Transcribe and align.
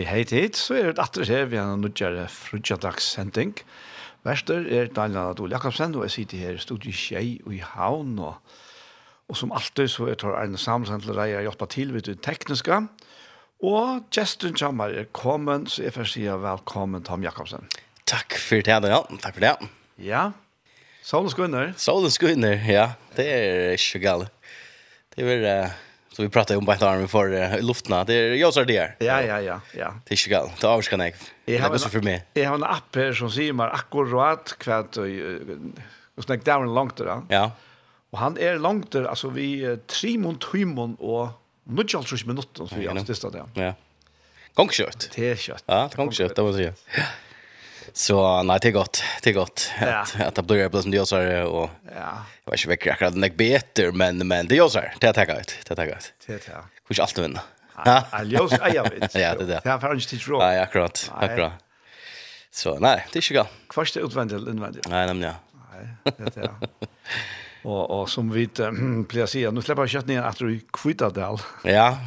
hei 0.00 0.08
hei 0.08 0.24
tid, 0.24 0.56
så 0.56 0.76
er 0.78 0.92
det 0.94 1.02
atter 1.02 1.28
her 1.28 1.48
vi 1.50 1.58
har 1.60 1.76
nødgjere 1.76 2.24
frutjadagssenting. 2.32 3.52
Værster 4.24 4.64
er 4.64 4.88
Daniel 4.96 5.34
Adol 5.34 5.52
Jakobsen, 5.52 5.94
og 5.94 6.06
jeg 6.06 6.14
sitter 6.14 6.38
her 6.40 6.56
i 6.56 6.62
studiet 6.62 6.96
Kjei 6.96 7.40
og 7.44 7.52
i 7.52 7.60
Havn, 7.60 8.14
og, 8.24 8.38
og 9.28 9.36
som 9.36 9.52
alltid 9.52 9.90
så 9.92 10.08
er 10.08 10.16
det 10.20 10.30
Arne 10.32 10.60
Samsen 10.60 11.04
til 11.04 11.12
deg 11.12 11.34
og 11.36 11.44
hjelper 11.48 11.70
til 11.74 11.92
ved 11.92 12.06
det 12.08 12.22
tekniske. 12.24 12.78
Og 13.60 14.06
Justin 14.16 14.56
Kjammer 14.56 14.96
er 15.02 15.10
kommet, 15.12 15.68
så 15.68 15.84
jeg 15.84 15.96
får 15.96 16.08
si 16.14 16.24
velkommen 16.24 17.04
Tom 17.04 17.24
Jakobsen. 17.24 17.68
Takk 18.08 18.38
for 18.40 18.64
det, 18.64 18.80
Daniel. 18.80 19.04
Takk 19.20 19.36
for 19.36 19.44
det. 19.44 19.70
Ja, 20.00 20.30
solen 21.04 21.28
skunner. 21.32 21.76
Solen 21.76 22.12
skunner, 22.12 22.56
ja. 22.56 22.92
Det 23.16 23.28
er 23.28 23.76
ikke 23.76 24.04
galt. 24.06 24.32
Det 25.12 25.28
er. 25.28 25.68
Uh 25.68 25.89
Så 26.12 26.22
vi 26.22 26.28
pratar 26.28 26.56
om 26.56 26.64
bara 26.64 26.76
armen 26.76 27.08
för 27.08 27.62
luften. 27.62 28.06
Det 28.06 28.14
är 28.14 28.34
jag 28.34 28.54
så 28.54 28.64
det 28.64 28.76
är. 28.76 28.96
Ja 28.98 29.22
ja 29.22 29.40
ja 29.40 29.60
ja. 29.76 29.94
Det 30.04 30.14
är 30.14 30.28
ju 30.28 30.34
gal. 30.34 30.50
Det 30.60 30.66
avskan 30.66 31.00
jag. 31.00 31.14
Det 31.44 31.56
är 31.56 31.76
så 31.78 31.88
för 31.88 32.00
mig. 32.00 32.26
Jag 32.32 32.48
har 32.48 32.54
en 32.54 32.64
app 32.64 32.96
här 32.96 33.12
som 33.12 33.30
säger 33.30 33.52
mig 33.52 33.70
akkurat 33.72 34.58
kvart 34.58 34.96
och 34.96 35.06
och 36.20 36.24
snack 36.24 36.44
down 36.44 36.74
långt 36.74 36.96
där. 36.96 37.22
Ja. 37.28 37.50
Och 38.10 38.18
han 38.18 38.38
är 38.38 38.58
långt 38.58 38.92
där 38.92 39.04
alltså 39.04 39.28
vi 39.28 39.78
tre 39.86 40.18
mont 40.18 40.44
och 40.98 41.28
nu 41.64 41.84
jag 41.88 42.06
tror 42.06 42.26
minuter 42.26 42.66
så 42.66 42.76
vi 42.76 42.86
har 42.86 42.94
det 42.94 43.30
där. 43.30 43.44
Ja. 43.54 43.74
Gångskött. 44.54 45.10
Det 45.16 45.30
är 45.30 45.36
kött. 45.36 45.64
Ja, 45.66 45.90
gångskött 45.96 46.36
det 46.36 46.42
var 46.42 46.52
det. 46.52 46.62
Ja. 46.96 47.02
Så 47.92 48.42
nej, 48.42 48.58
det 48.62 48.68
är 48.68 48.72
gott. 48.72 49.02
Det 49.22 49.30
är 49.30 49.34
gott 49.34 49.70
ja. 49.80 49.86
att, 49.86 50.20
att 50.20 50.34
det 50.34 50.42
blir 50.42 50.68
det 50.68 50.82
som 50.82 50.90
det 50.90 50.96
gör 50.96 51.04
så 51.04 51.16
här. 51.16 51.44
Och, 51.44 51.70
ja. 51.84 52.24
Jag 52.44 52.50
vet 52.50 52.60
inte 52.60 52.68
vilka 52.68 52.92
akkurat 52.92 53.12
den 53.12 53.24
är 53.24 53.30
bättre, 53.30 53.92
men, 53.92 54.28
men 54.28 54.48
det 54.48 54.54
gör 54.54 54.68
så 54.68 54.78
här. 54.78 54.94
Det 55.00 55.06
är 55.06 55.12
taggat 55.12 55.38
ut. 55.38 55.58
Det 55.66 55.74
är 55.74 55.76
taggat 55.76 55.96
ut. 55.98 56.12
Det 56.26 56.32
är 56.32 56.36
det. 56.36 56.36
ut. 56.36 56.64
Det 56.88 56.98
är 56.98 57.02
alltid 57.02 57.24
vinna. 57.24 57.40
Ja, 57.84 58.04
ljus 58.24 58.52
ejer 58.52 58.90
vet. 58.90 59.14
Ja, 59.14 59.34
det 59.34 59.44
där. 59.44 59.60
Det 59.64 59.70
har 59.70 59.94
inte 59.94 60.06
tid 60.06 60.22
råd. 60.22 60.42
Nej, 60.42 60.60
akkurat. 60.60 61.12
Akkurat. 61.14 61.52
Så 62.50 62.78
nej, 62.78 63.06
det 63.12 63.18
är 63.18 63.32
ju 63.32 63.38
gott. 63.38 63.48
Kvarste 63.68 64.00
utvändigt, 64.00 64.48
invändigt. 64.48 64.88
Nej, 64.88 65.06
nämligen. 65.06 65.34
Nej, 65.72 66.14
det 66.18 66.36
är 66.36 66.42
det. 66.42 66.50
Og, 67.62 67.90
og 67.90 68.08
som 68.08 68.30
vi 68.32 68.46
blir 69.08 69.26
se 69.26 69.50
nu 69.50 69.62
släpper 69.62 69.88
jag 69.94 70.06
ner 70.06 70.22
att 70.22 70.38
du 70.38 70.60
kvittar 70.72 71.10
det 71.10 71.26
all. 71.26 71.38
Ja. 71.64 71.98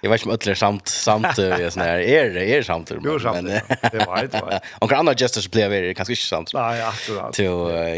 Jag 0.00 0.10
vet 0.10 0.22
inte 0.22 0.34
ödler 0.34 0.54
samt 0.54 0.88
samt 0.88 1.38
jag 1.38 1.72
sån 1.72 1.82
här 1.82 1.98
är 1.98 2.30
det 2.30 2.56
är 2.56 2.62
samt 2.62 2.90
men 2.90 3.02
det 3.02 3.08
var 3.10 4.16
det 4.16 4.26
det 4.26 4.40
var. 4.40 4.50
det. 4.50 4.60
Och 4.78 4.90
kan 4.90 4.98
andra 4.98 5.14
just 5.14 5.42
spela 5.42 5.68
vidare 5.68 5.94
kanske 5.94 6.12
inte 6.12 6.22
samt. 6.22 6.54
Nej, 6.54 6.82
absolut. 6.82 7.32
Till 7.32 7.44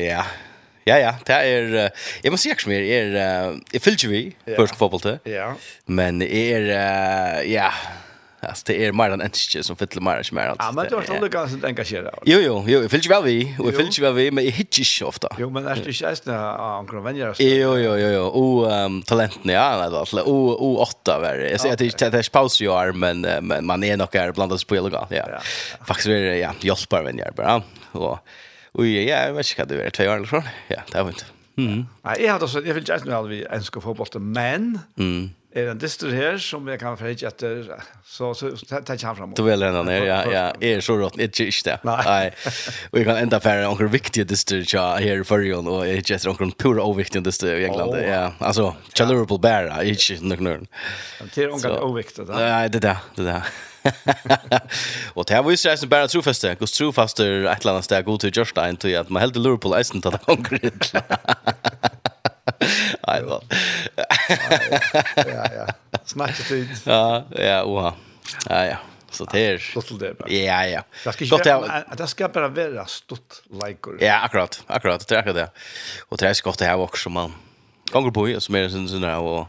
ja. 0.09 0.25
Ja 0.87 0.99
ja, 0.99 1.15
det 1.25 1.33
är 1.33 1.91
jag 2.23 2.31
måste 2.31 2.49
säga 2.49 2.57
mer 2.67 2.81
är 2.81 3.15
är 3.73 3.79
fyllt 3.79 4.05
vi 4.05 4.37
för 4.57 4.67
fotboll 4.67 5.19
Ja. 5.25 5.55
Men 5.85 6.23
är 6.23 7.43
ja 7.43 7.73
Alltså 8.49 8.65
det 8.67 8.87
är 8.87 8.93
mer 8.93 9.11
än 9.11 9.21
en 9.21 9.31
som 9.63 9.77
fyller 9.77 10.01
mer 10.01 10.17
än 10.17 10.25
mer. 10.33 10.55
Ja, 10.59 10.73
men 10.73 10.87
du 10.89 10.95
har 10.95 11.03
stått 11.03 11.31
ganska 11.31 11.67
engagerad. 11.67 12.15
Jo, 12.25 12.39
jo, 12.41 12.65
jo, 12.67 12.81
jag 12.83 12.91
väl 13.09 13.25
vi. 13.25 13.57
Och 13.59 13.67
jag 13.67 13.77
fyller 13.77 14.01
väl 14.01 14.15
vi, 14.15 14.31
men 14.31 14.45
jag 14.45 14.53
hittar 14.53 14.81
inte 14.81 15.05
ofta. 15.05 15.29
Jo, 15.39 15.51
men 15.51 15.67
är 15.67 15.75
det 15.75 15.87
inte 15.87 16.05
ens 16.05 16.27
när 16.27 16.37
han 16.37 16.87
kommer 16.87 17.03
vänja 17.03 17.35
sig? 17.35 17.59
Jo, 17.59 17.79
jo, 17.79 17.97
jo, 17.97 18.09
jo. 18.09 18.23
Och 18.23 18.73
um, 18.73 19.03
talenten, 19.03 19.51
ja, 19.51 19.79
nej 19.79 19.91
då. 19.91 20.23
o 20.23 20.49
och 20.49 20.83
åtta 20.83 21.21
var 21.21 21.35
det. 21.35 21.51
Jag 21.51 21.61
säger 21.61 21.73
att 21.73 21.79
det 21.79 22.03
är 22.03 22.07
inte 22.07 22.31
paus 22.31 22.63
i 22.63 22.69
år, 22.69 22.93
men, 22.93 23.21
men 23.21 23.67
man 23.67 23.85
är 23.85 23.97
nog 23.97 24.09
här 24.13 24.33
blandat 24.33 24.67
på 24.67 24.77
illegal. 24.77 25.07
Ja. 25.11 25.29
Ja. 25.33 25.39
Faktiskt 25.87 26.09
är 26.09 26.21
det, 26.21 26.39
ja, 26.39 26.55
hjälpar 26.61 27.03
vänjar 27.03 27.33
bara. 27.37 27.63
Och, 27.93 28.19
och 28.73 28.87
ja, 28.87 29.27
jag 29.27 29.33
vet 29.33 29.59
inte 29.59 29.75
vad 29.75 29.85
det 29.85 29.87
är, 29.87 29.91
två 29.91 30.05
år 30.05 30.17
eller 30.17 30.27
så. 30.27 30.43
Ja, 30.69 30.81
det 30.93 30.99
har 30.99 31.05
vi 31.05 31.11
inte. 31.11 31.25
Mm. 31.57 31.87
Nej, 32.03 32.25
jag 32.25 32.33
hade 32.33 32.49
så, 32.49 32.59
jag 32.59 32.75
vill 32.75 32.89
just 32.89 33.05
nu 33.05 33.13
hade 33.13 33.29
vi 33.29 33.47
enska 33.51 33.81
fotboll, 33.81 34.21
men... 34.21 34.79
Mm 34.99 35.31
er 35.55 35.71
en 35.71 35.81
dyster 35.81 36.13
her 36.15 36.39
som 36.43 36.67
jeg 36.69 36.81
kan 36.81 36.97
ferdig 36.99 37.27
etter, 37.29 37.69
så, 38.07 38.33
så, 38.35 38.51
så 38.59 38.81
tar 38.83 38.99
han 39.07 39.19
fram. 39.19 39.35
Du 39.39 39.45
vil 39.47 39.63
henne 39.63 39.83
ned, 39.87 40.07
ja, 40.09 40.21
ja. 40.31 40.45
Jeg 40.61 40.77
er 40.79 40.85
så 40.85 40.97
rått, 40.99 41.19
jeg 41.21 41.31
ikke 41.31 41.49
ikke 41.51 41.67
det. 41.71 41.77
Nei. 41.87 42.25
Og 42.91 43.01
jeg 43.01 43.09
kan 43.09 43.21
enda 43.23 43.41
færre 43.45 43.69
noen 43.69 43.93
viktige 43.93 44.27
dyster 44.31 44.65
her 44.65 45.23
i 45.23 45.27
førjen, 45.27 45.69
og 45.71 45.85
jeg 45.89 46.03
ikke 46.03 46.19
etter 46.19 46.33
noen 46.33 46.57
pura 46.59 46.87
overviktige 46.87 47.25
dyster 47.27 47.55
i 47.55 47.69
England. 47.69 47.95
Ja, 48.03 48.25
altså, 48.41 48.73
tja 48.95 49.07
Liverpool 49.09 49.43
bæra, 49.43 49.83
ikke 49.87 50.19
nok 50.25 50.43
nøren. 50.49 50.67
Det 51.35 51.47
er 51.47 51.55
noen 51.55 51.79
overviktige, 51.79 52.27
da. 52.31 52.41
Nei, 52.41 52.67
det 52.75 52.83
er 52.83 52.91
det, 52.91 52.99
det 53.15 53.29
er 53.29 53.33
det. 53.35 53.71
Og 55.15 55.25
det 55.27 55.35
här 55.35 55.43
var 55.43 55.51
ju 55.51 55.57
sådär 55.57 55.87
bara 55.87 56.09
trofaste. 56.09 56.55
Gås 56.55 56.73
trofaster 56.73 57.45
ett 57.45 57.61
eller 57.61 57.73
annat 57.73 57.85
steg 57.85 58.05
god 58.05 58.21
till 58.21 58.37
Jörstein 58.37 58.77
till 58.77 58.97
att 58.97 59.09
man 59.09 59.21
helt 59.21 59.37
i 59.37 59.39
Liverpool 59.39 59.75
eisen 59.75 60.01
tar 60.01 60.11
det 60.11 60.19
konkret. 60.19 60.93
Nej, 63.07 63.23
va. 63.23 63.41
Ja, 65.17 65.47
ja. 65.57 65.67
Snacka 66.05 66.43
tid. 66.43 66.69
Ja, 66.85 67.25
ja, 67.31 67.65
oha. 67.65 67.95
Ja, 68.49 68.65
ja. 68.65 68.77
Så 69.11 69.25
det 69.25 69.41
är... 69.47 69.59
Stått 69.59 69.87
til 69.87 69.99
det 69.99 70.15
bara. 70.19 70.31
Ja, 70.31 70.67
ja. 70.67 70.81
Det 71.05 71.13
skal 71.13 71.27
Stort, 71.27 71.47
ja. 71.47 71.83
det 71.97 72.07
ska 72.07 72.29
bara 72.29 72.49
vara 72.49 72.87
stort 72.87 73.43
likor. 73.65 73.99
Ja, 74.01 74.21
akkurat. 74.21 74.63
Akkurat, 74.67 75.09
det 75.09 75.15
är 75.15 75.19
akkurat 75.19 75.37
det. 75.37 75.51
Och 76.09 76.19
det 76.19 76.29
är 76.29 76.35
så 76.35 76.45
gott 76.45 76.59
det 76.59 76.65
här 76.65 76.77
också, 76.77 77.11
man. 77.11 77.33
Gånger 77.93 78.11
på, 78.11 78.41
som 78.41 78.55
är 78.55 78.63
en 78.63 78.89
sån 78.89 79.01
där, 79.01 79.19
och 79.19 79.47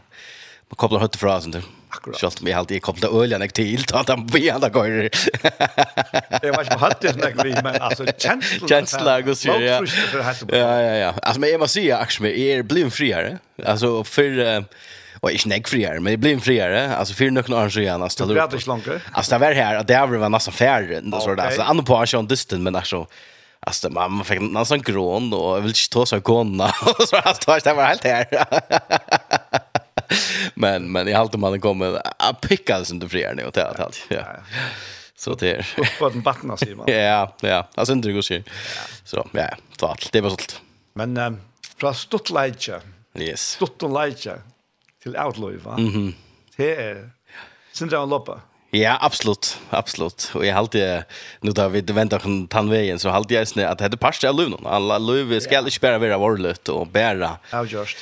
man 0.68 0.76
kopplar 0.76 1.00
hötter 1.00 1.18
fra, 1.18 1.40
sånt 1.40 1.52
där. 1.52 1.62
Akkurat. 1.90 2.20
Sjalt 2.20 2.40
mig 2.42 2.52
alltid 2.52 2.82
kom 2.82 2.96
det 3.00 3.06
öliga 3.06 3.38
när 3.38 3.48
till 3.48 3.84
ta 3.84 4.02
den 4.02 4.26
på 4.26 4.38
ena 4.38 4.68
gånger. 4.68 5.10
Jeg 6.42 6.52
var 6.52 6.62
ikke 6.62 6.74
på 6.74 6.78
hatt 6.78 7.00
det 7.02 7.16
när 7.16 7.44
vi 7.44 7.52
men 7.62 7.76
altså, 7.80 8.06
känslan 8.18 8.68
känslan 8.68 9.24
går 9.24 9.34
så 9.34 9.48
ja. 9.48 9.80
Ja 10.52 10.80
ja 10.82 10.94
ja. 10.96 11.14
Alltså 11.22 11.40
men 11.40 11.50
jag 11.50 11.60
måste 11.60 11.80
säga 11.80 11.98
ax 11.98 12.20
med 12.20 12.38
er 12.38 12.62
blir 12.62 12.90
friare. 12.90 13.38
Alltså 13.64 14.04
för 14.04 14.64
Och 15.20 15.32
jag 15.32 15.40
snägg 15.40 15.68
friare, 15.68 16.00
men 16.00 16.10
det 16.12 16.16
blir 16.16 16.32
en 16.32 16.40
friare. 16.40 16.96
Alltså 16.96 17.14
för 17.14 17.30
några 17.30 17.64
år 17.64 17.68
så 17.68 17.80
gärna 17.80 18.08
ställer 18.08 18.36
upp. 18.36 18.50
Det 18.50 18.56
blir 18.56 18.74
inte 18.74 19.00
Alltså 19.12 19.32
det 19.34 19.38
var 19.38 19.52
här, 19.52 19.76
att 19.76 19.88
det 19.88 20.06
var 20.06 20.28
nästan 20.28 20.54
färre. 20.54 20.96
än 20.96 21.12
så 21.20 21.34
där. 21.34 21.44
Alltså 21.44 21.62
andra 21.62 21.84
på 21.84 21.96
har 21.96 22.18
en 22.18 22.26
distan, 22.26 22.62
men 22.62 22.76
alltså... 22.76 23.06
Alltså 23.60 23.90
man, 23.90 24.12
man 24.12 24.24
fick 24.24 24.40
en 24.40 24.66
sån 24.66 24.82
grån 24.82 25.32
och 25.32 25.56
jag 25.56 25.60
vill 25.60 25.68
inte 25.68 25.88
ta 25.90 26.06
sig 26.06 26.20
kona. 26.20 26.72
Så 27.08 27.16
alltså, 27.16 27.58
det 27.64 27.72
var 27.72 27.84
helt 27.84 28.04
här. 28.04 28.26
men 30.54 30.92
men 30.92 31.08
i 31.08 31.14
allt 31.14 31.34
om 31.34 31.40
man 31.40 31.60
kommer 31.60 32.02
att 32.18 32.40
picka 32.40 32.84
sen 32.84 32.98
det 32.98 33.08
friar 33.08 33.34
nu 33.34 33.44
och 33.44 33.52
det 33.52 33.64
allt. 33.64 34.04
Ja. 34.08 34.24
Så 35.16 35.34
det 35.34 35.50
är 35.50 35.98
på 35.98 36.08
den 36.08 36.20
vattna 36.20 36.56
sig 36.56 36.74
man. 36.74 36.86
Ja, 36.92 37.36
ja. 37.40 37.68
Alltså 37.74 37.92
inte 37.92 38.08
det 38.08 38.14
går 38.14 38.22
sig. 38.22 38.44
Så 39.04 39.28
ja, 39.32 39.48
så 39.78 39.86
allt 39.86 40.12
det 40.12 40.20
var 40.20 40.30
sålt. 40.30 40.60
Men 40.94 41.16
um, 41.16 41.40
fra 41.78 41.94
Stuttleitje. 41.94 42.80
Yes. 43.18 43.40
Stuttleitje 43.40 44.38
til 45.02 45.16
Outlaw 45.16 45.58
va. 45.64 45.76
Mhm. 45.76 46.14
Det 46.56 46.70
er 46.80 47.10
sen 47.72 47.88
där 47.88 48.06
loppa. 48.06 48.40
Ja, 48.70 48.98
absolut, 49.00 49.58
absolut. 49.70 50.30
Och 50.34 50.46
jag 50.46 50.54
hade 50.54 51.04
nu 51.40 51.50
där 51.50 51.68
vi 51.68 51.80
väntar 51.80 52.18
på 52.18 52.46
tandvägen 52.50 52.98
så 52.98 53.08
hade 53.08 53.34
jag 53.34 53.48
snä 53.48 53.68
att 53.68 53.78
det 53.78 53.84
hade 53.84 53.96
passat 53.96 54.34
Lövnon. 54.36 54.66
Alla 54.66 54.98
Löv 54.98 55.40
ska 55.40 55.58
inte 55.58 55.80
bara 55.80 55.98
vara 55.98 56.18
varligt 56.18 56.68
och 56.68 56.86
bära. 56.86 57.38
Ja, 57.50 57.64
just 57.64 57.96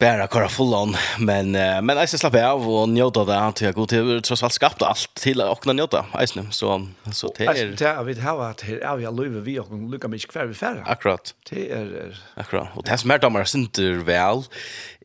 bara 0.00 0.28
köra 0.28 0.48
full 0.48 0.74
on. 0.74 0.96
Men 1.18 1.54
uh, 1.54 1.82
men 1.82 1.96
jag 1.96 2.08
ska 2.08 2.18
slappa 2.18 2.46
av 2.46 2.68
och 2.68 2.88
njuta 2.88 3.24
där 3.24 3.52
till 3.52 3.66
jag 3.66 3.74
går 3.74 3.86
till 3.86 4.22
trots 4.22 4.42
allt 4.42 4.52
skapat 4.52 4.82
allt 4.82 5.14
till 5.14 5.40
att 5.40 5.60
kunna 5.60 5.72
njuta 5.72 6.06
isen 6.22 6.52
så 6.52 6.86
så 7.12 7.28
till 7.28 7.48
er 7.48 7.76
det 7.78 8.04
vi 8.04 8.12
vet 8.12 8.24
hur 8.24 8.50
att 8.50 8.60
här 8.60 8.78
är 8.78 8.96
vi 8.96 9.04
lever 9.04 9.40
vi 9.40 9.58
och 9.58 9.90
lucka 9.90 10.08
mig 10.08 10.18
kvar 10.18 10.44
vi 10.44 10.54
färra 10.54 10.82
akkurat. 10.84 11.34
Det 11.50 11.70
är 11.70 12.16
akkurat. 12.34 12.68
Och 12.74 12.84
det 12.84 12.98
som 12.98 13.10
är 13.10 13.18
damer 13.18 13.44
synd 13.44 13.78
väl 14.04 14.42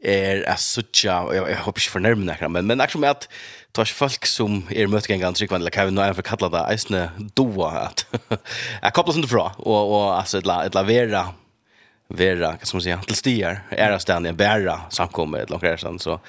är 0.02 0.50
att 0.50 0.60
sucha 0.60 1.36
jag 1.36 1.58
hoppas 1.58 1.88
för 1.88 2.00
närmare 2.00 2.50
men 2.50 2.68
men 2.68 2.82
actually 2.82 3.08
att 3.08 3.30
tar 3.76 3.86
folk 3.92 4.26
som 4.26 4.64
er 4.72 4.88
møtegjengen 4.88 5.36
tryggvann, 5.36 5.60
eller 5.62 5.74
kan 5.74 5.90
vi 5.90 5.96
nå 5.96 6.04
er 6.06 6.16
for 6.16 6.48
det, 6.48 6.62
eisne 6.72 7.10
doa 7.36 7.72
at 7.90 8.06
jeg 8.32 8.94
koppler 8.96 9.18
inte 9.18 9.28
du 9.28 9.34
fra, 9.34 9.50
og, 9.60 9.92
og 9.98 10.06
altså, 10.20 10.40
et 10.40 10.48
la, 10.48 10.62
et 10.66 10.78
la 10.78 10.86
vera 10.88 11.26
vera, 12.08 12.48
kan 12.48 12.68
man 12.74 12.82
säga, 12.82 13.02
till 13.02 13.16
stier, 13.16 13.64
ära 13.70 14.00
ständiga, 14.00 14.34
bära 14.34 14.82
samkommet 14.90 15.44
ett 15.44 15.50
långt 15.50 15.64
resan. 15.64 16.00
Så, 16.00 16.20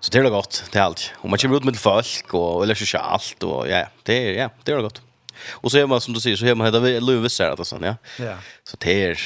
så 0.00 0.10
det 0.12 0.18
är 0.18 0.30
gott, 0.30 0.64
det 0.72 0.78
är 0.78 0.82
allt. 0.82 1.12
Och 1.14 1.30
man 1.30 1.38
kommer 1.38 1.56
ut 1.56 1.64
med 1.64 1.76
folk 1.76 2.34
och, 2.34 2.56
och 2.56 2.62
eller 2.62 2.74
sig 2.74 3.00
allt 3.00 3.42
och 3.42 3.68
ja, 3.68 3.86
det 4.02 4.14
är, 4.14 4.42
ja, 4.42 4.50
det 4.64 4.72
är 4.72 4.80
gott. 4.80 5.02
Och 5.48 5.70
så 5.70 5.78
är 5.78 5.86
man, 5.86 6.00
som 6.00 6.14
du 6.14 6.20
säger, 6.20 6.36
så 6.36 6.46
är 6.46 6.54
man 6.54 6.66
hela 6.66 7.00
Luvis 7.00 7.38
här, 7.38 7.50
alltså, 7.50 7.78
ja. 7.82 7.96
ja. 8.18 8.36
Så 8.64 8.76
det 8.80 9.04
är, 9.04 9.20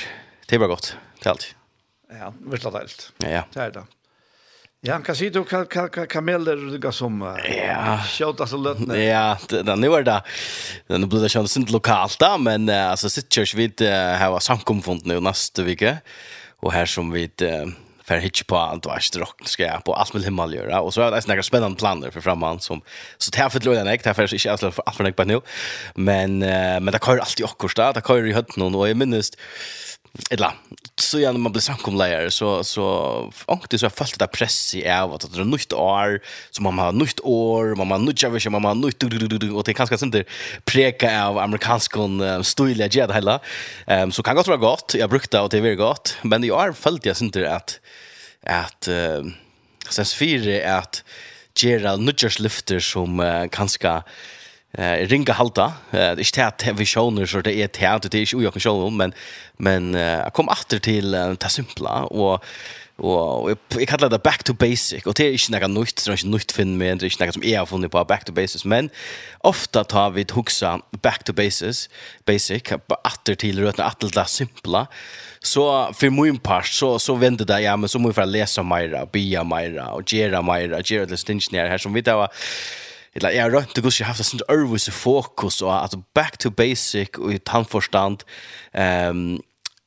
det 0.46 0.54
är 0.54 0.58
bara 0.58 0.68
gott, 0.68 0.96
det 1.22 1.26
är 1.26 1.30
allt. 1.30 1.54
Ja, 2.12 2.34
visst 2.38 2.66
allt. 2.66 3.12
Ja, 3.18 3.28
ja. 3.28 3.44
Det 3.52 3.60
är 3.60 3.70
det. 3.70 3.84
Ja, 4.80 4.96
kan 5.04 5.12
si 5.12 5.26
du 5.28 5.42
kan, 5.44 5.66
kan, 5.68 5.90
kan 5.92 6.06
kameler 6.08 6.56
lukka 6.56 6.88
som 6.96 7.18
uh, 7.20 7.34
ja. 7.44 7.98
kjøta 8.08 8.46
så 8.48 8.56
løtne. 8.56 8.96
Ja, 8.96 9.34
det, 9.50 9.60
nu 9.76 9.90
er 9.92 10.06
det 10.06 10.16
nu 10.88 11.04
blir 11.04 11.20
det 11.20 11.28
kjønt 11.34 11.52
sint 11.52 11.72
lokalt 11.74 12.16
da, 12.22 12.30
men 12.40 12.64
uh, 12.72 12.86
altså 12.94 13.10
sitt 13.12 13.28
kjørs 13.28 13.52
vi 13.58 13.68
uh, 13.84 14.16
har 14.16 14.38
samkomfund 14.40 15.04
nu 15.04 15.18
neste 15.20 15.66
vike, 15.68 15.98
og 16.64 16.72
her 16.72 16.88
som 16.88 17.12
vi 17.12 17.26
uh, 17.44 17.68
fer 18.08 18.24
hitch 18.24 18.46
på 18.48 18.56
alt 18.56 18.88
var 18.88 19.04
strock 19.04 19.44
ska 19.44 19.68
jag 19.68 19.84
på 19.84 19.92
allt 19.92 20.16
med 20.16 20.24
himmel 20.24 20.56
göra 20.56 20.80
och 20.80 20.94
så 20.94 21.02
har 21.02 21.12
jag 21.12 21.28
några 21.28 21.42
spännande 21.42 21.76
planer 21.76 22.10
för 22.10 22.20
framman 22.20 22.60
som 22.60 22.80
så 23.18 23.30
det 23.30 23.38
här 23.38 23.48
för 23.48 23.60
lådan 23.60 23.86
jag 23.86 24.16
för 24.16 24.22
är 24.22 24.46
jag 24.46 24.60
för 24.60 24.82
allt 24.86 24.96
för 24.96 25.24
nu 25.24 25.40
men 25.94 26.38
men 26.38 26.86
det 26.86 26.98
kör 27.04 27.18
alltid 27.18 27.46
också 27.46 27.68
där 27.76 27.92
det 27.92 28.02
kör 28.06 28.26
i 28.26 28.32
hött 28.32 28.56
någon 28.56 28.74
och 28.74 28.88
jag 28.88 28.96
minns 28.96 29.32
Eller, 30.30 30.50
så 30.98 31.20
ja, 31.20 31.32
när 31.32 31.38
man 31.38 31.52
blir 31.52 31.62
samkomlägare 31.62 32.30
så, 32.30 32.64
så 32.64 33.32
ångte 33.46 33.78
så 33.78 33.84
jag 33.84 33.92
följt 33.92 34.18
det 34.18 34.24
där 34.24 34.26
press 34.26 34.74
i 34.74 34.88
av 34.88 35.12
att 35.12 35.32
det 35.34 35.40
är 35.40 35.44
nytt 35.44 35.72
år, 35.72 36.20
så 36.50 36.62
man 36.62 36.78
har 36.78 36.92
nytt 36.92 37.20
år, 37.20 37.74
man 37.74 37.90
har 37.90 37.98
nytt 37.98 38.24
år, 38.24 38.50
man 38.50 38.64
har 38.64 38.74
nytt 38.74 39.04
år, 39.04 39.56
och 39.56 39.64
det 39.64 39.70
är 39.70 39.74
ganska 39.74 40.04
inte 40.04 40.24
preka 40.64 41.26
av 41.26 41.38
amerikansk 41.38 41.96
stil 42.44 42.80
jag 42.80 42.90
det 43.08 43.14
hela. 43.14 43.40
Um, 43.86 44.12
så 44.12 44.22
kan 44.22 44.36
gott 44.36 44.46
vara 44.46 44.56
gott, 44.56 44.94
jag 44.98 45.10
brukte 45.10 45.36
det 45.36 45.40
och 45.40 45.48
det 45.48 45.56
är 45.56 45.62
väldigt 45.62 45.78
gott, 45.78 46.16
men 46.22 46.44
i 46.44 46.50
år 46.50 46.72
följt 46.72 47.06
jag 47.06 47.16
inte 47.22 47.54
att, 47.54 47.80
att 48.46 48.88
uh, 48.88 49.30
sen 49.88 50.04
fyra 50.04 50.52
är 50.52 50.78
att 50.78 51.04
göra 51.62 51.96
nytt 51.96 52.22
som 52.80 53.20
uh, 53.20 53.44
ganska 53.44 54.02
eh 54.72 55.06
ringa 55.06 55.32
halta. 55.32 55.72
Eh 55.90 55.98
det 56.16 56.38
är 56.38 56.46
inte 56.46 56.72
vi 56.72 56.86
show 56.86 57.26
så 57.26 57.40
det 57.40 57.54
är 57.54 57.66
teater 57.68 58.08
det 58.08 58.18
är 58.18 58.34
ju 58.34 58.42
jag 58.42 58.52
kan 58.52 58.60
show 58.60 58.92
men 58.92 59.12
men 59.56 59.94
jag 59.94 60.32
kom 60.32 60.48
åter 60.48 60.78
till 60.78 61.36
ta 61.38 61.48
simpla 61.48 62.02
och 62.04 62.44
och 63.00 63.50
jag 63.68 63.88
kallar 63.88 64.08
det 64.08 64.18
back 64.18 64.42
to 64.42 64.52
basic 64.52 65.06
och 65.06 65.14
det 65.14 65.24
är 65.24 65.32
inte 65.32 65.68
något 65.68 65.78
nytt 65.80 66.04
det 66.04 66.10
är 66.10 66.12
inte 66.12 66.26
nytt 66.26 66.52
finn 66.52 66.78
med 66.78 66.98
det 66.98 67.06
är 67.06 67.06
inte 67.06 67.26
något 67.26 67.34
som 67.34 67.44
är 67.44 67.64
funnit 67.64 67.90
på 67.90 68.04
back 68.04 68.24
to 68.24 68.32
basics 68.32 68.64
men 68.64 68.90
ofta 69.38 69.84
tar 69.84 70.10
vi 70.10 70.26
huxa 70.32 70.80
back 70.90 71.24
to 71.24 71.32
basics 71.32 71.88
basic 72.24 72.62
åter 72.88 73.34
till 73.34 73.60
rötna 73.60 73.86
åter 73.86 74.10
det 74.14 74.26
simpla 74.26 74.86
så 75.40 75.92
för 75.92 76.10
min 76.10 76.38
part 76.38 76.66
så 76.66 76.98
så 76.98 77.14
vände 77.14 77.44
det 77.44 77.60
ja 77.60 77.76
men 77.76 77.88
så 77.88 77.98
måste 77.98 78.20
jag 78.20 78.28
läsa 78.28 78.62
mera 78.62 79.06
bia 79.06 79.44
mera 79.44 79.92
och 79.92 80.12
gera 80.12 80.42
mera 80.42 80.80
gera 80.80 81.06
det 81.06 81.16
stinch 81.16 81.48
här 81.52 81.78
som 81.78 81.92
vi 81.92 82.00
där 82.00 82.28
eller 83.20 83.30
jag 83.30 83.54
rönt 83.54 83.74
det 83.74 83.80
går 83.80 83.92
ju 83.92 84.04
haft 84.04 84.26
sånt 84.26 84.42
always 84.48 84.88
fokus 84.88 85.62
och 85.62 85.74
alltså 85.74 86.02
back 86.14 86.38
to 86.38 86.50
basic 86.50 87.08
och 87.18 87.32
i 87.32 87.38
tandförstand 87.38 88.22
ehm 88.72 89.10
um, 89.10 89.42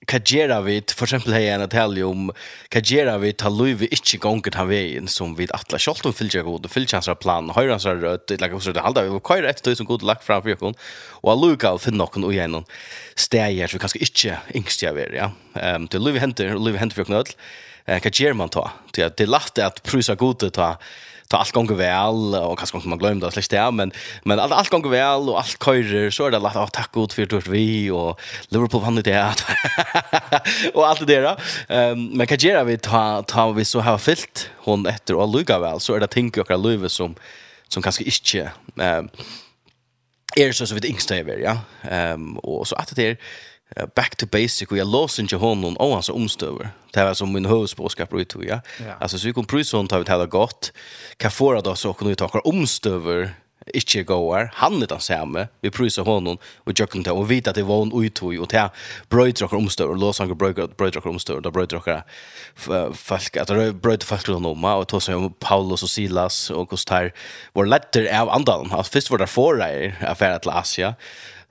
kajera 0.05 0.61
for 0.61 0.69
eksempel 0.69 1.03
exempel 1.03 1.33
här 1.33 1.41
en 1.41 1.61
hotell 1.61 2.03
om 2.03 2.31
kajera 2.69 3.17
vid 3.17 3.41
har 3.41 3.49
Louis 3.49 3.77
vi 3.79 3.87
inte 3.87 4.17
gångit 4.17 4.55
han 4.55 4.67
vägen 4.67 5.07
som 5.07 5.35
vid 5.35 5.51
alla 5.51 5.79
skolt 5.79 6.05
och 6.05 6.15
fyllde 6.15 6.41
god 6.41 6.65
och 6.65 6.71
fyllde 6.71 7.15
plan 7.15 7.49
höra 7.49 7.79
så 7.79 7.89
rødt 7.95 8.27
det 8.27 8.41
lägger 8.41 8.59
så 8.59 8.79
halda 8.79 9.01
vi 9.03 9.19
kör 9.27 9.43
ett 9.43 9.63
tusen 9.63 9.85
god 9.85 10.03
lack 10.03 10.23
framför 10.23 10.49
jag 10.49 10.75
och 11.11 11.47
Luca 11.47 11.77
finna 11.77 11.97
någon 11.97 12.23
och 12.23 12.33
igen 12.33 12.65
stäjer 13.15 13.67
så 13.67 13.79
kanske 13.79 13.99
inte 13.99 14.37
yngst 14.53 14.81
jag 14.81 14.93
vill 14.93 15.13
ja. 15.13 15.31
Ehm 15.61 15.87
till 15.87 16.01
Louis 16.01 16.19
händer 16.19 16.55
Louis 16.55 16.79
händer 16.79 16.95
för 16.95 17.03
knöll 17.03 17.25
kajera 18.01 18.33
man 18.33 18.49
ta 18.49 18.71
till 18.91 19.11
det 19.17 19.25
lätt 19.25 19.59
at 19.59 19.83
prusa 19.83 20.15
godet 20.15 20.53
ta 20.53 20.77
ta 21.33 21.37
allt 21.37 21.51
gånger 21.51 21.75
väl 21.75 22.35
och 22.35 22.59
kanske 22.59 22.77
man 22.77 22.97
glömde 22.97 23.27
att 23.27 23.33
släcka 23.33 23.71
men 23.71 23.91
men 24.23 24.39
allt 24.39 24.51
allt 24.51 24.69
gånger 24.69 24.89
väl 24.89 25.29
och 25.29 25.37
allt 25.37 25.57
körer 25.65 26.09
så 26.09 26.25
är 26.25 26.31
det 26.31 26.39
lätt 26.39 26.55
att 26.55 26.73
tacka 26.73 26.99
ut 26.99 27.13
för 27.13 27.25
det 27.25 27.47
vi 27.47 27.89
och 27.89 28.19
Liverpool 28.49 28.81
vann 28.81 28.95
det 28.95 29.33
och 30.73 30.87
allt 30.87 31.07
det 31.07 31.21
där. 31.21 31.37
Ehm 31.69 32.05
men 32.05 32.27
kan 32.27 32.37
göra 32.37 32.63
vi 32.63 32.77
ta 32.77 33.23
ta 33.23 33.51
vi 33.51 33.65
så 33.65 33.79
har 33.79 33.97
fyllt 33.97 34.49
hon 34.57 34.85
efter 34.85 35.15
och 35.15 35.27
lugga 35.27 35.59
väl 35.59 35.79
så 35.79 35.93
är 35.93 35.99
det 35.99 36.07
tänker 36.07 36.39
jag 36.41 36.51
att 36.51 36.65
Löve 36.65 36.89
som 36.89 37.15
som 37.67 37.83
kanske 37.83 38.03
inte 38.03 38.51
ehm 38.79 39.09
är 40.35 40.51
så 40.51 40.67
så 40.67 40.73
vid 40.73 40.85
yngsta 40.85 41.15
över 41.15 41.37
ja. 41.37 41.57
Ehm 41.89 42.37
och 42.37 42.67
så 42.67 42.75
att 42.75 42.95
det 42.95 43.07
är 43.09 43.17
back 43.95 44.15
to 44.15 44.25
basic 44.25 44.71
och 44.71 44.77
jag 44.77 44.87
låser 44.87 45.23
inte 45.23 45.35
honom 45.35 45.77
och 45.77 45.89
hans 45.89 46.09
omstöver. 46.09 46.69
Det 46.91 47.03
var 47.03 47.13
som 47.13 47.33
min 47.33 47.45
huvudspåskap 47.45 48.13
ut 48.13 48.35
ja. 48.35 48.61
ja. 48.79 48.93
Alltså 48.99 49.19
så 49.19 49.27
vi 49.27 49.33
kom 49.33 49.45
prys 49.45 49.71
hon 49.71 49.87
tar 49.87 49.99
vi 49.99 50.05
tala 50.05 50.25
gott. 50.25 50.71
Kafora 51.17 51.61
då 51.61 51.75
så 51.75 51.93
kunde 51.93 52.09
vi 52.09 52.15
ta 52.15 52.27
omstöver 52.39 53.33
inte 53.65 54.03
går. 54.03 54.49
Han 54.53 54.83
är 54.83 54.87
den 54.87 54.99
samme. 54.99 55.47
Vi 55.61 55.71
prysar 55.71 56.03
honom 56.03 56.37
och 56.55 56.79
jag 56.79 56.89
kunde 56.89 57.11
och 57.11 57.31
vita 57.31 57.49
att 57.49 57.55
det 57.55 57.63
var 57.63 57.81
en 57.81 58.03
ut 58.03 58.21
och 58.21 58.47
det 58.47 58.69
bröjde 59.09 59.45
och 59.45 59.53
omstöver. 59.53 59.95
Låser 59.95 60.25
han 60.25 60.37
bröjde 60.77 60.99
och 60.99 61.05
omstöver. 61.05 61.41
Då 61.41 61.51
bröjde 61.51 61.75
och 61.75 61.87
folk. 62.95 63.37
Att 63.37 63.47
det 63.47 64.05
folk 64.05 64.29
runt 64.29 64.45
om 64.45 64.63
och 64.63 64.87
tog 64.87 65.03
sig 65.03 65.15
om 65.15 65.33
Paulus 65.33 65.83
och 65.83 65.89
Silas 65.89 66.49
och 66.49 66.69
Kostar. 66.69 67.11
Vår 67.53 67.65
letter 67.65 68.21
av 68.21 68.29
andan. 68.29 68.71
Alltså 68.71 68.91
först 68.91 69.11
var 69.11 69.17
det 69.17 69.27
förra 69.27 69.73
i 69.73 69.93
affäret 70.01 70.41
till 70.41 70.51
Asia 70.51 70.95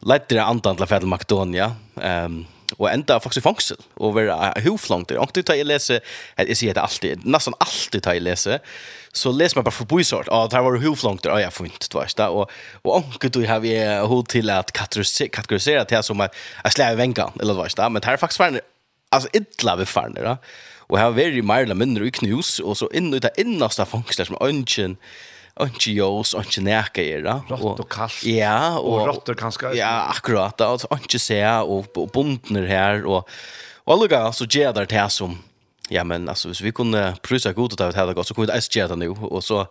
lettere 0.08 0.46
andan 0.46 0.78
til 0.78 0.86
å 0.86 0.90
fære 0.90 1.10
Makedonia, 1.10 1.72
um, 2.00 2.42
og 2.78 2.88
enda 2.88 3.18
faktisk 3.20 3.42
i 3.42 3.44
fangsel, 3.44 3.78
og 4.00 4.14
være 4.16 4.36
hovflangt 4.64 5.10
der. 5.10 5.20
Og 5.20 5.32
det 5.36 5.44
tar 5.48 5.58
jeg 5.58 5.68
lese, 5.68 6.00
jeg 6.38 6.58
sier 6.58 6.76
det 6.76 6.82
alltid, 6.82 7.24
nesten 7.28 7.56
alltid 7.60 8.04
tar 8.04 8.16
jeg 8.16 8.24
lese, 8.24 8.58
så 9.12 9.32
leser 9.34 9.58
man 9.58 9.66
bare 9.66 9.76
forbysort, 9.76 10.30
ah, 10.32 10.46
det 10.48 10.62
var 10.64 10.80
hovflangt 10.80 11.24
der, 11.26 11.34
ah, 11.34 11.42
jeg 11.42 11.52
funnet, 11.52 11.88
du 11.92 11.98
vet, 11.98 12.24
og, 12.32 12.52
og 12.82 12.94
anker 12.96 13.32
du 13.32 13.42
har 13.48 13.60
vi 13.64 13.74
hod 14.08 14.30
til 14.32 14.52
at 14.52 14.72
kategorisere 14.72 15.84
det 15.90 16.04
som 16.06 16.22
er, 16.24 16.32
er 16.64 16.74
slag 16.74 16.96
i 16.96 17.00
vengan, 17.02 17.36
eller 17.40 17.58
du 17.58 17.64
vet, 17.64 17.82
men 17.88 18.00
det 18.00 18.12
er 18.12 18.22
faktisk 18.22 18.44
farne, 18.44 18.64
altså 19.12 19.32
idla 19.36 19.76
vi 19.80 19.88
farne, 19.88 20.24
da. 20.24 20.38
Og 20.92 20.98
har 21.00 21.14
vært 21.16 21.38
i 21.38 21.44
mer 21.44 21.64
eller 21.64 21.78
mindre 21.78 22.08
i 22.08 22.12
knus, 22.12 22.58
og 22.60 22.76
så 22.76 22.88
inn 22.92 23.12
i 23.14 23.20
det 23.22 23.30
innaste 23.40 23.84
fangsler 23.88 24.28
som 24.28 24.40
ønsken, 24.44 24.98
ikke 25.60 25.92
jøs, 25.92 26.32
ikke 26.38 26.64
nække 26.64 27.04
er 27.12 27.24
da. 27.26 27.36
Rått 27.50 27.82
og 27.84 27.88
kaldt. 27.92 28.22
Ja. 28.24 28.78
Og, 28.80 29.02
og 29.02 29.08
rått 29.10 29.32
og 29.34 29.38
kanskje. 29.38 29.74
Ja, 29.76 30.08
akkurat. 30.12 30.60
Og 30.64 31.00
ikke 31.02 31.20
se, 31.20 31.40
og, 31.44 31.90
og 31.96 32.12
bondene 32.14 32.64
her, 32.66 33.04
og, 33.04 33.28
og 33.84 33.96
alle 33.96 34.08
ganger 34.08 34.36
så 34.36 34.48
gjør 34.48 34.76
det 34.80 34.90
til 34.94 35.10
som 35.12 35.40
Ja, 35.90 36.04
men 36.04 36.28
altså, 36.28 36.48
hvis 36.48 36.62
vi 36.62 36.70
kunde 36.70 37.16
pröva 37.22 37.52
god 37.52 37.80
att 37.80 37.94
det 37.94 38.14
godt, 38.14 38.26
så 38.26 38.34
kunne 38.34 38.46
vi 38.46 38.56
ikke 38.56 38.70
gjøre 38.72 38.88
det 38.88 38.94
SJ 38.94 38.98
nu 38.98 39.08
och 39.10 39.44
så 39.44 39.66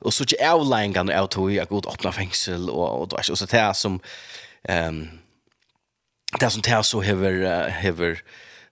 og 0.00 0.12
så 0.12 0.22
inte 0.22 0.36
outline 0.52 1.20
out 1.20 1.34
hur 1.34 1.50
jag 1.50 1.68
god 1.68 1.86
öppna 1.86 2.12
fängsel 2.12 2.70
og, 2.70 3.00
og, 3.00 3.12
og 3.12 3.38
så 3.38 3.46
det 3.46 3.76
som 3.76 4.00
Um, 4.68 5.20
det 6.40 6.50
som 6.50 6.62
det 6.62 6.86
så 6.86 7.00
hever 7.00 7.68
hever 7.68 8.16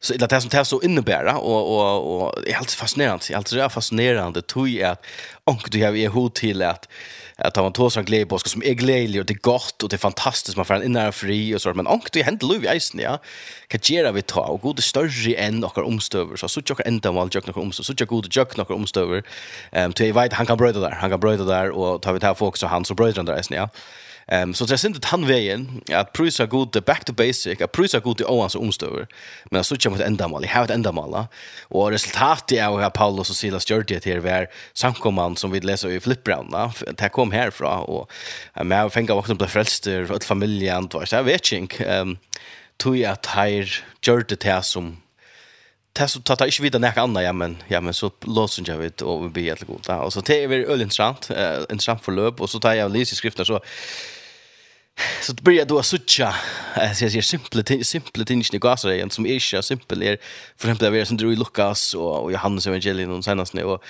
så 0.05 0.15
det 0.15 0.41
som 0.41 0.51
det 0.51 0.65
så 0.65 0.81
innebär 0.81 1.25
och 1.37 1.77
och 1.77 2.25
och 2.25 2.49
är 2.49 2.53
helt 2.53 2.71
fascinerande. 2.71 3.25
Jag 3.31 3.45
helt 3.53 3.73
fascinerande 3.73 4.43
tog 4.43 4.69
jag 4.69 4.91
att 4.91 5.05
onkel 5.45 5.71
du 5.71 5.85
har 5.85 5.93
ju 5.93 6.09
hot 6.09 6.35
till 6.35 6.63
att 6.63 6.89
att 7.37 7.57
han 7.57 7.73
tog 7.73 7.93
sån 7.93 8.05
glädje 8.05 8.27
på 8.27 8.39
som 8.39 8.63
är 8.63 8.75
glädje 8.75 9.21
och 9.21 9.27
det 9.27 9.35
är 9.35 9.39
gott 9.39 9.83
och 9.83 9.89
det 9.89 9.97
är 9.97 9.99
fantastiskt 9.99 10.57
man 10.57 10.67
får 10.67 10.75
en 10.75 10.83
inre 10.83 11.13
fri 11.13 11.55
och 11.55 11.63
så 11.63 11.75
men 11.75 11.87
onkel 11.87 12.11
du 12.13 12.23
händer 12.23 12.65
i 12.65 12.67
Eisen 12.67 13.01
ja. 13.01 13.19
Kan 13.69 13.81
göra 13.83 14.13
vi 14.13 14.23
ta 14.23 14.41
och 14.41 14.61
god 14.61 14.85
större 14.85 15.35
än 15.35 15.65
och 15.65 15.79
omstöver 15.79 16.37
så 16.37 16.49
så 16.49 16.61
jag 16.69 16.87
ända 16.87 17.13
mal 17.13 17.29
jag 17.33 17.47
några 17.47 17.61
omstöver 17.61 17.85
så 17.85 17.95
jag 17.97 18.09
god 18.09 18.27
jag 18.31 18.59
några 18.59 18.75
omstöver. 18.75 19.23
Ehm 19.73 19.93
till 19.93 20.13
vet 20.13 20.33
han 20.33 20.47
kan 20.47 20.57
bröda 20.57 20.81
där. 20.81 20.91
Han 20.91 21.11
kan 21.11 21.21
bröda 21.21 21.45
där 21.45 21.71
och 21.71 22.03
tar 22.03 22.13
vi 22.13 22.21
ta 22.21 22.35
folk 22.35 22.57
så 22.57 22.67
han 22.67 22.85
så 22.85 22.95
bröder 22.95 23.23
där 23.23 23.41
isen 23.41 23.57
ja. 23.57 23.69
Um, 24.33 24.55
så 24.55 24.65
det 24.65 24.73
er 24.73 24.81
synd 24.81 24.97
at 24.97 25.05
han 25.05 25.27
veien, 25.29 25.83
at 25.93 26.15
prøys 26.17 26.41
er 26.41 26.47
god 26.47 26.81
back 26.81 27.05
to 27.05 27.13
basic, 27.13 27.61
att 27.61 27.73
prisa 27.73 27.99
god 27.99 28.17
the 28.17 28.25
åans 28.25 28.55
omstöver. 28.55 29.07
men 29.51 29.61
at 29.61 29.67
så 29.67 29.77
kommer 29.77 29.99
et 30.01 30.07
endamal, 30.07 30.43
jeg 30.43 30.51
har 30.51 30.65
et 30.65 30.71
endamal, 30.71 31.27
Och 31.71 31.91
resultatet 31.91 32.59
är 32.59 32.81
att 32.81 32.95
Paulus 32.95 33.31
och 33.31 33.37
Silas 33.37 33.71
gjør 33.71 33.83
det 33.83 34.05
här 34.05 34.19
var 34.19 34.47
samkomman 34.75 35.37
som 35.37 35.51
vi 35.51 35.61
läser 35.61 35.89
i 35.89 36.01
Flippbrandene, 36.01 36.73
det 36.99 37.09
kom 37.09 37.33
härifrån 37.33 37.85
och 37.85 38.11
um, 38.61 38.71
jag 38.71 38.93
fängde 38.93 39.13
också 39.13 39.33
av 39.33 39.43
åkken 39.43 39.49
för 39.49 40.25
familjen 40.25 40.85
och 40.85 41.09
så 41.09 41.17
det 41.17 41.23
var 41.23 41.33
inte 41.33 41.55
jeg 41.55 41.69
vet 41.79 42.01
um, 42.01 42.19
tog 42.77 42.97
jag 42.97 43.13
att 43.13 43.27
här 43.27 43.85
gjør 44.03 44.25
det 44.29 44.43
här 44.45 44.61
som 44.61 44.97
testa 45.95 46.33
att 46.33 46.39
ta 46.39 46.47
inte 46.47 46.63
vidare 46.63 46.81
näka 46.81 47.01
andra 47.01 47.23
ja 47.23 47.33
men 47.33 47.57
ja 47.69 47.81
men 47.81 47.95
så 47.95 48.11
låtsas 48.21 48.69
jag 48.69 48.79
vet 48.79 49.03
och 49.03 49.25
vi 49.25 49.29
blir 49.29 49.45
helt 49.45 49.63
goda 49.63 50.01
och 50.01 50.13
så 50.13 50.21
det 50.21 50.45
är 50.45 50.49
väl 50.49 50.65
öl 50.65 50.83
intressant 50.83 51.31
eh 51.31 51.59
intressant 51.71 52.05
förlopp 52.05 52.41
och 52.41 52.51
så 52.51 52.61
tar 52.61 52.75
jag 52.75 52.93
läs 52.93 53.13
i 53.13 53.17
skriften 53.17 53.45
så 53.45 53.61
så 55.23 55.33
det 55.33 55.43
blir 55.43 55.65
då 55.65 55.83
sucha 55.83 56.35
alltså 56.75 57.05
jag 57.05 57.13
ser 57.13 57.21
simpla 57.21 57.63
ting 57.63 57.85
simpla 57.85 58.25
ting 58.25 58.43
i 58.53 58.59
gasar 58.59 58.91
igen 58.91 59.11
som 59.11 59.27
är 59.27 59.39
så 59.39 59.63
simpel. 59.63 60.03
Är 60.03 60.19
för 60.57 60.69
exempel 60.69 60.93
det 60.93 61.01
är 61.01 61.05
som 61.05 61.33
i 61.33 61.37
Lukas 61.37 61.95
och 61.95 62.33
Johannes 62.33 62.67
evangelion 62.67 63.19
och 63.19 63.25
senast 63.25 63.55
nu. 63.55 63.65
Och 63.65 63.85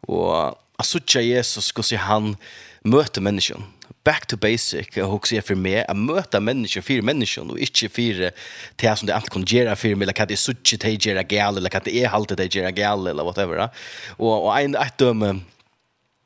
och 0.00 0.56
sucha 0.82 1.20
Jesus 1.20 1.64
skulle 1.64 1.84
se 1.84 1.96
han 1.96 2.36
möter 2.82 3.20
människan 3.20 3.64
back 4.04 4.26
to 4.26 4.36
basic 4.36 4.96
och 4.96 5.14
också 5.14 5.42
för 5.42 5.54
mig 5.54 5.84
att 5.86 5.96
möta 5.96 6.40
människor 6.40 6.80
för 6.80 7.02
människor 7.02 7.50
och 7.50 7.58
inte 7.58 7.88
för 7.88 8.32
det 8.76 8.96
som 8.96 9.06
det 9.06 9.14
alltid 9.14 9.32
kan 9.32 9.44
göra 9.44 9.76
för 9.76 9.94
mig 9.94 10.02
eller 10.02 10.22
att 10.22 10.28
det 10.28 10.34
är 10.34 10.36
så 10.36 10.52
att 10.52 10.80
det 10.80 11.06
gör 11.06 11.22
gal 11.22 11.56
eller 11.56 11.76
att 11.76 11.84
det 11.84 11.96
är 11.96 12.08
halt 12.08 12.36
det 12.36 12.54
göra 12.54 12.70
gal 12.70 13.06
eller 13.06 13.24
whatever 13.24 13.68
och 14.16 14.46
och 14.46 14.60
en 14.60 14.74
ett 14.74 14.98
döme 14.98 15.40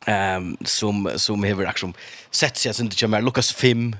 ehm 0.07 0.57
som 0.64 1.11
som 1.16 1.45
har 1.45 1.64
action 1.64 1.95
sett 2.31 2.57
sig 2.57 2.73
inte 2.81 2.97
kommer 2.97 3.23
Lukas 3.23 3.52
5 3.52 3.97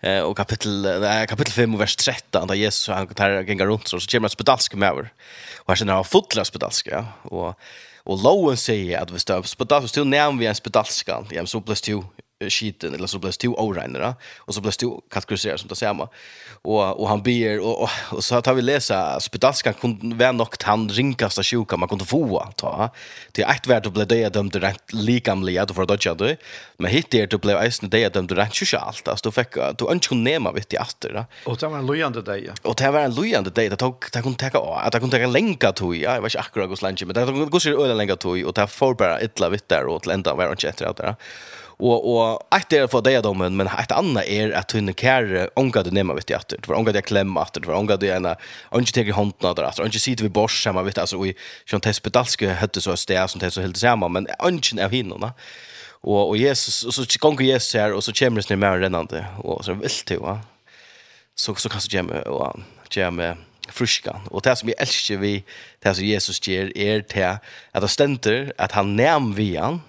eh 0.00 0.20
och 0.20 0.36
kapitel 0.36 0.84
eh, 0.84 1.24
kapitel 1.26 1.52
5 1.52 1.78
vers 1.78 1.96
13 1.96 2.48
där 2.48 2.54
Jesus 2.54 2.88
han 2.88 3.06
tar 3.06 3.30
gänga 3.30 3.64
runt 3.66 3.88
så 3.88 4.00
så 4.00 4.10
kommer 4.10 4.26
ett 4.26 4.32
spedalsk 4.32 4.74
med 4.74 4.88
över 4.88 5.12
och 5.58 5.66
han 5.66 5.76
känner 5.76 5.92
han 5.92 6.04
fotlas 6.04 6.48
spedalsk 6.48 6.88
ja. 6.90 7.04
Och 7.22 7.58
och 8.04 8.22
lowen 8.22 8.56
säger 8.56 8.98
att 9.00 9.10
vi 9.10 9.18
står 9.18 9.56
på 9.56 9.64
där 9.64 9.86
så 9.86 10.04
näm 10.04 10.38
vi 10.38 10.46
en 10.46 10.54
spedalskan 10.54 11.26
ja 11.30 11.46
så 11.46 11.60
plus 11.60 11.80
2 11.80 12.04
skiten 12.50 12.94
eller 12.94 13.06
så 13.06 13.18
blev 13.18 13.32
det 13.40 13.48
oreinare 13.48 14.14
och 14.38 14.54
så 14.54 14.60
blev 14.60 14.72
det 14.78 14.86
kategoriserat 15.10 15.60
som 15.60 15.68
det 15.68 15.76
samma 15.76 16.08
och 16.62 17.00
och 17.00 17.08
han 17.08 17.22
ber 17.22 17.60
och, 17.60 17.82
och, 17.82 17.90
och 18.10 18.24
så 18.24 18.40
tar 18.40 18.54
vi 18.54 18.62
läsa 18.62 19.20
Spedalska 19.20 19.72
kunde 19.72 20.16
vara 20.16 20.32
nog 20.32 20.48
han 20.62 20.88
rinkasta 20.88 21.42
sjuka 21.42 21.76
man 21.76 21.88
kunde 21.88 22.04
få 22.04 22.48
ta. 22.56 22.90
Till 23.32 23.44
ett 23.44 23.66
värde 23.66 23.90
blev 23.90 24.06
det 24.06 24.28
dömd 24.28 24.56
rätt 24.56 24.92
likamliga 24.92 25.62
att 25.62 25.74
för 25.74 25.86
dodge 25.86 26.14
då 26.16 26.36
men 26.76 26.90
hit 26.90 27.10
det 27.10 27.26
då 27.26 27.38
blev 27.38 27.64
isen 27.64 27.90
det 27.90 28.14
dömd 28.14 28.32
rätt 28.32 28.54
så 28.54 28.76
allt 28.76 29.08
alltså 29.08 29.28
då 29.28 29.32
fick 29.32 29.54
du 29.78 29.92
inte 29.92 30.08
kunde 30.08 30.30
nema 30.30 30.52
vet 30.52 30.72
i 30.72 30.78
åter 30.78 31.24
och 31.44 31.56
det 31.56 31.68
var 31.68 31.78
en 31.78 31.86
lojande 31.86 32.22
dag 32.22 32.50
och 32.62 32.74
det 32.74 32.90
var 32.90 33.00
en 33.00 33.14
lojande 33.14 33.50
dag 33.50 33.70
det 33.70 33.76
tog 33.76 34.04
det 34.12 34.22
kunde 34.22 34.50
ta 34.50 34.80
att 34.84 34.92
det 34.92 35.00
kunde 35.00 35.18
ta 35.18 35.26
länka 35.26 35.72
tog 35.72 35.96
jag 35.96 36.22
vet 36.22 36.34
inte 36.34 36.40
akkurat 36.40 36.70
hur 36.70 36.82
länge 36.82 37.04
men 37.06 37.14
det 37.14 37.24
kunde 37.26 37.46
gå 37.46 37.60
så 37.60 37.84
öle 37.84 37.94
länka 37.94 38.16
tog 38.16 38.44
och 38.44 38.54
det 38.54 38.66
får 38.66 38.94
bara 38.94 39.18
la 39.36 39.48
vitt 39.48 39.68
där 39.68 39.86
och 39.86 40.02
till 40.02 40.10
ända 40.12 40.34
var 40.34 40.50
inte 40.50 40.68
efter 40.68 41.14
og 41.82 42.06
og 42.06 42.46
att 42.50 42.72
er 42.72 42.86
for 42.86 43.02
för 43.02 43.22
det 43.22 43.50
men 43.52 43.66
eitt 43.66 43.92
anna 43.92 44.22
er 44.22 44.52
at 44.54 44.72
hun 44.72 44.94
kær 44.94 45.48
onka 45.56 45.82
du 45.82 45.90
nema 45.90 46.14
vit 46.14 46.30
jag 46.30 46.40
for 46.48 46.56
det 46.56 46.68
var 46.68 46.76
onka 46.76 46.92
det 46.92 47.04
klemma 47.04 47.42
atter 47.42 47.60
det 47.60 47.68
var 47.68 47.76
onka 47.76 47.96
det 47.96 48.16
ena 48.16 48.36
onka 48.72 48.92
tek 48.92 49.08
i 49.08 49.12
handen 49.12 49.54
där 49.54 49.62
att 49.62 49.80
onka 49.80 49.98
sit 49.98 50.20
vi 50.20 50.28
bors 50.28 50.62
sama 50.62 50.82
vit 50.82 50.98
altså 50.98 51.18
vi 51.22 51.34
som 51.66 51.80
testpedalske 51.80 52.54
hette 52.54 52.80
så 52.80 52.96
stær 52.96 53.26
som 53.26 53.40
det 53.40 53.52
så 53.52 53.60
helt 53.60 53.76
sama 53.76 54.08
men 54.08 54.26
onka 54.38 54.84
av 54.84 54.90
hinna 54.90 55.34
og 56.02 56.30
og 56.30 56.38
Jesus 56.38 56.84
og 56.84 56.92
så 56.92 57.18
går 57.18 57.42
Jesus 57.42 57.72
her 57.72 57.92
og 57.92 58.02
så 58.02 58.12
kommer 58.12 58.42
det 58.42 58.58
mer 58.58 58.78
rennande 58.78 59.26
og 59.44 59.64
så 59.64 59.74
vill 59.74 60.02
det 60.08 60.20
va. 60.20 60.40
Så 61.36 61.54
så 61.54 61.68
kan 61.68 61.80
så 61.80 61.88
kommer 61.90 62.28
og 62.28 62.62
kommer 62.94 63.36
fruskan. 63.70 64.20
og 64.30 64.44
det 64.44 64.58
som 64.58 64.66
vi 64.66 64.74
elsker 64.78 65.16
vi, 65.16 65.44
det 65.82 65.96
som 65.96 66.04
Jesus 66.04 66.40
ger 66.40 66.72
er 66.76 67.00
til 67.00 67.38
at 67.74 67.82
det 67.82 67.90
ständer 67.90 68.52
at 68.58 68.72
han 68.72 68.96
nem 68.96 69.36
vi 69.36 69.54
han 69.54 69.80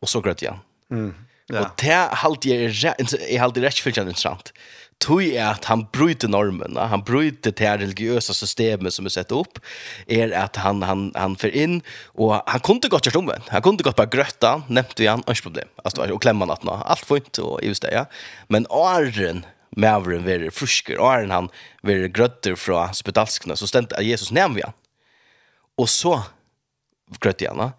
og 0.00 0.10
så 0.10 0.22
grøt 0.24 0.42
igjen. 0.44 0.60
Mm. 0.90 1.12
Ja. 1.50 1.64
Og 1.64 1.72
det 1.82 1.96
halte 2.22 2.52
jeg, 2.52 2.74
jeg 3.18 3.40
halte 3.42 3.62
rett 3.64 3.82
fyllt 3.82 3.98
interessant. 4.00 4.52
Tui 5.00 5.30
er 5.32 5.54
at 5.54 5.64
han 5.70 5.86
bryter 5.94 6.28
normen, 6.28 6.76
han 6.76 7.02
bryter 7.08 7.54
det 7.56 7.70
religiøse 7.80 8.34
systemet 8.36 8.92
som 8.92 9.08
er 9.08 9.14
sett 9.14 9.32
opp, 9.32 9.56
er 10.04 10.34
at 10.36 10.60
han, 10.60 10.82
han, 10.84 11.06
han 11.16 11.38
fer 11.40 11.54
inn, 11.56 11.78
og 12.20 12.34
han 12.44 12.60
kunne 12.66 12.90
godt 12.92 13.08
gjøre 13.08 13.22
omvendt, 13.22 13.48
han 13.48 13.64
kunne 13.64 13.86
godt 13.86 13.96
bare 13.96 14.12
grøtta, 14.12 14.50
nevnte 14.68 15.00
vi 15.00 15.08
han, 15.08 15.24
ikke 15.24 15.48
problem, 15.48 15.72
altså, 15.86 16.04
og 16.04 16.20
klemmer 16.20 16.50
han 16.50 16.52
at 16.58 16.68
alt 16.92 17.08
fint, 17.08 17.40
og 17.40 17.56
i 17.64 17.72
det, 17.72 17.94
ja. 17.94 18.04
Men 18.52 18.68
åren, 18.68 19.46
maveren 19.72 20.28
være 20.28 20.52
frusker, 20.52 21.00
åren 21.00 21.32
han 21.32 21.48
være 21.86 22.12
grøtter 22.12 22.60
fra 22.60 22.90
spedalskene, 22.92 23.56
så 23.56 23.70
stendte 23.70 24.04
Jesus 24.04 24.34
nevnte 24.36 24.60
vi 24.60 24.68
han. 24.68 24.76
Og 25.80 25.88
så 25.88 26.18
grøtte 27.24 27.48
han, 27.48 27.70
ja. 27.70 27.72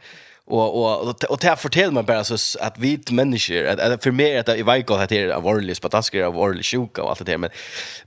Och 0.52 1.08
och 1.08 1.24
och 1.30 1.38
det 1.42 1.56
fortel 1.56 1.92
man 1.92 2.06
bara 2.06 2.24
så 2.24 2.60
att 2.60 2.78
vi 2.78 3.00
människor 3.12 3.66
att, 3.66 3.80
att 3.80 4.04
för 4.04 4.12
mig 4.12 4.38
att 4.38 4.50
i 4.50 4.62
Vaikol 4.62 5.00
att 5.00 5.10
det 5.10 5.32
av 5.32 5.48
orlis 5.48 5.78
spatasker 5.78 6.24
av 6.24 6.40
orlis 6.40 6.66
sjuka 6.66 7.04
och 7.04 7.10
allt 7.10 7.20
det 7.20 7.26
där 7.26 7.38
men 7.38 7.50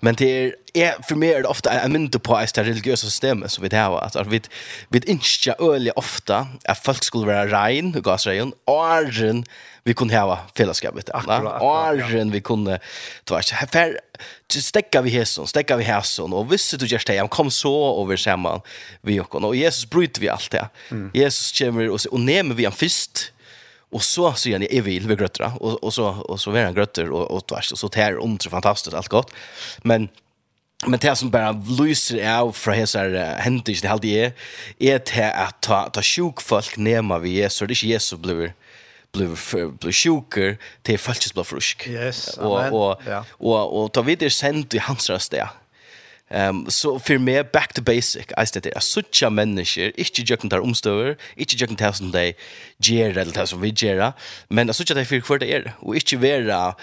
men 0.01 0.15
det 0.15 0.25
är 0.25 0.55
är 0.75 1.03
för 1.03 1.15
mig 1.15 1.33
är 1.33 1.43
det 1.43 1.49
ofta 1.49 1.71
en 1.71 1.93
mynd 1.93 2.23
på 2.23 2.39
ett 2.39 2.59
religiösa 2.59 3.07
system 3.07 3.45
så 3.49 3.63
vi 3.63 3.69
det 3.69 3.77
har 3.77 4.01
att 4.01 4.27
vi 4.27 4.41
vi 4.89 5.01
inte 5.07 5.55
öliga 5.59 5.93
ofta 5.97 6.47
att 6.65 6.79
folk 6.85 7.05
skulle 7.05 7.27
vara 7.27 7.47
rein 7.47 7.97
och 7.97 8.05
gasrein 8.05 8.53
och 8.65 8.87
argen 8.87 9.45
vi 9.85 9.95
kunde 9.95 10.19
ha 10.19 10.39
fällskapet 10.57 11.11
alla 11.11 11.51
argen 11.51 12.31
vi 12.31 12.41
kunde 12.41 12.81
ta 13.25 13.41
här 13.73 14.01
stäcka 14.49 15.03
vi 15.03 15.11
hästen 15.11 15.47
stäcka 15.47 15.77
vi 15.77 15.85
hästen 15.85 16.33
och 16.33 16.53
visst 16.53 16.79
du 16.79 16.87
just 16.87 17.07
det 17.07 17.31
kom 17.31 17.51
så 17.51 18.05
över 18.05 18.17
samman 18.17 18.61
vi 19.01 19.21
och 19.21 19.35
och 19.35 19.57
Jesus 19.57 19.91
bryter 19.91 20.21
vi 20.21 20.29
allt 20.29 20.51
det 20.51 20.69
Jesus 21.15 21.59
kommer 21.59 21.91
och 21.91 22.01
och 22.11 22.21
nämner 22.21 22.55
vi 22.55 22.65
en 22.65 22.73
fist 22.73 23.31
Och 23.95 24.03
så 24.03 24.33
säger 24.33 24.59
han, 24.59 24.67
jag 24.71 24.83
vill 24.83 25.09
vi 25.09 25.17
grötter. 25.17 25.53
Och, 25.61 25.85
och 25.85 25.95
så, 25.95 26.07
och 26.07 26.41
så 26.41 26.53
är 26.53 26.65
han 26.65 26.75
grötter 26.75 27.11
och, 27.11 27.31
och 27.31 27.47
tvärs. 27.47 27.73
Och 27.73 27.79
så 27.79 27.89
tär 27.89 28.25
ont 28.25 28.43
så 28.43 28.51
fantastiskt 28.51 28.97
allt 28.97 29.09
gott. 29.09 29.31
Men 29.83 30.09
Men 30.87 31.01
det 31.01 31.17
som 31.19 31.31
bara 31.31 31.53
lyser 31.79 32.21
av 32.29 32.53
fra 32.53 32.75
hesar 32.77 33.15
uh, 33.15 33.41
hendt 33.45 33.67
det 33.67 33.89
halde 33.89 34.11
er, 34.11 34.31
er 34.81 34.99
til 34.99 35.31
at 35.31 35.57
ta, 35.63 35.89
ta 35.89 36.03
sjuk 36.05 36.43
folk 36.45 36.77
nema 36.77 37.19
vi 37.19 37.41
Jesus, 37.41 37.65
det 37.65 37.71
er 37.71 37.77
ikke 37.79 37.93
Jesus 37.95 38.21
blir 38.21 38.53
blev 39.15 39.37
blev 39.81 39.93
sjuker 39.93 40.57
till 40.85 40.99
falskt 40.99 41.35
blev 41.35 41.45
frusk. 41.45 41.87
Yes. 41.89 42.37
Och 42.39 42.73
och 42.73 43.03
och 43.39 43.83
och 43.83 43.93
ta 43.93 44.03
vidare 44.03 44.31
sent 44.31 44.75
i 44.75 44.79
hans 44.79 45.11
röst 45.11 45.31
där. 45.31 45.49
Ehm 46.31 46.65
så 46.71 46.99
so 46.99 46.99
för 46.99 47.19
mig 47.19 47.45
back 47.45 47.73
to 47.73 47.83
basic. 47.83 48.27
I 48.37 48.47
said 48.47 48.63
det 48.63 48.77
är 48.77 48.81
sucha 48.81 49.31
människor, 49.31 49.93
inte 49.97 50.23
jökna 50.23 50.49
där 50.49 50.61
omstöver, 50.61 51.17
inte 51.37 51.57
jökna 51.57 51.93
som 51.93 52.11
day 52.11 52.35
ger 52.79 53.19
eller 53.19 53.33
tusen 53.33 53.61
vi 53.61 53.71
gera, 53.71 54.13
men 54.49 54.75
sucha 54.75 54.95
det 54.95 55.05
för 55.05 55.21
kvar 55.21 55.39
det 55.39 55.53
är 55.53 55.73
och 55.81 55.95
inte 55.95 56.17
vara 56.17 56.75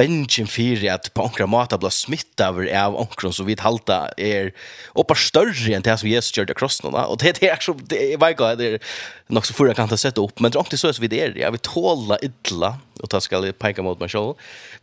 benchen 0.00 0.48
fyrir 0.48 0.88
at 0.94 1.10
på 1.12 1.24
onkra 1.28 1.46
mata 1.50 1.76
blir 1.80 1.92
smitta 1.92 2.48
av 2.48 2.60
av 2.64 2.96
onkron 3.02 3.34
så 3.36 3.44
vi 3.44 3.56
halta 3.60 4.06
er 4.16 4.52
oppa 4.98 5.16
større 5.18 5.74
enn 5.76 5.84
det 5.84 5.96
som 6.00 6.08
Jesus 6.08 6.32
gjør 6.36 6.48
det 6.48 6.56
krossen 6.56 6.88
og 6.90 7.18
det, 7.20 7.34
det 7.40 7.50
er 7.50 7.58
ikke 7.58 7.76
det 7.90 8.00
er 8.06 8.22
vei 8.22 8.32
det 8.56 8.68
er 8.68 8.78
nok 9.28 9.46
så 9.46 9.56
fyrir 9.56 9.76
kan 9.76 9.90
ta 9.90 9.98
sätta 10.00 10.24
opp 10.24 10.40
men 10.40 10.52
det 10.52 10.60
er 10.60 10.70
ikke 10.70 10.80
så 10.80 10.94
vi 11.00 11.10
det 11.12 11.20
er 11.28 11.52
vi 11.52 11.62
tåla 11.68 12.16
illa 12.24 12.78
og 13.00 13.12
ta 13.12 13.20
skal 13.20 13.44
jeg 13.48 13.56
peka 13.60 13.84
mot 13.84 14.00
meg 14.00 14.12
sjål 14.12 14.32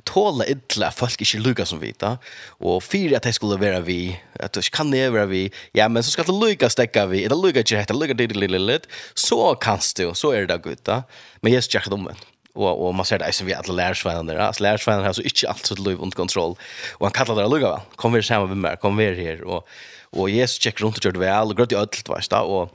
tåla 0.08 0.46
illa 0.54 0.92
folk 0.94 1.22
ikke 1.26 1.42
lukka 1.42 1.66
som 1.66 1.82
vita 1.82 2.18
og 2.62 2.80
fyrir 2.86 3.18
at 3.18 3.26
jeg 3.26 3.40
skulle 3.40 3.60
være 3.62 3.82
vi 3.90 4.02
at 4.38 4.54
det 4.54 4.68
kan 4.74 4.94
det 4.94 5.08
være 5.16 5.32
vi 5.34 5.44
ja 5.78 5.90
men 5.90 6.06
så 6.06 6.14
skal 6.14 6.30
det 6.30 6.38
lukka 6.38 6.70
stekka 6.74 7.08
vi 7.10 7.26
det 7.26 7.38
lukka 7.38 7.66
ikke 7.66 7.82
hette 7.82 7.98
lukka 7.98 8.18
det 8.18 8.32
litt 8.38 8.90
så 9.18 9.56
kanst 9.62 9.98
du 9.98 10.14
så 10.14 10.36
er 10.38 10.46
det 10.50 10.62
gutta 10.62 11.04
men 11.42 11.54
Jesus 11.54 11.74
gjør 11.74 11.90
det 11.90 11.98
omvendt 12.02 12.26
och 12.58 12.88
och 12.88 12.96
man 12.96 13.06
ser 13.06 13.20
det 13.20 13.32
som 13.32 13.48
vi 13.48 13.54
alla 13.54 13.74
lärsvänner 13.74 14.36
der 14.36 14.42
Alltså 14.42 14.64
lärsvänner 14.64 15.04
har 15.04 15.14
så 15.14 15.22
inte 15.22 15.50
alt 15.50 15.66
så 15.66 15.76
liv 15.76 16.00
under 16.02 16.16
kontroll. 16.16 16.56
Och 16.92 17.06
han 17.06 17.12
kallar 17.12 17.44
det 17.44 17.50
lukka 17.50 17.70
vel 17.70 17.80
Kom 17.96 18.14
vi 18.14 18.24
samman 18.24 18.50
med 18.50 18.58
mer, 18.58 18.76
kom 18.76 18.98
vi 18.98 19.06
her 19.06 19.44
och 19.44 19.68
och 20.10 20.30
Jesus 20.30 20.60
checkar 20.60 20.86
runt 20.86 20.98
och 20.98 21.06
gjør 21.06 21.12
det 21.12 21.20
väl 21.20 21.54
grøtt 21.54 21.72
i 21.72 21.76
det 21.76 21.82
allt 21.82 22.10
vad 22.10 22.34
og 22.34 22.70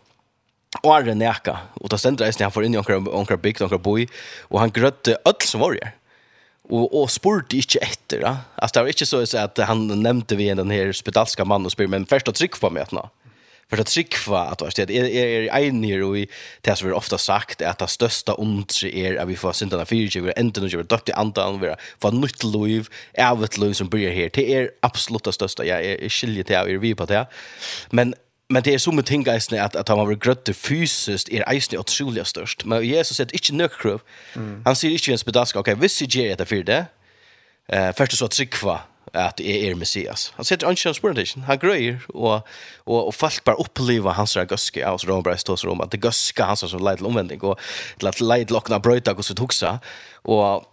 och 0.82 0.96
och 0.96 1.04
det 1.04 1.14
neka 1.14 1.58
Och 1.74 1.88
då 1.88 1.98
ständer 1.98 2.24
det 2.26 2.44
han 2.44 2.52
får 2.52 2.64
in 2.64 2.74
i 2.74 2.78
onkra 2.78 2.96
onkra 2.96 3.36
big 3.36 3.62
onkra 3.62 3.78
boy 3.78 4.06
och 4.40 4.60
han 4.60 4.70
grötte 4.70 5.18
allt 5.24 5.42
som 5.42 5.60
var 5.60 5.72
där. 5.72 5.92
Och 6.68 7.02
och 7.02 7.10
spurte 7.10 7.56
inte 7.56 7.78
efter. 7.78 8.36
Alltså 8.54 8.78
det 8.78 8.82
var 8.82 8.88
inte 8.88 9.06
så 9.06 9.38
att 9.38 9.58
han 9.58 10.02
nämnde 10.02 10.36
vi 10.36 10.54
den 10.54 10.70
här 10.70 10.92
spedalska 10.92 11.44
mannen 11.44 11.66
og 11.66 11.72
spør 11.72 11.86
men 11.86 12.06
första 12.06 12.32
tryck 12.32 12.60
på 12.60 12.70
meg 12.70 12.92
nå 12.92 13.08
för 13.73 13.81
att 13.81 13.87
tryckva 13.87 14.38
att 14.38 14.61
vart 14.61 14.76
det 14.76 14.91
är 14.91 15.05
är 15.05 15.69
en 15.69 15.85
här 15.85 16.02
och 16.02 16.17
det 16.61 16.76
som 16.76 16.88
vi 16.88 16.95
ofta 16.95 17.19
sagt 17.19 17.62
att 17.62 17.79
det 17.79 17.88
största 17.88 18.35
ont 18.35 18.83
är 18.85 19.17
att 19.17 19.29
vi 19.29 19.37
får 19.37 19.52
syndarna 19.52 19.85
för 19.85 19.97
ju 19.97 20.33
inte 20.37 20.61
nu 20.61 20.69
gör 20.69 20.83
dött 20.83 21.07
det 21.07 21.12
andan 21.12 21.61
vi 21.61 21.75
får 22.00 22.12
nytt 22.12 22.45
liv 22.45 22.88
är 23.12 23.45
ett 23.45 23.59
liv 23.59 23.73
som 23.73 23.88
börjar 23.88 24.12
här. 24.12 24.31
Det 24.33 24.55
är 24.55 24.71
absolut 24.81 25.25
det 25.25 25.33
största. 25.33 25.64
Jag 25.64 25.85
är 25.85 26.09
skiljer 26.09 26.45
till 26.45 26.55
er 26.55 26.79
vi 26.79 26.95
på 26.95 27.05
det 27.05 27.26
men 27.91 28.14
men 28.49 28.62
det 28.62 28.75
är 28.75 28.79
som 28.79 28.97
med 28.97 29.07
ting 29.07 29.23
guys 29.23 29.52
att 29.52 29.76
att 29.76 29.88
han 29.88 29.99
var 29.99 30.45
det 30.45 30.55
fysiskt 30.55 31.29
är 31.29 31.55
isen 31.55 31.79
otroligt 31.79 32.26
störst. 32.26 32.64
Men 32.64 32.87
Jesus 32.87 33.17
säger 33.17 33.35
inte 33.35 33.55
nökrov 33.55 34.00
han 34.64 34.76
säger 34.76 34.93
inte 34.93 35.11
ens 35.11 35.25
bedaska 35.25 35.59
okej 35.59 35.75
visst 35.75 36.14
ger 36.14 36.37
det 36.37 36.45
för 36.45 36.62
det. 36.62 36.87
Eh 37.69 37.93
först 37.97 38.19
så 38.19 38.29
trycka 38.29 38.79
at 39.14 39.38
det 39.38 39.69
er 39.71 39.75
Messias. 39.75 40.33
Han 40.37 40.45
sitter 40.45 40.71
ikke 40.71 40.88
en 40.88 40.95
spørsmål, 40.95 41.45
Han 41.45 41.59
grøyer, 41.59 41.97
og, 42.14 42.40
og, 42.87 43.07
og 43.07 43.14
folk 43.14 43.45
bara 43.45 43.57
opplever 43.57 44.12
hans 44.12 44.37
ragaske 44.37 44.87
alltså 44.87 45.07
de 45.07 45.23
bara 45.23 45.37
står 45.37 45.57
så 45.57 45.71
om 45.71 45.81
att 45.81 45.90
det 45.90 46.00
gøske 46.00 46.42
hans 46.42 46.61
så 46.61 46.78
lite 46.78 47.04
omvändning 47.04 47.42
och 47.42 47.61
at 48.07 48.21
leid 48.21 48.38
lite 48.38 48.54
åkne 48.54 48.81
brøyta 48.81 49.12
och 49.12 49.25
så 49.25 49.35
huxa 49.38 49.78
och 50.25 50.64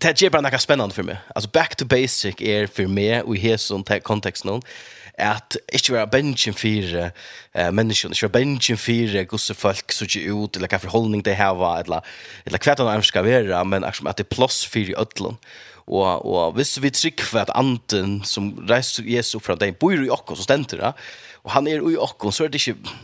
det 0.00 0.22
är 0.22 0.30
bara 0.30 0.42
noe 0.42 0.58
spännande 0.58 0.94
för 0.94 1.02
mig. 1.02 1.16
Alltså 1.34 1.50
back 1.50 1.76
to 1.76 1.84
basic 1.84 2.34
är 2.40 2.66
för 2.66 2.86
mig 2.86 3.22
og 3.22 3.36
i 3.36 3.40
här 3.40 3.56
sån 3.56 3.84
kontext 4.02 4.44
någon 4.44 4.62
at 5.18 5.56
ikke 5.72 5.94
være 5.94 6.10
bensjen 6.10 6.56
fire 6.58 7.10
uh, 7.54 7.70
menneskene, 7.74 8.14
ikke 8.14 8.26
være 8.26 8.38
bensjen 8.38 8.80
fire 8.80 9.24
gosse 9.30 9.54
folk 9.54 9.92
som 9.94 10.08
ikke 10.10 10.32
ut, 10.34 10.56
eller 10.56 10.70
hva 10.70 10.80
forholdning 10.82 11.24
de 11.24 11.36
har, 11.38 11.54
eller, 11.54 12.02
eller 12.46 12.58
hva 12.58 12.74
det 12.74 12.88
er 12.90 13.06
skal 13.06 13.24
være, 13.24 13.64
men 13.64 13.84
at 13.84 14.02
det 14.02 14.26
er 14.26 14.34
plass 14.34 14.66
fire 14.66 14.94
i 14.94 14.98
ødlen. 14.98 15.38
Og, 15.86 16.24
og 16.24 16.52
hvis 16.56 16.78
vi 16.82 16.90
trykker 16.90 17.24
for 17.24 17.44
at 17.44 17.52
anden 17.54 18.22
som 18.24 18.54
reiser 18.70 19.04
Jesus 19.06 19.42
fra 19.44 19.56
deg 19.60 19.76
bor 19.76 19.92
i 19.92 20.10
okken, 20.10 20.36
så 20.36 20.46
stender 20.46 20.80
det, 20.80 20.92
og 21.44 21.52
han 21.52 21.68
er 21.68 21.84
i 21.84 21.96
okken, 22.00 22.32
så 22.32 22.46
er 22.46 22.52
det 22.52 22.62
ikke 22.62 22.94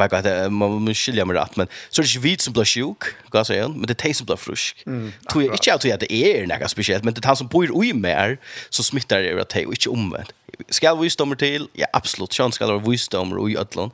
Jag 0.00 0.10
vet 0.10 0.18
inte, 0.18 0.50
man 0.50 0.70
måste 0.70 0.94
skilja 0.94 1.24
mig 1.24 1.36
rätt, 1.36 1.56
men 1.56 1.66
så 1.90 2.02
är 2.02 2.04
det 2.04 2.14
inte 2.14 2.28
vi 2.28 2.38
som 2.38 2.52
blir 2.52 2.64
sjuk, 2.64 3.02
kan 3.30 3.44
jag 3.48 3.70
men 3.70 3.86
det 3.86 4.04
är 4.04 4.08
det 4.08 4.14
som 4.14 4.26
blir 4.26 4.36
frusk. 4.36 4.82
Mm, 4.86 5.12
tror 5.30 5.44
jag 5.44 5.52
inte 5.52 5.94
att 5.94 6.00
det 6.00 6.12
är 6.12 6.46
något 6.46 6.70
speciellt, 6.70 7.04
men 7.04 7.14
det 7.14 7.24
är 7.24 7.26
han 7.26 7.36
som 7.36 7.46
bor 7.46 7.84
i 7.84 7.92
mer 7.92 8.38
som 8.70 8.84
smittar 8.84 9.22
över 9.22 9.40
att 9.40 9.48
det 9.48 9.66
och 9.66 9.72
inte 9.72 9.88
omvänt. 9.88 10.32
Ska 10.68 10.94
visdomar 10.94 11.36
till? 11.36 11.68
Ja, 11.72 11.86
absolut. 11.92 12.34
Sjön 12.34 12.52
ska 12.52 12.66
vara 12.66 12.78
visdomar 12.78 13.36
och 13.36 13.50
i 13.50 13.56
ödlån. 13.56 13.90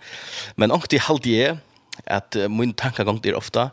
Men 0.55 0.71
också 0.73 0.87
det 0.91 0.99
halvt 0.99 1.27
är 1.27 1.59
att 2.07 2.37
min 2.51 2.73
tankagång 2.73 3.21
är 3.25 3.35
ofta 3.35 3.71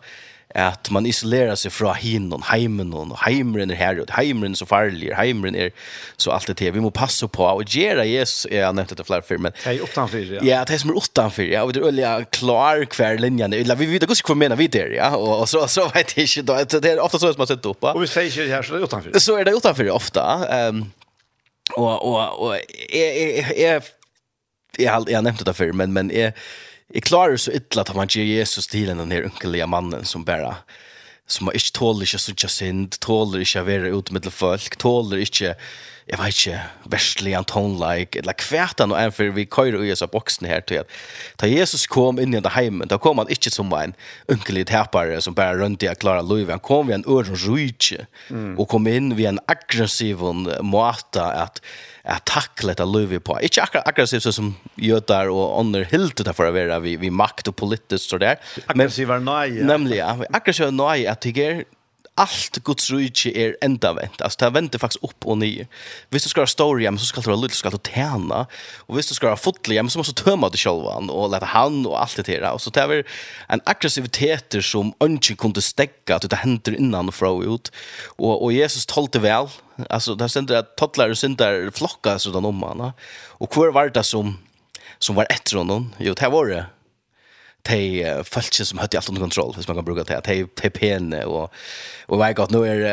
at 0.58 0.89
man 0.91 1.05
isolerar 1.08 1.55
seg 1.60 1.74
fra 1.74 1.93
hinnen, 1.96 2.43
heimen, 2.50 2.91
og 2.96 3.13
heimren 3.24 3.72
er 3.72 3.79
her, 3.79 4.01
og 4.03 4.12
heimren 4.17 4.55
er 4.55 4.60
så 4.60 4.67
farlig, 4.67 5.12
heimren 5.15 5.55
er 5.55 5.72
så 6.20 6.34
alt 6.36 6.50
det 6.50 6.58
til. 6.60 6.74
Vi 6.75 6.84
må 6.84 6.91
passe 6.96 7.27
på, 7.27 7.46
og 7.48 7.63
gjøre 7.65 8.05
Jesus, 8.10 8.48
jeg 8.51 8.65
har 8.65 8.75
nevnt 8.75 8.93
det 8.98 9.05
flere 9.08 9.25
før, 9.25 9.41
men... 9.48 9.55
Det 9.63 9.75
er 9.77 9.84
utenfor, 9.86 10.25
ja. 10.38 10.43
Ja, 10.48 10.63
det 10.67 10.75
er 10.75 10.84
som 10.84 10.93
er 10.93 11.00
utenfor, 11.00 11.48
ja, 11.48 11.63
og 11.63 11.75
det 11.75 11.84
er 11.84 12.17
øye 12.22 12.29
klar 12.36 12.84
hver 12.96 13.22
linjen, 13.22 13.55
vi 13.81 13.89
vet 13.93 14.08
ikke 14.08 14.34
hva 14.34 14.38
mener 14.43 14.60
vi 14.60 14.67
der, 14.72 14.96
ja, 14.98 15.13
og, 15.15 15.48
så, 15.50 15.63
så 15.72 15.88
vet 15.93 16.15
jeg 16.17 16.29
ikke, 16.29 16.48
da, 16.50 16.63
det 16.63 16.96
er 16.96 17.03
ofte 17.03 17.22
så 17.22 17.31
som 17.31 17.43
man 17.43 17.51
setter 17.51 17.72
opp. 17.72 17.84
ja. 17.88 17.96
Og 17.96 18.03
vi 18.03 18.12
sier 18.12 18.27
ikke 18.27 18.48
det 18.48 18.55
her, 18.55 18.65
så 18.65 18.75
det 18.75 18.81
er 18.81 18.89
utenfor. 18.89 19.24
Så 19.27 19.38
er 19.39 19.48
det 19.48 19.55
utenfor, 19.55 19.93
ofte. 19.96 20.25
Um, 20.51 20.84
og, 21.77 21.93
og, 21.96 22.41
og 22.43 22.58
jeg, 22.58 22.67
jeg, 22.91 23.15
jeg, 23.15 23.55
jeg, 23.55 23.55
jeg, 23.58 23.81
jeg, 24.79 25.08
jeg 25.08 25.17
har 25.17 25.24
nevnt 25.25 25.46
det 25.48 25.55
før, 25.55 25.72
men, 25.77 25.93
men 25.96 26.12
jeg, 26.12 26.36
Jeg 26.91 27.07
klarar 27.07 27.38
så 27.39 27.53
illa 27.55 27.86
at 27.86 27.95
man 27.95 28.10
gir 28.12 28.27
Jesus 28.27 28.67
til 28.67 28.91
den 28.91 29.12
her 29.12 29.27
unkelige 29.29 29.67
mannen 29.67 30.05
som 30.05 30.25
bare 30.27 30.57
som 31.31 31.48
har 31.48 31.53
inte 31.53 31.71
tåler 31.71 32.01
inte 32.01 32.19
sådär 32.19 32.48
synd, 32.48 33.00
tåler 33.00 33.41
ikke 33.45 33.62
å 33.62 33.67
være 33.67 33.93
ute 33.95 34.13
med 34.13 34.27
folk, 34.33 34.75
tåler 34.81 35.21
ikke, 35.24 35.53
jeg 36.10 36.19
vet 36.19 36.36
ikke, 36.36 36.57
verslig 36.91 37.36
en 37.38 37.48
tonelike, 37.48 38.19
eller 38.19 38.36
kvätan 38.36 38.91
og 38.91 39.00
en 39.00 39.12
for 39.12 39.31
vi 39.31 39.45
kör 39.45 39.75
och 39.75 39.91
oss 39.91 40.01
av 40.01 40.12
boksen 40.12 40.48
her 40.48 40.62
til 40.62 40.81
at 40.81 40.89
ta 41.38 41.48
Jesus 41.48 41.88
kom 41.88 42.19
inn 42.19 42.33
i 42.33 42.41
den 42.41 42.51
heimen, 42.51 42.88
da 42.88 42.98
kom 42.98 43.17
han 43.17 43.31
ikke 43.31 43.51
som 43.51 43.71
en 43.74 43.95
unkelig 44.27 44.67
tepare 44.67 45.21
som 45.21 45.33
bare 45.33 45.57
rundt 45.62 45.83
i 45.83 45.89
å 45.89 45.95
klare 45.95 46.25
liv, 46.25 46.50
han 46.50 46.60
kom 46.60 46.88
ved 46.88 47.00
en 47.00 47.07
öron 47.07 47.39
rujtje 47.48 48.07
mm. 48.29 48.60
og 48.60 48.67
kom 48.67 48.88
inn 48.88 49.15
ved 49.15 49.31
en 49.31 49.43
aggressiv 49.48 50.19
måte 50.62 51.24
at, 51.24 51.62
at 52.03 52.25
takle 52.25 52.74
dette 52.74 52.86
löv 52.86 53.20
på. 53.20 53.38
Ikke 53.46 53.62
akkurat 53.65 53.88
aggressivt 53.88 54.25
så 54.25 54.34
som 54.34 54.55
jötar 54.75 55.29
og 55.29 55.60
ånder 55.60 55.86
hiltet 55.91 56.25
där 56.25 56.34
for 56.34 56.50
å 56.50 56.55
være 56.55 56.79
vi 56.81 56.96
vi 56.98 57.10
makt 57.10 57.48
och 57.48 57.55
politiskt 57.55 58.10
så 58.10 58.17
där. 58.17 58.38
Men 58.67 58.81
aggressiva 58.81 59.20
nej. 59.20 59.63
Nämligen, 59.63 60.25
aggressiva 60.34 60.72
nej 60.72 61.08
at 61.08 61.22
det 61.22 61.65
allt 62.21 62.59
Guds 62.63 62.91
rike 62.91 63.31
er 63.33 63.55
enda 63.65 63.93
vent. 63.97 64.21
Alltså 64.21 64.45
det 64.45 64.49
vänder 64.53 64.79
faktiskt 64.79 65.03
upp 65.03 65.25
och 65.25 65.37
ner. 65.37 65.67
Visst 66.09 66.25
du 66.25 66.29
ska 66.29 66.41
ha 66.41 66.47
story, 66.47 66.85
men 66.89 66.99
så 66.99 67.05
ska 67.05 67.21
du 67.21 67.29
ha 67.29 67.37
lite 67.37 67.55
ska 67.55 67.69
du 67.69 67.77
tjäna. 67.83 68.45
Och 68.87 68.97
visst 68.97 69.09
du 69.09 69.15
ska 69.15 69.29
ha 69.29 69.37
fotlig 69.37 69.75
men 69.75 69.89
så 69.89 69.99
måste 69.99 70.13
du 70.13 70.23
tömma 70.23 70.49
det 70.49 70.57
själva 70.57 70.95
och 70.95 71.29
lära 71.29 71.45
han 71.45 71.86
och 71.86 72.01
allt 72.01 72.15
det 72.15 72.39
där. 72.39 72.51
Och 72.51 72.62
så 72.62 72.69
det 72.69 72.81
är 72.81 73.03
en 73.47 73.62
aggressivitet 73.65 74.55
som 74.62 74.93
inte 75.03 75.36
kunde 75.36 75.62
stäcka 75.62 76.15
att 76.15 76.29
det 76.29 76.36
händer 76.36 76.75
innan 76.75 77.07
och 77.07 77.15
från 77.15 77.53
ut. 77.53 77.71
Och, 78.17 78.43
och 78.43 78.53
Jesus 78.53 78.86
talte 78.86 79.19
väl. 79.19 79.47
Alltså 79.89 80.15
det 80.15 80.29
ständer 80.29 80.55
att 80.55 80.77
toddlar 80.77 81.10
och 81.10 81.17
syndar 81.17 81.71
flockas 81.71 82.27
utan 82.27 82.45
om 82.45 82.62
honom. 82.62 82.91
Och 83.41 83.49
kvar 83.49 83.71
var 83.71 83.89
det 83.89 84.03
som, 84.03 84.38
som 84.99 85.15
var 85.15 85.27
efter 85.29 85.57
honom? 85.57 85.93
Jo, 85.97 86.13
det 86.13 86.29
var 86.29 86.45
det 86.45 86.65
de 87.69 87.80
følte 88.28 88.65
som 88.67 88.82
hadde 88.82 89.00
alt 89.00 89.10
under 89.12 89.24
kontroll, 89.24 89.54
hvis 89.56 89.67
man 89.69 89.78
kan 89.78 89.86
bruke 89.88 90.06
det, 90.08 90.17
at 90.17 90.30
de, 90.30 90.45
de 90.62 90.69
pene, 90.74 91.24
og, 91.28 91.52
og 92.08 92.24
jeg 92.24 92.38
vet 92.38 92.54
nå 92.56 92.63
er 92.67 92.84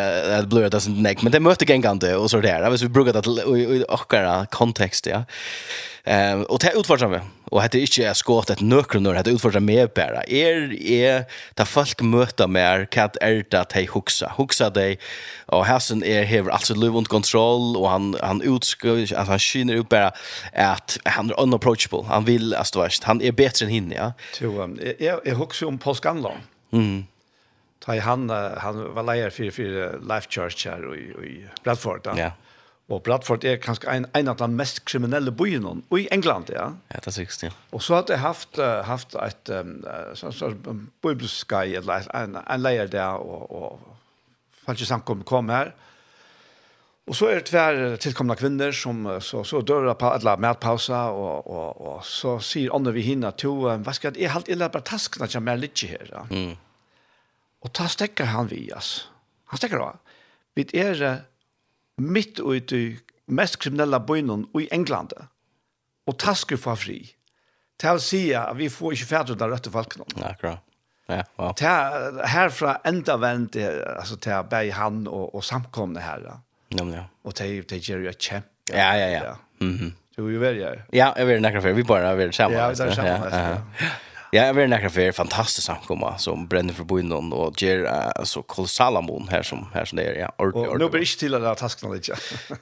det 0.42 0.48
blod, 0.50 0.68
det 0.68 0.81
er 0.81 0.87
sånn 0.88 1.02
nek, 1.04 1.22
men 1.24 1.35
de 1.35 1.42
møter 1.42 1.68
gengande, 1.68 2.14
og 2.18 2.28
så 2.33 2.42
der, 2.44 2.66
hvis 2.72 2.87
vi 2.87 2.92
bruker 2.92 3.16
det 3.16 3.24
til 3.26 3.87
akkurat 3.88 4.50
kontekst, 4.54 5.09
ja. 5.11 5.24
Eh 6.08 6.40
och 6.40 6.58
det 6.58 6.72
utfordrar 6.76 7.08
mig. 7.08 7.20
Och 7.44 7.62
hade 7.62 7.80
inte 7.80 8.02
jag 8.02 8.16
skott 8.16 8.50
ett 8.50 8.60
nökrum 8.60 9.02
när 9.02 9.14
hade 9.14 9.30
utfordrar 9.30 9.60
mig 9.60 9.86
bara. 9.94 10.24
Er 10.26 10.82
är 10.82 11.24
ta 11.54 11.64
folk 11.64 12.02
möta 12.02 12.46
mer 12.46 12.84
kat 12.84 13.16
är 13.20 13.44
det 13.50 13.60
att 13.60 13.72
hej 13.72 13.88
huxa. 13.94 14.32
Huxa 14.36 14.70
dig. 14.70 14.98
Och 15.46 15.66
Hassan 15.66 16.04
är 16.04 16.24
här 16.24 16.48
alltså 16.50 16.74
under 16.74 17.08
kontroll 17.08 17.76
och 17.76 17.90
han 17.90 18.16
han 18.22 18.42
utskriver 18.42 19.18
att 19.18 19.28
han 19.28 19.38
skiner 19.38 19.76
upp 19.76 19.88
bara 19.88 20.12
att 20.52 20.98
han 21.04 21.30
är 21.30 21.40
unapproachable. 21.40 22.04
Han 22.08 22.24
vill 22.24 22.54
alltså 22.54 22.80
värst. 22.80 23.04
Han 23.04 23.22
är 23.22 23.32
bättre 23.32 23.66
än 23.66 23.72
hinne, 23.72 23.94
ja. 23.94 24.12
Jo, 24.40 24.76
jag 24.98 25.20
jag 25.24 25.34
huxar 25.34 25.66
om 25.66 25.78
Paul 25.78 25.94
Scanlon. 25.94 26.38
Mm. 26.72 27.06
Ta 27.84 27.98
han 27.98 28.30
han 28.58 28.94
var 28.94 29.02
lejer 29.02 29.30
för 29.30 29.50
för 29.50 30.00
Life 30.14 30.26
Church 30.30 30.66
här 30.66 30.84
och 30.84 30.96
i 31.24 31.46
Bradford. 31.64 32.00
Ja. 32.16 32.32
Og 32.88 33.03
Bradford 33.05 33.44
er 33.44 33.59
kanskje 33.61 33.90
en, 33.92 34.07
en 34.16 34.31
av 34.33 34.38
de 34.40 34.46
mest 34.48 34.81
kriminelle 34.88 35.33
byene 35.37 35.74
i 35.92 36.07
England, 36.14 36.48
ja. 36.55 36.70
Ja, 36.88 37.01
det 37.05 37.11
er 37.11 37.16
sikkert, 37.18 37.42
ja. 37.44 37.51
Og 37.77 37.85
så 37.85 37.98
hadde 37.98 38.14
jeg 38.16 38.22
haft, 38.22 38.61
haft 38.88 39.16
et 39.20 39.53
um, 39.53 39.74
så 40.16 40.33
sånn 40.33 40.87
bibelskai, 41.05 41.77
eller 41.83 42.09
en, 42.16 42.40
en 42.40 42.64
leier 42.64 42.88
der, 42.88 43.20
og, 43.20 43.44
og 43.53 44.64
falske 44.64 44.88
samkom 44.88 45.27
kom 45.29 45.53
her. 45.53 45.74
Og 47.09 47.16
så 47.16 47.29
er 47.29 47.40
det 47.40 47.48
tver 47.48 47.79
tilkomne 48.01 48.37
kvinner 48.37 48.72
som 48.77 49.05
så, 49.24 49.44
så 49.44 49.61
dør 49.64 49.90
på 49.96 50.09
alle 50.09 50.38
matpauser, 50.40 51.12
og, 51.12 51.44
og, 51.44 51.85
og 51.92 52.03
så 52.09 52.38
sier 52.40 52.72
andre 52.77 52.96
vi 52.96 53.05
hinner 53.05 53.37
to, 53.37 53.53
hva 53.68 53.96
skal 53.96 54.14
jeg, 54.14 54.24
jeg 54.24 54.33
har 54.33 54.48
illa 54.48 54.72
bare 54.72 54.88
taskene 54.88 55.29
til 55.29 55.44
meg 55.44 55.61
litt 55.61 55.85
her, 55.85 56.09
ja. 56.09 56.24
Mm. 56.33 56.57
Og 57.64 57.72
ta 57.74 57.88
stekker 57.90 58.33
han 58.33 58.48
vi, 58.48 58.70
altså. 58.72 59.11
Han 59.53 59.61
stekker 59.61 59.81
også. 59.83 60.16
Vi 60.57 60.70
er 60.77 61.01
mitt 61.98 62.40
ut 62.40 62.72
i 62.72 62.82
mest 63.28 63.58
kriminella 63.61 64.00
bøynen 64.00 64.46
i 64.56 64.68
England 64.72 65.12
og 66.08 66.18
tasker 66.18 66.56
for 66.61 66.78
fri 66.80 67.02
til 67.78 67.98
å 67.98 68.02
si 68.02 68.22
at 68.34 68.56
vi 68.58 68.70
får 68.72 68.96
ikke 68.96 69.11
færdre 69.12 69.37
den 69.38 69.52
rette 69.52 69.70
Ja, 69.70 70.32
Akkurat. 70.32 70.64
Ja, 71.08 71.22
wow. 71.38 71.54
Til 71.56 72.26
herfra 72.28 72.80
enda 72.84 73.16
vendt, 73.16 73.56
altså 73.56 74.16
til 74.20 74.42
bei 74.50 74.70
han 74.70 75.06
og, 75.06 75.34
og 75.34 75.44
samkomne 75.44 76.00
her. 76.04 76.26
Ja, 76.76 76.84
ja. 76.84 77.04
Og 77.24 77.34
til, 77.34 77.62
til 77.64 77.80
Jerry 77.80 78.08
og 78.11 78.18
Kjempe. 78.18 78.74
Ja, 78.74 78.92
ja, 78.98 79.08
ja. 79.08 79.34
Mhm. 79.61 79.94
Du 80.16 80.24
vil 80.26 80.34
jo 80.34 80.40
veldig. 80.42 80.68
Ja, 80.92 81.12
jeg 81.16 81.26
vil 81.28 81.40
nekra 81.40 81.61
for. 81.62 81.72
Vi 81.78 81.84
bare 81.87 82.11
er 82.11 82.16
veldig. 82.18 82.34
Ja, 82.52 82.68
vi 82.68 82.76
skal 82.76 82.94
sammen. 82.98 83.28
Ja, 83.30 83.48
ja. 83.54 83.90
Ja, 84.30 84.46
jag 84.46 84.54
vill 84.54 84.70
näkra 84.70 84.90
för 84.90 85.12
fantastiskt 85.12 85.66
samkomma 85.66 86.18
som 86.18 86.46
bränner 86.46 86.74
för 86.74 86.84
boinnon 86.84 87.32
och 87.32 87.62
ger 87.62 87.78
uh, 87.78 88.24
så 88.24 88.42
kol 88.42 88.68
salamon 88.68 89.28
här 89.30 89.42
som 89.42 89.66
här 89.74 89.84
som 89.84 89.96
det 89.96 90.04
är 90.04 90.14
ja. 90.14 90.32
Ordentligt. 90.36 90.72
Och 90.72 90.78
nu 90.78 90.88
blir 90.88 91.00
det 91.00 91.06
till 91.06 91.32
den 91.32 91.42
där 91.42 91.54
tasken 91.54 91.92
lite. 91.92 92.14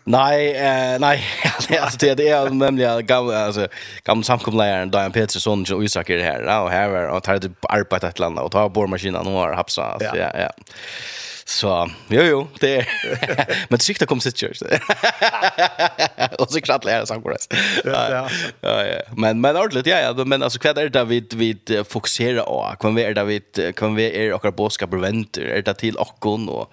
nej, 0.05 0.57
eh, 0.57 0.99
nej, 1.01 1.25
alltså 1.81 1.99
det, 1.99 2.15
det 2.15 2.29
är 2.29 2.51
nämligen 2.51 3.07
gamla 3.07 3.45
alltså 3.45 3.69
gamla 4.05 4.23
samkomläraren 4.23 4.91
Dian 4.91 5.13
Petersson 5.13 5.65
och 5.73 5.85
Isak 5.85 6.11
är 6.11 6.19
här 6.19 6.63
och 6.63 6.71
här 6.71 7.09
och 7.09 7.23
tar 7.23 7.39
det 7.39 7.51
arbete 7.69 8.09
ett 8.09 8.19
land 8.19 8.39
och 8.39 8.53
tar 8.53 8.69
borrmaskinen 8.69 9.27
och 9.27 9.33
har 9.33 9.53
hapsa 9.53 9.85
alltså, 9.85 10.17
ja. 10.17 10.31
ja. 10.35 10.41
ja. 10.41 10.51
Så 11.49 11.91
jo 12.09 12.23
jo, 12.23 12.49
det 12.61 12.77
är 12.77 12.87
men 13.71 13.79
sikta 13.79 14.07
kom 14.07 14.21
sitt 14.21 14.37
church. 14.37 14.63
Och 16.39 16.51
så 16.51 16.61
klart 16.61 16.85
lära 16.85 17.07
sig 17.07 17.23
kurs. 17.23 17.49
Ja 17.85 18.11
ja. 18.11 19.01
Men 19.17 19.41
men 19.41 19.57
ordentligt 19.57 19.87
ja 19.87 19.99
ja, 19.99 20.25
men 20.25 20.43
alltså 20.43 20.59
kvad 20.59 20.79
är 20.79 20.89
det 20.89 21.05
vi 21.05 21.25
vi 21.35 21.85
fokuserar 21.89 22.43
på? 22.43 22.77
Kan 22.81 22.95
vi 22.95 23.03
är 23.03 23.15
det 23.15 23.25
vi 23.25 23.41
kan 23.73 23.95
vi 23.95 24.27
är 24.27 24.33
och 24.33 24.55
boskap 24.55 24.91
preventer 24.91 25.43
är 25.43 25.63
det 25.63 25.75
till 25.75 25.97
och 25.97 26.27
och 26.27 26.73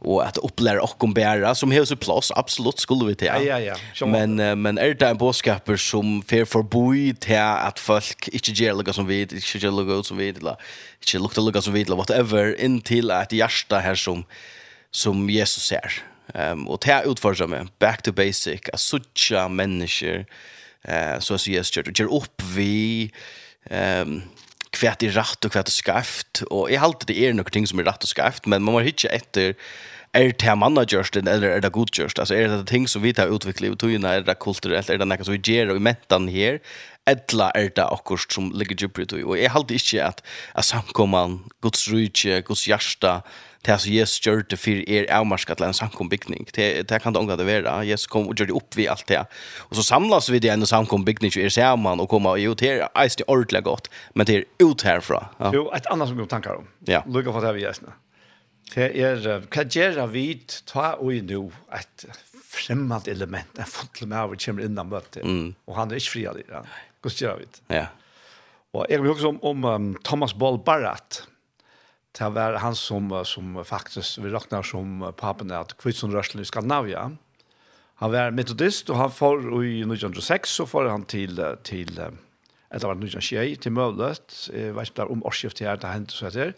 och 0.00 0.26
att 0.26 0.36
upplära 0.36 0.82
och 0.82 0.98
kombinera 0.98 1.54
som 1.54 1.70
hus 1.70 1.90
och 1.90 2.00
plats 2.00 2.32
absolut 2.36 2.78
skulle 2.78 3.04
vi 3.04 3.14
till. 3.14 3.26
Ja 3.26 3.40
ja 3.40 3.60
ja. 3.60 3.76
ja. 3.94 4.06
Men 4.06 4.62
men 4.62 4.78
är 4.78 4.94
det 4.94 5.08
en 5.08 5.16
boskaper 5.16 5.76
som 5.76 6.22
fair 6.22 6.44
för 6.44 6.62
boy 6.62 7.14
till 7.14 7.38
att 7.38 7.78
folk 7.78 8.28
inte 8.28 8.50
ger 8.50 8.74
lukka 8.74 8.92
som 8.92 9.06
vi, 9.06 9.20
inte 9.22 9.36
ger 9.36 9.70
lugga 9.70 10.02
som 10.02 10.16
vid 10.16 10.36
eller 10.36 10.56
inte 11.00 11.18
lukta 11.18 11.40
lukka 11.40 11.62
som 11.62 11.72
vi 11.72 11.82
eller 11.82 11.96
whatever 11.96 12.60
in 12.60 12.80
till 12.80 13.10
att 13.10 13.32
hjärta 13.32 13.78
här 13.78 13.94
som 13.94 14.24
som 14.90 15.30
Jesus 15.30 15.62
ser. 15.62 16.02
Ehm 16.34 16.58
um, 16.58 16.68
och 16.68 16.80
ta 16.80 17.02
utforska 17.02 17.46
med 17.46 17.68
back 17.78 18.02
to 18.02 18.12
basic, 18.12 18.60
a 18.72 18.76
suttja 18.76 19.48
mennesker, 19.48 20.26
eh 20.84 21.18
så 21.18 21.38
så 21.38 21.50
Jesus 21.50 21.76
gjør, 21.76 21.92
gjør 21.92 22.12
opp 22.12 22.42
vi 22.42 23.10
ehm 23.70 24.08
um, 24.08 24.22
hva 24.78 24.92
er 24.94 25.14
rett 25.16 25.46
og 25.46 25.54
hva 25.54 25.62
er 25.64 25.72
skarft, 25.74 26.44
og 26.50 26.68
jeg 26.70 26.82
halte 26.82 27.08
det 27.08 27.18
er 27.18 27.34
noen 27.34 27.50
ting 27.52 27.66
som 27.66 27.80
er 27.82 27.88
rett 27.90 28.04
og 28.06 28.10
skarft, 28.12 28.46
men 28.46 28.62
man 28.62 28.76
må 28.76 28.84
ikke 28.86 29.10
etter 29.14 29.56
er 30.10 30.32
det 30.34 30.54
man 30.58 30.74
har 30.74 30.88
gjort 30.90 31.14
det, 31.14 31.22
eller 31.28 31.52
er 31.54 31.60
det 31.62 31.70
godt 31.72 31.94
gjort? 31.94 32.18
Altså, 32.18 32.34
er 32.34 32.48
det 32.50 32.66
ting 32.66 32.88
som 32.90 33.02
vi 33.02 33.12
tar 33.14 33.30
utviklet 33.30 33.76
i 33.76 33.78
togene, 33.78 34.10
er 34.10 34.24
det 34.26 34.38
kulturelt, 34.42 34.90
er 34.90 34.98
det 34.98 35.06
noe 35.06 35.22
som 35.22 35.36
vi 35.36 35.38
gjør 35.38 35.70
og 35.70 35.78
i 35.78 35.84
mentan 35.86 36.26
her, 36.28 36.58
eller 37.06 37.54
er 37.54 37.70
det 37.76 37.86
akkurat 37.86 38.34
som 38.34 38.50
ligger 38.50 38.76
djupere 38.76 39.06
i 39.06 39.10
tog? 39.12 39.22
Og 39.22 39.38
jeg 39.38 39.52
halte 39.54 39.78
ikke 39.78 40.02
at, 40.08 40.24
at 40.54 40.66
samkommene, 40.66 41.38
Guds 41.62 41.86
rydtje, 41.92 42.42
Guds 42.42 42.66
hjerte, 42.66 43.20
det 43.66 43.76
som 43.82 43.92
Jesus 43.92 44.22
gjør 44.24 44.44
det 44.48 44.56
for 44.56 44.82
er 44.88 45.08
avmarska 45.12 45.54
til 45.58 45.66
en 45.66 45.76
samkombygning. 45.76 46.46
Det, 46.56 46.68
det 46.88 47.00
kan 47.02 47.12
det 47.12 47.20
ångre 47.20 47.36
det 47.36 47.46
være. 47.48 47.74
Jesus 47.88 48.08
kom 48.08 48.30
og 48.30 48.38
gjør 48.38 48.48
det 48.48 48.56
opp 48.56 48.76
vi 48.78 48.86
alt 48.88 49.04
det. 49.10 49.20
Og 49.68 49.76
så 49.76 49.84
samlas 49.84 50.30
vi 50.32 50.40
det 50.40 50.52
en 50.54 50.64
samkombygning 50.66 51.34
til 51.34 51.44
er 51.44 51.52
sammen 51.52 52.00
og 52.00 52.08
kommer 52.08 52.38
og 52.38 52.44
jo, 52.44 52.54
det 52.56 52.72
er 52.78 52.86
det 52.88 53.26
ordentlig 53.28 53.62
godt, 53.68 53.90
men 54.14 54.28
det 54.28 54.38
er 54.38 54.48
ut 54.64 54.84
herfra. 54.86 55.26
Ja. 55.40 55.52
Jo, 55.56 55.66
et 55.76 55.88
annet 55.92 56.08
som 56.08 56.20
vi 56.20 56.28
tanker 56.30 56.62
om. 56.62 56.70
Ja. 56.88 57.02
Lukker 57.06 57.36
for 57.36 57.44
det 57.44 57.52
vi 57.58 57.66
gjør 57.66 57.84
Det 58.70 58.90
er, 58.96 59.24
hva 59.50 59.64
gjør 59.66 60.04
vi 60.12 60.26
ta 60.46 60.94
og 60.96 61.12
i 61.12 61.20
nå 61.26 61.48
et 61.74 62.06
fremmed 62.50 63.08
element, 63.08 63.58
en 63.58 63.68
fotel 63.68 64.08
med 64.08 64.24
over 64.24 64.38
kommer 64.40 64.66
innan 64.66 64.88
møtet, 64.90 65.24
mm. 65.24 65.54
og 65.66 65.76
han 65.76 65.90
er 65.90 66.00
ikke 66.00 66.12
fri 66.14 66.24
av 66.30 66.38
det. 66.38 66.46
Hva 67.02 67.12
gjør 67.14 67.42
vi? 67.42 67.48
Ja. 67.76 67.88
Og 68.74 68.86
jeg 68.90 69.02
vil 69.02 69.12
også 69.12 69.32
om, 69.32 69.40
om 69.46 69.66
um, 69.66 69.90
Thomas 70.06 70.34
Ball 70.34 70.58
Barrett, 70.62 71.24
det 72.18 72.28
var 72.28 72.52
han 72.52 72.74
som, 72.74 73.24
som 73.24 73.64
faktisk 73.64 74.18
vi 74.18 74.30
räknar 74.30 74.62
som 74.62 75.12
papen 75.16 75.50
att 75.50 75.76
Kvitsund 75.76 76.14
Rörslen 76.14 76.42
i 76.42 76.44
Skandinavia. 76.44 77.10
Han 77.94 78.12
var 78.12 78.30
metodist 78.30 78.90
och 78.90 78.96
han 78.96 79.12
får 79.12 79.64
i 79.64 79.80
1906 79.80 80.50
så 80.50 80.66
får 80.66 80.84
han 80.84 81.04
till, 81.04 81.56
till 81.62 82.00
eller 82.70 82.86
hvert 82.86 83.02
1921 83.02 83.60
till 83.60 83.72
Møvlet, 83.72 84.34
jeg 84.54 84.74
vet 84.76 84.92
ikke 84.92 85.06
om 85.10 85.24
årsskift 85.26 85.60
her, 85.60 85.76
det 85.76 85.90
hände 85.90 86.14
så 86.14 86.26
etter, 86.26 86.54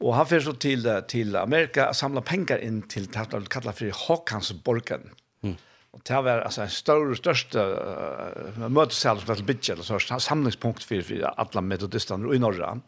Och 0.00 0.14
han 0.14 0.26
får 0.26 0.40
så 0.40 0.52
till, 0.52 1.02
till 1.08 1.36
Amerika 1.36 1.88
og 1.88 1.96
samlar 1.96 2.22
pengar 2.22 2.58
in 2.58 2.82
till 2.82 3.06
det 3.06 3.18
han 3.32 3.46
kallar 3.46 3.72
för 3.72 3.90
Håkansborgen. 4.06 5.10
Mm. 5.42 5.56
Och 5.90 6.00
det 6.04 6.22
var 6.22 6.40
alltså 6.40 6.62
en 6.62 6.70
större, 6.70 7.16
största 7.16 7.66
uh, 7.66 8.68
mötesal 8.68 9.20
som 9.20 9.46
det 9.46 9.68
är 9.68 9.82
så, 9.98 10.20
samlingspunkt 10.20 10.84
för, 10.84 11.02
for 11.02 11.22
alla 11.36 11.60
metodisterna 11.60 12.34
i 12.34 12.38
Norge. 12.38 12.66
Mm 12.66 12.80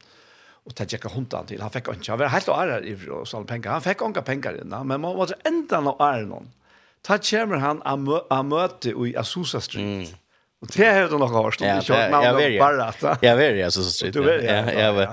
och 0.67 0.75
ta 0.75 0.87
checka 0.87 1.09
hundan 1.09 1.47
till. 1.47 1.61
Han 1.61 1.71
fick 1.71 1.89
inte. 1.89 2.11
Han 2.11 2.19
var 2.19 2.27
helt 2.27 2.49
arg 2.49 2.93
i 2.93 2.99
sån 3.25 3.47
pengar. 3.47 3.71
Han 3.71 3.83
fick 3.83 4.03
inga 4.03 4.23
pengar 4.23 4.61
innan, 4.63 4.87
men 4.87 5.01
man 5.01 5.17
var 5.17 5.29
ända 5.45 5.81
nå 5.81 5.97
arg 5.99 6.27
någon. 6.27 6.51
Ta 7.03 7.19
kommer 7.19 7.57
han 7.57 7.83
a 8.31 8.43
möte 8.43 8.91
i 8.91 9.17
Azusa 9.17 9.61
Street. 9.61 9.85
Mm. 9.85 10.07
Och 10.61 10.69
det 10.77 10.87
har 10.87 11.09
du 11.09 11.19
nog 11.19 11.31
hört 11.31 11.61
om. 11.61 11.67
Jag 11.67 12.35
vet 12.35 12.51
ju. 12.51 13.27
Jag 13.27 13.37
vet 13.37 13.57
ju 13.57 13.63
Azusa 13.63 13.91
Street. 13.91 14.15
Du 14.15 14.23
vet 14.23 14.45
Ja, 14.45 14.73
jag 14.73 14.93
vet. 14.93 15.09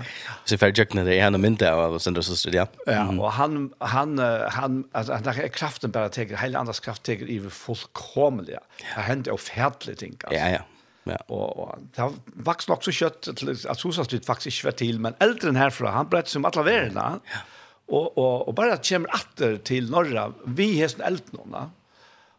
Så 0.45 0.57
för 0.57 0.73
jag 0.75 0.89
knäde 0.89 1.21
han 1.21 1.33
och 1.33 1.39
mynta 1.39 1.73
av 1.73 1.95
Azusa 1.95 2.35
Street, 2.35 2.55
ja. 2.55 2.67
Ja, 2.85 3.23
och 3.23 3.31
han 3.31 3.73
han 3.79 4.19
han 4.49 4.83
alltså 4.91 5.13
han 5.13 5.25
har 5.25 5.47
kraften 5.47 5.91
bara 5.91 6.09
teker, 6.09 6.37
hela 6.37 6.59
andras 6.59 6.79
kraft 6.79 7.03
teker 7.03 7.25
i 7.25 7.49
fullkomliga. 7.49 8.59
Det 8.95 9.01
händer 9.01 9.31
ofärdligt 9.31 9.99
ting. 9.99 10.15
Ja, 10.31 10.49
ja. 10.49 10.59
Ja. 11.03 11.17
Och 11.27 11.59
og 11.59 11.79
det 11.95 12.01
har 12.01 12.13
vokst 12.45 12.69
nok 12.69 12.83
så 12.83 12.91
kött 12.91 13.27
att 13.69 13.79
Sosa 13.79 14.03
Street 14.03 14.25
faktisk 14.25 14.47
ikke 14.47 14.65
var 14.65 14.71
til, 14.77 14.99
men 14.99 15.15
eldre 15.19 15.49
enn 15.49 15.57
herfra, 15.57 15.91
han 15.91 16.09
bröt 16.09 16.29
som 16.29 16.45
alla 16.45 16.63
värna. 16.63 17.19
Ja. 17.25 17.39
Och 17.87 18.17
och 18.17 18.47
och 18.47 18.53
bara 18.53 18.73
att 18.73 18.89
kommer 18.89 19.09
åter 19.09 19.57
till 19.57 19.89
norra 19.91 20.33
vi 20.45 20.75
hästen 20.79 21.01
eldnorna. 21.01 21.71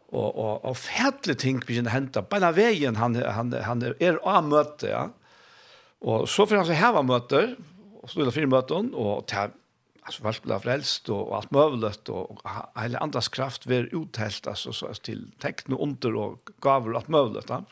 Och 0.09 0.39
och 0.39 0.65
och 0.65 0.77
färdligt 0.77 1.41
ting 1.41 1.59
begynner 1.67 1.91
hända 1.91 2.23
på 2.23 2.39
den 2.39 2.55
vägen 2.55 2.97
han 2.97 3.15
han 3.15 3.53
han 3.53 3.83
är 3.83 3.95
er 4.01 4.19
av 4.23 4.45
møte, 4.45 4.89
ja. 4.89 5.09
Och 6.01 6.29
så 6.29 6.47
får 6.47 6.57
han 6.57 6.67
så 6.67 6.73
här 6.73 6.93
var 6.93 7.03
möter 7.03 7.57
och 8.03 8.11
så 8.11 8.31
fyra 8.31 8.47
möten 8.47 8.95
och 8.95 9.27
ta 9.27 9.49
alltså 10.03 10.23
vart 10.23 10.43
blev 10.43 10.59
frälst 10.59 11.09
och 11.09 11.37
allt 11.37 11.51
möjligt 11.51 12.09
och 12.09 12.41
hela 12.83 12.99
andras 12.99 13.29
kraft 13.29 13.67
var 13.67 13.89
uthällt 13.93 14.47
alltså 14.47 14.73
så 14.73 14.95
till 14.95 15.31
tecken 15.39 15.77
under 15.79 16.17
och 16.17 16.51
gav 16.61 16.97
allt 16.97 17.09
möjligt. 17.09 17.49
Ja. 17.49 17.65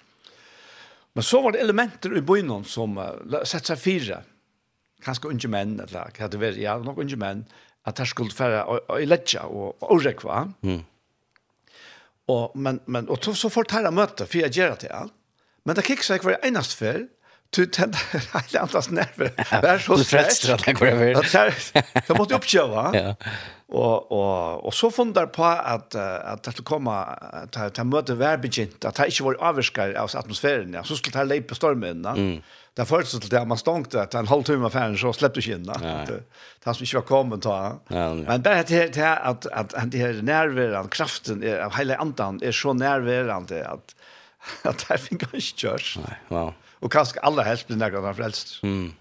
Men 1.14 1.26
så 1.26 1.40
var 1.42 1.54
det 1.54 1.62
elementer 1.64 2.14
i 2.16 2.22
bøynen 2.22 2.64
som 2.68 2.98
uh, 3.00 3.40
sett 3.48 3.70
seg 3.70 3.80
fire, 3.80 4.20
kanskje 5.04 5.32
unge 5.32 5.50
menn, 5.50 5.78
eller 5.82 6.12
hva 6.16 6.28
det 6.30 6.40
var, 6.40 6.58
ja, 6.60 6.76
nok 6.82 7.00
unge 7.02 7.18
menn, 7.18 7.44
at 7.88 7.98
her 7.98 8.08
skulle 8.08 8.34
fære 8.36 8.62
i 9.00 9.08
ledja 9.08 9.46
og 9.48 9.86
årekva. 9.90 10.44
Mm. 10.66 10.82
Og, 12.30 12.52
men, 12.54 12.78
men, 12.86 13.08
og 13.10 13.24
så, 13.24 13.34
så 13.34 13.50
får 13.50 13.72
jeg 13.72 13.94
møte, 13.96 14.26
for 14.28 14.42
jeg 14.44 14.54
gjør 14.54 14.74
det 14.74 14.84
til 14.84 14.94
alt. 14.94 15.16
Men 15.66 15.76
det 15.76 15.84
kikk 15.88 16.04
seg 16.06 16.24
hver 16.24 16.38
eneste 16.46 16.76
før, 16.78 17.02
du 17.56 17.64
tänd 17.66 17.96
hele 18.14 18.60
andres 18.60 18.90
nerver. 18.90 19.32
Det 19.36 19.70
er 19.70 19.78
så 19.82 19.96
Du 19.98 20.04
stressigt 20.04 20.52
at 20.54 20.66
det 20.66 20.76
går 20.78 20.86
över. 20.86 21.22
Det 22.06 22.16
måtte 22.18 22.38
oppkjøve. 22.38 22.84
Ja. 22.94 23.14
Og, 23.70 24.12
og, 24.12 24.64
og 24.66 24.74
så 24.74 24.90
fundar 24.90 25.26
på 25.26 25.44
att 25.44 25.94
at 25.94 26.44
det 26.44 26.52
skulle 26.52 26.66
komme, 26.66 26.90
komma 27.52 27.66
att 27.66 27.86
møte 27.86 28.14
hver 28.14 28.36
begynt, 28.36 28.84
at 28.84 28.96
det 28.96 29.06
ikke 29.06 29.24
var 29.24 29.36
avskär 29.40 29.94
av 29.94 30.10
atmosfæren, 30.14 30.74
ja. 30.74 30.82
Så 30.82 30.96
skulle 30.96 31.20
det 31.20 31.28
lägga 31.28 31.46
på 31.48 31.54
stormen. 31.54 32.06
Mm. 32.06 32.42
Det 32.76 32.86
føltes 32.88 33.20
til 33.20 33.30
det 33.30 33.44
man 33.46 33.58
stängde 33.58 34.02
att 34.02 34.14
en 34.14 34.18
halv 34.18 34.28
halvtimme 34.28 34.66
affären 34.66 34.96
så 34.96 35.12
släppte 35.12 35.50
in 35.50 35.64
Ja. 35.82 36.04
Det 36.64 36.74
som 36.74 36.84
ikke 36.84 36.94
var 36.94 37.02
kommet 37.02 37.42
kommen 37.42 37.80
Ja, 37.90 38.14
Men 38.14 38.42
bare 38.42 38.62
til, 38.62 38.92
til 38.92 39.00
at, 39.00 39.46
at, 39.52 39.74
at 39.74 39.92
det 39.92 40.00
her 40.00 40.22
nærværende 40.22 40.88
kraften 40.88 41.42
av 41.42 41.76
hele 41.76 42.00
andan 42.00 42.40
er 42.42 42.50
så 42.50 42.72
nærværende 42.72 43.54
at, 43.54 43.94
at 44.64 44.86
det 44.88 45.00
finns 45.00 45.22
ikke 45.22 45.56
kjørs. 45.56 45.98
Nej, 45.98 46.16
wow. 46.30 46.52
Och 46.80 46.92
kanske 46.92 47.20
alla 47.20 47.42
helst 47.42 47.66
blir 47.66 47.76
några 47.76 48.08
av 48.08 48.14
frälst. 48.14 48.62
Mm. 48.62 48.92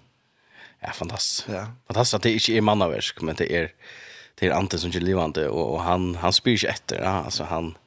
Ja, 0.79 0.91
fantastiskt. 0.91 1.47
Ja. 1.49 1.67
Fantastiskt 1.87 2.13
att 2.13 2.21
det 2.21 2.31
inte 2.31 2.51
är 2.51 2.61
mannaverk, 2.61 3.21
men 3.21 3.35
det 3.35 3.55
är 3.55 3.71
det 4.35 4.47
är 4.47 4.51
Ante 4.51 4.77
som 4.77 4.89
är 4.89 4.99
livande 4.99 5.49
och, 5.49 5.73
och 5.73 5.81
han 5.81 6.15
han 6.15 6.33
spyr 6.33 6.57
sig 6.57 6.69
efter. 6.69 7.01
Ja, 7.01 7.09
alltså 7.09 7.43
han 7.43 7.77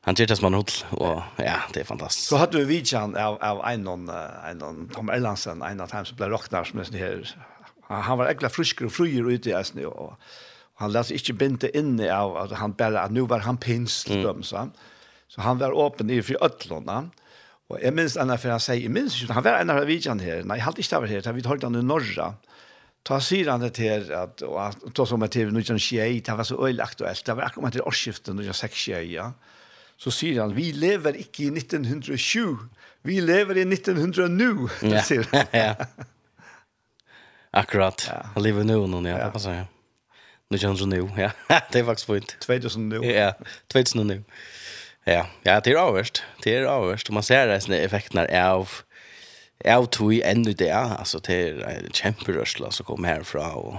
han 0.00 0.14
gör 0.14 0.26
det 0.26 0.36
som 0.36 0.54
han 0.54 0.64
vill 0.64 0.98
och 1.00 1.22
ja, 1.36 1.60
det 1.72 1.80
är 1.80 1.84
fantastiskt. 1.84 2.28
Så 2.28 2.36
hade 2.36 2.58
vi 2.58 2.64
vidjan 2.64 3.16
av 3.16 3.42
av 3.42 3.64
en 3.66 3.82
någon 3.82 4.08
en 4.08 4.58
någon 4.58 4.88
Tom 4.88 5.10
Ellandsen 5.10 5.62
en 5.62 5.80
av 5.80 5.86
times 5.86 6.12
blev 6.12 6.28
rocknar 6.28 6.64
som 6.64 6.82
det 6.90 6.98
här. 6.98 7.36
Han 7.88 8.18
var 8.18 8.26
äckla 8.26 8.48
frisk 8.48 8.82
och 8.82 8.92
fryr 8.92 9.30
ute 9.30 9.50
i 9.50 9.52
Asne 9.52 9.86
och 9.86 10.20
han 10.74 10.92
lät 10.92 11.06
sig 11.06 11.16
inte 11.16 11.32
binda 11.32 11.68
inne 11.68 12.16
av 12.16 12.36
att 12.36 12.52
han 12.52 12.72
bara 12.72 13.08
nu 13.08 13.20
var 13.20 13.38
han 13.38 13.56
pinsl 13.56 14.12
mm. 14.12 14.42
så. 14.42 14.68
Så 15.28 15.40
han 15.40 15.58
var 15.58 15.86
öppen 15.86 16.10
i 16.10 16.22
för 16.22 16.44
öllorna. 16.44 16.98
Mm 16.98 17.10
Og 17.66 17.80
jeg 17.82 17.94
minns 17.96 18.14
enn 18.20 18.30
for 18.38 18.54
han 18.54 18.62
sier, 18.62 18.84
jeg 18.84 18.92
minns 18.94 19.16
ikke, 19.18 19.34
han 19.34 19.44
var 19.46 19.58
en 19.58 19.72
av 19.74 19.82
vidjan 19.88 20.22
her, 20.22 20.44
nei, 20.46 20.60
jeg 20.60 20.66
hadde 20.68 20.84
ikke 20.84 21.00
vært 21.02 21.14
her, 21.16 21.24
han 21.26 21.34
hadde 21.34 21.50
holdt 21.50 21.66
han 21.66 21.78
i 21.80 21.82
Norra. 21.82 22.28
Ta 23.06 23.18
sier 23.22 23.50
han 23.50 23.62
det 23.62 23.72
til, 23.78 24.06
at, 24.14 24.42
og 24.46 24.94
ta 24.94 25.06
som 25.06 25.22
er 25.22 25.30
til 25.34 25.50
1921, 25.50 26.22
det 26.26 26.36
var 26.38 26.46
så 26.46 26.58
øyelig 26.58 26.84
aktuelt, 26.84 27.26
det 27.26 27.36
var 27.38 27.48
akkurat 27.48 27.74
til 27.74 27.86
årsskiftet 27.86 28.34
1926, 28.34 29.12
ja. 29.14 29.30
Så 29.98 30.12
sier 30.14 30.42
han, 30.44 30.54
vi 30.54 30.70
lever 30.76 31.18
ikke 31.18 31.48
i 31.48 31.52
1907, 31.54 32.58
vi 33.06 33.18
lever 33.22 33.62
i 33.62 33.66
1900 33.66 34.28
nu, 34.30 34.68
ja. 34.86 35.02
sier 35.08 35.26
han. 35.32 35.50
ja. 35.64 35.72
Akkurat, 37.56 38.06
ja. 38.12 38.20
han 38.34 38.46
lever 38.46 38.66
nu 38.68 38.78
nå, 38.86 39.02
ja, 39.08 39.16
ja. 39.16 39.24
det 39.26 39.34
passer, 39.34 39.64
ja. 39.64 39.66
1900 40.54 40.86
nu, 40.86 41.10
ja, 41.18 41.32
det 41.72 41.78
är 41.78 41.84
faktiskt 41.84 42.06
fint. 42.06 42.36
2000 42.40 42.88
nu. 42.88 43.04
Ja, 43.04 43.34
2000 43.68 44.06
nu. 44.06 44.22
Ja, 45.08 45.26
ja, 45.42 45.60
det 45.60 45.70
är 45.70 45.76
avvärst. 45.76 46.22
Det 46.42 46.56
är 46.56 46.62
avvärst. 46.64 47.10
Man 47.10 47.22
ser 47.22 47.46
det 47.46 47.60
såna 47.60 47.76
effekterna 47.76 48.26
av 48.50 48.68
av 49.64 49.86
tog 49.86 50.14
ännu 50.14 50.52
det 50.52 50.70
alltså 50.70 51.18
det 51.18 51.48
är 51.48 51.60
en 51.60 51.90
kämperörsla 51.92 52.70
som 52.70 52.86
kommer 52.86 53.08
härifrån 53.08 53.50
och 53.52 53.74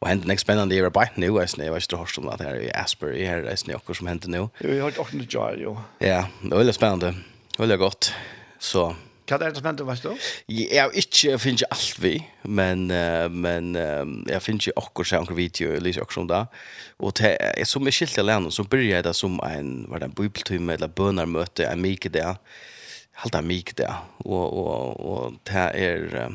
och 0.00 0.08
händer 0.08 0.30
en 0.30 0.38
spännande 0.38 0.74
i 0.74 0.82
bite 0.82 1.10
nu 1.14 1.38
är 1.38 1.46
snä 1.46 1.70
vad 1.70 1.82
står 1.82 2.06
som 2.06 2.24
det 2.38 2.44
här 2.44 2.56
i 2.56 2.72
Asbury 2.72 3.24
här 3.24 3.42
är 3.42 3.56
snä 3.56 3.74
också 3.74 3.94
som 3.94 4.06
händer 4.06 4.28
nu. 4.28 4.38
Jo, 4.38 4.48
Vi 4.58 4.78
har 4.80 5.00
också 5.00 5.16
en 5.16 5.26
jar 5.30 5.56
jo. 5.58 5.78
Ja, 5.98 6.28
det 6.40 6.56
är 6.56 6.72
spännande. 6.72 7.14
Det 7.58 7.76
gott. 7.76 8.14
Så 8.58 8.96
Hva 9.30 9.36
er 9.38 9.52
det 9.52 9.60
som 9.60 9.66
hender, 9.68 9.86
vet 9.86 10.02
du? 10.02 10.30
Jeg 10.50 10.80
har 10.82 10.96
ikke, 10.98 11.28
jeg 11.28 11.38
finner 11.38 11.60
ikke 11.60 11.74
alt 11.76 11.98
vi, 12.02 12.14
men, 12.50 12.80
uh, 12.90 13.28
men 13.30 13.68
uh, 13.78 14.02
jeg 14.26 14.42
finner 14.42 14.64
ikke 14.64 14.82
akkurat 14.82 15.10
seg 15.10 15.22
anker 15.22 15.38
video, 15.38 15.68
eller 15.76 15.92
ikke 15.92 16.02
akkurat 16.02 16.32
det. 16.32 16.40
Og 16.98 17.14
til, 17.20 17.36
jeg, 17.38 17.68
som 17.70 17.86
jeg 17.86 17.94
skilte 17.94 18.24
alene, 18.24 18.50
så 18.50 18.64
blir 18.66 18.88
jeg 18.88 19.06
det 19.06 19.14
som 19.14 19.38
en, 19.46 19.70
var 19.86 20.02
det 20.02 20.10
en 20.10 20.18
bibeltime, 20.18 20.74
eller 20.74 20.90
bønermøte, 20.90 21.68
en 21.68 21.84
mye 21.84 22.10
det, 22.10 22.26
en 23.30 23.46
mye 23.46 23.78
det, 23.78 23.92
og, 24.26 24.58
og, 24.64 25.06
og 25.12 25.38
det 25.46 25.66
er, 25.78 26.34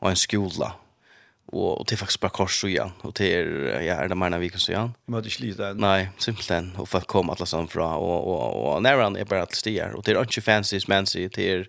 og 0.00 0.10
en 0.10 0.18
skola, 0.18 0.72
och 1.52 1.84
det 1.88 1.94
är 1.94 1.96
faktiskt 1.96 2.20
bara 2.20 2.28
kors 2.28 2.64
och 2.64 2.70
igen 2.70 2.90
och 3.00 3.12
det 3.12 3.34
är 3.34 3.80
ja 3.82 3.94
är 3.94 4.08
det 4.08 4.14
mer 4.14 4.26
enn 4.26 4.40
vi 4.40 4.48
kan 4.48 4.60
så 4.60 4.72
igen. 4.72 4.94
Men 5.06 5.22
det 5.22 5.30
sliter. 5.30 5.74
Nej, 5.74 6.10
simpelthen 6.18 6.76
och 6.76 6.88
för 6.88 6.98
att 6.98 7.06
komma 7.06 7.32
alla 7.32 7.46
sån 7.46 7.68
från 7.68 7.92
och 7.92 8.28
och 8.28 8.74
och 8.74 8.82
när 8.82 8.96
han 8.96 9.16
är 9.16 9.24
bara 9.24 9.42
att 9.42 9.54
stiga 9.54 9.92
och 9.94 10.02
det 10.02 10.12
är 10.12 10.20
inte 10.20 10.40
fancy 10.40 10.80
fancy 10.80 11.28
det 11.28 11.52
är 11.52 11.68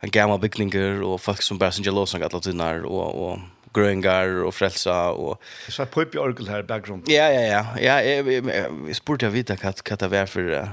en 0.00 0.10
gammal 0.10 0.40
byggningar 0.40 1.02
och 1.02 1.20
folk 1.20 1.42
som 1.42 1.58
bara 1.58 1.72
synger 1.72 1.92
låsar 1.92 2.20
alla 2.20 2.40
tunnar 2.40 2.84
och 2.84 3.30
och 3.30 3.38
gröngar 3.74 4.44
och 4.44 4.54
frälsa 4.54 5.10
och 5.10 5.42
så 5.68 5.86
på 5.86 6.02
upp 6.02 6.14
i 6.14 6.18
orgel 6.18 6.48
här 6.48 6.62
background. 6.62 7.02
Ja 7.06 7.32
ja 7.32 7.40
ja. 7.40 7.66
Ja, 7.80 8.02
jag 8.02 8.96
spurte 8.96 9.26
jag 9.26 9.30
vita 9.30 9.56
kat 9.56 9.82
kat 9.82 10.02
vad 10.02 10.28
för 10.28 10.68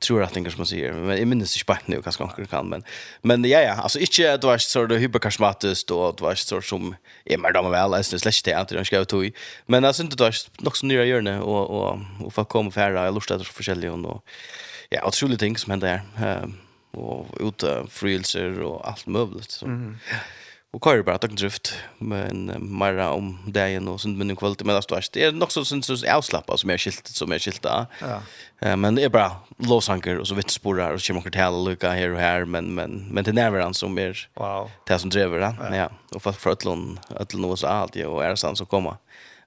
tror 0.00 0.22
att 0.22 0.32
tänker 0.32 0.50
som 0.50 0.58
man 0.58 0.66
säger 0.66 0.92
men 0.92 1.18
jag 1.18 1.28
minns 1.28 1.42
inte 1.42 1.58
spänn 1.58 1.76
nu 1.86 2.02
kanske 2.02 2.24
kanske 2.24 2.46
kan 2.46 2.68
men 2.68 2.82
men 3.22 3.44
ja 3.44 3.60
ja 3.60 3.72
alltså 3.72 3.98
inte 3.98 4.36
det 4.36 4.46
var 4.46 4.58
så 4.58 4.86
det 4.86 4.98
hyperkarismatiskt 4.98 5.90
och 5.90 6.16
det 6.16 6.22
var 6.22 6.34
så 6.34 6.60
som 6.60 6.94
är 7.24 7.38
mer 7.38 7.52
dom 7.52 7.70
väl 7.70 7.94
alltså 7.94 8.18
slash 8.18 8.40
det 8.44 8.52
att 8.52 8.70
jag 8.70 8.86
ska 8.86 9.04
ta 9.04 9.24
i 9.24 9.32
men 9.66 9.84
alltså 9.84 10.02
inte 10.02 10.16
det 10.16 10.32
något 10.58 10.76
som 10.76 10.88
nya 10.88 11.04
gör 11.04 11.20
nu 11.20 11.40
och 11.40 11.70
och 11.70 11.98
och 12.24 12.34
få 12.34 12.44
komma 12.44 12.70
färra 12.70 13.04
jag 13.04 13.14
lustar 13.14 13.38
så 13.38 13.44
förskälliga 13.44 13.92
och 13.92 14.24
ja 14.90 15.06
otroligt 15.06 15.40
ting 15.40 15.56
som 15.56 15.70
händer 15.70 16.00
eh 16.18 16.48
och 16.96 17.26
ute 17.40 17.86
frilser 17.90 18.62
och 18.62 18.88
allt 18.88 19.06
möjligt 19.06 19.50
så. 19.50 19.66
Mm 19.66 19.96
och 20.72 20.84
kör 20.84 21.02
bara 21.02 21.14
att 21.14 21.20
drift 21.36 21.74
men 21.98 22.52
mera 22.78 23.10
om 23.10 23.38
dagen 23.46 23.88
och 23.88 24.00
sånt 24.00 24.18
men 24.18 24.30
en 24.30 24.36
kvalitet 24.36 24.64
men 24.64 24.82
det 25.12 25.24
är 25.24 25.32
nog 25.32 25.52
så 25.52 25.64
syns 25.64 25.86
så 25.86 26.10
avslappa 26.12 26.56
som 26.56 26.70
är 26.70 26.78
skilt 26.78 27.06
som 27.06 27.32
är 27.32 27.38
skilta. 27.38 27.86
Ja. 28.60 28.76
men 28.76 28.94
det 28.94 29.02
är 29.02 29.08
bara 29.08 29.32
låsanker 29.58 30.18
och 30.18 30.28
så 30.28 30.34
vitt 30.34 30.50
spårar 30.50 30.92
och 30.92 31.00
kommer 31.00 31.30
till 31.30 31.40
alla 31.40 31.70
lucka 31.70 31.90
här 31.90 32.10
och 32.10 32.20
här 32.20 32.44
men 32.44 32.74
men 32.74 33.08
men 33.10 33.24
det 33.24 33.32
nära 33.32 33.72
som 33.72 33.98
är 33.98 34.28
wow. 34.34 34.70
Det 34.86 34.98
som 34.98 35.10
driver 35.10 35.38
det. 35.38 35.76
Ja. 35.76 35.90
Och 36.14 36.22
för 36.22 36.32
för 36.32 36.50
att 36.50 36.64
lån 36.64 37.00
att 37.08 37.34
lån 37.34 37.56
så 37.56 37.66
allt 37.66 37.96
och 37.96 38.24
är 38.24 38.34
sant 38.34 38.58
som 38.58 38.66
komma 38.66 38.96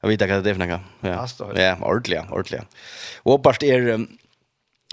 Jag 0.01 0.09
vet 0.09 0.21
inte 0.21 0.33
vad 0.35 0.43
det 0.43 0.49
är 0.49 0.53
för 0.53 0.65
något. 0.65 0.81
Ja. 1.01 1.27
Ja, 1.55 1.77
ordliga, 1.81 2.27
ordliga. 2.31 2.65
Och 3.23 3.41
bara 3.41 3.55
är 3.61 4.07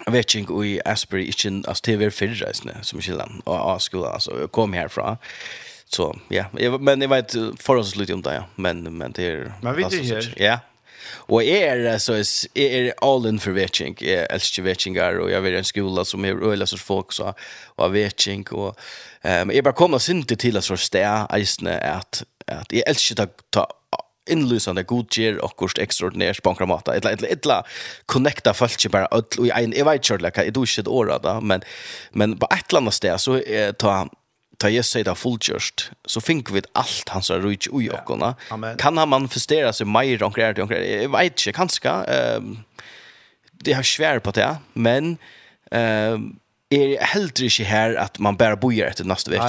vetching 0.06 0.64
i 0.64 0.80
Asbury 0.84 1.28
inte 1.28 1.32
Chin 1.32 1.64
as 1.68 1.80
TV 1.80 2.10
4 2.10 2.52
som 2.82 3.00
skillan 3.00 3.42
och 3.44 3.82
skolan 3.82 4.12
alltså 4.12 4.40
jag 4.40 4.52
kom 4.52 4.72
härifrån 4.72 5.16
Så 5.88 6.18
ja, 6.28 6.44
men 6.80 7.00
jag 7.00 7.08
vet 7.08 7.32
förhållandet 7.32 7.96
lite 7.96 8.14
om 8.14 8.22
det 8.22 8.34
ja, 8.34 8.44
men 8.54 8.98
men 8.98 9.12
det 9.12 9.22
är 9.22 9.52
Men 9.62 9.76
vi 9.76 9.82
det 9.82 10.14
här. 10.14 10.34
Ja. 10.36 10.58
Och 11.28 11.42
är 11.42 11.98
så 11.98 12.12
är 12.14 12.24
är 12.54 12.94
all 13.00 13.26
in 13.26 13.40
för 13.40 13.50
vetching, 13.50 13.96
är 14.00 14.32
älskar 14.32 14.62
vetchingar 14.62 15.18
och 15.18 15.30
jag 15.30 15.40
vill 15.40 15.54
en 15.54 15.64
skola 15.64 16.04
som 16.04 16.24
är 16.24 16.52
öla 16.52 16.66
sorts 16.66 16.82
folk 16.82 17.12
så 17.12 17.34
och 17.66 17.94
vetching 17.94 18.46
och 18.50 18.78
ehm 19.22 19.50
jag 19.50 19.64
bara 19.64 19.74
kommer 19.74 20.10
inte 20.10 20.36
till 20.36 20.56
att 20.56 20.64
så 20.64 20.76
stär 20.76 21.38
isne 21.38 21.78
att 21.78 22.22
att 22.46 22.72
jag 22.72 22.88
älskar 22.88 23.22
att 23.24 23.50
ta 23.50 23.68
inlysande 24.26 24.82
godgjør 24.82 25.38
og 25.42 25.56
kost 25.56 25.78
ekstraordinært 25.78 26.42
på 26.42 26.54
en 26.60 26.68
måte. 26.68 26.92
ett 26.92 27.22
ett 27.22 27.46
connecta 28.06 28.52
folk 28.52 28.72
ikke 28.72 28.88
bare, 28.88 29.06
og 29.06 29.24
jeg 29.46 29.54
vet 29.54 29.66
ikke, 29.66 29.78
jeg 29.78 29.86
vet 29.86 29.94
ikke, 29.94 30.12
jeg 30.12 30.20
vet 30.20 30.34
ikke, 30.34 30.42
jeg 30.42 31.06
vet 31.06 31.24
ikke, 31.24 31.40
men, 31.40 31.62
men 32.12 32.38
på 32.38 32.46
ett 32.52 32.64
eller 32.68 32.80
annet 32.80 33.20
så 33.20 33.42
er 33.46 33.72
ta 33.72 34.08
ta 34.58 34.68
Jesus 34.68 34.92
säger 34.92 35.04
det 35.04 35.14
fullgjörst 35.14 35.90
så 36.04 36.20
fink 36.20 36.50
vi 36.50 36.62
allt 36.72 37.08
hans 37.08 37.30
rujt 37.30 37.66
ui 37.72 37.90
okkona. 37.90 38.34
Kan 38.78 38.98
han 38.98 39.08
manifestera 39.08 39.72
sig 39.72 39.86
mer 39.86 40.22
och 40.22 40.34
grejer 40.34 40.60
och 40.60 40.68
grejer? 40.68 41.02
Jag 41.02 41.08
vet 41.18 41.24
inte, 41.24 41.52
kanske. 41.52 41.88
Um, 41.88 42.58
det 43.52 43.72
har 43.72 43.82
svär 43.82 44.18
på 44.18 44.30
det, 44.30 44.56
men 44.72 45.18
um, 45.70 46.38
är 46.68 47.04
helt 47.04 47.40
inte 47.40 47.62
här 47.64 47.94
att 47.94 48.18
man 48.18 48.36
bara 48.36 48.56
bojar 48.56 48.86
efter 48.86 49.04
nästa 49.04 49.30
vecka. 49.30 49.44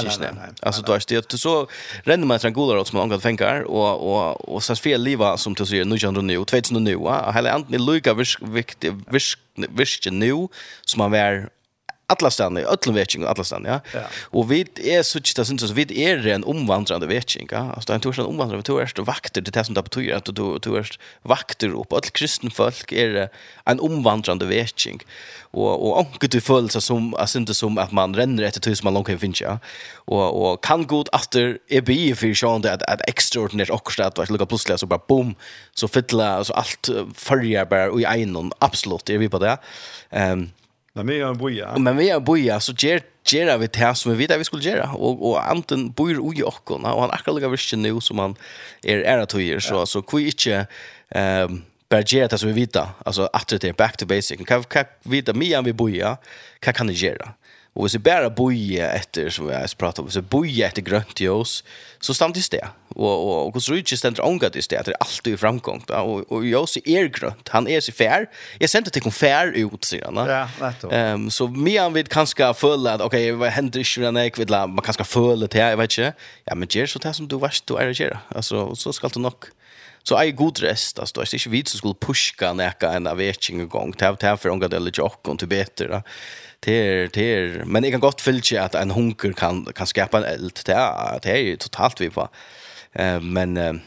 Alltså 0.62 0.82
då 0.82 0.94
är 0.94 1.32
det 1.32 1.38
så 1.38 1.68
ränner 2.04 2.26
man 2.26 2.40
till 2.40 2.48
en 2.48 2.54
goda 2.54 2.76
råd 2.76 2.88
som 2.88 2.98
man 2.98 3.04
omgått 3.04 3.24
fänkar 3.24 3.62
och, 3.62 4.14
och, 4.14 4.56
och 4.56 4.64
så 4.64 4.76
fel 4.76 5.04
liva 5.04 5.38
som 5.38 5.56
till 5.56 5.66
sig 5.66 5.86
nu 5.86 6.00
känner 6.00 6.22
nu 6.22 6.38
och 6.38 6.48
2000 6.48 6.84
nu. 6.84 6.98
Hela 7.34 7.52
anten 7.52 7.74
är 7.74 7.94
lika 7.94 8.14
virken 9.70 10.20
nu 10.20 10.48
som 10.86 11.00
man 11.00 11.12
var 11.12 11.50
alla 12.08 12.32
stan 12.32 12.58
öllum 12.58 12.96
vetching 12.96 13.24
och 13.24 13.30
alla 13.30 13.44
stan 13.44 13.66
ja. 13.68 13.80
ja. 13.94 14.02
Och 14.22 14.52
vi 14.52 14.66
är 14.84 15.04
så 15.04 15.20
tjata 15.20 15.46
syns 15.46 15.62
så 15.62 15.74
vi 15.74 16.04
är 16.04 16.28
en 16.28 16.44
omvandrande 16.44 17.08
vetching 17.08 17.48
ja. 17.52 17.72
Alltså 17.76 17.94
en 17.94 18.00
torsdag 18.00 18.26
omvandrande 18.26 18.64
du 18.66 18.80
är 18.80 19.02
vakter 19.02 19.42
det 19.42 19.64
som 19.64 19.76
det 19.76 19.84
betyder 19.84 20.16
att 20.16 20.26
du 20.26 20.60
du 20.60 20.78
är 20.78 20.90
vakter 21.22 21.70
upp 21.70 21.94
all 21.94 22.02
kristen 22.02 22.52
folk 22.52 22.92
är 22.92 23.30
en 23.66 23.80
omvandrande 23.80 24.46
vetching. 24.46 25.00
Och 25.52 25.88
och 25.88 26.00
onkel 26.00 26.30
du 26.30 26.42
fölsa 26.42 26.82
som 26.82 27.14
alltså 27.14 27.38
inte 27.38 27.54
som 27.54 27.78
att 27.78 27.92
man 27.92 28.16
ränner 28.16 28.44
efter 28.44 28.62
tusen 28.62 28.84
man 28.84 28.94
långt 28.94 29.20
finns 29.20 29.42
ja. 29.42 29.60
Och 29.96 30.52
och 30.52 30.64
kan 30.64 30.88
god 30.88 31.10
efter 31.14 31.58
är 31.68 31.82
be 31.82 32.16
för 32.16 32.34
sjön 32.34 32.62
det 32.62 32.74
att 32.74 33.02
extraordinärt 33.08 33.70
också 33.70 34.04
att 34.04 34.20
att 34.20 34.30
lucka 34.30 34.46
plötsligt 34.46 34.80
så 34.80 34.86
bara 34.86 35.02
boom 35.08 35.36
så 35.74 35.88
fylla 35.88 36.38
alltså 36.38 36.54
allt 36.54 36.90
följer 37.14 37.66
bara 37.66 38.16
i 38.16 38.22
en 38.22 38.52
absolut 38.60 39.10
är 39.10 39.18
vi 39.18 39.30
på 39.30 39.40
det. 39.40 39.58
Ehm 40.10 40.40
um, 40.40 40.50
Men 40.98 41.08
vi 41.08 41.20
är 41.22 41.34
boja. 41.34 41.78
Men 41.78 41.98
vi 41.98 42.10
er 42.10 42.20
boja 42.20 42.60
så 42.60 42.74
ger 42.74 43.02
ger 43.28 43.58
vi 43.58 43.68
det 43.68 43.96
som 43.98 44.12
vi 44.12 44.18
vet 44.18 44.32
at 44.32 44.40
vi 44.40 44.44
skulle 44.48 44.64
göra 44.64 44.94
Og, 44.96 45.22
og 45.22 45.52
Anten 45.52 45.92
bor 45.92 46.10
ju 46.10 46.44
också 46.44 46.74
og 46.74 47.02
han 47.02 47.12
akkurat 47.12 47.36
lika 47.36 47.50
visst 47.50 47.74
nu 47.74 48.02
som 48.02 48.20
han 48.20 48.36
er 48.84 48.98
är 48.98 49.18
att 49.18 49.34
göra 49.34 49.60
så 49.60 49.86
så 49.86 50.02
kvi 50.02 50.26
inte 50.26 50.68
um, 51.16 51.64
bare 51.90 52.04
ger 52.08 52.28
det 52.28 52.38
som 52.38 52.54
vi 52.54 52.62
vet 52.62 52.78
altså 53.06 53.28
at 53.34 53.50
det 53.50 53.64
er 53.64 53.74
back 53.74 53.98
to 53.98 54.06
basic 54.06 54.40
Hva, 54.40 54.64
hva 54.64 54.84
vita 55.04 55.34
mer 55.34 55.58
än 55.58 55.66
vi 55.66 55.74
boja 55.74 56.18
hva 56.62 56.74
kan 56.74 56.88
vi 56.88 56.94
göra. 56.94 57.34
Och 57.78 57.84
hvis 57.84 57.94
vi 57.96 58.00
bara 58.00 58.30
boja 58.30 58.92
etter, 58.92 59.30
som 59.30 59.50
jag 59.50 59.78
pratade 59.78 60.02
om, 60.02 60.08
hvis 60.08 60.18
vi 60.18 60.22
boja 60.22 60.70
grønt 60.70 61.14
grönt 61.16 61.22
oss, 61.22 61.64
så 62.02 62.14
stannar 62.14 62.50
det. 62.52 62.68
Og, 62.90 63.06
och, 63.06 63.48
och 63.48 63.54
hos 63.54 63.70
Rydge 63.70 63.98
stender 63.98 64.26
ångat 64.26 64.56
i 64.56 64.60
det, 64.60 64.86
det 64.86 64.92
är 64.92 64.96
alltid 65.00 65.34
i 65.34 65.38
framgång. 65.38 65.84
Och, 65.90 66.32
och 66.32 66.46
ljus 66.46 66.78
är 66.86 67.06
grönt, 67.06 67.50
han 67.50 67.68
är 67.68 67.82
sig 67.82 67.94
fär. 67.94 68.30
Jag 68.60 68.70
sänder 68.70 68.92
till 68.92 69.04
hon 69.04 69.12
fær 69.12 69.48
ut, 69.48 69.86
sier 69.86 70.06
han. 70.06 70.16
Ja, 70.16 70.50
rätt. 70.60 70.84
Um, 71.14 71.32
så 71.32 71.48
medan 71.48 71.94
vi 71.94 72.04
kanske 72.04 72.54
följer 72.54 72.96
att, 72.96 73.02
okej, 73.02 73.32
vad 73.32 73.50
händer 73.50 74.00
i 74.00 74.02
den 74.02 74.16
här 74.16 74.30
kvillan? 74.30 74.74
Man 74.76 74.84
kanske 74.84 75.04
føle 75.04 75.48
det 75.48 75.58
jag 75.58 75.78
vet 75.78 75.98
inte. 75.98 76.14
Ja, 76.46 76.56
men 76.56 76.68
gör 76.72 76.86
så 76.86 77.00
det 77.00 77.14
som 77.14 77.28
du 77.28 77.38
vart 77.38 77.62
du 77.66 77.78
är 77.78 77.90
att 77.90 78.00
göra. 78.00 78.20
Alltså, 78.36 78.76
så 78.76 78.94
ska 78.94 79.08
det 79.08 79.20
nog 79.20 79.34
Så 80.08 80.16
är 80.16 80.32
god 80.32 80.60
rest 80.60 81.00
alltså 81.00 81.22
det 81.22 81.34
är 81.34 81.36
inte 81.36 81.50
vi 81.50 81.64
som 81.66 81.78
skulle 81.78 81.94
pushka 81.94 82.54
näka 82.54 82.92
en 82.92 83.08
avveckling 83.08 83.62
igång. 83.62 83.94
Det 83.98 84.22
här 84.22 84.38
för 84.38 84.50
unga 84.50 84.68
det 84.68 84.80
lite 84.80 85.02
och 85.02 85.40
till 85.40 85.48
bättre. 85.48 86.04
Det 86.60 86.72
är 86.72 87.10
det 87.14 87.34
är 87.34 87.64
men 87.66 87.84
jag 87.84 87.94
kan 87.94 88.00
gott 88.00 88.22
fylla 88.22 88.64
att 88.64 88.76
en 88.76 88.92
hunker 88.92 89.34
kan 89.34 89.66
kan 89.66 89.88
skapa 89.88 90.18
en 90.18 90.24
eld. 90.24 90.60
Det 90.66 90.74
är 90.74 91.20
det 91.22 91.32
är 91.32 91.38
ju 91.38 91.58
totalt 91.58 92.02
vi 92.02 92.10
på. 92.10 92.30
Eh 92.94 93.20
men 93.20 93.82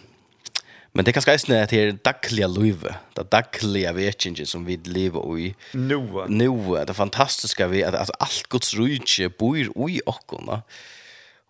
Men 0.93 1.05
det 1.05 1.13
kan 1.13 1.23
ska 1.23 1.39
snä 1.39 1.67
till 1.67 1.97
dagliga 2.03 2.47
liv, 2.47 2.87
det 3.15 3.31
dagliga 3.31 3.93
vetingen 3.93 4.47
som 4.47 4.65
vi 4.65 4.77
lever 4.77 5.39
i. 5.39 5.55
Nu. 5.73 6.25
Nu, 6.29 6.85
det 6.87 6.95
fantastiska 6.95 7.67
vi 7.67 7.85
att 7.85 8.11
allt 8.19 8.47
Guds 8.49 8.75
rike 8.75 9.29
bor 9.29 9.59
i 9.91 10.01
oss, 10.07 10.63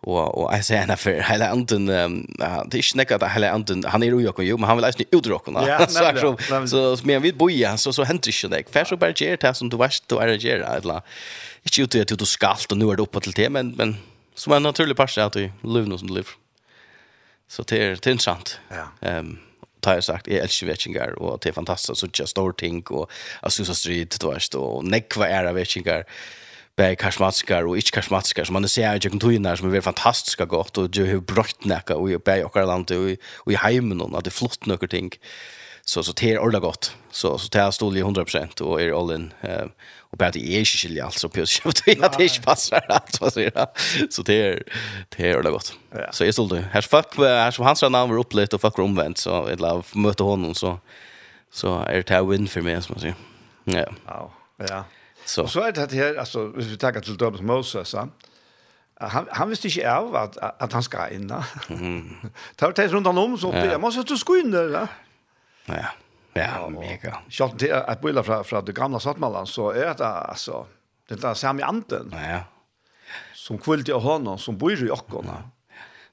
och 0.01 0.43
och 0.43 0.53
jag 0.53 0.65
säger 0.65 0.95
för 0.95 1.21
hela 1.21 1.49
anten 1.49 1.85
det 1.85 2.77
är 2.77 2.81
snäcka 2.81 3.15
att 3.15 3.31
hela 3.31 3.51
anten 3.51 3.83
han 3.87 4.03
är 4.03 4.07
ju 4.07 4.27
också 4.27 4.41
men 4.41 4.63
han 4.63 4.77
vill 4.77 4.85
inte 4.85 5.17
utrockna 5.17 5.67
ja, 5.67 5.87
så 6.17 6.37
så 6.67 6.97
så 6.97 7.07
men 7.07 7.21
vi 7.21 7.33
boja 7.33 7.77
så 7.77 7.93
så 7.93 8.03
händer 8.03 8.43
ju 8.43 8.49
det 8.49 8.63
för 8.71 8.85
så 8.85 8.97
bara 8.97 9.11
ger 9.11 9.37
det 9.37 9.53
som 9.53 9.69
du 9.69 9.77
vart 9.77 10.07
du 10.07 10.17
är 10.17 10.27
ger 10.27 10.61
alla 10.61 11.01
inte 11.77 11.99
ut 11.99 12.11
att 12.11 12.19
du 12.19 12.25
skalt 12.25 12.71
och 12.71 12.77
nu 12.77 12.89
är 12.89 12.95
det 12.95 13.01
uppe 13.01 13.19
till 13.19 13.31
det 13.31 13.49
men 13.49 13.71
men 13.71 13.97
som 14.35 14.53
en 14.53 14.63
naturlig 14.63 14.97
part 14.97 15.17
att 15.17 15.33
du 15.33 15.51
lever 15.63 15.97
som 15.97 16.07
du 16.07 16.13
lever. 16.13 16.31
Så 17.47 17.63
det 17.63 17.77
är 17.77 18.07
intressant 18.07 18.59
ja. 18.69 19.07
Ehm 19.07 19.37
tar 19.81 19.93
jag 19.93 20.03
sagt, 20.03 20.27
jag 20.27 20.37
älskar 20.37 20.67
vetchingar 20.67 21.19
och 21.19 21.39
det 21.41 21.49
är 21.49 21.53
fantastiskt 21.53 21.99
så 21.99 22.07
just 22.13 22.29
stor 22.29 22.51
ting 22.51 22.81
och 22.81 23.11
Azusa 23.41 23.73
Street, 23.73 24.19
du 24.19 24.33
vet, 24.33 24.53
och 24.53 24.85
nekva 24.85 25.29
era 25.29 25.53
vetchingar 25.53 26.05
bär 26.81 26.95
karismatiska 26.95 27.65
och 27.65 27.75
inte 27.75 27.91
karismatiska 27.91 28.45
som 28.45 28.53
man 28.53 28.67
ser 28.67 28.91
jag 28.91 29.01
kan 29.01 29.19
tuna 29.19 29.57
som 29.57 29.73
är 29.73 29.81
fantastiska 29.81 30.45
gott 30.45 30.77
och 30.77 30.95
ju 30.95 31.05
hur 31.05 31.19
brott 31.19 31.65
näka 31.65 31.95
och 31.95 32.21
bär 32.25 32.45
och 32.45 32.55
land 32.55 32.91
och 33.45 33.51
i 33.51 33.55
hemmen 33.55 34.01
och 34.01 34.17
att 34.17 34.23
det 34.23 34.31
flott 34.31 34.65
några 34.65 34.87
ting. 34.87 35.11
Så 35.85 36.03
så 36.03 36.11
det 36.11 36.31
är 36.31 36.39
ordla 36.39 36.59
gott 36.59 36.95
så 37.11 37.37
så 37.37 37.47
det 37.51 37.59
är 37.59 37.71
stol 37.71 37.97
100% 37.97 38.61
och 38.61 38.81
är 38.81 38.99
all 38.99 39.11
in 39.15 39.33
eh 39.41 39.65
och 40.11 40.17
bara 40.17 40.31
det 40.31 40.39
är 40.39 40.59
inte 40.59 40.65
skilja 40.65 41.05
alltså 41.05 41.29
på 41.29 41.45
så 41.45 41.69
att 41.69 41.85
det 41.85 42.23
inte 42.23 42.41
passar 42.41 42.85
allt 42.89 43.21
vad 43.21 43.33
säger 43.33 43.51
jag 43.55 43.67
så 44.09 44.21
det 44.21 44.33
är 44.33 44.63
det 45.09 45.29
är 45.29 45.37
ordla 45.37 45.49
gott 45.49 45.73
så 46.11 46.23
är 46.23 46.31
stolt 46.31 46.53
här 46.71 46.81
fuck 46.81 47.17
här 47.17 47.51
som 47.51 47.65
hans 47.65 47.81
namn 47.81 48.11
var 48.11 48.19
upplevt 48.19 48.53
och 48.53 48.61
fuck 48.61 48.79
omvänt 48.79 49.17
så 49.17 49.47
ett 49.47 49.59
lov 49.59 49.85
möta 49.93 50.23
honom 50.23 50.55
så 50.55 50.79
så 51.51 51.79
är 51.79 52.03
det 52.03 52.09
här 52.09 52.23
win 52.23 52.47
för 52.47 52.61
mig 52.61 52.81
som 52.81 52.93
man 52.93 53.01
säger 53.01 53.15
ja. 54.07 54.31
Ja. 54.57 54.85
Så. 55.31 55.43
Och 55.43 55.49
så 55.49 55.61
är 55.61 55.71
det 55.71 55.91
här, 55.91 56.15
alltså, 56.15 56.47
hvis 56.47 56.65
vi 56.65 56.77
tar 56.77 57.01
till 57.01 57.17
Döbens 57.17 57.41
Moses, 57.41 57.93
ja? 57.93 58.07
han, 58.99 59.27
han 59.31 59.49
visste 59.49 59.67
inte 59.67 59.95
av 59.95 60.15
att, 60.15 60.37
att 60.37 60.73
han 60.73 60.83
ska 60.83 61.09
in. 61.09 61.33
Mm. 61.69 62.15
det 62.55 62.65
var 62.65 62.73
det 62.75 62.87
runt 62.87 63.07
om 63.07 63.37
så. 63.37 63.53
Ja. 63.53 63.65
Jag 63.65 63.81
måste 63.81 63.99
att 63.99 64.07
du 64.07 64.17
ska 64.17 64.39
in 64.39 64.51
där. 64.51 64.69
Ja. 64.69 64.87
ja. 65.65 65.85
Ja, 66.33 66.69
mega. 66.69 67.17
Sjalt 67.29 67.59
det 67.59 67.71
att 67.71 68.01
bilda 68.01 68.23
fra 68.23 68.43
fra 68.43 68.61
det 68.61 68.71
gamla 68.71 68.99
Svartmallan 68.99 69.47
så 69.47 69.73
er 69.73 69.93
det 69.93 70.05
altså, 70.05 70.65
det 71.09 71.17
er 71.17 71.21
där 71.21 71.33
samma 71.33 71.63
anten. 71.63 72.13
Ja. 72.13 72.43
Som 73.33 73.57
kvilt 73.57 73.89
i 73.89 73.91
honom 73.91 74.37
som 74.37 74.57
bor 74.57 74.71
i 74.71 74.87
Jokkorna. 74.87 75.51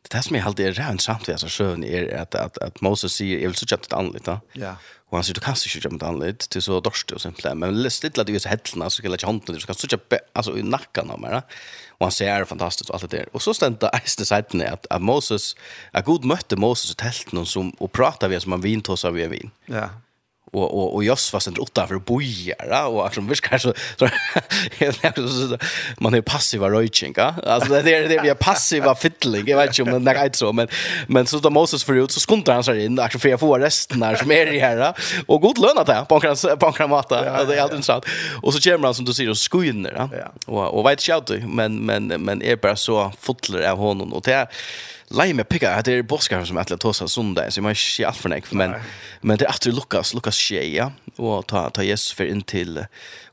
Det 0.03 0.17
där 0.17 0.23
som 0.23 0.37
jag 0.37 0.47
alltid 0.47 0.67
är 0.67 0.73
rent 0.73 1.03
samt 1.03 1.29
vid 1.29 1.33
alltså 1.33 1.47
sjön 1.49 1.85
är 1.85 2.17
att 2.17 2.35
att 2.35 2.59
att 2.59 2.81
Moses 2.81 3.13
säger 3.13 3.39
jag 3.39 3.49
vill 3.49 3.55
så 3.55 3.67
chatta 3.67 3.97
annorlunda. 3.97 4.41
Ja. 4.53 4.77
Och 5.09 5.17
han 5.17 5.25
säger, 5.25 5.35
du 5.35 5.41
kastar 5.41 5.93
inte 5.93 6.05
det 6.05 6.09
anled 6.09 6.39
till 6.39 6.63
så 6.63 6.81
dörst 6.81 7.11
och 7.11 7.21
simpelt. 7.21 7.57
Men 7.57 7.91
stilla 7.91 8.25
det 8.25 8.33
ju 8.33 8.41
så 8.41 8.49
hällarna 8.49 8.91
så 8.91 8.97
ska 8.97 9.05
jag 9.05 9.11
lägga 9.11 9.27
handen 9.27 9.47
till. 9.47 9.55
Du 9.55 9.61
ska 9.61 9.75
sådär, 9.75 10.01
alltså 10.33 10.59
i 10.59 10.63
nacken 10.63 11.11
av 11.11 11.21
mig. 11.21 11.43
Och 11.89 12.07
han 12.07 12.13
säger, 12.13 12.35
det 12.35 12.41
är 12.41 12.45
fantastiskt 12.45 12.91
och 12.91 12.95
allt 12.95 13.11
det 13.11 13.17
där. 13.17 13.29
Och 13.33 13.43
så 13.43 13.55
stämde 13.55 13.79
det 13.79 13.89
ägsta 13.89 14.25
sidan 14.25 14.73
att, 14.73 14.87
att 14.91 15.03
Moses, 15.03 15.57
att 15.93 16.05
Gud 16.05 16.25
mötte 16.25 16.57
Moses 16.57 16.91
i 16.91 16.95
tälten 16.95 17.47
som, 17.47 17.71
och 17.71 17.93
pratade 17.93 18.35
vi 18.35 18.41
som 18.41 18.53
en 18.53 18.61
vintås 18.61 19.05
av 19.05 19.19
en 19.19 19.31
vin. 19.31 19.51
Ja 19.67 19.91
och 20.53 20.79
och 20.79 20.95
och 20.95 21.05
Joss 21.05 21.33
var 21.33 21.41
sent 21.41 21.59
åtta 21.59 21.87
för 21.87 21.99
bojar 21.99 22.87
och 22.89 23.15
som 23.15 23.29
viskar 23.29 23.59
så 23.59 23.75
så 23.99 24.09
man 25.99 26.15
är 26.15 26.21
passiva 26.21 26.69
ja 26.69 27.35
alltså 27.47 27.69
det 27.83 27.95
är 27.95 28.09
det 28.09 28.23
vi 28.23 28.29
är 28.29 28.35
passiva 28.35 28.95
fiddling 28.95 29.45
jag 29.47 29.57
vet 29.57 29.79
inte 29.79 29.93
om 29.93 30.05
det 30.05 30.11
är 30.11 30.31
så 30.33 30.53
men 30.53 30.69
men 31.07 31.27
så 31.27 31.39
då 31.39 31.51
Moses 31.51 31.85
för 31.85 31.95
ut 31.95 32.11
så 32.11 32.21
skuntar 32.21 32.55
han 32.55 32.65
sig 32.65 32.85
in 32.85 32.99
alltså 32.99 33.19
för 33.19 33.29
jag 33.29 33.41
får 33.41 33.59
resten 33.59 34.03
här 34.03 34.17
som 34.17 34.31
är 34.31 34.53
i 34.53 34.59
här 34.59 34.95
och 35.27 35.41
god 35.41 35.59
lön 35.59 35.79
att 35.79 35.87
det 35.87 36.07
på 36.09 36.15
en 36.15 36.59
på 36.59 36.67
en 36.67 36.73
kramata. 36.73 37.31
Alltså 37.31 37.47
det 37.47 37.57
är 37.57 37.63
alltid 37.63 37.77
intressant. 37.77 38.05
Och 38.43 38.55
så 38.55 38.61
kommer 38.61 38.85
han 38.85 38.95
som 38.95 39.05
du 39.05 39.15
säger 39.15 39.31
och 39.31 39.39
skojner 39.39 40.09
ja. 40.13 40.33
Och 40.47 40.79
och 40.79 40.87
vet 40.87 41.09
inte 41.09 41.47
men 41.47 41.87
men 41.87 42.07
men 42.07 42.43
är 42.43 42.57
bara 42.57 42.77
så 42.77 43.13
fotler 43.21 43.71
av 43.71 43.79
honom. 43.79 44.13
Och 44.13 44.23
det 44.23 44.49
lägger 45.11 45.35
med 45.35 45.49
picka 45.49 45.75
att 45.75 45.85
det 45.85 45.93
er 45.93 46.03
boskar 46.03 46.45
som 46.45 46.57
att 46.57 46.81
tosa 46.81 47.09
söndag 47.09 47.51
så 47.51 47.63
man 47.63 47.73
är 47.73 48.07
alt 48.07 48.17
för 48.17 48.29
nek 48.29 48.53
men 48.53 48.75
men 49.21 49.39
det 49.39 49.45
är 49.45 49.51
efter 49.51 49.73
Lukas. 49.73 50.15
Lukas 50.15 50.51
ja. 50.51 50.93
Och 51.17 51.47
ta 51.47 51.71
ta 51.71 51.83
Jesus 51.83 52.13
för 52.13 52.25
in 52.25 52.43
till 52.43 52.85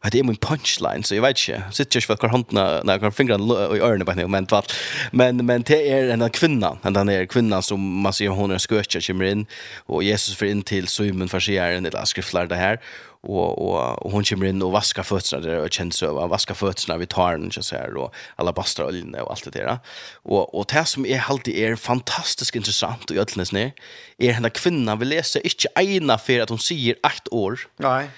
vad 0.02 0.12
det 0.12 0.20
är 0.20 0.24
min 0.24 0.36
punchline 0.36 1.04
så 1.04 1.16
jag 1.16 1.22
vet 1.22 1.50
inte 1.50 1.64
sitter 1.72 2.02
for 2.02 2.16
för 2.16 2.28
handen 2.28 2.86
när 2.86 3.00
jag 3.02 3.16
fingrar 3.16 3.76
i 3.76 3.80
öronen 3.80 4.06
på 4.06 4.12
henne 4.12 4.28
men 4.28 4.48
vad 4.50 4.66
men 5.12 5.46
men 5.46 5.62
det 5.62 5.92
är 5.92 6.10
en 6.10 6.30
kvinna 6.30 6.78
en 6.84 6.94
den 6.94 7.10
är 7.10 7.26
kvinnan 7.26 7.64
som 7.64 8.02
man 8.02 8.14
ser 8.14 8.30
hon 8.30 8.52
er 8.52 8.58
skøtja 8.58 9.02
kommer 9.02 9.26
inn 9.26 9.46
och 9.88 10.04
Jesus 10.04 10.36
för 10.36 10.46
in 10.46 10.62
till 10.62 10.88
Simon 10.88 11.30
för 11.30 11.40
sig 11.40 11.58
är 11.58 11.72
en 11.72 11.86
eller 11.86 12.06
skriftlar 12.06 12.48
det 12.48 12.56
här 12.56 12.80
og 13.26 13.62
och, 13.62 14.06
og 14.06 14.12
hon 14.12 14.24
kommer 14.24 14.46
in 14.46 14.62
och 14.62 14.72
vaskar 14.72 15.04
fötterna 15.04 15.42
där 15.42 15.60
och 15.60 15.72
känns 15.72 16.04
över 16.04 16.28
vaskar 16.28 16.56
fötterna 16.56 17.06
tar 17.06 17.38
den 17.38 17.52
så 17.52 17.76
här 17.76 17.98
og 17.98 18.14
alla 18.36 18.52
bastar 18.52 18.84
och 18.84 19.22
och 19.22 19.32
allt 19.32 19.44
det 19.44 19.52
där. 19.52 19.80
Och 20.24 20.60
och 20.60 20.66
det 20.74 20.86
som 20.86 21.06
är 21.06 21.24
alltid 21.30 21.56
är 21.58 21.76
fantastiskt 21.76 22.56
intressant 22.56 23.12
og 23.12 23.18
öllnes 23.18 23.52
ned 23.52 23.72
är 24.18 24.32
henne 24.32 24.50
kvinna 24.50 24.76
kvinnan 24.76 25.00
vi 25.00 25.06
läser 25.06 25.42
inte 25.44 25.68
ena 25.76 26.18
för 26.18 26.40
att 26.40 26.50
hon 26.50 26.60
sier 26.60 26.96
åtta 27.04 27.36
år. 27.36 27.60
Nej. 27.78 28.10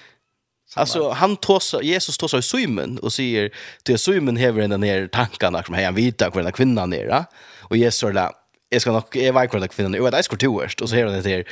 Alltså 0.76 1.10
han 1.10 1.36
tåsar 1.36 1.82
Jesus 1.82 2.18
tåsar 2.18 2.40
Simon 2.40 2.98
och 2.98 3.12
säger 3.12 3.50
till 3.82 3.98
Simon 3.98 4.36
häver 4.36 4.68
den 4.68 4.80
ner 4.80 5.06
tankarna 5.06 5.62
som 5.62 5.74
han 5.74 5.94
vet 5.94 6.22
att 6.22 6.54
kvinnan 6.54 6.90
ner 6.90 7.24
Och 7.70 7.76
Jesus 7.76 8.00
säger 8.00 8.30
jeg 8.72 8.80
skal 8.80 8.92
nok, 8.92 9.16
jeg 9.16 9.34
vet 9.34 9.50
hvor 9.50 9.60
det 9.60 9.70
kvinnen, 9.70 9.94
jeg 9.94 10.02
vet 10.02 10.18
ikke 10.18 10.36
hvor 10.36 10.42
du 10.42 10.58
er, 10.58 10.74
og 10.82 10.88
så 10.88 10.96
här 10.96 11.06
det 11.06 11.26
her, 11.26 11.44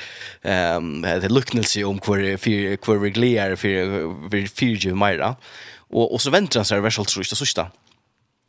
ehm 0.45 1.03
det 1.03 1.31
luknelse 1.33 1.83
om 1.83 1.99
hvor, 1.99 2.37
fyr, 2.37 2.77
hvor 2.85 2.99
vi 2.99 3.13
för 3.13 3.57
för 4.31 4.47
fyrtjøy 4.47 4.93
meira, 4.93 5.37
Och 5.91 6.15
och 6.15 6.23
så 6.23 6.31
väntar 6.31 6.61
han 6.61 6.65
seg 6.65 6.83
vers 6.83 6.95
tror 6.95 7.19
jag 7.19 7.27
så 7.27 7.37
sista. 7.37 7.71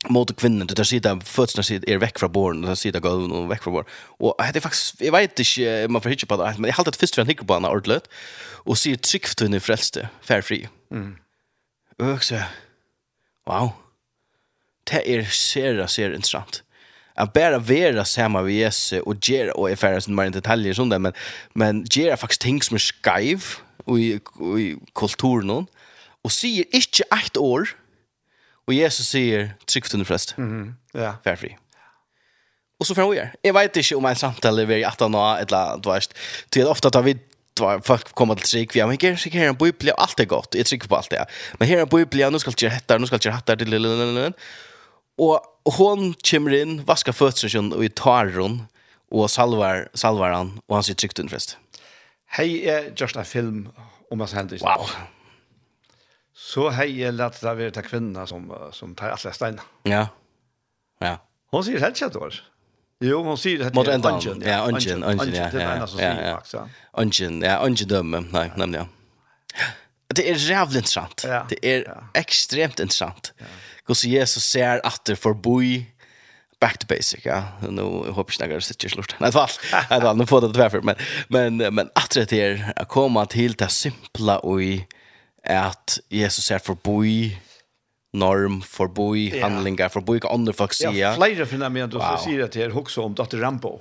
mot 0.10 0.36
kvinnan 0.36 0.68
det 0.68 0.76
där 0.76 0.84
sitter 0.84 1.20
fötterna 1.20 1.64
sitter 1.64 1.90
är 1.90 1.98
veck 1.98 2.20
från 2.20 2.32
barn 2.32 2.64
och 2.64 2.78
sitter 2.78 3.00
sida 3.00 3.10
gulven 3.10 3.48
veck 3.48 3.64
från 3.64 3.74
barn. 3.74 3.86
Och 4.20 4.36
det 4.40 4.56
er 4.56 4.62
faktisk, 4.62 5.02
jeg 5.02 5.12
vet 5.12 5.40
ikke, 5.40 5.88
man 5.88 6.02
får 6.02 6.10
hitta 6.10 6.26
på 6.26 6.38
det, 6.38 6.60
men 6.60 6.66
jag 6.66 6.76
halte 6.76 6.90
at 6.90 6.96
först 6.96 7.16
for 7.16 7.22
han 7.22 7.28
hikker 7.28 7.46
på 7.46 7.54
ordlet 7.54 8.08
och 8.66 8.78
ser 8.78 8.96
tryck 8.96 9.28
för 9.28 9.48
den 9.48 9.62
frälste 9.62 10.10
fair 10.22 10.42
free. 10.42 10.68
Mm. 10.92 11.18
Och 12.00 12.24
så, 12.24 12.44
wow, 13.48 13.72
det 14.92 15.02
er 15.06 15.24
ser 15.24 15.88
sera 15.88 16.16
interessant 16.16 16.64
att 17.18 17.34
bara 17.34 17.58
vara 17.60 18.06
samma 18.06 18.42
vi 18.42 18.54
Jesus 18.54 19.02
och 19.02 19.30
göra 19.30 19.54
och 19.54 19.72
är 19.72 19.76
färre 19.76 20.02
som 20.02 20.20
inte 20.20 20.40
detaljer 20.40 20.74
sånt 20.74 20.92
där 20.92 21.00
men 21.00 21.14
men 21.54 21.86
göra 21.92 22.18
faktiskt 22.18 22.42
ting 22.42 22.62
som 22.62 22.76
är 22.76 22.80
skiv 22.80 23.44
och 23.86 24.00
i, 24.00 24.20
i 24.60 24.78
kulturen 24.96 25.66
och 26.22 26.32
säger 26.32 26.66
inte 26.72 27.04
ett 27.26 27.38
år 27.38 27.70
och 28.68 28.74
Jesus 28.74 29.08
säger 29.08 29.54
tryck 29.66 29.94
under 29.94 30.06
fräst 30.06 30.36
Mm. 30.38 30.76
Ja. 30.94 31.00
-hmm. 31.00 31.26
Yeah. 31.26 31.58
Och 32.80 32.88
så 32.88 32.96
fram 32.96 33.10
vi 33.10 33.18
gör. 33.18 33.34
Jag 33.42 33.54
vet 33.54 33.78
inte 33.78 33.96
om 33.96 34.06
en 34.06 34.16
samtal 34.16 34.60
är 34.60 34.72
i 34.72 34.84
att 34.84 35.00
han 35.00 35.14
har 35.14 35.40
ett 35.40 35.52
eller 35.52 35.78
du 35.78 35.92
vet. 35.92 36.18
Det 36.50 36.62
är 36.62 36.70
ofta 36.70 36.88
att 36.88 37.06
vi 37.06 37.18
var 37.60 37.80
folk 37.80 38.12
kommer 38.12 38.36
till 38.36 38.48
sig 38.48 38.68
vi 38.74 38.88
men 38.88 38.98
kanske 38.98 39.30
här 39.30 39.48
en 39.48 39.56
bibel 39.56 39.90
allt 39.98 40.20
är 40.20 40.26
gott. 40.26 40.56
Jag 40.58 40.66
trycker 40.66 40.88
på 40.88 40.96
allt 40.96 41.10
det. 41.10 41.26
Men 41.54 41.68
här 41.68 41.78
är 41.78 41.82
en 41.82 41.88
bibel 41.88 42.32
nu 42.32 42.40
ska 42.40 42.52
jag 42.58 42.70
hetta 42.70 42.98
nu 42.98 43.08
ska 43.08 43.20
jag 43.22 43.34
hetta 43.34 43.56
det 43.56 43.66
Og 45.18 45.74
hon 45.78 46.12
kommer 46.22 46.54
inn, 46.54 46.82
vaskar 46.88 47.16
fötterna 47.18 47.50
sin 47.50 47.72
og 47.74 47.84
i 47.86 47.90
tar 47.90 48.32
hon 48.38 48.60
og 49.12 49.30
salvar, 49.32 49.88
salvar 49.98 50.36
han 50.36 50.58
og 50.68 50.78
han 50.78 50.86
sier 50.86 50.98
trygt 51.00 51.20
underfest. 51.24 51.58
Hei 52.38 52.64
er 52.68 52.92
just 53.00 53.18
en 53.18 53.26
film 53.26 53.62
om 54.12 54.20
hans 54.20 54.36
hendelsen. 54.36 54.68
Wow. 54.68 54.90
Så 56.38 56.70
hei 56.76 56.92
er 57.08 57.16
lett 57.16 57.40
det 57.42 57.56
være 57.58 57.74
til 57.76 57.88
kvinna 57.88 58.28
som, 58.30 58.46
som 58.76 58.94
tar 59.00 59.16
alle 59.16 59.34
steina. 59.34 59.66
Ja. 59.88 60.06
Ja. 61.02 61.18
Hon 61.56 61.66
sier 61.66 61.82
helt 61.82 61.98
kjent 61.98 62.18
år. 62.20 62.38
Jo, 63.04 63.22
hon 63.26 63.38
sier 63.38 63.62
det 63.62 63.70
heter 63.70 64.08
Angen. 64.10 64.42
Ja, 64.46 64.64
ungen, 64.66 65.04
ungen, 65.06 65.34
ja. 65.34 65.50
Det 65.54 65.62
er 65.62 65.74
en 65.76 65.88
som 65.88 66.00
sier 66.00 66.22
faktisk. 66.38 66.80
Angen, 66.98 67.42
ja, 67.46 67.58
Angen 67.62 67.90
dømme. 67.90 68.24
Nei, 68.34 68.48
nemlig, 68.58 68.84
ja. 68.84 69.68
Det 70.18 70.24
er 70.30 70.38
rævlig 70.40 70.82
interessant. 70.82 71.26
Det 71.50 71.58
er 71.62 71.86
ekstremt 72.18 72.80
interessant. 72.82 73.34
Ja. 73.40 73.50
Guds 73.88 74.04
Jesus 74.04 74.43
ser 74.43 74.86
att 74.86 75.10
förboi 75.15 75.86
back 76.60 76.78
to 76.78 76.88
basic 76.88 77.26
ja. 77.26 77.43
Nu 77.69 77.82
hoppas 78.12 78.39
jag 78.39 78.50
några 78.50 78.62
sitter 78.62 78.89
slort 78.89 79.15
nej 79.19 79.32
fall. 79.32 79.50
Nej 79.89 80.00
då 80.02 80.13
nu 80.13 80.26
får 80.26 80.41
det 80.41 80.54
tvärför 80.54 80.82
men 80.82 80.95
men 81.28 81.58
men 81.76 81.89
att 81.95 82.12
det 82.12 82.34
är 82.34 82.73
att 82.76 82.88
komma 82.88 83.26
till 83.26 83.54
det 83.54 83.67
simpla 83.67 84.39
och 84.39 84.63
i 84.63 84.86
att 85.43 86.00
Jesus 86.10 86.52
är 86.52 86.60
förboi 86.60 87.38
norm 88.13 88.62
förboi 88.62 89.38
ja. 89.38 89.50
handlingar 89.50 89.89
förboi 89.89 90.19
andra 90.23 90.54
folk 90.54 90.73
säger 90.73 91.02
ja 91.02 91.13
flera 91.13 91.45
finna 91.45 91.69
med 91.69 91.89
då 91.89 92.00
så 92.00 92.17
säger 92.23 92.47
det 92.47 92.56
här 92.56 92.78
också 92.78 93.02
om 93.02 93.15
Dr. 93.15 93.38
Rambo 93.38 93.80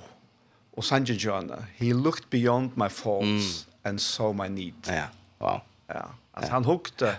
och 0.75 0.85
Sanjay 0.85 1.17
John 1.17 1.51
he 1.77 1.93
looked 1.93 2.25
beyond 2.29 2.71
my 2.77 2.89
faults 2.89 3.65
mm. 3.83 3.91
and 3.91 4.01
saw 4.01 4.43
my 4.43 4.61
need. 4.61 4.73
Ja 4.87 5.03
wow. 5.37 5.61
Ja 5.87 6.09
att 6.31 6.49
han 6.49 6.65
hukte 6.65 7.15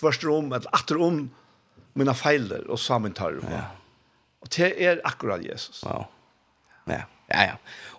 tvärst 0.00 0.24
om 0.24 0.52
eller 0.52 0.74
åter 0.74 1.00
om 1.00 1.30
mina 1.94 2.14
feiler 2.14 2.66
och 2.70 2.80
sammantar. 2.80 3.38
Ja. 3.50 3.64
Och 4.40 4.48
det 4.56 4.86
är 4.86 5.00
akkurat 5.04 5.42
Jesus. 5.42 5.82
Wow. 5.84 6.06
Ja. 6.84 7.02
Ja, 7.32 7.44
ja. 7.48 7.54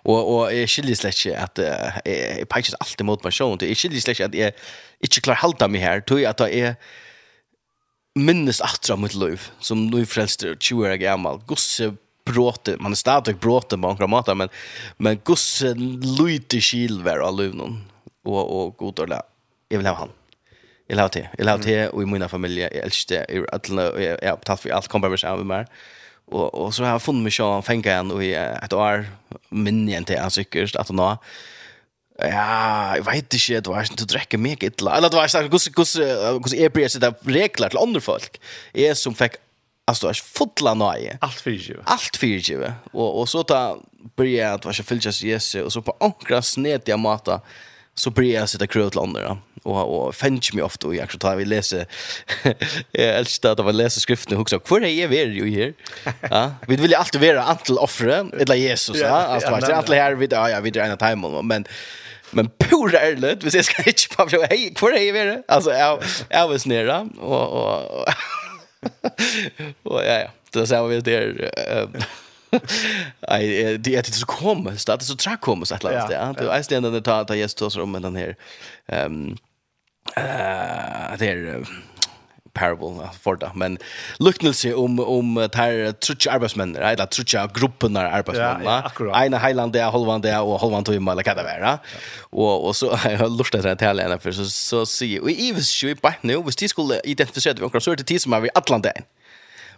Og, 0.06 0.20
og 0.30 0.42
jeg 0.54 0.70
skiljer 0.70 0.98
slett 1.00 1.18
ikke 1.18 1.34
at 1.42 1.58
uh, 1.58 1.96
jeg, 2.06 2.18
jeg 2.38 2.46
peker 2.46 2.70
ikke 2.70 2.82
alltid 2.84 3.08
mot 3.08 3.24
meg 3.26 3.34
sjøen. 3.34 3.58
Jeg 3.66 3.78
skiljer 3.80 4.04
slett 4.04 4.14
ikke 4.14 4.28
at 4.28 4.36
jeg 4.38 4.54
ikke 5.08 5.22
klarer 5.26 5.40
å 5.40 5.44
halda 5.48 5.68
meg 5.72 5.82
her. 5.82 6.02
Tog 6.06 6.22
at 6.22 6.44
jeg 6.46 6.70
er 6.70 6.76
minnes 8.16 8.62
atra 8.64 8.96
mitt 8.96 9.16
liv, 9.18 9.48
som 9.60 9.88
nu 9.90 9.98
frelster 10.08 10.54
20 10.54 10.86
år 10.86 11.00
gammal. 11.02 11.42
Gosse 11.50 11.90
bråte, 12.26 12.76
man 12.82 12.94
er 12.94 13.00
stadig 13.00 13.36
bråte 13.42 13.78
på 13.78 13.90
andre 13.90 14.08
måter, 14.10 14.38
men, 14.38 14.50
men 14.98 15.20
gosse 15.26 15.74
lyte 15.76 16.62
kylver 16.62 17.22
av 17.26 17.36
liv 17.38 17.58
noen. 17.58 17.80
Og, 18.26 18.40
og 18.40 18.72
god 18.78 19.04
og. 19.04 19.18
Jeg 19.70 19.82
vil 19.82 19.90
ha 19.90 19.98
han. 20.04 20.14
Jag 20.88 20.98
har 20.98 21.08
det. 21.08 21.28
Jag 21.38 21.46
har 21.46 21.58
det 21.58 21.90
og 21.90 22.02
i 22.02 22.06
min 22.06 22.28
familie, 22.28 22.68
jeg 22.72 22.84
elsker 22.84 23.26
det. 23.26 23.26
Jeg 23.34 24.18
jag 24.22 24.30
har 24.30 24.36
tagit 24.36 24.60
för 24.60 24.70
allt 24.70 24.88
kommer 24.88 25.08
med 25.08 25.18
sig 25.18 25.38
med. 25.38 25.66
Og, 26.26 26.54
og 26.54 26.74
så 26.74 26.84
har 26.84 26.90
jag 26.90 27.02
funnit 27.02 27.22
mig 27.22 27.32
själv 27.32 27.62
fänga 27.62 27.92
en 27.92 28.10
och 28.10 28.24
i 28.24 28.34
ett 28.34 28.72
år 28.72 29.06
minne 29.50 29.96
inte 29.96 30.12
jag 30.12 30.32
säkert 30.32 30.76
att 30.76 30.90
nå. 30.90 31.16
Ja, 32.18 32.94
jeg 32.96 33.04
vet 33.06 33.34
inte, 33.34 33.60
du 33.60 33.70
har 33.70 33.82
inte 33.82 34.04
dräcka 34.04 34.38
meg 34.38 34.62
illa. 34.62 34.96
Eller 34.96 35.08
du 35.08 35.16
har 35.16 35.28
ikke 35.28 35.48
gus 35.48 35.68
gus 35.68 35.96
gus 36.42 36.54
är 36.54 36.68
precis 36.68 37.02
regler 37.26 37.68
til 37.68 37.78
andre 37.78 38.00
folk. 38.00 38.38
Jeg 38.74 38.96
som 38.96 39.14
fikk, 39.14 39.36
altså, 39.86 40.08
fick 40.08 40.08
alltså 40.08 40.08
är 40.08 40.14
fulla 40.14 40.74
nöje. 40.74 41.18
Allt 41.20 41.40
för 41.40 41.50
ju. 41.50 41.76
Allt 41.84 42.16
för 42.16 42.26
ju. 42.26 42.72
Och 42.92 43.20
och 43.20 43.28
så 43.28 43.42
ta 43.42 43.78
börja 44.16 44.54
att 44.54 44.64
vara 44.64 44.72
ikke 44.72 44.82
fyllt 44.82 45.04
just 45.04 45.24
yes 45.24 45.54
och 45.54 45.72
så 45.72 45.82
på 45.82 45.96
ankra 46.00 46.42
snet 46.42 46.88
jag 46.88 46.98
mata 46.98 47.40
så 47.94 48.10
börjar 48.10 48.40
jag 48.40 48.48
sitta 48.48 48.66
krut 48.66 48.92
till 48.92 49.00
andra 49.00 49.38
og 49.66 49.98
og 49.98 50.14
fänch 50.14 50.54
mig 50.54 50.64
ofta 50.64 50.86
og 50.88 50.96
jag 50.96 51.08
tror 51.08 51.32
att 51.32 51.38
vi 51.38 51.44
läser 51.44 51.86
jag 52.92 53.16
älskar 53.18 53.50
at 53.50 53.64
man 53.64 53.76
läser 53.76 54.00
skriftene 54.00 54.36
og 54.36 54.40
också 54.40 54.60
för 54.64 54.80
det 54.80 54.90
är 54.90 55.08
vi 55.08 55.22
ju 55.22 55.50
här. 55.50 55.72
Ja, 56.30 56.50
vi 56.68 56.76
vil 56.76 56.90
ju 56.90 56.96
alltid 56.96 57.20
vara 57.20 57.42
antal 57.42 57.78
offre 57.78 58.26
eller 58.40 58.54
Jesus, 58.54 59.00
ja, 59.00 59.08
alltså 59.08 59.48
att 59.48 59.68
alla 59.70 59.94
her 59.94 60.14
vi 60.14 60.28
ja, 60.30 60.50
ja, 60.50 60.60
vi 60.60 60.70
drar 60.70 60.84
en 60.84 60.98
timme 60.98 61.42
men 61.42 61.66
men 62.30 62.50
pura 62.58 63.00
ärligt, 63.00 63.44
vi 63.44 63.48
ses 63.48 63.68
kanske 63.68 63.90
inte 63.90 64.36
på 64.36 64.46
hej, 64.50 64.72
för 64.76 64.92
det 64.92 65.08
är 65.08 65.12
vi. 65.12 65.42
altså 65.48 65.70
jag 65.70 66.02
jag 66.30 66.48
var 66.48 66.58
snära 66.58 67.08
og 67.18 67.52
og 67.52 68.06
og 69.84 70.04
ja 70.04 70.18
ja, 70.18 70.28
det 70.54 70.62
er 70.62 70.66
så 70.66 70.86
vi 70.86 71.00
där 71.00 71.50
Nej, 73.30 73.76
det 73.76 73.86
er 73.86 73.96
ikke 73.96 74.12
så 74.12 74.26
komisk, 74.26 74.86
det 74.86 74.94
er 74.94 75.04
så 75.04 75.16
trakk 75.16 75.40
komisk 75.44 75.74
et 75.74 75.84
eller 75.84 75.98
annet. 75.98 76.12
Ja, 76.14 76.26
ja. 76.26 76.32
det 76.32 76.58
är 76.58 76.62
ständande 76.62 77.00
ta 77.00 77.24
ta 77.24 77.34
just 77.34 77.62
oss 77.62 77.76
om 77.76 77.92
den 77.92 78.16
her. 78.16 78.34
Um, 79.06 79.36
eh 80.16 81.18
det 81.18 81.26
är 81.26 81.66
parable 82.56 83.08
för 83.20 83.36
det. 83.36 83.50
Men 83.54 83.78
luknelse 84.18 84.74
om 84.74 85.00
om 85.00 85.48
tar 85.52 85.92
trutch 85.92 86.26
arbetsmän 86.26 86.76
right 86.76 86.98
eller 86.98 87.06
trutcha 87.06 87.46
gruppen 87.54 87.96
av 87.96 88.04
arbetsmän 88.04 88.64
va 88.64 89.24
ena 89.24 89.38
highland 89.38 89.72
där 89.72 89.90
halvan 89.90 90.20
där 90.20 90.42
och 90.42 90.60
halvan 90.60 90.84
tog 90.84 91.00
mala 91.00 91.22
kan 91.22 91.36
det 91.36 91.42
vara 91.42 91.78
och 92.20 92.66
och 92.66 92.76
så 92.76 92.94
har 92.96 93.10
jag 93.10 93.30
lustar 93.38 93.62
det 93.62 93.80
här 93.80 94.02
henne 94.02 94.18
för 94.18 94.32
så 94.32 94.44
så 94.44 94.86
se 94.86 95.20
vi 95.24 95.50
evs 95.50 95.84
ju 95.84 95.96
på 95.96 96.12
nu 96.20 96.42
det 96.58 96.68
skulle 96.68 97.00
identifiera 97.04 97.54
vi 97.54 97.68
kan 97.68 97.80
sortera 97.80 98.04
tid 98.04 98.22
som 98.22 98.32
är 98.32 98.46
i 98.46 98.50
Atlanten 98.54 99.02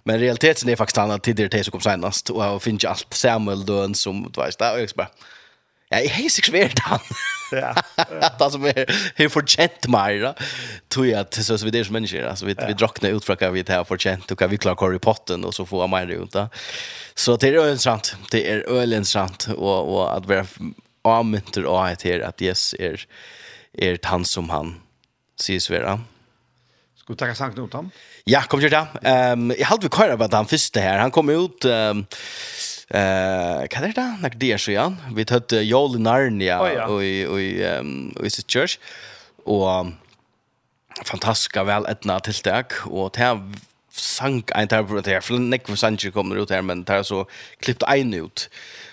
men 0.05 0.19
realiteten 0.19 0.69
är 0.69 0.77
faktiskt 0.77 0.99
annat 0.99 1.23
tidigare 1.23 1.51
tid 1.51 1.65
som 1.65 1.73
kom 1.73 1.81
senast 1.81 2.31
och 2.31 2.45
jag 2.45 2.63
finns 2.63 2.85
ju 2.85 2.89
allt 2.89 3.15
Samuel 3.15 3.67
Dön 3.67 3.95
som 3.95 4.33
du 4.33 4.41
vet 4.41 4.59
det 4.59 4.73
och 4.73 4.81
jag 4.81 4.89
bara 4.97 5.09
Ja, 5.89 6.03
jeg 6.05 6.27
er 6.27 6.33
sikkert 6.33 6.55
vært 6.55 6.81
han. 6.85 7.05
Ja. 7.53 7.71
Han 7.97 8.51
som 8.55 8.67
er, 8.69 8.91
har 9.17 9.31
fortjent 9.33 9.89
meg, 9.93 10.21
da. 10.21 10.35
Tror 10.93 11.07
jeg 11.09 11.17
at 11.21 11.39
så 11.41 11.57
vi 11.63 11.73
det 11.73 11.87
som 11.89 11.97
mennesker, 11.97 12.27
altså, 12.29 12.49
vi, 12.49 12.57
vi 12.59 12.77
drakner 12.77 13.17
ut 13.17 13.25
fra 13.25 13.39
hva 13.41 13.51
vi 13.55 13.65
har 13.69 13.87
fortjent, 13.89 14.29
og 14.29 14.43
hva 14.43 14.51
vi 14.53 14.61
klarer 14.61 14.81
Harry 14.83 15.01
Potter, 15.01 15.41
og 15.41 15.57
så 15.57 15.65
får 15.69 15.87
jeg 15.87 15.93
meg 15.95 16.11
det 16.11 16.19
ut, 16.21 16.35
da. 16.35 16.49
Så 17.19 17.39
det 17.41 17.55
er 17.55 17.63
øyensrant, 17.65 18.13
det 18.35 18.45
er 18.51 18.67
øyensrant, 18.69 19.49
og, 19.57 19.95
og 19.97 20.05
at 20.13 20.29
vi 20.29 20.37
er 20.37 20.53
avmynter 21.09 21.65
og 21.65 21.81
at 21.87 22.05
her, 22.05 22.27
at 22.27 22.45
yes, 22.45 22.75
er, 22.79 23.01
er 23.79 23.99
han 24.11 24.29
som 24.29 24.53
han 24.53 24.77
sier 25.41 25.63
svære. 25.63 25.99
Skal 26.99 27.15
du 27.15 27.21
takke 27.23 27.39
sangen 27.39 27.65
ut 27.65 27.77
ham? 27.79 27.93
Ja, 28.29 28.43
kom 28.45 28.61
til 28.61 28.73
det. 28.75 28.85
Um, 29.01 29.49
jeg 29.55 29.69
halte 29.71 29.89
vi 29.89 29.95
kører 29.95 30.19
på 30.19 30.27
at 30.29 30.37
han 30.37 30.51
første 30.51 30.85
her, 30.85 31.01
han 31.01 31.15
kom 31.15 31.33
ut... 31.33 31.65
Um, 31.65 32.05
Eh, 32.91 33.69
kan 33.69 33.85
det 33.85 33.97
da? 33.97 34.15
Nak 34.21 34.41
det 34.41 34.53
er 34.53 34.57
så 34.57 34.71
igen. 34.71 34.97
Vi 35.13 35.25
tøtte 35.25 35.61
Joel 35.63 35.99
i 35.99 36.03
Narnia 36.03 36.59
og 36.87 37.05
i 37.05 37.27
og 37.27 37.41
i 37.41 37.51
ehm 37.63 38.13
i 38.25 38.31
sitt 38.33 38.49
church 38.49 38.79
Og 39.49 39.93
fantastiska 41.05 41.65
väl 41.65 41.87
etna 41.87 42.21
tilltag 42.21 42.73
och 42.85 43.11
det 43.11 43.41
sank 43.91 44.51
en 44.55 44.69
där 44.69 44.83
på 44.83 45.01
det 45.01 45.25
för 45.25 45.35
Nick 45.35 45.79
Sanchez 45.79 46.15
kommer 46.15 46.37
ut 46.37 46.51
här 46.51 46.63
men 46.63 46.85
där 46.85 47.03
så 47.03 47.27
klippt 47.61 47.83
en 47.83 48.15
ut. 48.15 48.51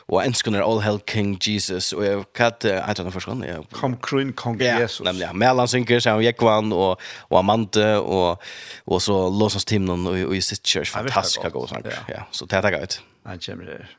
Och 0.07 0.25
en 0.25 0.55
all 0.55 0.79
hell 0.79 0.99
king 1.05 1.37
Jesus. 1.41 1.93
Och 1.93 2.05
jag 2.05 2.33
kat 2.33 2.63
jag 2.63 2.87
vet 2.87 2.99
inte 2.99 3.11
förstånd 3.11 3.45
jag 3.45 3.65
kom 3.71 3.97
kring 3.97 4.33
kong 4.33 4.59
Jesus. 4.59 5.01
nämligen 5.05 5.37
Melan 5.37 5.67
synker 5.67 5.99
så 5.99 6.09
jag 6.09 6.37
kvann 6.37 6.73
och 6.73 6.99
och 7.17 7.39
Amante 7.39 7.95
och 7.95 8.41
och 8.85 9.01
så 9.01 9.29
låtsas 9.29 9.65
timnen 9.65 10.07
och 10.07 10.35
i 10.35 10.41
sitt 10.41 10.67
church 10.67 10.91
fantastiska 10.91 11.49
gåsang 11.49 11.83
ja. 12.07 12.27
Så 12.31 12.45
det 12.45 12.61
tar 12.61 12.83
ut 12.83 13.01
han 13.29 13.39
kommer 13.39 13.65
her. 13.65 13.97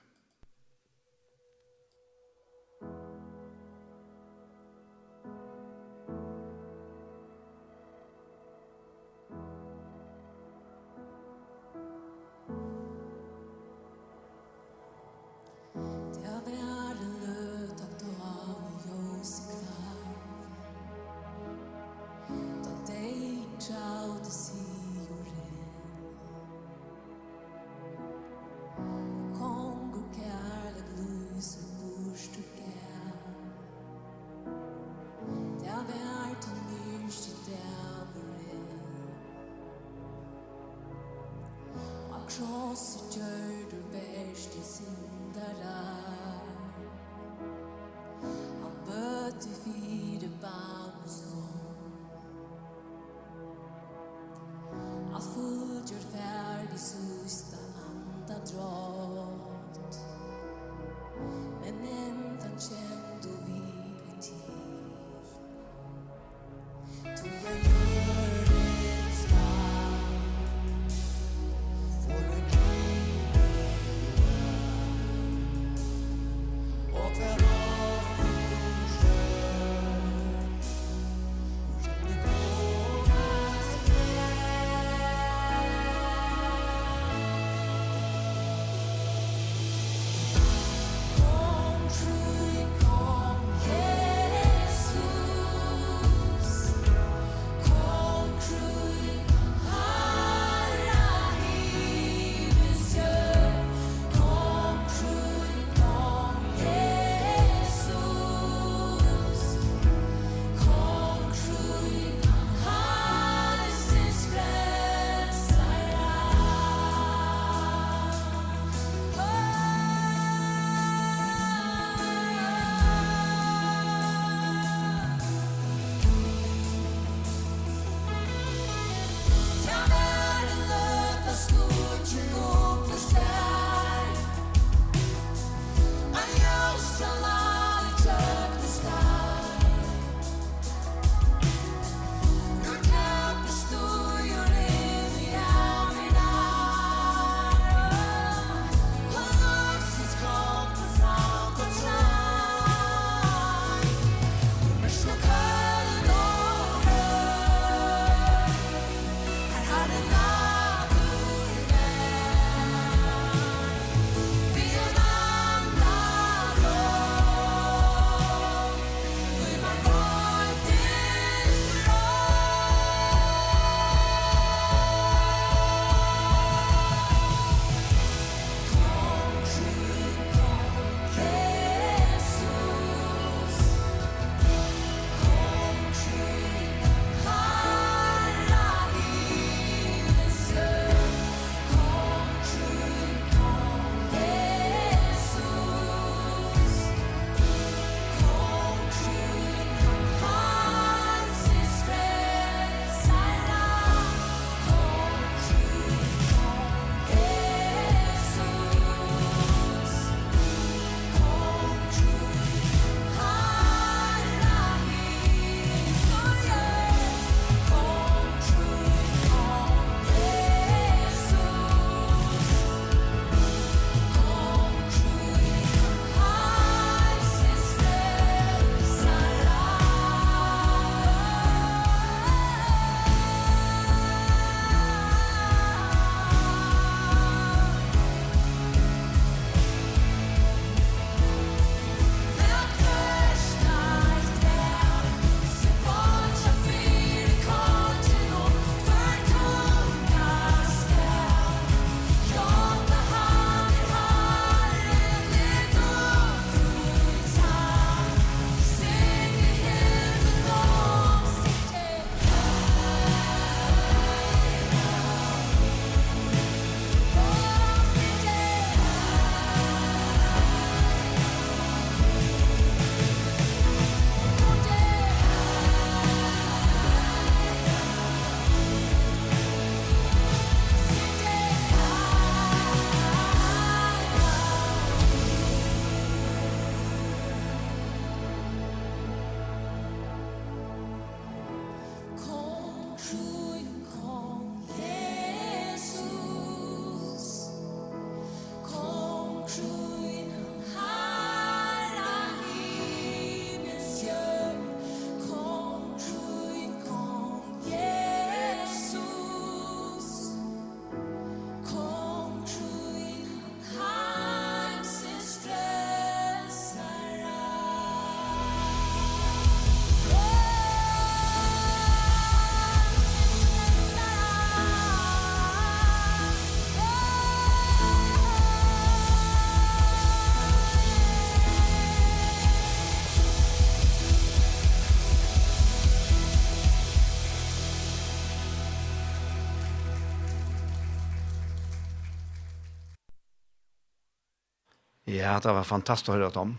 Ja, 345.09 345.41
det 345.43 345.53
var 345.53 345.65
fantastiskt 345.65 346.09
att 346.09 346.15
höra 346.15 346.41
om. 346.41 346.59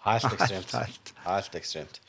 Helt 0.00 0.24
ekstremt. 0.40 0.72
helt. 0.72 1.14
helt 1.24 1.54
extremt. 1.54 2.00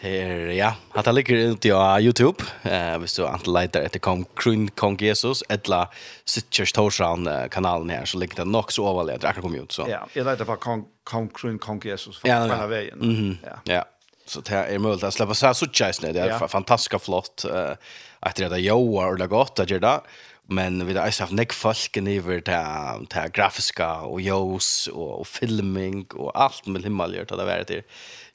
Det 0.00 0.22
är, 0.22 0.46
ja, 0.46 0.74
at 0.94 1.04
det 1.04 1.12
ligger 1.12 1.36
ute 1.36 1.70
på 1.70 2.00
Youtube. 2.00 2.44
Eh, 2.62 2.98
hvis 2.98 3.16
du 3.16 3.26
antingen 3.26 3.62
leter 3.62 3.82
etter 3.82 3.98
Kong, 3.98 4.26
Kron, 4.36 4.68
Kong 4.68 4.96
Jesus, 5.00 5.42
eller 5.48 5.86
Sitchers 6.24 6.72
Torshavn-kanalen 6.72 7.90
her, 7.90 8.04
så 8.04 8.18
ligger 8.18 8.36
det 8.36 8.44
nok 8.44 8.72
så 8.72 8.84
overlig 8.84 9.14
at 9.14 9.20
det 9.20 9.28
akkurat 9.28 9.42
kom 9.42 9.54
ut. 9.54 9.72
Så. 9.72 9.86
Ja, 9.88 10.04
jeg 10.14 10.24
leter 10.24 10.44
på 10.44 10.56
Kong, 10.56 10.84
Kong, 11.04 11.28
Kron, 11.34 11.58
Kong 11.58 11.80
Jesus, 11.84 12.18
for 12.18 12.28
ja, 12.28 12.46
ja. 12.46 12.66
veien. 12.66 13.00
Mm 13.00 13.16
-hmm. 13.16 13.36
ja. 13.42 13.74
ja. 13.74 13.84
Så 14.26 14.40
det 14.40 14.54
är 14.54 14.78
möjligt 14.78 15.04
att 15.04 15.14
släppa 15.14 15.34
så 15.34 15.46
här 15.46 15.52
så 15.52 15.66
tjejsne. 15.66 16.12
Det 16.12 16.20
är 16.20 16.28
ja. 16.28 16.48
fantastiskt 16.48 17.04
flott. 17.04 17.44
Uh, 17.44 17.72
att 18.20 18.36
det 18.36 18.44
är 18.44 18.58
joar 18.58 19.10
og 19.10 19.18
det 19.18 19.24
er 19.24 19.28
gott 19.28 19.58
att 19.58 19.70
göra 19.70 19.80
det 19.80 20.00
men 20.48 20.80
vi 20.86 20.94
har 20.96 21.04
også 21.04 21.26
haft 21.26 21.36
nek 21.36 21.52
folk 21.52 21.98
niver 22.00 22.40
til, 22.46 23.06
til 23.12 23.32
grafiska 23.36 23.88
og 24.08 24.22
jås 24.24 24.88
og, 24.92 25.20
og 25.20 25.26
filming 25.28 26.06
og 26.16 26.32
alt 26.34 26.66
med 26.66 26.86
himmel 26.88 27.18
gjør 27.18 27.28
til 27.28 27.42
det 27.42 27.48
være 27.48 27.68
til 27.68 27.82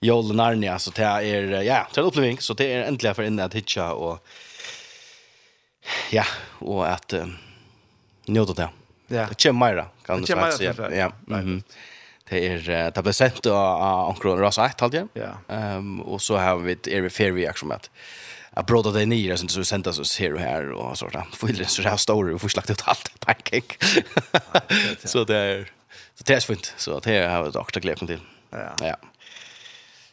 Jål 0.03 0.34
og 0.34 0.36
Narnia, 0.36 0.76
så 0.84 0.91
det 0.91 1.05
er, 1.05 1.53
ja, 1.64 1.86
det 1.88 1.97
er 1.97 2.01
en 2.01 2.09
oppleving, 2.09 2.41
så 2.43 2.53
det 2.59 2.68
er 2.68 2.89
endelig 2.89 3.16
for 3.16 3.24
inne 3.24 3.45
at 3.47 3.55
hitja 3.55 3.93
og 3.95 4.20
ja, 6.11 6.26
og 6.61 6.84
at 6.88 7.16
um, 7.20 7.34
njóta 8.28 8.53
det. 8.53 8.70
Ja. 9.07 9.26
Det 9.30 9.43
kommer 9.43 9.59
meira, 9.59 9.86
kan 10.05 10.22
du 10.22 10.26
säga. 10.26 10.91
Ja. 10.91 11.11
Mhm. 11.28 11.64
Det 12.30 12.45
er 12.45 12.70
är 12.70 12.91
det 12.91 13.03
ble 13.03 13.14
sendt 13.14 13.45
av 13.45 14.09
Ankron 14.09 14.39
Rasa 14.39 14.66
1, 14.66 14.82
halvdje. 14.82 15.07
Ja. 15.14 15.34
Um, 15.47 15.99
og 16.01 16.22
så 16.22 16.38
har 16.38 16.55
vi 16.55 16.72
ett 16.72 16.88
är 16.88 17.01
vi 17.01 17.09
ferie, 17.09 17.45
reaction 17.45 17.70
med 17.70 17.89
jag 18.56 18.66
bråda 18.66 18.91
det 18.91 19.06
ner 19.06 19.36
så 19.36 19.45
du 19.45 19.66
sändas 19.66 19.99
oss 19.99 20.20
här 20.20 20.34
och 20.34 20.39
här 20.39 20.72
och 20.72 20.97
så 20.97 21.08
där. 21.08 21.26
Får 21.34 21.49
ju 21.51 21.66
så 21.66 21.82
här 21.82 21.97
story 21.97 22.34
och 22.34 22.41
får 22.41 22.49
slakt 22.49 22.70
ut 22.70 22.82
allt 22.86 23.20
pancake. 23.20 23.76
så 25.04 25.24
det 25.24 25.38
är 25.38 25.72
så 26.16 26.24
det 26.24 26.34
är 26.34 26.39
fint. 26.39 26.74
Så 26.78 26.99
det 26.99 27.10
här 27.10 27.30
har 27.30 27.45
jag 27.45 27.56
också 27.56 27.80
glädje 27.80 28.08
till. 28.08 28.20
Ja. 28.49 28.76
Ja. 28.82 28.95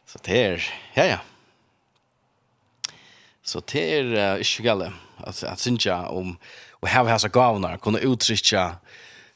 Så 0.07 0.19
det 0.23 0.45
är 0.45 0.73
ja 0.95 1.05
ja. 1.05 1.19
Så 3.43 3.63
det 3.73 3.99
är 3.99 4.05
uh, 4.05 4.39
inte 4.39 4.63
galet 4.63 4.93
att 5.17 5.43
att 5.45 5.59
synja 5.59 6.07
om 6.07 6.37
och 6.71 6.89
här 6.89 7.05
har 7.05 7.19
så 7.19 7.29
gavnar 7.29 7.77
kunna 7.77 7.99
uttrycka 7.99 8.77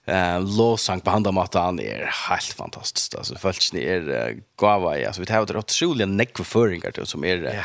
eh 0.06 0.40
låsang 0.40 1.00
på 1.00 1.10
handa 1.10 1.32
matan 1.32 1.80
är 1.80 2.10
helt 2.28 2.52
fantastiskt 2.52 3.14
alltså 3.14 3.36
följs 3.36 3.72
ni 3.72 3.84
är 3.84 4.36
gava 4.56 5.06
alltså 5.06 5.20
vi 5.20 5.26
tar 5.26 5.46
det 5.46 5.58
otroliga 5.58 6.06
neckföringar 6.06 6.90
till 6.90 7.06
som 7.06 7.24
är 7.24 7.64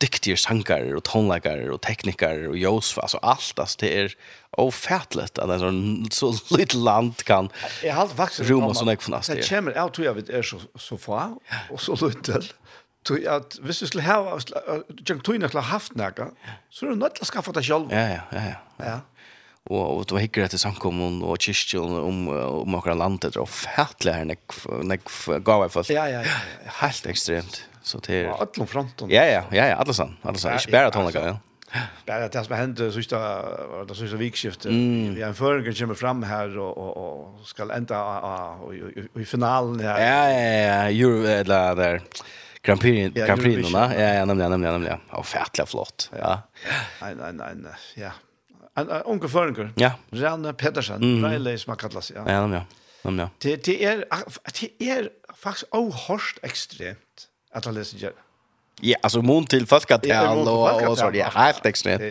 dyktige 0.00 0.36
sankare 0.36 0.94
och 0.94 1.04
tonläggare 1.04 1.70
och 1.70 1.80
tekniker 1.80 2.48
och 2.48 2.56
jos 2.56 2.98
alltså 2.98 3.18
allt 3.22 3.58
alltså 3.58 3.76
det 3.80 4.00
är 4.00 4.14
ofattligt 4.50 5.38
att 5.38 5.50
en 5.50 6.10
sån 6.10 6.36
så 6.38 6.56
litet 6.56 6.74
land 6.74 7.16
kan 7.24 7.48
Jag 7.82 7.94
har 7.94 8.08
faktiskt 8.08 8.50
rum 8.50 8.62
och 8.62 8.76
såna 8.76 8.96
fantastiska. 8.96 9.40
Det 9.40 9.56
kommer 9.56 9.74
jag 9.74 9.94
tror 9.94 10.06
jag 10.06 10.14
vet 10.14 10.28
är 10.28 10.42
så 10.42 10.60
så 10.74 10.98
få 10.98 11.38
och 11.70 11.80
så 11.80 12.08
litet. 12.08 12.54
Tror 13.06 13.28
att 13.28 13.58
hvis 13.62 13.78
du 13.78 13.86
skulle 13.86 14.04
ha 14.04 14.38
jag 15.06 15.24
tror 15.24 15.34
inte 15.34 15.58
haft 15.58 15.94
några 15.94 16.28
så 16.70 16.86
är 16.86 16.90
det 16.90 16.96
något 16.96 17.18
att 17.20 17.26
skaffa 17.26 17.52
dig 17.52 17.62
själv. 17.62 17.86
Ja 17.90 18.08
ja 18.08 18.20
ja 18.32 18.40
ja. 18.40 18.84
Ja 18.86 19.00
og 19.66 19.98
og 19.98 20.04
du 20.06 20.18
hikker 20.20 20.44
etter 20.46 20.60
samkommun 20.62 21.22
og 21.26 21.40
kyrkjun 21.42 21.96
om 21.98 22.28
om 22.30 22.76
akkurat 22.78 23.00
landet 23.00 23.36
og 23.40 23.48
fætlig 23.50 24.14
her 24.14 24.28
nek 24.28 24.58
nek 24.86 25.10
gav 25.44 25.64
jeg 25.64 25.72
fast. 25.74 25.90
Ja, 25.90 26.06
ja, 26.10 26.20
ja. 26.22 26.36
Helt 26.80 27.06
ekstremt. 27.10 27.64
Så 27.86 27.98
det 27.98 28.14
är 28.14 28.28
alla 28.28 28.66
fronten. 28.66 29.10
Ja 29.10 29.24
ja, 29.24 29.42
ja 29.50 29.66
ja, 29.66 29.74
alla 29.74 29.92
sån, 29.92 30.16
alla 30.22 30.38
sån. 30.38 30.52
Jag 30.52 30.70
bär 30.70 30.84
att 30.84 30.94
hon 30.94 31.10
ja. 31.14 31.38
Bara 32.06 32.28
det 32.28 32.44
som 32.44 32.56
hände 32.56 32.92
så 32.92 32.98
just 32.98 33.10
det 33.10 33.94
så 33.94 34.08
så. 34.08 34.16
Vi 34.16 35.22
har 35.22 35.28
en 35.28 35.34
förgång 35.34 35.74
kommer 35.74 35.94
fram 35.94 36.22
här 36.22 36.58
och 36.58 36.78
och 36.78 36.96
och 36.96 37.46
ska 37.46 37.72
ända 37.72 38.56
i 39.14 39.24
finalen 39.24 39.80
här. 39.80 40.00
Ja 40.00 40.30
ja 40.30 40.90
ja, 40.90 40.90
Euro 40.90 41.26
eller 41.26 41.74
där. 41.74 42.02
Grand 42.62 42.80
Prix 42.80 43.14
Grand 43.14 43.42
Prix 43.42 43.72
va? 43.72 43.92
Ja 43.94 44.14
ja, 44.14 44.24
nämligen 44.24 44.50
nämligen 44.50 44.74
nämligen. 44.74 45.00
Ja, 45.10 45.22
färtliga 45.22 45.66
flott. 45.66 46.10
Ja. 46.18 46.42
Nej 47.02 47.14
nej 47.14 47.32
nej, 47.54 47.72
ja. 47.94 48.10
En 48.74 49.02
onkel 49.04 49.28
förgång. 49.28 49.72
Ja. 49.76 49.92
Jan 50.10 50.54
Pedersen, 50.54 51.30
Riley 51.30 51.58
Smakallas. 51.58 52.12
Ja. 52.14 52.22
Ja, 52.26 52.48
ja. 52.54 52.64
Ja. 53.02 53.30
Det 53.38 53.64
det 53.64 53.84
är 53.84 54.04
det 54.60 54.90
är 54.90 55.08
faktiskt 55.34 55.66
ohorst 55.70 56.38
extremt 56.42 57.28
att 57.56 57.64
han 57.64 57.74
läser. 57.74 58.12
Ja, 58.80 58.96
alltså 59.02 59.22
mån 59.22 59.46
till 59.46 59.66
folkatal 59.66 60.48
och 60.48 60.88
och 60.88 60.98
så 60.98 61.10
det 61.10 61.22
helt 61.22 61.66
extremt. 61.66 62.02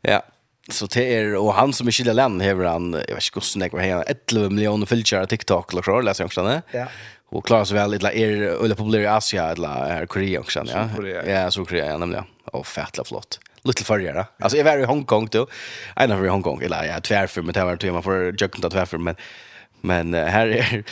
Ja. 0.00 0.22
Så 0.70 0.86
det 0.86 1.14
är 1.14 1.36
och 1.36 1.54
han 1.54 1.72
som 1.72 1.86
är 1.86 1.92
skilda 1.92 2.12
land 2.12 2.42
hever 2.42 2.64
han 2.64 2.92
jag 2.92 3.14
vet 3.14 3.24
inte 3.24 3.30
hur 3.34 3.40
snägg 3.40 3.72
han 3.72 4.04
11 4.32 4.50
miljoner 4.50 4.86
följare 4.86 5.26
TikTok 5.26 5.74
och 5.74 5.84
så 5.84 6.00
läser 6.00 6.24
jag 6.24 6.26
också 6.26 6.62
Ja. 6.70 6.86
Och 7.30 7.46
klarar 7.46 7.64
sig 7.64 7.74
väl 7.76 7.90
lite 7.90 8.18
är 8.18 8.64
eller 8.64 8.74
populär 8.74 9.00
i 9.00 9.06
Asia 9.06 9.50
eller 9.50 10.06
Korea 10.06 10.40
också 10.40 10.64
ja. 10.66 10.88
Ja, 11.26 11.50
så 11.50 11.64
Korea 11.64 11.98
nämligen. 11.98 12.24
Och 12.44 12.66
fettla 12.66 13.04
flott 13.04 13.40
lite 13.62 13.84
förra. 13.84 14.26
Alltså 14.38 14.58
jag 14.58 14.64
var 14.64 14.78
i 14.78 14.84
Hongkong 14.84 15.28
då. 15.30 15.46
Jag 15.96 16.08
var 16.08 16.24
i 16.24 16.28
Hongkong 16.28 16.62
eller 16.62 16.84
jag 16.84 17.02
tvärför 17.02 17.42
men 17.42 17.52
det 17.52 17.64
var 17.64 17.76
tema 17.76 18.02
för 18.02 18.34
jocken 18.38 18.64
att 18.64 18.72
tvärför 18.72 18.98
men 18.98 19.16
Men 19.80 20.14
uh, 20.14 20.24
här 20.24 20.46
är 20.46 20.84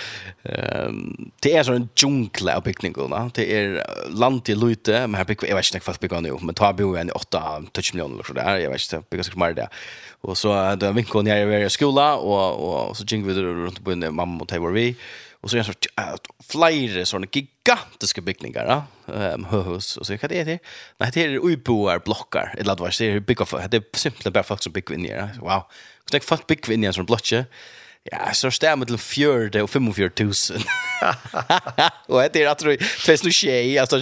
um, 0.86 1.30
det 1.40 1.56
är 1.56 1.62
sån 1.62 1.88
djungel 1.96 2.48
av 2.48 2.62
byggningarna. 2.62 3.30
Det 3.34 3.56
är 3.56 3.86
land 4.10 4.44
till 4.44 4.58
lute, 4.58 5.06
men 5.06 5.14
här 5.14 5.24
bygger 5.24 5.48
jag 5.48 5.56
vet 5.56 5.74
inte 5.74 5.84
fast 5.84 6.00
bygger 6.00 6.20
nu, 6.20 6.36
men 6.40 6.54
tar 6.54 6.72
bo 6.72 6.96
en 6.96 7.10
8 7.10 7.62
touch 7.72 7.94
miljoner 7.94 8.14
eller 8.14 8.24
så 8.24 8.32
der, 8.32 8.58
Jag 8.58 8.70
vet 8.70 8.92
inte, 8.92 9.06
bygger 9.10 9.24
sikkert 9.24 9.38
mer 9.38 9.52
där. 9.52 9.68
Och 10.20 10.38
så 10.38 10.76
då 10.76 10.92
når 10.92 11.28
jeg 11.28 11.38
är 11.40 11.66
i 11.66 11.70
skola 11.70 12.16
och 12.16 12.88
och 12.88 12.96
så 12.96 13.04
jingle 13.04 13.34
vi 13.34 13.42
runt 13.42 13.84
på 13.84 13.92
en 13.92 14.14
mamma 14.14 14.42
och 14.42 14.52
var 14.52 14.70
vi. 14.70 14.96
Och 15.40 15.50
så 15.50 15.56
er 15.56 15.62
det 15.62 15.66
sort 15.66 15.86
flyer 16.42 17.04
såna 17.04 17.26
gigantiska 17.26 18.20
byggningar, 18.20 18.82
Um, 19.06 19.44
hus 19.44 19.96
och 19.96 20.06
så 20.06 20.16
hva 20.18 20.28
det 20.28 20.44
det. 20.44 20.56
Nei, 20.98 21.10
det 21.14 21.22
er 21.22 21.36
uppboar 21.38 22.00
blockar 22.02 22.56
eller 22.58 22.74
vad 22.74 22.90
det 22.90 23.06
er 23.06 23.20
bygger 23.20 23.46
för. 23.46 23.68
Det 23.68 23.76
är 23.76 23.84
simpelt 23.96 24.34
bara 24.34 24.42
folk 24.42 24.62
som 24.62 24.72
bygger 24.72 24.94
in 24.94 25.02
där. 25.02 25.38
Wow. 25.40 25.62
Så 26.04 26.10
det 26.10 26.16
är 26.18 26.26
folk 26.26 26.46
bygger 26.46 26.72
inn 26.72 26.84
i 26.84 26.86
en 26.86 26.92
sån 26.92 27.06
blocke. 27.06 27.44
Ja, 28.10 28.32
så 28.32 28.50
står 28.50 28.68
det 28.68 28.76
mellom 28.76 28.98
fjörde 28.98 29.62
och 29.62 29.70
45 29.70 30.10
tusen. 30.10 30.62
och 32.06 32.22
det 32.32 32.42
är 32.42 32.48
att 32.48 32.58
du 32.58 32.76
tvist 32.76 33.24
nu 33.24 33.30
tjej. 33.30 33.78
Alltså, 33.78 33.98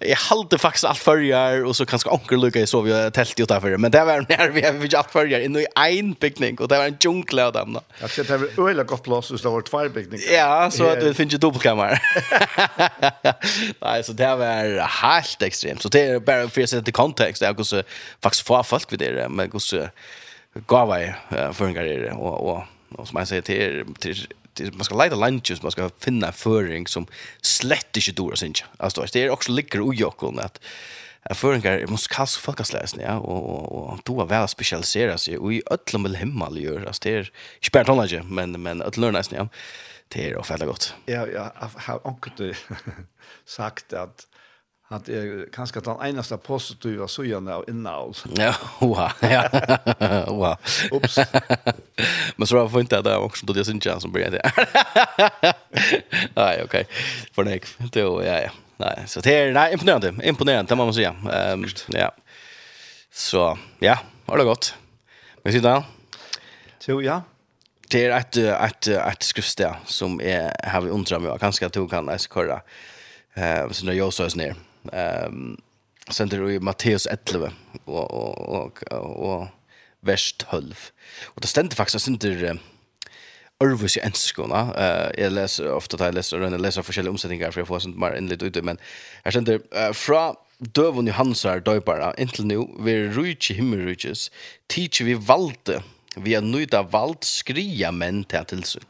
jeg 0.00 0.16
halte 0.16 0.58
faktiskt 0.58 0.84
allt 0.84 0.98
förjar 0.98 1.64
och 1.64 1.76
så 1.76 1.86
kanskje 1.86 2.10
onker 2.10 2.36
Luka 2.36 2.60
i 2.60 2.66
sov 2.66 2.88
jag 2.88 3.12
tält 3.14 3.40
utanför. 3.40 3.76
Men 3.76 3.90
det 3.90 4.04
var 4.04 4.26
när 4.28 4.48
vi 4.48 4.66
hade 4.66 4.98
alt 4.98 5.10
förjar 5.10 5.40
inn 5.40 5.56
i 5.56 5.66
en 5.74 6.14
picknick 6.14 6.60
och 6.60 6.68
det 6.68 6.78
var 6.78 6.84
en 6.84 6.96
djungel 7.00 7.38
av 7.38 7.52
dem. 7.52 7.72
da. 7.72 7.80
Jag 8.00 8.10
ser 8.10 8.24
det 8.24 8.36
var 8.36 8.68
öjla 8.68 8.82
gott 8.82 9.02
plats 9.02 9.28
så 9.28 9.34
det 9.34 9.48
var 9.48 9.62
två 9.62 9.88
picknick. 9.88 10.30
Ja, 10.30 10.70
så 10.70 10.86
att 10.86 11.00
det 11.00 11.14
finns 11.14 11.34
ju 11.34 11.38
dubbelkammare. 11.38 11.98
Nej, 13.80 14.04
så 14.04 14.12
det 14.12 14.36
var 14.36 14.86
helt 14.86 15.42
extremt. 15.42 15.82
Så 15.82 15.88
det 15.88 16.00
är 16.00 16.20
bara 16.20 16.48
för 16.48 16.62
att 16.62 16.70
sätta 16.70 16.88
i 16.88 16.92
kontext. 16.92 17.42
Jag 17.42 17.56
går 17.56 17.64
så 17.64 17.82
faktiskt 18.22 18.46
få 18.46 18.62
folk 18.62 18.92
vid 18.92 18.98
det. 18.98 19.28
Men 19.28 19.50
går 19.50 19.58
så 19.58 19.88
gav 20.66 21.14
jag 21.28 21.56
förringar 21.56 21.84
i 21.84 21.96
det 21.96 22.12
och, 22.12 22.52
och 22.52 22.62
Och 22.88 23.08
som 23.08 23.18
jag 23.18 23.28
säger 23.28 23.42
till, 23.42 23.84
till, 23.98 24.26
till 24.54 24.72
man 24.74 24.84
ska 24.84 25.02
leta 25.02 25.16
lunches, 25.16 25.62
man 25.62 25.72
ska 25.72 25.90
finna 25.98 26.26
en 26.26 26.32
föring 26.32 26.86
som 26.86 27.06
slett 27.40 27.96
inte 27.96 28.12
dårar 28.12 28.34
sin. 28.34 28.54
Alltså 28.76 29.06
det 29.12 29.22
är 29.22 29.30
också 29.30 29.52
ligger 29.52 29.94
i 29.94 29.96
jocken 29.96 30.38
att 30.38 30.60
Jag 31.28 31.90
måste 31.90 32.14
kasta 32.14 32.40
folkasläsen, 32.40 33.00
ja, 33.00 33.18
och, 33.18 33.50
och, 33.50 33.92
och 33.92 33.98
då 34.04 34.20
är 34.20 34.26
väl 34.26 34.48
specialiserat 34.48 35.20
sig, 35.20 35.38
och 35.38 35.52
i 35.52 35.62
ötlom 35.70 36.02
vill 36.02 36.14
himmel 36.14 36.62
gör, 36.62 36.84
alltså 36.86 37.00
det 37.02 37.10
är, 37.10 37.32
inte 37.54 37.70
bara 37.72 37.84
tonlager, 37.84 38.22
men, 38.22 38.62
men 38.62 38.82
ötlörnäsen, 38.82 39.38
ja, 39.38 39.48
det 40.08 40.30
är 40.30 40.36
ofta 40.36 40.66
gott. 40.66 40.94
Ja, 41.06 41.26
jag 41.26 41.52
har 41.74 42.06
också 42.06 42.52
sagt 43.44 43.92
att 43.92 44.26
Han 44.88 45.00
är 45.06 45.52
kanske 45.52 45.80
den 45.80 46.06
enaste 46.06 46.36
positiva 46.36 47.08
sujan 47.08 47.48
av 47.48 47.64
innehåll. 47.68 48.14
Ja, 48.34 48.54
oha. 48.80 49.12
Ja. 49.20 49.48
oha. 50.28 50.58
Ups. 50.90 51.18
Men 52.36 52.46
så 52.46 52.56
har 52.56 52.62
jag 52.62 52.70
fått 52.70 52.80
inte 52.80 53.02
det 53.02 53.16
också 53.16 53.46
då 53.46 53.52
det 53.52 53.64
syns 53.64 53.86
jag 53.86 54.02
som 54.02 54.12
börjar 54.12 54.30
det. 54.30 54.52
Nej, 56.34 56.62
okej. 56.64 56.86
För 57.32 57.44
nej, 57.44 57.62
då 57.78 58.24
ja 58.24 58.40
ja. 58.40 58.50
Nej, 58.76 59.02
så 59.06 59.20
det 59.20 59.34
är 59.34 59.52
nej 59.52 59.72
imponerande, 59.72 60.28
imponerande 60.28 60.68
det 60.68 60.76
man 60.76 60.86
måste 60.86 60.98
säga. 60.98 61.16
Ehm 61.32 61.66
ja. 61.88 62.12
Så 63.12 63.58
ja, 63.78 63.98
har 64.26 64.38
det 64.38 64.44
gått. 64.44 64.74
Men 65.42 65.52
sitter 65.52 65.68
där. 65.68 65.82
Så 66.78 67.02
ja. 67.02 67.22
Det 67.88 68.04
är 68.04 68.18
ett 68.18 68.36
ett 68.36 68.86
ett 68.86 69.22
skriftställe 69.22 69.76
som 69.84 70.20
är 70.20 70.68
har 70.68 70.80
vi 70.80 70.90
undrar 70.90 71.18
mig 71.18 71.38
kanske 71.40 71.66
att 71.66 71.72
du 71.72 71.88
kan 71.88 72.06
läsa 72.06 72.28
korra. 72.28 72.60
Eh, 73.34 73.70
så 73.70 73.86
när 73.86 73.92
jag 73.92 74.12
sås 74.12 74.36
ner. 74.36 74.54
Ehm 74.92 75.56
sender 76.10 76.50
i 76.50 76.60
Matteus 76.60 77.06
11 77.06 77.52
och 77.84 78.10
och 78.10 78.82
och 78.92 79.46
vers 80.00 80.34
12. 80.38 80.90
Och 81.24 81.40
det 81.40 81.48
ständer 81.48 81.76
faktiskt 81.76 82.04
synder 82.04 82.58
Örvus 83.60 83.96
i 83.96 84.00
enskona. 84.00 84.74
Eh 84.74 85.22
jag 85.22 85.32
läser 85.32 85.72
ofta 85.72 86.04
jag 86.04 86.14
läser 86.14 86.40
och 86.40 86.60
läser 86.60 86.84
olika 86.88 87.10
omsättningar 87.10 87.50
för 87.50 87.60
jag 87.60 87.68
får 87.68 87.78
sånt 87.78 87.98
mer 87.98 88.16
inlit 88.16 88.42
ute 88.42 88.62
men 88.62 88.78
här 89.24 89.30
ständer 89.30 89.54
uh, 89.54 89.92
fra 89.92 90.34
døvun 90.58 91.06
Johansar 91.06 91.60
døybara, 91.60 92.14
inntil 92.18 92.46
nu 92.46 92.62
vi 92.80 92.96
rujtje 93.08 93.56
himmelrujtjes 93.56 94.30
teach 94.68 95.00
vi 95.00 95.14
valde 95.14 95.82
vi 96.16 96.34
är 96.34 96.40
nøyda 96.40 96.80
vald 96.92 97.24
skria 97.24 97.90
menn 97.92 98.24
til 98.24 98.44
till 98.44 98.64
sig. 98.64 98.82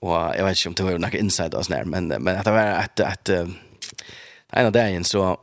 Och 0.00 0.16
jag 0.36 0.44
vet 0.44 0.66
inte 0.66 0.82
om 0.82 0.86
det 0.86 0.92
var 0.92 0.98
några 0.98 1.18
inside 1.18 1.54
oss 1.54 1.68
när 1.68 1.84
men 1.84 2.08
men 2.08 2.36
att 2.36 2.44
det 2.44 2.50
var 2.50 2.66
att 2.66 3.00
att 3.00 3.30
en 4.52 4.66
av 4.66 4.72
dagen 4.72 5.04
så 5.04 5.40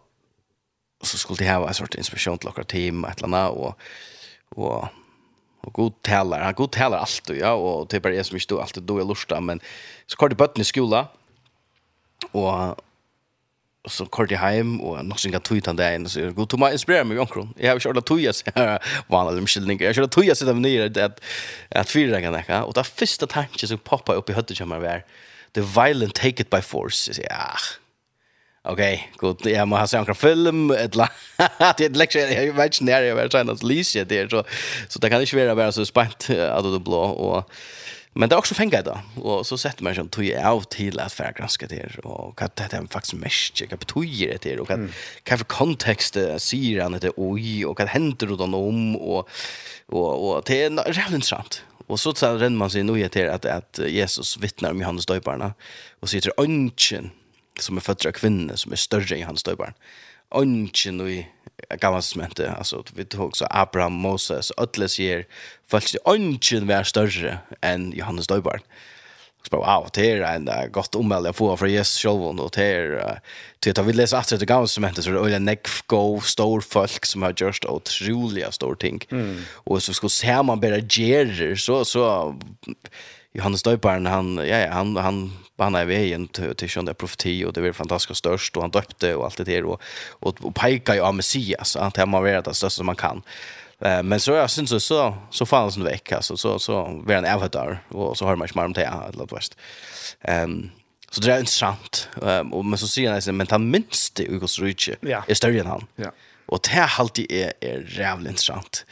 så 1.04 1.18
skulle 1.18 1.38
det 1.38 1.54
ha 1.54 1.68
en 1.68 1.74
sort 1.74 1.96
inspiration 1.96 2.38
till 2.38 2.50
våra 2.50 2.64
team 2.64 3.06
ett 3.06 3.18
eller 3.18 3.28
annat 3.28 3.52
och 3.52 3.80
och 4.50 4.88
och 5.62 5.74
god 5.74 6.02
talar 6.02 6.42
han 6.42 6.54
god 6.54 6.72
talar 6.72 6.98
allt 6.98 7.30
och 7.30 7.36
ja 7.36 7.54
och 7.54 7.90
typ 7.90 8.06
är 8.06 8.10
det 8.10 8.24
som 8.24 8.38
inte 8.38 8.54
då 8.54 8.62
alltid 8.62 8.84
då 8.84 9.00
är 9.00 9.06
lusta 9.06 9.42
men 9.42 9.60
så 10.06 10.18
kort 10.18 10.32
i 10.32 10.36
bötten 10.36 10.62
i 10.62 10.66
skola 10.66 11.08
och 12.32 12.76
och 13.82 13.92
så 13.92 14.06
kort 14.06 14.32
i 14.32 14.36
hem 14.36 14.82
och 14.82 15.06
något 15.06 15.20
som 15.20 15.32
kan 15.32 15.42
ta 15.42 15.56
ut 15.56 15.66
han 15.66 15.76
där 15.76 16.06
så 16.06 16.20
är 16.20 16.30
god 16.32 16.50
tomma 16.50 16.72
inspirerar 16.72 17.04
mig 17.04 17.20
omkring 17.20 17.54
jag 17.58 17.72
har 17.72 17.80
kört 17.80 18.06
tojas 18.06 18.44
vanliga 19.08 19.48
skildring 19.48 19.80
jag 19.82 19.96
kört 19.96 20.12
tojas 20.12 20.40
där 20.40 20.54
nere 20.54 21.06
att 21.06 21.22
att 21.70 21.90
fyra 21.90 22.22
kan 22.22 22.34
det 22.34 22.62
och 22.62 22.74
det 22.74 22.84
första 22.84 23.28
tanken 23.28 23.70
som 23.70 23.78
poppar 23.78 24.14
upp 24.14 24.30
i 24.30 24.34
höttet 24.34 24.58
kommer 24.58 24.80
vara 24.80 25.02
the 25.54 25.62
violent 25.62 26.16
take 26.16 26.42
it 26.42 26.50
by 26.50 26.62
force. 26.62 27.22
Ja 27.22 27.58
Okej, 28.62 29.12
gott. 29.18 29.46
Jag 29.46 29.68
måste 29.68 29.98
ha 29.98 30.06
en 30.08 30.16
film 30.16 30.72
eller 30.72 31.10
det 31.78 31.86
är 31.86 32.46
jag 32.46 32.54
vet 32.54 32.66
inte 32.66 32.84
när 32.84 33.02
jag 33.02 33.16
vet 33.16 33.34
inte 33.34 33.52
att 33.52 33.64
Lisa 33.64 34.04
det 34.04 34.30
så 34.30 34.44
så 34.88 35.00
det 35.00 35.10
kan 35.10 35.22
inte 35.22 35.36
vara 35.36 35.56
bara 35.56 35.72
så 35.72 35.86
spänt 35.86 36.30
att 36.30 36.64
det 36.64 36.80
blå 36.80 37.02
och 37.02 37.52
men 38.14 38.30
det 38.30 38.36
är 38.36 38.38
också 38.38 38.56
fänga 38.56 38.82
då 38.82 39.00
och 39.22 39.48
så 39.48 39.58
sätter 39.58 39.84
man 39.84 39.96
som 39.96 40.10
tog 40.10 40.26
ut 40.26 40.70
till 40.70 41.00
att 41.00 41.14
för 41.14 41.34
granska 41.38 41.68
det 41.68 41.98
och 42.04 42.42
att 42.42 42.56
det 42.56 42.74
är 42.74 42.88
faktiskt 42.92 43.14
mest 43.14 43.62
jag 43.62 43.80
betyder 43.80 44.38
det 44.42 44.60
och 44.60 44.72
att 44.72 44.80
kanske 45.24 45.46
kontext 45.46 46.14
ser 46.38 46.82
han 46.82 46.92
det 46.92 47.12
oj 47.16 47.66
och 47.66 47.80
att 47.80 47.90
händer 47.90 48.28
då 48.28 48.44
om 48.44 48.96
och 48.96 49.30
och 49.86 50.30
och 50.30 50.44
det 50.46 50.64
är 50.64 50.70
rätt 50.70 51.12
intressant 51.12 51.64
Och 51.88 52.00
så 52.00 52.14
så 52.14 52.38
renner 52.38 52.58
man 52.58 52.70
sig 52.70 52.84
nog 52.84 53.12
till 53.12 53.30
att 53.30 53.46
att 53.46 53.80
Jesus 53.88 54.38
vittnar 54.38 54.72
om 54.72 54.80
Johannes 54.82 55.06
döparna 55.06 55.54
och 56.00 56.10
sitter 56.10 56.32
ungen 56.38 57.12
som 57.62 57.78
är 57.78 57.82
født 57.82 58.06
av 58.06 58.12
kvinnor 58.12 58.56
som 58.56 58.72
är 58.72 58.76
större 58.80 59.18
enn 59.18 59.26
hans 59.26 59.44
döjbarn. 59.44 59.74
Ongen 60.30 61.02
i 61.08 61.28
gamla 61.80 62.02
testamentet, 62.02 62.50
alltså 62.58 62.84
vi 62.94 63.06
tog 63.06 63.38
så 63.38 63.48
Abraham, 63.50 63.94
Moses, 63.94 64.52
Ötles 64.58 65.00
ger 65.00 65.26
följt 65.68 65.88
sig 65.88 66.00
ongen 66.04 66.68
var 66.68 66.84
större 66.84 67.40
än 67.62 67.92
Johannes 67.92 68.28
döjbarn. 68.28 68.62
Och 69.40 69.46
så 69.46 69.58
bara, 69.58 69.80
wow, 69.80 69.90
det 69.94 70.12
är 70.12 70.22
en 70.22 70.50
uh, 70.50 70.66
gott 70.72 70.96
omväl 70.96 71.26
jag 71.26 71.36
får 71.36 71.58
från 71.58 71.72
Jesus 71.72 72.02
själv 72.02 72.22
och 72.22 72.52
det 72.52 72.64
är 72.64 73.20
uh, 73.76 73.86
vi 73.86 73.94
läser 73.94 74.18
att 74.18 74.40
det 74.40 74.46
gamla 74.46 74.68
testamentet 74.68 75.04
så 75.04 75.12
det 75.12 75.20
är 75.20 75.36
en 75.36 75.46
nekv 75.46 76.20
stor 76.24 76.62
folk 76.62 77.06
som 77.06 77.22
har 77.22 77.34
gjort 77.38 77.66
otroliga 77.66 78.52
stor 78.52 78.76
ting. 78.76 79.06
Mm. 79.12 79.42
Och 79.54 79.84
så 79.84 79.94
ska 79.94 80.10
se 80.10 80.44
man 80.44 80.60
bara 80.60 80.78
ger 80.78 81.56
så 81.56 81.86
så 81.86 82.36
Johannes 83.34 83.64
Döparen 83.64 84.06
han 84.06 84.38
ja, 84.38 84.58
ja 84.58 84.72
han 84.72 84.96
han 84.96 85.32
han 85.58 85.76
är 85.76 85.86
vägen 85.86 86.28
till 86.28 86.56
till 86.56 86.70
sjön 86.70 86.96
profeti 86.96 87.46
och 87.46 87.54
det 87.54 87.62
var 87.62 87.72
fantastiskt 87.72 88.18
störst 88.18 88.56
och 88.58 88.64
han 88.64 88.72
döpte 88.72 89.16
och 89.16 89.26
allt 89.26 89.38
det 89.38 89.44
där 89.44 89.66
och 89.66 89.82
och, 90.10 90.46
och 90.46 90.56
pekar 90.56 90.94
ju 90.94 91.02
av 91.02 91.16
Messias 91.16 91.76
att 91.76 91.98
han 91.98 92.14
har 92.14 92.22
varit 92.22 92.46
det 92.46 92.54
största 92.54 92.70
som 92.78 92.86
man 92.86 92.96
kan. 92.96 93.22
Eh 93.82 94.04
men 94.04 94.20
så 94.20 94.32
jag 94.32 94.50
syns 94.50 94.70
så 94.70 94.80
så, 94.80 95.18
så 95.30 95.46
fanns 95.46 95.78
en 95.78 95.84
vecka 95.84 96.22
så 96.22 96.38
så 96.38 96.60
så 96.60 97.02
var 97.06 97.16
en 97.16 97.26
avatar 97.26 97.84
och 97.90 98.18
så 98.18 98.26
har 98.26 98.36
man 98.36 98.48
smart 98.48 98.66
om 98.66 98.74
det 98.74 99.12
låt 99.14 99.32
värst. 99.32 99.58
Ehm 100.22 100.70
så 101.12 101.22
det 101.22 101.34
är 101.34 101.40
intressant 101.40 102.10
ehm 102.24 102.54
och 102.54 102.66
men 102.66 102.78
så 102.78 102.88
ser 102.88 103.04
jag 103.04 103.34
men 103.34 103.48
han 103.50 103.70
minst 103.70 104.16
det 104.16 104.30
Hugo 104.30 104.48
Ja. 105.02 105.24
är 105.28 105.34
större 105.34 105.60
än 105.60 105.66
han. 105.66 105.86
Ja. 105.96 106.12
Och 106.46 106.60
det 106.64 106.70
här 106.70 106.94
alltid 107.00 107.32
är 107.32 107.54
är 107.62 108.00
jävligt 108.00 108.30
intressant. 108.30 108.86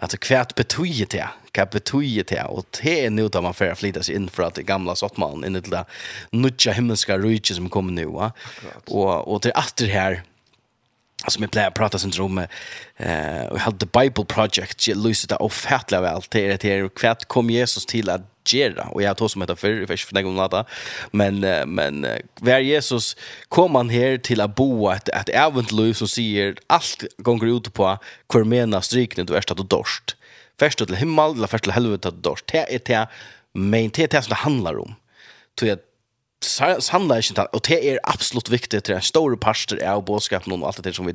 Alltså 0.00 0.16
kvärt 0.16 0.54
betyder 0.54 1.06
det. 1.06 1.28
kan 1.52 1.66
betyder 1.70 2.24
det? 2.36 2.44
Och 2.44 2.64
det 2.82 3.04
är 3.04 3.10
nu 3.10 3.28
där 3.28 3.42
man 3.42 3.54
får 3.54 3.74
flytta 3.74 4.02
sig 4.02 4.14
in 4.14 4.28
för 4.28 4.42
att 4.42 4.54
det 4.54 4.62
gamla 4.62 4.96
sottmannen 4.96 5.44
in 5.44 5.56
i 5.56 5.60
det 5.60 5.70
där 5.70 5.84
nutja 6.30 6.72
himmelska 6.72 7.18
riket 7.18 7.56
som 7.56 7.68
kommer 7.68 7.92
nu. 7.92 8.06
Va? 8.06 8.32
Och, 8.86 9.32
och 9.32 9.40
det 9.40 9.48
är 9.48 9.58
här 9.86 10.22
som 11.28 11.42
jag 11.42 11.50
plejer 11.50 11.70
prata 11.70 11.98
sin 11.98 12.10
om 12.10 12.46
eh, 12.96 13.46
och 13.50 13.58
hade 13.58 13.86
Bible 13.86 14.24
Project 14.24 14.88
jag 14.88 14.96
lyser 14.96 15.28
det 15.28 15.36
ofattliga 15.36 16.00
väl 16.00 16.22
till 16.22 16.56
det 16.60 16.64
här 16.64 16.88
kvärt 16.88 17.24
kom 17.24 17.50
Jesus 17.50 17.86
till 17.86 18.10
att 18.10 18.39
gjøre, 18.52 18.88
og 18.92 19.00
jeg 19.02 19.10
har 19.10 19.18
tog 19.18 19.30
som 19.30 19.44
heter 19.44 19.58
før, 19.58 19.80
jeg 19.80 19.88
vet 19.88 20.00
ikke 20.00 20.12
for 20.12 20.66
men, 21.12 21.40
men 21.66 22.06
hver 22.42 22.58
Jesus 22.58 23.14
kom 23.48 23.74
han 23.78 23.90
her 23.90 24.18
til 24.18 24.42
å 24.42 24.48
bo 24.48 24.88
et, 24.90 25.08
et 25.14 25.32
eventliv 25.34 25.94
som 25.94 26.10
sier 26.10 26.58
alt 26.68 27.06
gonger 27.22 27.56
ut 27.56 27.72
på 27.72 27.94
hver 28.32 28.44
mena 28.44 28.80
strykning 28.80 29.26
du 29.26 29.34
er 29.34 29.40
stad 29.46 29.60
och 29.60 29.66
dorst. 29.66 30.16
först 30.60 30.78
till 30.78 30.96
himmel, 30.96 31.32
eller 31.36 31.46
først 31.46 31.64
till 31.64 31.72
helvete 31.72 32.08
at 32.08 32.22
dorst. 32.22 32.46
Det 32.52 32.74
är 32.74 32.80
det, 32.86 33.08
men 33.52 33.90
det 33.90 34.02
är 34.02 34.08
det 34.08 34.22
som 34.22 34.30
det 34.30 34.36
handlar 34.36 34.78
om. 34.78 34.94
Så 35.58 35.66
jag 35.66 35.78
samlar 36.78 37.30
inte 37.30 37.42
och 37.42 37.60
det 37.68 37.90
är 37.90 37.98
absolut 38.02 38.48
viktigt 38.48 38.84
det 38.84 38.94
är 38.94 39.00
stora 39.00 39.36
pastor 39.36 39.82
är 39.82 39.94
och 39.94 40.04
boskap 40.04 40.46
någon 40.46 40.64
allt 40.64 40.82
det 40.82 40.92
som 40.92 41.06
vi 41.06 41.14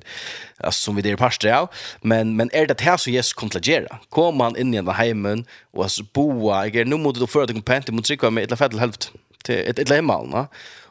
alltså, 0.57 0.82
som 0.84 0.95
vi 0.95 1.01
det 1.01 1.11
är 1.11 1.15
pastor 1.15 1.49
är 1.49 1.67
men 2.01 2.36
men 2.36 2.49
är 2.53 2.65
det 2.65 2.82
här 2.82 2.97
så 2.97 3.09
yes 3.09 3.34
kontlagera 3.34 3.99
kommer 4.09 4.32
man 4.32 4.57
in 4.57 4.73
i 4.73 4.78
den 4.78 4.88
hemmen 4.88 5.45
och 5.71 5.91
så 5.91 6.03
boa? 6.13 6.65
Jag 6.65 6.76
är 6.76 6.86
nu 6.86 6.97
mode 6.97 7.19
då 7.19 7.28
för 7.28 7.43
att 7.43 7.51
kompent 7.51 7.89
mot 7.89 8.07
sig 8.07 8.17
med 8.32 8.51
ett 8.51 8.59
fädel 8.59 8.80
halvt 8.80 9.11
till 9.43 9.69
ett 9.69 9.80
ett 9.80 9.89
hemma 9.89 10.23
va 10.23 10.47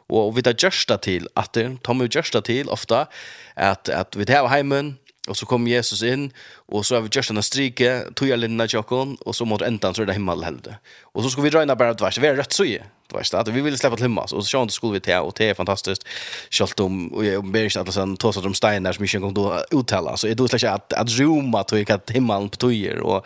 och 0.07 0.37
vi 0.37 0.43
tar 0.43 0.55
justa 0.63 0.97
till 0.97 1.27
att 1.33 1.53
det 1.53 1.81
tar 1.81 1.93
vi 1.93 2.07
justa 2.11 2.41
till 2.41 2.69
ofta 2.69 3.07
att 3.53 3.89
att 3.89 4.15
vi 4.15 4.23
det 4.23 4.33
här 4.33 4.47
hemmen 4.47 4.95
Och 5.27 5.37
så 5.37 5.45
kom 5.45 5.67
Jesus 5.67 6.03
in 6.03 6.31
och 6.55 6.85
så 6.85 6.95
har 6.95 7.01
vi 7.01 7.09
just 7.11 7.29
en 7.29 7.43
strike, 7.43 8.03
tog 8.13 8.27
jag 8.27 8.39
linna 8.39 8.67
tjockon 8.67 9.15
och 9.15 9.35
så 9.35 9.45
mot 9.45 9.61
ändan 9.61 9.93
så 9.93 10.01
är 10.01 10.05
det 10.05 10.13
himmel 10.13 10.43
helde. 10.43 10.77
Och 11.01 11.23
så 11.23 11.29
ska 11.29 11.41
vi 11.41 11.49
röna 11.49 11.75
bara 11.75 11.93
tvärs. 11.93 12.17
Vi 12.17 12.27
är 12.27 12.35
rätt 12.35 12.53
så 12.53 12.65
ju. 12.65 12.79
Tvärs 13.11 13.33
att 13.33 13.47
vi 13.47 13.61
vill 13.61 13.77
släppa 13.77 13.95
till 13.95 14.05
himmel 14.05 14.23
och 14.23 14.45
så 14.45 14.57
sjön 14.57 14.69
skulle 14.69 14.93
vi 14.93 14.99
ta 14.99 15.21
och 15.21 15.33
det 15.37 15.49
är 15.49 15.53
fantastiskt. 15.53 16.07
Schalt 16.49 16.79
om 16.79 17.13
och 17.13 17.25
jag 17.25 17.45
ber 17.45 17.63
inte 17.63 17.81
att 17.81 17.93
sen 17.93 18.17
ta 18.17 18.33
så 18.33 18.41
de 18.41 18.53
stenar 18.53 18.93
som 18.93 19.03
inte 19.03 19.19
kan 19.19 19.33
då 19.33 19.63
uttala 19.71 20.17
så 20.17 20.27
är 20.27 20.35
då 20.35 20.47
släppa 20.47 20.73
att 20.73 20.93
att 20.93 21.19
roma 21.19 21.63
tog 21.63 21.91
att 21.91 22.09
himmelen 22.09 22.49
på 22.49 22.57
tojer 22.57 22.99
och 22.99 23.25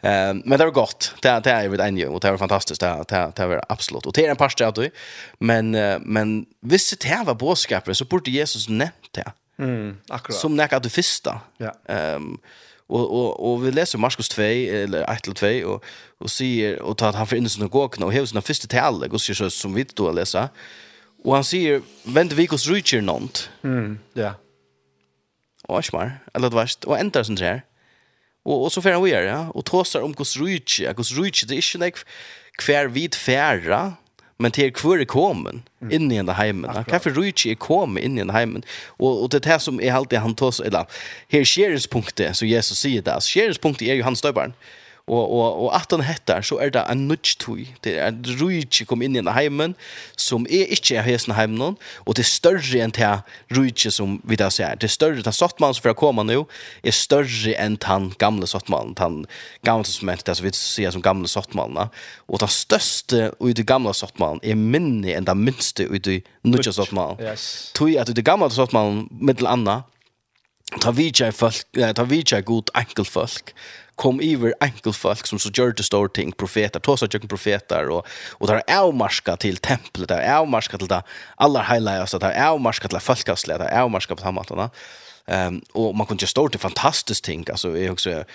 eh 0.00 0.34
men 0.44 0.58
det 0.58 0.64
var 0.64 0.70
gott. 0.70 1.14
Det 1.22 1.40
det 1.44 1.50
är 1.50 1.68
vid 1.68 1.80
en 1.80 2.08
och 2.08 2.20
det 2.20 2.30
var 2.30 2.38
fantastiskt 2.38 2.80
det 2.80 3.04
det 3.08 3.32
det 3.36 3.46
var 3.46 3.64
absolut. 3.68 4.06
Och 4.06 4.12
det 4.12 4.26
är 4.26 4.30
en 4.30 4.36
pastor 4.36 4.64
att 4.64 4.78
men 5.38 5.70
men 6.00 6.46
visst 6.60 7.00
det 7.00 7.22
var 7.26 7.34
boskapen 7.34 7.94
så 7.94 8.04
borde 8.04 8.30
Jesus 8.30 8.68
nämnt 8.68 9.12
det 9.12 9.32
Mm, 9.58 9.96
akkurat. 10.08 10.38
Som 10.38 10.56
nekka 10.56 10.78
det 10.80 10.90
första. 10.90 11.40
Ja. 11.58 11.72
Ehm 11.88 12.22
um, 12.22 12.38
och 12.86 13.10
och 13.10 13.52
och 13.52 13.66
vi 13.66 13.70
läser 13.70 13.98
Markus 13.98 14.28
2 14.28 14.42
eller 14.42 15.12
1 15.12 15.26
eller 15.26 15.62
2 15.62 15.68
och 15.68 15.84
och 16.18 16.30
ser 16.30 16.82
och 16.82 16.98
tar 16.98 17.08
att 17.08 17.14
han 17.14 17.26
för 17.26 17.36
in 17.36 17.48
sina 17.48 17.66
gåkna 17.66 18.06
och 18.06 18.12
hevs 18.12 18.28
sina 18.28 18.42
första 18.42 18.66
tal 18.68 19.04
och 19.04 19.20
så 19.20 19.50
som 19.50 19.74
vi 19.74 19.86
då 19.94 20.12
läsa. 20.12 20.48
Och 21.24 21.34
han 21.34 21.44
säger 21.44 21.82
vänt 22.04 22.32
vi 22.32 22.46
kus 22.46 22.68
reacher 22.68 23.00
nånt. 23.00 23.50
Mm, 23.62 23.98
ja. 24.12 24.34
Och 25.68 25.84
smar 25.84 26.18
eller 26.34 26.50
det 26.50 26.56
värst 26.56 26.84
och 26.84 26.98
ändrar 26.98 27.22
sånt 27.22 27.38
där. 27.38 27.62
Och 28.44 28.64
och 28.64 28.72
så 28.72 28.82
får 28.82 28.90
han 28.90 29.08
göra 29.08 29.24
ja 29.24 29.50
och 29.54 29.64
tåsar 29.64 30.00
om 30.00 30.14
kos 30.14 30.36
reach, 30.36 30.80
kos 30.96 31.18
reach 31.18 31.44
det 31.44 31.54
är 31.54 31.56
inte 31.56 31.78
nek 31.78 31.96
kvar 32.58 32.86
vid 32.86 33.14
färra 33.14 33.92
men 34.36 34.50
till 34.50 34.72
kvar 34.72 34.98
är 34.98 35.04
kommen 35.04 35.62
in 35.90 36.12
i 36.12 36.16
den 36.16 36.28
hemmen. 36.28 36.84
Kaffe 36.84 37.10
Ruchi 37.10 37.50
är 37.50 37.54
kommen 37.54 38.02
in 38.02 38.18
i 38.18 38.20
den 38.20 38.30
hemmen. 38.30 38.62
Och 38.86 39.22
och 39.22 39.28
det 39.28 39.44
här 39.44 39.58
som 39.58 39.80
är 39.80 39.92
alltid 39.92 40.18
han 40.18 40.34
tar 40.34 40.64
eller 40.66 40.86
här 41.28 41.44
skärspunkter 41.44 42.32
så 42.32 42.46
Jesus 42.46 42.78
säger 42.78 43.02
det. 43.02 43.20
Skärspunkter 43.20 43.86
är 43.86 43.94
ju 43.94 44.02
hans 44.02 44.18
stöbarn. 44.18 44.44
Mm 44.44 44.54
Og, 45.04 45.20
og, 45.20 45.56
og 45.66 45.74
at 45.76 45.90
han 45.92 46.00
hettar, 46.00 46.40
så 46.40 46.56
er 46.64 46.70
det 46.72 46.80
en 46.88 47.02
nudgetui. 47.10 47.66
Det 47.84 47.98
er 47.98 48.06
en 48.08 48.22
rujtje 48.40 48.86
kom 48.88 49.02
inn 49.04 49.18
i 49.18 49.20
en 49.20 49.28
heimen, 49.36 49.74
som 50.16 50.46
er 50.48 50.70
ikke 50.72 50.96
er 50.96 51.04
hesen 51.04 51.34
heimen, 51.36 51.76
og 52.06 52.16
det 52.16 52.24
er 52.24 52.30
større 52.30 52.80
enn 52.80 52.94
det 52.96 53.10
rujtje 53.52 53.92
som 53.92 54.16
vi 54.24 54.38
da 54.40 54.48
ser. 54.48 54.78
Det 54.80 54.88
er 54.88 54.94
større, 54.94 55.20
den 55.20 55.36
sottmannen 55.36 55.76
som 55.76 55.84
får 55.84 55.98
komme 56.00 56.24
nå, 56.24 56.46
er 56.80 56.96
større 56.96 57.52
enn 57.60 57.76
den 57.84 58.08
gamle 58.22 58.48
sottmannen, 58.48 58.96
den 58.96 59.20
gamle 59.68 59.84
som 59.84 60.08
er 60.08 60.24
det 60.24 60.38
som 60.38 60.48
vi 60.48 60.54
sier 60.56 60.96
som 60.96 61.04
gamle 61.04 61.28
sottmannen. 61.28 61.92
Og 62.24 62.40
den 62.40 62.56
største 62.56 63.28
i 63.44 63.52
det 63.52 63.68
gamle 63.68 63.92
sottmannen 63.92 64.40
er 64.40 64.56
minne 64.56 65.12
enn 65.12 65.28
den 65.28 65.44
minste 65.44 65.84
i 65.84 66.00
det 66.00 66.22
nudje 66.48 66.72
sottmannen. 66.72 67.20
Yes. 67.20 67.74
Tui 67.76 67.98
at 68.00 68.08
i 68.08 68.16
det 68.16 68.24
gamle 68.24 68.48
sottmannen, 68.48 69.04
mittel 69.20 69.52
anna, 69.52 69.82
ta 70.80 70.96
vidtja 70.96 71.28
folk, 71.36 71.66
ta 71.76 72.08
vidtja 72.08 72.40
god 72.40 72.72
enkel 72.80 73.04
folk, 73.04 73.52
kom 74.00 74.20
iver 74.22 74.54
enkelfolk 74.64 75.28
som 75.28 75.38
så 75.38 75.52
gjør 75.54 75.74
det 75.78 75.86
store 75.86 76.10
ting, 76.14 76.32
profeter, 76.34 76.82
tås 76.82 77.04
av 77.04 77.12
gjør 77.12 77.28
profeter, 77.30 77.90
og, 77.94 78.08
og 78.40 78.50
det 78.50 78.58
er 78.58 78.80
avmarska 78.80 79.36
til 79.42 79.60
tempelet, 79.62 80.08
det 80.10 80.18
er 80.18 80.40
avmarska 80.40 80.80
til 80.80 80.90
det 80.90 81.02
aller 81.38 81.68
heilige, 81.68 82.08
det 82.18 82.32
er 82.32 82.50
avmarska 82.50 82.90
til 82.90 82.98
det 82.98 83.06
folkeslige, 83.06 83.60
det 83.62 83.70
er 83.70 83.84
avmarska 83.84 84.18
på 84.18 84.34
den. 84.34 84.68
Um, 85.24 85.62
og 85.72 85.94
man 85.96 86.06
kunne 86.06 86.20
gjøre 86.20 86.34
store 86.34 86.52
til 86.52 86.60
fantastisk 86.60 87.24
ting, 87.24 87.46
altså 87.48 87.72
jeg 87.78 87.94
husker 87.94 88.26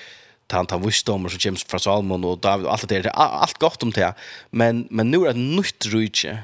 han 0.50 0.66
tar 0.66 0.82
visdommer 0.82 1.30
som 1.30 1.42
kommer 1.44 1.70
fra 1.70 1.78
Salmon 1.78 2.24
og 2.26 2.40
David 2.42 2.66
og 2.66 2.74
alt 2.74 2.88
det 2.88 2.90
der, 2.90 3.04
det 3.06 3.12
er 3.14 3.42
alt 3.44 3.60
godt 3.62 3.84
om 3.86 3.92
det, 3.94 4.14
men, 4.50 4.88
men 4.90 5.12
nu 5.12 5.24
er 5.26 5.38
det 5.38 5.44
nytt 5.44 5.86
rydtje, 5.94 6.40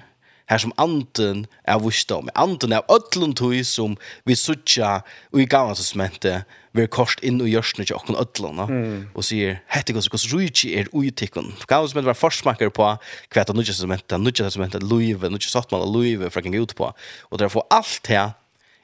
her 0.46 0.58
som 0.58 0.74
anten 0.78 1.48
är 1.64 1.80
visdom. 1.80 2.30
Anten 2.36 2.74
er 2.74 2.86
ödlun 2.90 3.34
tog 3.34 3.66
som 3.66 3.98
vi 4.26 4.36
suttja 4.36 5.02
og 5.32 5.42
i 5.42 5.46
gamla 5.46 5.76
som 5.76 6.02
inte 6.02 6.44
vi 6.76 6.88
kost 6.88 7.24
inn 7.24 7.42
og 7.42 7.48
görs 7.48 7.78
nu 7.78 7.86
till 7.86 7.96
åkken 7.96 8.16
ödlun. 8.16 8.60
Mm. 8.60 9.08
og 9.16 9.24
sier 9.24 9.62
hette 9.68 9.94
gos 9.94 10.10
gos 10.10 10.28
rujtji 10.34 10.76
er 10.78 10.88
uitikon. 10.94 11.54
Gamla 11.68 11.88
som 11.88 12.00
inte 12.00 12.08
var 12.08 12.14
försmakare 12.14 12.70
på 12.70 12.84
hva 12.84 13.42
er 13.42 13.54
nudja 13.54 13.74
som 13.74 13.92
inte, 13.92 14.18
nudja 14.18 14.50
som 14.50 14.64
inte 14.64 14.80
luive, 14.80 15.30
nudja 15.30 15.50
sottman 15.50 15.82
och 15.82 15.94
luive 15.94 16.30
for 16.30 16.42
å 16.42 16.44
gänga 16.44 16.62
ut 16.62 16.76
på. 16.76 16.94
Og 17.32 17.40
det 17.40 17.46
er 17.46 17.62
allt 17.70 18.08
här 18.08 18.32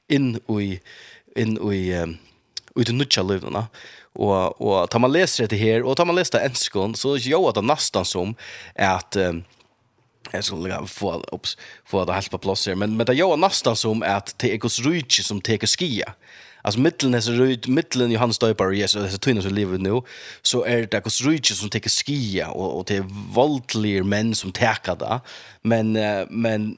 in 0.09 0.39
och 0.47 0.62
i 0.62 0.80
in 1.36 1.57
och 1.57 1.76
i 1.76 2.18
ut 2.76 2.89
i 2.89 2.93
nutja 2.93 3.24
lövnarna. 3.24 3.68
Og, 4.16 4.62
og 4.62 4.89
tar 4.89 4.99
man 4.99 5.12
läser 5.12 5.47
det 5.47 5.57
här, 5.57 5.84
och 5.84 5.97
tar 5.97 6.05
man 6.05 6.16
läser 6.16 6.39
det 6.39 6.45
enskon, 6.45 6.95
så 6.95 7.18
gör 7.18 7.53
det 7.53 7.62
nästan 7.62 8.05
som 8.05 8.36
att 8.76 9.16
um, 9.16 9.43
Jag 10.32 10.43
skulle 10.43 10.88
få 10.88 11.23
ups 11.32 11.57
få 11.86 12.05
det 12.05 12.13
helt 12.13 12.32
på 12.32 12.38
plats 12.38 12.67
här 12.67 12.75
men 12.75 12.97
men 12.97 13.05
det 13.05 13.13
gör 13.13 13.38
nästan 13.38 13.75
som 13.75 14.03
att 14.03 14.36
det 14.38 14.53
är 14.53 14.57
gos 14.57 14.79
rutsch 14.79 15.23
som 15.23 15.41
tar 15.41 15.65
skia. 15.67 16.13
Alltså 16.63 16.79
mitten 16.79 17.13
är 17.13 17.21
rut 17.21 17.67
mitten 17.67 18.11
Johannes 18.11 18.39
Döpare 18.39 18.77
yes 18.77 18.93
det 18.93 18.99
är 18.99 19.17
tunna 19.17 19.41
som 19.41 19.53
lever 19.53 19.77
nu 19.77 20.01
så 20.41 20.65
är 20.65 20.88
det 20.91 21.03
gos 21.03 21.21
rutsch 21.21 21.53
som 21.53 21.69
tar 21.69 21.89
skia 21.89 22.47
och 22.49 22.77
och 22.77 22.86
det 22.86 22.95
är 22.95 23.05
våldliga 23.34 24.03
män 24.03 24.36
som 24.36 24.51
tar 24.51 24.95
det 24.95 25.19
men 25.61 25.93
men 26.29 26.77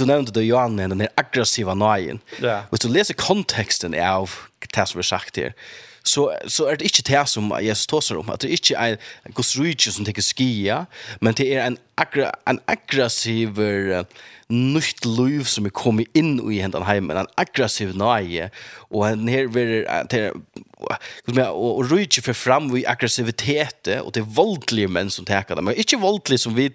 du 0.00 0.06
nevnte 0.06 0.32
det 0.32 0.44
Johan 0.44 0.76
den 0.76 1.08
aggressiva 1.14 1.74
nøyen. 1.74 2.20
Ja. 2.40 2.62
Hvis 2.70 2.80
du 2.80 2.88
leser 2.88 3.14
konteksten 3.14 3.94
av 3.94 4.30
det 4.74 4.86
som 4.88 4.98
er 4.98 5.02
sagt 5.02 5.36
her, 5.36 5.52
så 6.02 6.32
så 6.46 6.66
är 6.66 6.76
det 6.76 6.84
inte 6.84 7.12
det 7.12 7.28
som 7.28 7.58
Jesus 7.60 7.86
talar 7.86 8.20
om 8.20 8.30
att 8.30 8.40
det 8.40 8.48
inte 8.48 8.74
är 8.74 8.98
Guds 9.24 9.56
rike 9.56 9.90
som 9.90 10.04
tänker 10.04 10.22
skia 10.22 10.86
men 11.20 11.34
det 11.34 11.54
är 11.54 11.66
en 11.66 11.76
aggra 11.94 12.34
en 12.44 12.60
aggressiv 12.64 13.60
uh, 13.60 14.02
nytt 14.48 15.04
liv 15.04 15.44
som 15.44 15.66
är 15.66 15.70
kommit 15.70 16.16
in 16.16 16.52
i 16.52 16.60
händan 16.60 16.82
hemmen 16.82 17.16
en 17.16 17.26
aggressiv 17.34 17.96
nöje 17.96 18.50
och 18.76 19.08
en 19.08 19.28
här 19.28 19.46
vill 19.46 19.86
det 20.08 20.32
hur 21.26 21.34
mer 21.34 21.50
och 21.50 21.90
rike 21.90 22.22
för 22.22 22.32
fram 22.32 22.72
vi 22.72 22.86
aggressivitet 22.86 23.88
och 24.02 24.12
det 24.12 24.20
våldliga 24.20 24.88
män 24.88 25.10
som 25.10 25.24
tar 25.24 25.54
det 25.56 25.62
men 25.62 25.74
inte 25.74 25.96
våldligt 25.96 26.40
som 26.40 26.54
vi 26.54 26.72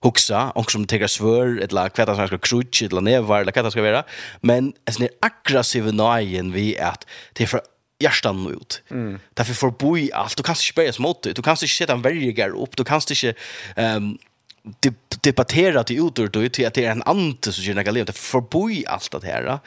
huxa 0.00 0.50
och 0.50 0.70
som 0.70 0.86
tar 0.86 1.06
svör 1.06 1.58
eller 1.58 1.88
kvätta 1.88 2.16
som 2.16 2.26
ska 2.26 2.38
krutch 2.38 2.82
eller 2.82 3.00
nevar 3.00 3.40
eller 3.40 3.52
kvätta 3.52 3.70
ska 3.70 3.82
vara 3.82 4.04
men 4.40 4.72
en 4.84 4.92
sån 4.94 5.08
aggressiv 5.20 5.94
nöjen 5.94 6.52
vi 6.52 6.78
att 6.78 7.06
det 7.32 7.42
är 7.44 7.48
för 7.48 7.60
hjärtan 8.04 8.46
ut. 8.46 8.82
Mm. 8.90 9.18
Därför 9.34 9.54
får 9.54 9.70
bo 9.70 9.98
i 9.98 10.12
allt. 10.12 10.36
Du 10.36 10.42
kan 10.42 10.52
inte 10.52 10.62
spela 10.62 10.92
mot 10.98 11.22
det. 11.22 11.32
Du 11.32 11.42
kan 11.42 11.52
inte 11.52 11.68
sätta 11.68 11.92
en 11.92 12.02
värjigare 12.02 12.50
upp. 12.50 12.76
Du 12.76 12.84
kan 12.84 13.00
inte... 13.10 13.34
Um, 13.76 14.18
debatterat 15.20 15.90
i 15.90 15.94
utor 15.94 16.28
då 16.28 16.48
till 16.48 16.66
att 16.66 16.74
det 16.74 16.84
är 16.84 16.90
en 16.90 17.02
ante 17.02 17.52
så 17.52 17.62
gärna 17.62 17.84
kan 17.84 17.94
leva 17.94 18.12
förbi 18.12 18.84
allt 18.86 19.10
det 19.10 19.26
här 19.26 19.58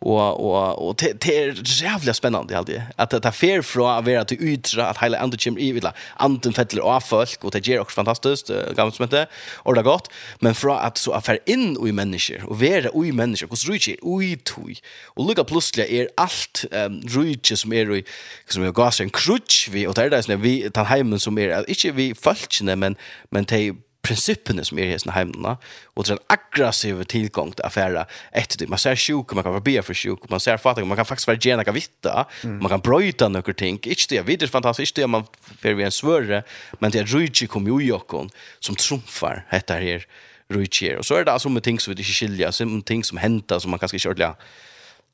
och 0.00 0.40
och 0.40 0.88
och 0.88 0.96
det 0.96 1.28
är 1.28 1.82
jävla 1.82 2.14
spännande 2.14 2.58
alltid. 2.58 2.82
Att 2.96 3.10
det 3.10 3.24
är 3.24 3.30
fair 3.30 3.62
från 3.62 3.98
att 3.98 4.04
vara 4.04 4.24
till 4.24 4.42
ytra 4.42 4.86
att 4.86 4.98
hela 4.98 5.18
andra 5.18 5.38
chim 5.38 5.58
i 5.58 5.72
villa 5.72 5.92
anten 6.16 6.52
fettler 6.52 6.82
och 6.82 7.02
folk 7.02 7.44
och 7.44 7.50
det 7.50 7.66
ger 7.66 7.80
också 7.80 7.94
fantastiskt 7.94 8.50
gammalt 8.76 8.94
som 8.94 9.02
inte 9.02 9.26
och 9.54 9.74
det 9.74 9.82
gott 9.82 10.10
men 10.38 10.54
från 10.54 10.78
att 10.78 10.98
så 10.98 11.12
affär 11.12 11.38
in 11.46 11.76
och 11.76 11.88
i 11.88 11.92
människor 11.92 12.44
och 12.44 12.62
vara 12.62 13.06
i 13.06 13.12
människor 13.12 13.48
hur 13.48 13.72
rich 13.72 13.88
i 13.88 14.36
tui 14.36 14.76
och 15.04 15.28
lucka 15.28 15.44
plötsligt 15.44 15.90
är 15.90 16.08
allt 16.16 16.64
rich 17.08 17.52
som 17.60 17.72
är 17.72 18.02
som 18.48 18.62
är 18.62 18.72
gasen 18.72 19.10
krutch 19.10 19.68
vi 19.68 19.86
och 19.86 19.94
där 19.94 20.10
där 20.10 20.36
vi 20.36 20.70
tar 20.70 20.84
hem 20.84 21.18
som 21.18 21.38
är 21.38 21.70
inte 21.70 21.90
vi 21.90 22.14
falskne 22.14 22.76
men 22.76 22.96
men 23.30 23.44
det 23.44 23.74
prinsippene 24.08 24.64
som 24.64 24.78
er 24.80 24.88
i 24.88 24.94
hesten 24.94 25.12
heimene, 25.14 25.54
og 25.94 26.06
til 26.06 26.16
en 26.16 26.22
aggressiv 26.32 27.02
tilgang 27.12 27.52
til 27.56 27.66
affæra 27.66 28.06
etter 28.36 28.62
det. 28.62 28.70
Man 28.72 28.80
ser 28.80 28.98
sjuk, 28.98 29.34
man 29.36 29.44
kan 29.46 29.54
være 29.58 29.66
bia 29.66 29.84
for 29.84 29.98
sjuk, 29.98 30.24
man 30.32 30.42
ser 30.42 30.60
fattig, 30.62 30.86
man 30.88 30.98
kan 30.98 31.08
faktisk 31.08 31.28
være 31.28 31.42
gjerne, 31.44 31.66
kan 31.68 31.76
vitte, 31.76 32.14
mm. 32.42 32.60
man 32.62 32.72
kan 32.72 32.84
brøyta 32.84 33.28
noen 33.32 33.58
ting. 33.58 33.80
Ikke 33.84 34.08
det, 34.14 34.24
videre 34.28 34.52
fantastisk, 34.52 34.92
ikke 34.92 35.04
det 35.04 35.10
man 35.18 35.28
får 35.62 35.76
vi 35.78 35.86
en 35.86 35.94
svøre, 35.94 36.42
men 36.80 36.94
det 36.94 37.04
er 37.04 37.12
rujtje 37.12 37.50
kom 37.52 37.68
jo 37.68 37.80
i 37.82 37.92
okken 37.94 38.32
som 38.64 38.78
trumfar 38.78 39.44
dette 39.52 39.76
her 39.82 40.08
rujtje. 40.54 40.96
Og 40.98 41.04
så 41.04 41.18
er 41.18 41.28
det 41.28 41.36
altså 41.36 41.52
med 41.52 41.66
ting 41.66 41.80
som 41.80 41.92
vi 41.92 42.00
ikke 42.00 42.22
skiljer, 42.22 42.56
som 42.56 42.78
er 42.78 42.88
ting 42.88 43.04
som 43.04 43.20
henter, 43.20 43.60
som 43.60 43.70
man 43.74 43.82
kanskje 43.82 44.00
ikke 44.00 44.16
ordentlig 44.16 44.34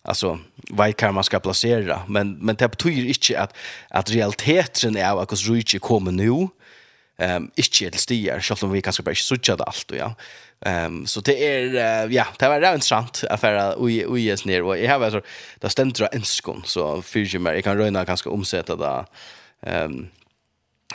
alltså 0.05 0.39
vad 0.71 0.97
kan 0.97 1.15
man 1.15 1.25
ska 1.25 1.41
placera 1.41 2.03
men 2.09 2.37
men 2.41 2.57
det 2.57 2.69
betyder 2.69 3.09
inte 3.09 3.41
att 3.41 3.57
att 3.91 4.11
realiteten 4.11 4.97
är 4.97 5.23
att 5.23 5.33
hur 5.33 5.55
rike 5.55 5.79
kommer 5.79 6.13
nu 6.13 6.49
ehm 7.19 7.43
um, 7.43 7.51
inte 7.57 7.91
till 7.91 8.01
stier 8.01 8.41
så 8.41 8.67
om 8.67 8.73
vi 8.73 8.83
kanske 8.83 9.03
bara 9.03 9.11
inte 9.11 9.23
såg 9.23 9.39
det 9.59 9.65
allt 9.65 9.91
och 9.91 9.97
ja. 9.97 10.15
Ehm 10.61 10.87
um, 10.87 11.07
så 11.07 11.21
det 11.21 11.47
är 11.47 11.65
uh, 12.07 12.15
ja, 12.15 12.27
det 12.39 12.49
var 12.49 12.61
rätt 12.61 12.75
intressant 12.75 13.25
affär 13.31 13.75
och 13.75 14.11
och 14.11 14.19
jes 14.19 14.45
ner 14.45 14.63
och 14.63 14.79
jag 14.79 14.99
har 14.99 15.05
alltså 15.05 15.21
där 15.61 15.69
ständra 15.69 16.07
en 16.07 16.23
skon 16.23 16.63
så 16.67 17.03
fyrje 17.03 17.39
mer 17.39 17.53
jag 17.55 17.65
kan 17.65 17.77
röna 17.77 18.05
ganska 18.05 18.31
omsätta 18.31 18.77
det. 18.77 19.05
Ehm 19.63 19.93
um, 19.93 20.09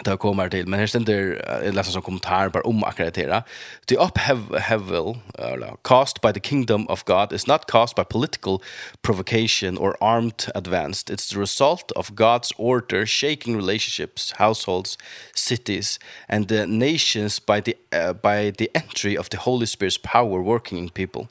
det 0.04 0.18
kommer 0.18 0.50
till 0.50 0.68
men 0.68 0.80
här 0.80 0.88
ständer 0.88 1.45
det 1.64 1.72
läser 1.72 1.91
som 1.91 2.02
kommentar 2.02 2.50
bara 2.50 2.64
om 2.64 2.84
akkreditera 2.84 3.43
the 3.88 3.95
up 3.95 4.18
have 4.18 4.60
hevel 4.60 5.18
eller 5.38 5.76
cost 5.82 6.22
by 6.22 6.34
the 6.34 6.39
kingdom 6.39 6.88
of 6.88 7.04
god 7.06 7.34
is 7.34 7.47
not 7.47 7.66
caused 7.72 7.95
by 7.95 8.04
political 8.04 8.60
provocation 9.02 9.78
or 9.78 9.97
armed 10.02 10.52
advanced. 10.56 11.10
It's 11.10 11.30
the 11.30 11.39
result 11.39 11.91
of 11.91 12.16
god's 12.16 12.52
order 12.58 13.06
shaking 13.06 13.56
relationships 13.56 14.34
households 14.38 14.97
cities 15.36 16.00
and 16.28 16.47
the 16.47 16.66
nations 16.68 17.39
by 17.39 17.62
the 17.62 17.76
uh, 17.91 18.14
by 18.14 18.52
the 18.52 18.70
entry 18.76 19.18
of 19.18 19.30
the 19.30 19.38
holy 19.38 19.66
spirit's 19.66 19.97
power 19.97 20.41
working 20.41 20.78
in 20.78 20.89
people. 20.89 21.28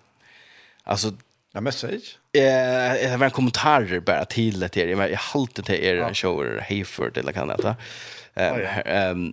Alltså 0.85 1.13
a 1.55 1.61
message? 1.61 2.18
eh 2.33 3.11
det 3.11 3.17
var 3.19 3.25
en 3.25 3.31
kommentar 3.31 4.01
bara 4.01 4.25
till 4.25 4.61
det 4.61 4.77
här. 4.77 5.09
Jag 5.09 5.19
hållte 5.19 5.63
till 5.63 5.75
er 5.75 6.15
shower 6.15 6.67
Hayford 6.69 7.17
eller 7.17 7.33
kan 7.33 7.49
det. 7.49 7.77
Ehm 8.35 9.33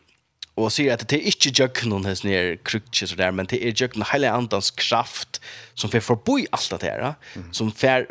och 0.55 0.73
säger 0.73 0.93
att 0.93 1.07
det 1.07 1.15
är 1.15 1.25
inte 1.25 1.61
jökn 1.61 1.91
hon 1.91 2.05
här 2.05 2.25
ner 2.25 2.55
krutches 2.55 3.11
där 3.11 3.31
men 3.31 3.45
det 3.45 3.67
är 3.67 3.81
jökn 3.81 4.03
hela 4.13 4.31
andans 4.31 4.71
kraft 4.71 5.41
som 5.73 5.89
för 5.89 5.99
förbi 5.99 6.47
allt 6.51 6.79
det 6.79 6.87
här 6.87 7.15
som 7.51 7.71
för 7.71 8.07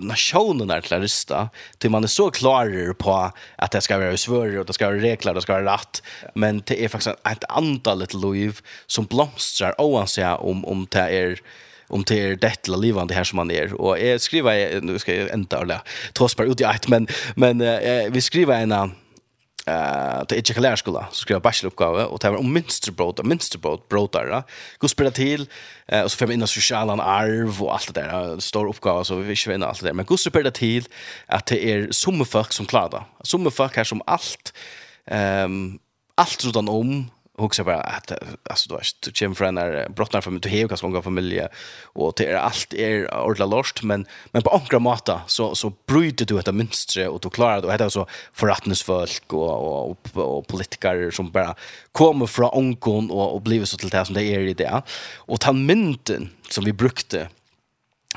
nationen 0.00 0.70
är 0.70 0.80
klarista 0.80 1.48
till 1.78 1.90
man 1.90 2.04
är 2.04 2.08
så 2.08 2.30
klar 2.30 2.92
på 2.92 3.32
att 3.56 3.70
det 3.70 3.80
ska 3.80 3.98
vara 3.98 4.16
svårare 4.16 4.60
och 4.60 4.66
det 4.66 4.72
ska 4.72 4.86
vara 4.86 4.96
regler 4.96 5.30
och 5.30 5.34
det 5.34 5.42
ska 5.42 5.52
vara 5.52 5.74
rätt. 5.74 6.02
Men 6.34 6.62
det 6.66 6.84
är 6.84 6.88
faktiskt 6.88 7.16
ett 7.30 7.44
antal 7.48 8.02
ett 8.02 8.14
liv 8.14 8.60
som 8.86 9.04
blomstrar 9.04 9.80
oavsett 9.80 10.38
om 10.38 10.64
om 10.64 10.86
det 10.90 10.98
är 10.98 11.40
om 11.90 12.04
det 12.06 12.20
är 12.20 12.36
det 12.36 12.62
till 12.62 12.80
livande 12.80 13.14
här 13.14 13.24
som 13.24 13.36
man 13.36 13.50
är 13.50 13.80
och 13.80 14.00
jag 14.00 14.20
skriver 14.20 14.80
nu 14.80 14.98
ska 14.98 15.14
jag 15.14 15.30
ända 15.30 15.60
eller 15.60 15.80
tospar 16.12 16.44
ut 16.44 16.60
i 16.60 16.64
ett 16.64 16.88
men 16.88 17.08
men 17.36 17.60
uh, 17.60 18.12
vi 18.12 18.20
skriver 18.20 18.60
en 18.60 18.72
eh 18.72 18.84
uh, 19.68 20.24
är 20.28 20.34
inte 20.34 20.54
Kalärskola 20.54 21.08
så 21.10 21.16
skriver 21.16 21.36
jag 21.36 21.42
bacheloruppgave 21.42 22.04
och 22.04 22.18
det 22.18 22.30
var 22.30 22.38
om 22.38 22.52
minsterbrot 22.52 23.18
och 23.18 23.26
mönsterbrot 23.26 23.88
brotare 23.88 24.42
gå 24.78 24.88
spela 24.88 25.10
till 25.10 25.48
eh, 25.88 26.02
och 26.02 26.10
så 26.12 26.16
fem 26.16 26.30
innan 26.30 26.48
sociala 26.48 27.02
arv 27.02 27.62
och 27.62 27.74
allt 27.74 27.94
det 27.94 28.00
där 28.00 28.40
stor 28.40 28.68
uppgave 28.68 29.04
så 29.04 29.14
vi 29.14 29.22
vill 29.22 29.36
inte 29.54 29.66
allt 29.66 29.80
det 29.80 29.86
där 29.86 29.94
men 29.94 30.04
gå 30.04 30.16
spela 30.16 30.50
till 30.50 30.84
att 31.26 31.46
det 31.46 31.64
är 31.64 31.88
sommarfolk 31.90 32.52
som 32.52 32.66
klarar 32.66 33.04
sommarfolk 33.22 33.76
här 33.76 33.84
som 33.84 34.02
allt 34.06 34.52
ehm 35.06 35.44
um, 35.44 35.78
allt 36.14 36.44
runt 36.44 36.56
om 36.56 37.10
och 37.40 37.46
också 37.46 37.64
bara 37.64 37.80
att 37.80 38.12
alltså 38.50 38.68
då 38.68 38.76
är 38.76 38.82
du 39.00 39.10
Jim 39.14 39.34
från 39.34 39.54
där 39.54 39.88
brottnar 39.88 40.20
för 40.20 40.30
mig 40.30 40.40
till 40.40 40.50
hevkas 40.50 40.82
långa 40.82 41.02
familj 41.02 41.46
och 41.82 42.12
det 42.16 42.26
är 42.26 42.36
allt 42.36 42.74
är 42.74 43.14
ordla 43.14 43.46
lost 43.46 43.82
men 43.82 44.06
men 44.32 44.42
på 44.42 44.50
ankra 44.50 44.78
mata 44.78 45.20
så 45.26 45.54
så 45.54 45.72
bryter 45.86 46.24
du 46.24 46.36
detta 46.36 46.52
mönster 46.52 47.08
och 47.08 47.20
du 47.20 47.30
klarar 47.30 47.60
det. 47.60 47.66
Och 47.66 47.78
det 47.78 47.90
så 47.90 48.06
förrättningsfolk 48.32 49.32
och 49.32 49.90
och 49.90 49.98
och 50.14 50.46
politiker 50.46 51.10
som 51.10 51.30
bara 51.30 51.54
kommer 51.92 52.26
från 52.26 52.50
onkon 52.52 53.10
och 53.10 53.34
och 53.34 53.42
blir 53.42 53.64
så 53.64 53.76
till 53.76 53.88
det 53.88 54.04
som 54.04 54.14
det 54.14 54.24
är 54.24 54.40
i 54.40 54.54
det. 54.54 54.82
Och 55.16 55.40
ta 55.40 55.52
mynten 55.52 56.30
som 56.50 56.64
vi 56.64 56.72
brukte 56.72 57.28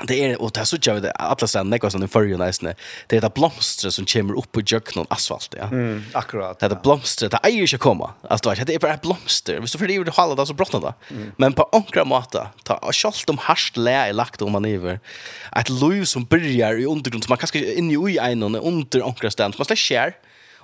det 0.02 0.24
är 0.24 0.42
och 0.42 0.50
det 0.50 0.66
så 0.66 0.76
jag 0.82 1.00
vet 1.00 1.12
alla 1.16 1.46
ställen 1.46 1.70
det 1.70 1.78
går 1.78 2.08
för 2.08 2.22
ju 2.22 2.36
nästan. 2.36 2.74
Det 3.06 3.16
är 3.16 3.20
det 3.20 3.34
blomster 3.34 3.90
som 3.90 4.04
kommer 4.04 4.38
upp 4.38 4.52
på 4.52 4.60
jöknon 4.60 5.06
asfalt 5.10 5.54
ja. 5.58 5.64
Mm, 5.64 6.04
akkurat 6.12 6.58
det 6.58 6.66
är 6.66 6.70
det 6.70 6.82
blomster 6.82 7.28
det 7.28 7.38
är 7.42 7.50
ju 7.50 7.60
inte 7.60 7.78
komma 7.78 8.10
alltså 8.28 8.54
det 8.54 8.74
är 8.74 8.78
bara 8.78 8.96
blomster. 8.96 9.60
Visst 9.60 9.78
för 9.78 9.86
det 9.86 9.94
är 9.94 10.04
ju 10.04 10.10
hålla 10.10 10.46
så 10.46 10.54
brottna 10.54 10.80
det. 10.80 10.94
Men 11.36 11.52
på 11.52 11.68
ankra 11.72 12.04
mata 12.04 12.48
ta 12.62 12.90
skolt 12.92 13.30
om 13.30 13.38
harst 13.38 13.76
lä 13.76 14.08
i 14.08 14.12
lagt 14.12 14.42
om 14.42 14.52
man 14.52 14.64
över 14.64 15.00
ett 15.56 15.68
lov 15.68 16.04
som 16.04 16.24
börjar 16.24 16.80
i 16.80 16.86
undergrund 16.86 17.24
som 17.24 17.30
man 17.30 17.38
kanske 17.38 17.74
in 17.74 17.90
i 18.08 18.18
en 18.18 18.42
och 18.42 18.66
under 18.66 19.06
onkra 19.06 19.30
ställen 19.30 19.52
man 19.58 19.64
släpper 19.64 19.76
skär 19.76 20.14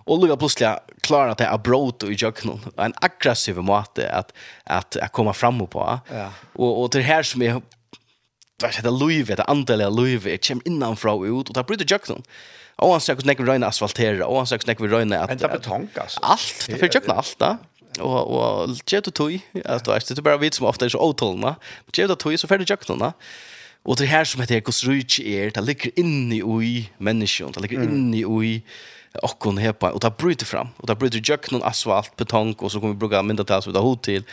och 0.05 0.21
Luka 0.21 0.37
plötsligt 0.37 0.69
klara 1.01 1.33
att 1.33 1.39
det 1.39 1.45
är 1.45 1.59
brot 1.59 2.03
och 2.03 2.13
jöknon 2.13 2.61
en 2.77 2.95
aggressiv 3.01 3.57
måte 3.57 4.13
att 4.13 4.33
att, 4.65 4.97
att 4.97 5.13
komma 5.13 5.33
fram 5.33 5.67
på 5.67 6.01
ja. 6.13 6.31
och 6.53 6.83
och 6.83 6.91
det 6.91 7.01
här 7.01 7.23
som 7.23 7.43
är 7.43 7.63
du 8.61 8.67
vet, 8.67 8.81
det 8.85 8.93
løyve, 8.93 9.37
det 9.37 9.47
andelige 9.49 9.91
løyve, 9.91 10.31
jeg 10.31 10.41
kommer 10.47 10.67
innanfra 10.67 11.15
og 11.17 11.27
ut, 11.27 11.49
och 11.49 11.55
det 11.55 11.67
bryter 11.67 11.87
jøkken. 11.91 12.25
Och 12.79 12.93
han 12.93 13.01
sier 13.01 13.17
att 13.17 13.27
jeg 13.27 13.39
vil 13.39 13.65
asfaltera, 13.65 14.27
och 14.27 14.37
han 14.37 14.47
sier 14.47 14.59
att 14.59 14.69
jeg 14.69 14.81
vil 14.81 14.95
att... 14.95 15.13
at... 15.13 15.29
Men 15.29 15.39
det 15.39 15.45
er 15.45 15.57
betong, 15.57 15.91
altså. 15.97 16.21
Alt, 16.23 16.65
det 16.67 16.79
fyrir 16.81 16.95
jøkken 16.95 17.13
alt, 17.17 17.37
da. 17.41 17.57
Og, 18.01 18.31
og 18.31 18.77
gjør 18.87 19.01
du 19.01 19.11
tog, 19.11 19.33
altså, 19.65 19.99
det 20.09 20.19
er 20.19 20.23
bare 20.23 20.41
vi 20.41 20.51
som 20.53 20.67
ofte 20.67 20.85
er 20.85 20.89
så 20.89 20.99
åtålende, 20.99 21.55
gjør 21.93 22.07
du 22.07 22.15
tog, 22.15 22.39
så 22.39 22.47
fyrir 22.47 22.65
jøkken, 22.71 22.99
da. 22.99 23.13
Og 23.85 23.99
det 23.99 24.09
her 24.09 24.25
som 24.25 24.41
heter 24.41 24.61
hvordan 24.61 24.89
rujtje 24.89 25.25
er, 25.25 25.51
det 25.51 25.65
ligger 25.65 25.91
inni 25.97 26.43
ui 26.43 26.89
menneskjon, 26.99 27.53
det 27.53 27.63
ligger 27.63 27.83
inni 27.83 28.25
ui, 28.25 28.57
mm 28.61 29.00
och 29.15 29.45
hon 29.45 29.59
hepa 29.59 29.91
och 29.91 30.01
ta 30.01 30.11
bryter 30.11 30.47
fram 30.47 30.69
och 30.77 30.87
ta 30.87 30.95
bryter 30.95 31.23
juck 31.31 31.51
någon 31.51 31.63
asfalt 31.63 32.17
betong 32.17 32.53
och 32.53 32.73
så 32.73 32.81
kommer 32.81 32.93
vi 32.93 32.99
bruka 32.99 33.23
mynda 33.23 33.45
tas 33.45 33.67
vid 33.67 33.77
hot 33.77 34.03
till 34.03 34.25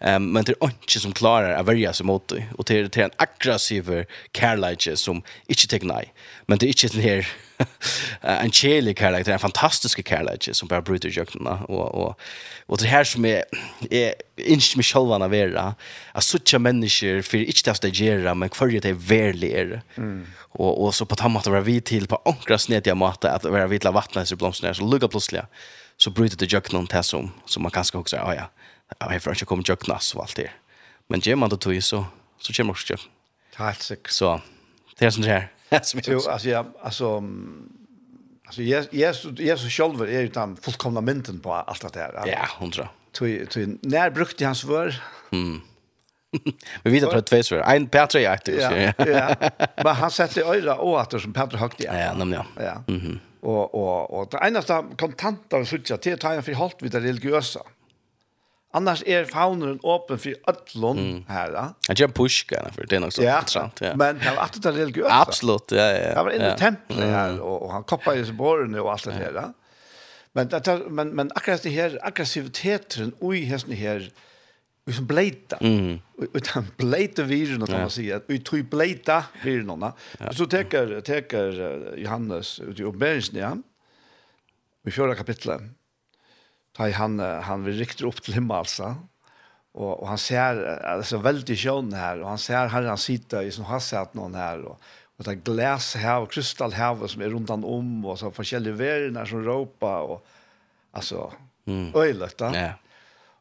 um, 0.00 0.32
men 0.32 0.44
det 0.44 0.52
är 0.60 0.64
inte 0.64 1.00
som 1.00 1.12
klarar 1.12 1.52
att 1.52 1.66
värja 1.66 1.92
sig 1.92 2.06
mot 2.06 2.28
det 2.28 2.44
och 2.58 2.64
det 2.64 2.96
är 2.96 2.98
en 2.98 3.10
aggressiv 3.16 4.04
kärlejtje 4.32 4.96
som 4.96 5.22
inte 5.46 5.66
tar 5.66 5.86
nej 5.86 6.12
men 6.46 6.58
det 6.58 6.66
är 6.66 6.68
inte 6.68 6.96
den 6.96 7.02
här 7.02 7.28
en 8.20 8.50
kjelig 8.52 8.98
kärlek, 8.98 9.28
en 9.28 9.38
fantastisk 9.38 10.08
kärlek 10.08 10.48
som 10.52 10.68
bara 10.68 10.82
bryter 10.82 11.08
jöknarna. 11.08 11.64
Och, 11.64 11.94
och, 11.94 12.20
och 12.66 12.78
det 12.78 12.86
här 12.86 13.04
som 13.04 13.24
är, 13.24 13.44
är 13.90 14.14
inte 14.36 14.76
mig 14.76 14.84
själv 14.84 15.12
att 15.12 15.30
vara, 15.30 15.74
att 16.12 16.24
sådana 16.24 16.62
människor 16.62 17.22
för 17.22 17.38
inte 17.38 17.70
att 17.70 17.76
stagiera, 17.76 18.34
men 18.34 18.50
för 18.50 18.76
att 18.76 18.82
det 18.82 18.88
är 18.88 18.92
värligare. 18.92 19.82
Mm. 19.96 20.26
Och, 20.36 20.84
och 20.84 20.94
så 20.94 21.06
på 21.06 21.16
tamma 21.16 21.38
att 21.38 21.46
vara 21.46 21.60
vi 21.60 21.80
till 21.80 22.06
på 22.06 22.22
ankra 22.24 22.58
snediga 22.58 22.94
mata, 22.94 23.30
att 23.30 23.44
vara 23.44 23.66
vi 23.66 23.78
till 23.78 23.90
vattnet 23.90 24.28
så 24.28 24.36
blomsterna, 24.36 24.74
så 24.74 24.84
lugga 24.84 25.08
plötsligt 25.08 25.44
så 25.96 26.10
bryter 26.10 26.36
det 26.36 26.52
jöknarna 26.52 26.86
till 26.86 27.02
som, 27.02 27.32
som 27.44 27.62
man 27.62 27.72
kanske 27.72 27.98
också, 27.98 28.16
ja 28.16 28.34
ja, 28.34 29.12
jag 29.12 29.22
får 29.22 29.32
inte 29.32 29.44
komma 29.44 29.62
jöknas 29.66 30.14
och 30.14 30.22
allt 30.22 30.36
det. 30.36 30.50
Men 31.06 31.20
ger 31.20 31.36
man 31.36 31.50
det 31.50 31.56
tog 31.56 31.82
så, 31.82 32.04
så 32.38 32.52
kommer 32.52 32.70
också 32.70 32.92
jöknarna. 32.92 33.12
Helt. 33.54 33.92
Så, 34.08 34.40
det 34.98 35.06
är 35.06 35.10
sånt 35.10 35.26
här. 35.26 35.48
Jo, 36.06 36.20
alltså 36.28 36.48
jag 36.48 36.66
alltså 36.82 37.22
alltså 38.46 38.62
jag 38.62 38.86
jag 38.90 39.14
jag 39.36 39.58
så 39.58 39.68
själv 39.68 40.02
är 40.02 40.20
ju 40.20 40.28
den 40.28 40.56
fullkomna 40.56 41.00
mynten 41.00 41.40
på 41.40 41.52
allt 41.52 41.92
det 41.92 41.98
där. 41.98 42.22
Ja, 42.26 42.46
hundra. 42.58 42.88
Tui 43.12 43.46
tui 43.46 43.78
när 43.82 44.10
brukte 44.10 44.46
hans 44.46 44.60
svär? 44.60 45.02
Mm. 45.32 45.60
Men 46.82 46.92
vi 46.92 47.00
tar 47.00 47.12
på 47.12 47.20
två 47.20 47.42
svär. 47.42 47.74
En 47.74 47.88
Petra 47.88 48.20
jag 48.20 48.44
tror. 48.44 48.60
Ja. 48.60 48.92
ja. 48.98 49.34
Men 49.76 49.94
han 49.94 50.10
sätter 50.10 50.42
öra 50.42 50.74
och 50.76 51.00
att 51.00 51.22
som 51.22 51.32
Petra 51.32 51.58
högt 51.58 51.80
igen. 51.80 51.98
Ja, 51.98 52.14
nämligen. 52.14 52.44
Ja. 52.56 52.82
Mhm. 52.86 53.20
Och 53.40 53.74
och 53.74 54.20
och 54.20 54.28
det 54.30 54.38
enda 54.38 54.62
kontanter 54.98 55.64
så 55.64 55.78
tjata 55.78 55.96
till 55.96 56.26
att 56.26 56.44
för 56.44 56.52
halt 56.52 56.76
vid 56.82 56.92
det 56.92 57.00
religiösa. 57.00 57.60
Annars 58.76 59.02
är 59.06 59.24
faunen 59.24 59.80
öppen 59.84 60.18
för 60.18 60.34
öllon 60.46 60.98
mm. 60.98 61.24
här. 61.28 61.52
Ja. 61.52 61.74
Jag 61.88 61.98
gör 61.98 62.08
push 62.08 62.52
gärna 62.52 62.70
för 62.70 62.86
det 62.86 62.96
är 62.96 63.06
också 63.06 63.22
ja. 63.22 63.38
intressant. 63.38 63.80
Ja. 63.80 63.96
Men 63.96 64.18
det 64.18 64.32
var 64.36 64.42
att 64.42 64.62
det 64.62 64.68
är 64.68 64.72
religiöst. 64.72 65.10
Absolut, 65.12 65.64
ja, 65.70 65.76
ja. 65.76 66.14
Det 66.14 66.22
var 66.22 66.30
inne 66.30 66.46
i 66.46 66.48
ja. 66.48 66.56
templet 66.56 66.98
mm. 66.98 67.10
här 67.10 67.40
och, 67.40 67.62
och 67.62 67.72
han 67.72 67.84
koppar 67.84 68.16
i 68.16 68.32
borren 68.32 68.74
och 68.74 68.92
allt 68.92 69.04
det 69.04 69.12
här. 69.12 69.32
Ja. 69.34 69.52
Men, 70.32 70.48
det, 70.48 70.82
men, 70.88 71.08
men 71.08 71.30
akkurat 71.34 71.62
det 71.62 71.70
här 71.70 71.98
aggressiviteten 72.02 73.14
ui, 73.20 73.44
hesten 73.44 73.72
hästen 73.72 73.72
här 73.72 74.10
Vi 74.84 74.92
som 74.92 75.06
bleita. 75.06 75.56
Mm. 75.56 75.98
Utan 76.34 76.66
bleita 76.76 77.22
viren, 77.22 77.66
kan 77.66 77.80
man 77.80 77.90
säga. 77.90 78.20
Vi 78.26 78.38
tror 78.38 78.62
bleita 78.62 79.24
viren. 79.42 79.92
Ja. 80.18 80.32
Så 80.32 80.46
teker, 80.46 81.00
teker 81.00 81.52
Johannes 81.96 82.60
ut 82.60 82.80
i 82.80 82.82
uppbäringen, 82.82 83.42
ja. 83.42 83.56
Vi 84.82 84.90
fjärde 84.90 85.14
kapitlet. 85.14 85.60
Ta 86.76 86.90
han 86.90 87.18
han 87.18 87.64
vill 87.64 87.78
rikta 87.78 88.06
upp 88.06 88.22
till 88.22 88.34
himmelsa. 88.34 88.96
Och 89.72 90.00
och 90.00 90.08
han 90.08 90.18
ser 90.18 90.84
alltså 90.84 91.18
väldigt 91.18 91.58
sjön 91.58 91.92
här 91.92 92.20
och 92.20 92.28
han 92.28 92.38
ser 92.38 92.66
här 92.66 92.82
han 92.82 92.98
sitter 92.98 93.42
i 93.42 93.50
som 93.50 93.64
har 93.64 93.80
sett 93.80 94.14
någon 94.14 94.34
här 94.34 94.62
och 94.62 94.80
och 95.16 95.24
det 95.24 95.34
glas 95.34 95.94
här 95.94 96.20
och 96.20 96.32
kristall 96.32 96.72
här 96.72 97.06
som 97.06 97.22
är 97.22 97.28
runt 97.28 97.50
om 97.50 98.04
och 98.04 98.18
så 98.18 98.30
forskjellige 98.30 98.74
världar 98.74 99.24
som 99.24 99.44
ropa 99.44 100.00
och 100.00 100.26
alltså 100.90 101.32
mm. 101.66 101.94
öjligt 101.94 102.38
då. 102.38 102.50
Ja. 102.54 102.70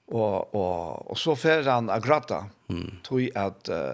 Och 0.06 0.56
och 0.56 1.12
och 1.12 1.18
så 1.18 1.36
för 1.36 1.64
han 1.64 1.90
att 1.90 2.06
gråta. 2.06 2.46
Mm. 2.70 2.92
Tror 3.04 3.30
att 3.36 3.70
uh, 3.70 3.92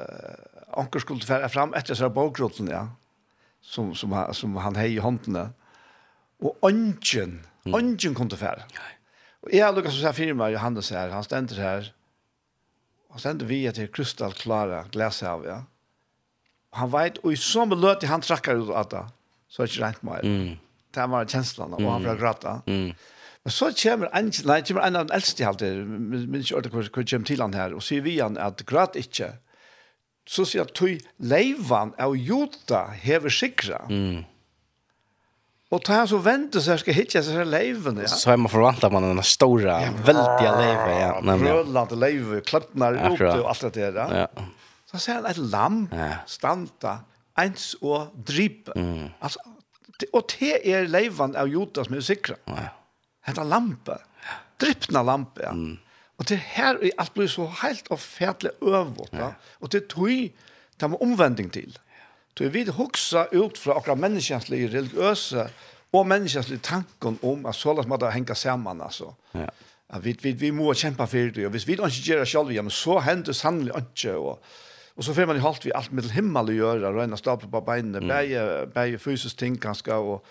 anker 0.72 1.00
skulle 1.00 1.20
färra 1.20 1.50
fram 1.50 1.74
efter 1.74 1.96
så 1.96 2.10
bokrotten 2.10 2.68
ja. 2.68 2.88
Som 3.62 3.96
som 3.96 4.28
som 4.34 4.56
han 4.56 4.76
hej 4.76 4.96
i 4.96 5.00
handen. 5.00 5.50
Och 6.40 6.58
ungen, 6.62 7.46
mm. 7.66 7.80
ungen 7.80 8.16
kom 8.16 8.30
till 8.30 8.38
färra. 8.38 8.64
Nej. 8.74 9.01
Og 9.42 9.54
jeg 9.56 9.66
har 9.66 9.74
lukket 9.74 9.94
som 9.94 10.04
sier 10.04 10.18
firma, 10.18 10.50
Johannes 10.54 10.92
her, 10.94 11.14
han 11.14 11.26
stender 11.26 11.62
her, 11.62 11.88
og 13.12 13.22
stender 13.24 13.50
vi 13.50 13.64
til 13.74 13.90
krystallklare 13.92 14.86
glasset 14.94 15.28
av, 15.32 15.46
ja. 15.48 15.60
Han 16.78 16.92
vet, 16.94 17.18
og 17.26 17.34
i 17.34 17.40
sånn 17.40 17.74
løte 17.76 18.08
han 18.08 18.24
trakker 18.24 18.62
ut 18.62 18.70
av 18.72 18.92
det, 18.94 19.02
så 19.52 19.64
er 19.64 19.68
det 19.68 19.74
ikke 19.74 19.84
rent 19.84 20.06
mer. 20.08 20.24
Mm. 20.24 20.54
Det 20.96 21.08
var 21.12 21.28
kjenslen, 21.28 21.74
og 21.76 21.90
han 21.90 22.06
får 22.06 22.22
gråta. 22.22 22.54
Mm. 22.70 22.94
Men 23.42 23.56
så 23.56 23.72
kommer 23.82 24.12
en, 24.16 24.30
nei, 24.48 24.60
kommer 24.68 24.86
en 24.86 25.00
av 25.00 25.08
den 25.10 25.16
eldste 25.18 25.48
halte, 25.48 25.72
men 25.84 26.38
ikke 26.40 26.60
ordet 26.60 26.72
hvor 26.76 26.92
kommer 26.94 27.28
til 27.28 27.44
han 27.44 27.58
her, 27.58 27.76
og 27.76 27.84
sier 27.84 28.06
vi 28.06 28.20
han 28.22 28.38
at 28.40 28.62
gråt 28.70 29.00
ikke. 29.00 29.34
Så 30.30 30.46
sier 30.48 30.68
han, 30.68 30.76
tog 30.78 31.02
leivan 31.18 31.96
av 32.00 32.14
juta 32.16 32.86
hever 33.02 33.34
sikra. 33.34 33.82
Mm 33.90 34.22
Och 35.72 35.84
ta 35.84 36.08
så 36.08 36.18
vänta 36.18 36.62
så 36.62 36.72
här 36.72 36.78
ska 36.78 36.92
hitcha 36.92 37.24
så 37.24 37.32
här 37.32 37.46
leven 37.46 37.98
ja. 38.02 38.08
Så 38.08 38.38
man 38.38 38.50
förväntar 38.50 38.90
man 38.90 39.04
den 39.04 39.24
stora 39.24 39.82
ja, 39.82 39.92
väldiga 40.06 40.60
leve 40.60 41.00
ja. 41.00 41.20
Nämligen 41.24 41.56
Grönland 41.56 42.00
leven 42.00 42.42
klappnar 42.42 42.94
ja, 42.94 43.10
upp 43.10 43.44
och 43.44 43.50
allt 43.50 43.74
det 43.74 43.92
där. 43.92 44.30
Ja. 44.36 44.44
Så 44.92 44.98
ser 44.98 45.14
han 45.14 45.26
ett 45.26 45.38
lamm 45.38 45.90
ja. 45.92 46.10
stanta 46.26 47.00
ens 47.38 47.74
och 47.74 48.08
drip. 48.16 48.76
Mm. 48.76 49.10
Alltså 49.20 49.40
och 50.12 50.36
det 50.40 50.74
är 50.74 50.88
leven 50.88 51.36
av 51.36 51.48
Judas 51.48 51.90
med 51.90 52.04
sikra. 52.04 52.36
Ja. 52.46 52.54
Hetta 53.22 53.44
lampa. 53.44 54.00
Dripna 54.58 55.04
lampa. 55.04 55.42
Ja. 55.44 55.50
Mm. 55.50 55.78
Och 56.16 56.26
det 56.26 56.36
här 56.36 56.84
är 56.84 56.92
allt 56.98 57.14
blir 57.14 57.28
så 57.28 57.46
helt 57.46 57.88
och 57.88 58.00
färdligt 58.00 58.64
övåt. 58.64 59.10
Ja. 59.12 59.34
Och 59.54 59.70
det 59.70 59.90
tror 59.90 60.12
jag 60.12 60.30
det 60.78 60.86
omvändning 60.86 61.50
till. 61.50 61.80
Ja 61.86 61.91
Så 62.38 62.50
vi 62.50 62.64
hoksa 62.66 63.26
ut 63.34 63.58
fra 63.60 63.76
akkurat 63.78 64.00
menneskjenslige 64.00 64.72
religiøse 64.72 65.50
og 65.92 66.08
menneskjenslige 66.08 66.64
tanken 66.64 67.20
om 67.28 67.46
at 67.46 67.58
sånn 67.58 67.84
måtte 67.92 68.12
henge 68.14 68.36
sammen, 68.36 68.82
altså. 68.82 69.12
Ja. 69.36 69.50
At 69.92 70.06
vi, 70.06 70.16
vi, 70.22 70.32
vi 70.40 70.52
må 70.56 70.72
kjempe 70.74 71.04
for 71.12 71.34
det, 71.36 71.46
og 71.46 71.52
hvis 71.52 71.68
vi 71.68 71.76
ikke 71.76 71.90
gjør 71.92 72.22
det 72.24 72.30
selv, 72.32 72.52
ja, 72.56 72.64
men 72.64 72.72
så 72.72 73.02
hender 73.04 73.34
det 73.34 73.36
sannelig 73.36 73.76
ikke, 73.76 74.16
og 74.18 74.40
Og 74.96 75.04
så 75.04 75.14
får 75.14 75.26
man 75.26 75.38
i 75.40 75.42
halt 75.42 75.66
vi 75.66 75.72
alt 75.76 75.94
med 75.96 76.10
himmel 76.14 76.52
å 76.52 76.56
gjøre, 76.56 76.94
røyne 76.94 77.18
stapel 77.18 77.50
på 77.52 77.62
beinene, 77.66 78.02
mm. 78.04 78.10
bæge, 78.12 78.42
bæge 78.76 79.00
fysisk 79.00 79.40
ting 79.40 79.56
kanskje, 79.62 79.96
og, 79.96 80.26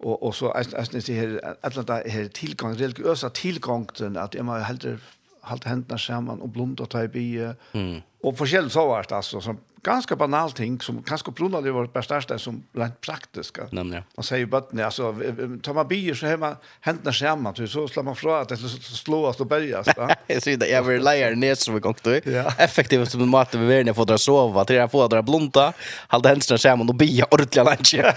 og, 0.00 0.14
og 0.16 0.34
så 0.34 0.52
er 0.56 0.70
det 0.92 1.04
her, 1.14 1.36
et 1.36 1.68
eller 1.68 1.84
annet 1.84 2.12
her 2.12 2.28
tilgang, 2.34 2.78
religiøse 2.80 3.30
tilgang 3.36 3.88
til 3.94 4.16
at 4.18 4.34
jeg 4.34 4.46
må 4.48 4.56
heller 4.64 4.96
halt 5.42 5.64
hendene 5.64 5.98
sammen 5.98 6.42
og 6.42 6.52
blunda 6.52 6.86
ta 6.86 7.04
i 7.04 7.10
bie. 7.12 7.54
Mm. 7.72 8.00
Og 8.24 8.36
forskjellig 8.36 8.72
så 8.74 8.84
var 8.88 9.08
det 9.08 9.16
altså, 9.16 9.40
som 9.40 9.58
ganska 9.82 10.16
banal 10.16 10.52
ting 10.52 10.80
som 10.82 11.02
ganske 11.02 11.32
brunnar 11.32 11.62
det 11.62 11.72
var 11.72 11.88
det 11.88 12.02
største, 12.04 12.38
som 12.38 12.62
rent 12.76 13.00
praktiska. 13.00 13.66
Nämligen. 13.72 14.04
Man 14.16 14.24
säger 14.24 14.40
ju 14.40 14.46
bara 14.46 14.84
alltså 14.84 15.14
tar 15.62 15.74
man 15.74 15.88
bier 15.88 16.14
så 16.14 16.26
hemma 16.26 16.56
händer 16.80 17.12
skärmar 17.12 17.54
så 17.54 17.66
så 17.66 17.88
slår 17.88 18.02
man 18.02 18.16
fra 18.16 18.40
att 18.40 18.48
det 18.48 18.56
slås 18.56 19.40
och 19.40 19.46
börjas 19.46 19.86
va. 19.96 20.16
Jag 20.26 20.42
ser 20.42 20.56
det 20.56 20.68
jag 20.68 20.82
vill 20.82 21.02
lägga 21.02 21.30
ner 21.30 21.54
så 21.54 21.72
vi 21.72 21.80
gångt 21.80 22.02
då. 22.02 22.10
Effektivt 22.58 23.10
som 23.10 23.28
mat 23.28 23.54
vi 23.54 23.66
vill 23.66 23.86
när 23.86 23.92
får 23.92 24.04
dra 24.04 24.18
sova 24.18 24.64
till 24.64 24.76
jag 24.76 24.90
får 24.90 25.08
dra 25.08 25.22
blunda, 25.22 25.72
Håll 26.08 26.22
det 26.22 26.28
händer 26.28 26.80
og 26.80 26.88
och 26.88 26.94
bier 26.94 27.26
ordentligt 27.30 27.64
lunch. 27.64 27.94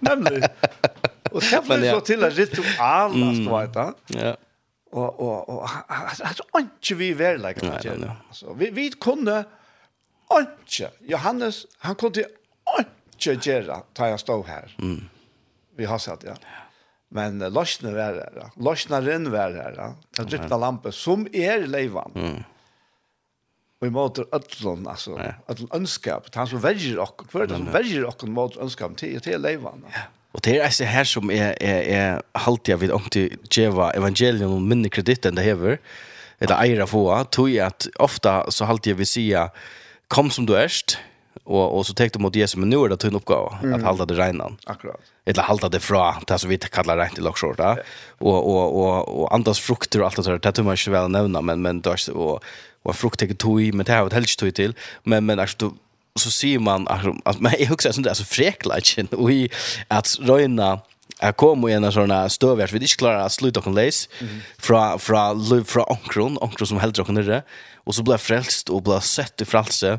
Nämligen. 0.00 0.48
Och 1.30 1.42
sen 1.50 1.64
får 1.64 1.76
det 1.76 1.90
så 1.90 2.00
till 2.00 2.22
en 2.22 2.30
ritual 2.30 3.22
alltså 3.22 3.58
vet 3.58 3.94
Ja 4.06 4.36
og 4.98 5.22
og 5.22 5.62
og 5.64 5.68
altså 5.88 6.46
ikke 6.60 6.98
vi 6.98 7.12
vel 7.18 7.40
like 7.44 7.60
det. 7.60 8.10
Så 8.32 8.54
vi 8.58 8.70
vi 8.74 8.88
kunne 8.90 9.44
ikke. 10.38 10.90
Johannes 11.08 11.66
han 11.84 11.96
kunne 11.98 12.26
ikke 12.78 13.36
gjøre 13.36 13.82
ta 13.94 14.10
jeg 14.12 14.20
stå 14.24 14.42
her. 14.48 14.74
Mm. 14.78 15.08
Vi 15.78 15.86
har 15.86 15.98
sett 16.02 16.26
ja. 16.26 16.34
Men 17.14 17.40
uh, 17.40 17.48
løsne 17.52 17.94
vær 17.96 18.20
her. 18.20 18.52
Løsne 18.60 19.00
renn 19.04 19.30
vær 19.32 19.56
her. 19.56 19.80
Den 20.18 20.28
drypte 20.28 20.60
lampe 20.60 20.92
som 20.92 21.26
er 21.32 21.64
leivan. 21.66 22.12
Mm. 22.14 22.44
Og 23.78 23.86
i 23.86 23.94
måte 23.94 24.24
ødlån, 24.34 24.88
altså, 24.90 25.14
ødlån 25.48 25.70
ønskap, 25.78 26.26
han 26.34 26.48
som 26.50 26.62
verger 26.64 26.98
okken, 26.98 27.28
hver 27.30 27.46
det 27.46 27.60
som 27.60 27.68
velger 27.72 28.06
okken 28.08 28.32
mot 28.34 28.56
ønskap 28.58 28.96
til, 28.98 29.20
til 29.22 29.38
leivan. 29.40 29.84
Ja. 29.94 30.08
Og 30.38 30.44
det 30.46 30.54
er 30.56 30.68
altså 30.68 30.86
her 30.86 31.06
som 31.08 31.32
er, 31.34 31.56
er, 31.58 31.80
er 31.98 32.20
halvtid 32.38 32.72
jeg 32.72 32.80
vil 32.84 32.94
om 32.94 33.08
til 33.10 33.32
djeva 33.50 33.90
evangelium 33.98 34.54
og 34.54 34.62
minne 34.70 34.90
kredit 34.92 35.26
enn 35.26 35.34
det 35.34 35.46
hever, 35.48 35.80
eller 36.38 36.60
eier 36.62 36.84
av 36.84 36.92
få, 36.92 37.08
tog 37.34 37.56
at 37.58 37.88
ofta 37.98 38.44
så 38.54 38.68
halvtid 38.70 38.92
jeg 38.94 39.00
vil 39.00 39.10
sige, 39.10 39.46
kom 40.08 40.30
som 40.30 40.46
du 40.46 40.54
erst, 40.54 41.00
och 41.48 41.78
och 41.78 41.86
så 41.86 41.94
tänkte 41.94 42.18
mot 42.18 42.36
Jesus 42.36 42.56
men 42.56 42.70
nu 42.70 42.76
är 42.84 42.88
det 42.88 42.96
tunn 42.96 43.14
uppgåva 43.14 43.58
mm. 43.62 43.74
att 43.74 43.82
hålla 43.82 44.04
det 44.04 44.14
renan. 44.14 44.56
Akkurat. 44.66 45.00
Eller 45.24 45.42
halda 45.42 45.68
det 45.68 45.80
fra, 45.80 46.14
det 46.26 46.38
som 46.38 46.50
vi 46.50 46.58
kallar 46.58 46.96
rent 46.96 47.18
i 47.18 47.20
lockshort 47.20 47.58
ja. 47.58 47.76
och 48.18 48.54
och 48.54 48.80
och 48.80 49.20
och 49.22 49.34
andas 49.34 49.60
frukter 49.60 50.00
och 50.00 50.06
allt 50.06 50.16
det 50.16 50.22
där 50.22 50.38
det 50.38 50.52
tömmer 50.52 50.86
ju 50.86 50.92
väl 50.92 51.10
nämna 51.10 51.40
men 51.40 51.62
men 51.62 51.80
då 51.80 51.94
och 52.14 52.44
och 52.82 52.96
frukt 52.96 53.20
tycker 53.20 53.34
tog 53.34 53.74
men 53.74 53.86
det 53.86 53.92
har 53.92 54.06
ett 54.06 54.12
helst 54.12 54.38
tog 54.38 54.54
till 54.54 54.74
men 55.02 55.26
men 55.26 55.38
alltså 55.38 55.72
så 56.14 56.30
ser 56.30 56.58
man 56.58 56.88
att 57.24 57.40
man 57.40 57.54
är 57.58 57.72
också 57.72 57.92
sånt 57.92 58.06
där 58.06 58.14
så 58.14 58.24
fräklagen 58.24 59.06
och 59.06 59.32
i 59.32 59.50
att 59.88 60.16
röna 60.20 60.80
Jag 61.20 61.36
kom 61.36 61.64
och 61.64 61.70
en 61.70 61.92
sån 61.92 62.30
stövvärd, 62.30 62.70
vi 62.70 62.78
inte 62.78 62.94
klara 62.96 63.24
att 63.24 63.32
sluta 63.32 63.60
och 63.60 63.74
läs 63.74 64.08
från 64.58 64.98
från 64.98 65.64
från 65.64 65.84
onkron, 65.88 66.38
onkron 66.38 66.66
som 66.66 66.78
helt 66.78 66.98
och 66.98 67.14
nere 67.14 67.42
och 67.74 67.94
så 67.94 68.02
blev 68.02 68.18
frälst 68.18 68.68
och 68.68 68.82
blev 68.82 69.00
sett 69.00 69.40
i 69.40 69.44
frälse. 69.44 69.98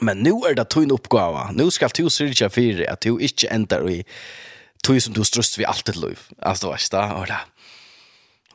Men 0.00 0.18
nu 0.18 0.30
är 0.30 0.54
det 0.54 0.64
tunn 0.64 0.90
uppgåva. 0.90 1.50
Nu 1.52 1.70
ska 1.70 1.88
du 1.88 2.10
syrja 2.10 2.50
för 2.50 2.90
att 2.90 3.00
du 3.00 3.18
inte 3.20 3.48
ändrar 3.48 3.90
i 3.90 4.04
tog 4.82 5.02
som 5.02 5.12
du 5.12 5.24
ströst 5.24 5.58
vi 5.58 5.64
alltid 5.64 5.96
liv. 5.96 6.18
Alltså, 6.42 6.76
det 6.90 6.96
var 6.96 7.26
det. 7.26 7.40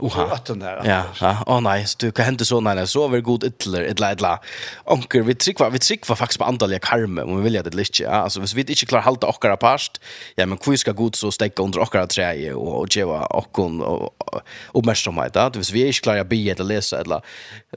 Oha. 0.03 0.33
Åtten 0.33 0.59
där. 0.59 0.81
Ja, 0.85 1.03
ja. 1.21 1.43
Åh 1.47 1.57
oh, 1.57 1.61
nej, 1.61 1.85
du 1.97 2.11
kan 2.11 2.25
hända 2.25 2.45
så 2.45 2.59
när 2.59 2.85
så 2.85 3.05
över 3.05 3.21
god 3.21 3.43
ytler 3.43 3.81
ett 3.81 3.99
lädla. 3.99 4.39
Onker, 4.85 5.21
vi 5.21 5.35
trickvar, 5.35 5.69
vi 5.69 5.79
trickvar 5.79 6.15
faktiskt 6.15 6.39
på 6.39 6.45
antal 6.45 6.79
karme 6.79 7.21
om 7.21 7.37
vi 7.37 7.43
vill 7.43 7.57
att 7.57 7.65
det 7.65 7.75
lite. 7.75 8.03
Ja, 8.03 8.09
alltså 8.09 8.39
hvis 8.39 8.53
vi 8.53 8.61
inte 8.61 8.85
klarar 8.85 9.03
hålla 9.03 9.27
okkara 9.27 9.57
past, 9.57 10.01
ja 10.35 10.45
men 10.45 10.57
hur 10.65 10.77
ska 10.77 10.91
god 10.91 11.15
så 11.15 11.31
stäcka 11.31 11.63
under 11.63 11.79
okkara 11.79 12.07
trä 12.07 12.53
och 12.53 12.81
och 12.81 12.95
ge 12.95 13.03
och 13.03 13.59
och 13.59 14.41
uppmärksamhet 14.73 15.35
att 15.35 15.55
hvis 15.55 15.71
vi 15.71 15.87
inte 15.87 15.99
klarar 15.99 16.23
be 16.23 16.35
eller 16.35 16.63
läsa 16.63 17.01
eller 17.01 17.21